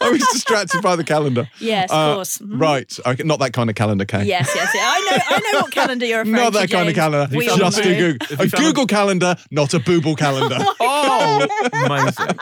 I 0.00 0.10
was 0.10 0.20
distracted 0.32 0.82
by 0.82 0.96
the 0.96 1.04
calendar. 1.04 1.48
yes, 1.60 1.90
Uh, 1.90 1.94
of 1.94 2.14
course. 2.16 2.38
Mhm. 2.38 2.60
Right. 2.60 2.98
Okay, 3.06 3.22
not 3.24 3.38
that 3.40 3.52
kind 3.52 3.70
of 3.70 3.76
calendar, 3.76 4.04
Kay. 4.04 4.24
Yes, 4.24 4.50
yes, 4.54 4.70
yeah. 4.74 4.80
I 4.84 5.00
know 5.10 5.36
I 5.36 5.52
know 5.52 5.60
what 5.60 5.72
calendar 5.72 6.06
you're 6.06 6.18
referring 6.20 6.36
Not 6.36 6.52
to. 6.52 6.58
that 6.60 6.70
kind 6.70 6.88
of 6.88 6.94
calendar. 6.94 7.36
We 7.36 7.46
Just 7.46 7.78
a. 7.78 7.82
Google, 7.82 8.26
a 8.38 8.44
you 8.44 8.50
found 8.50 8.54
a- 8.54 8.56
Google 8.68 8.86
calendar, 8.86 9.36
not 9.50 9.74
a 9.74 9.78
Booble 9.80 10.16
calendar. 10.16 10.58
Oh, 10.80 11.46
amazing. 11.72 12.38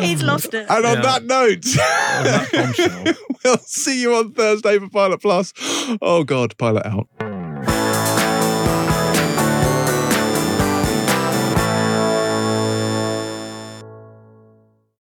He's 0.00 0.22
lost 0.22 0.52
it. 0.54 0.66
And 0.68 0.84
on 0.84 0.96
Yeah. 0.96 1.02
that 1.02 1.24
note, 1.24 1.62
that 1.62 3.16
we'll 3.44 3.58
see 3.58 4.00
you 4.00 4.14
on 4.14 4.32
Thursday 4.32 4.78
for 4.78 4.88
Pilot 4.88 5.20
Plus. 5.22 5.52
Oh, 6.02 6.24
God, 6.24 6.56
Pilot 6.58 6.84
out. 6.86 7.08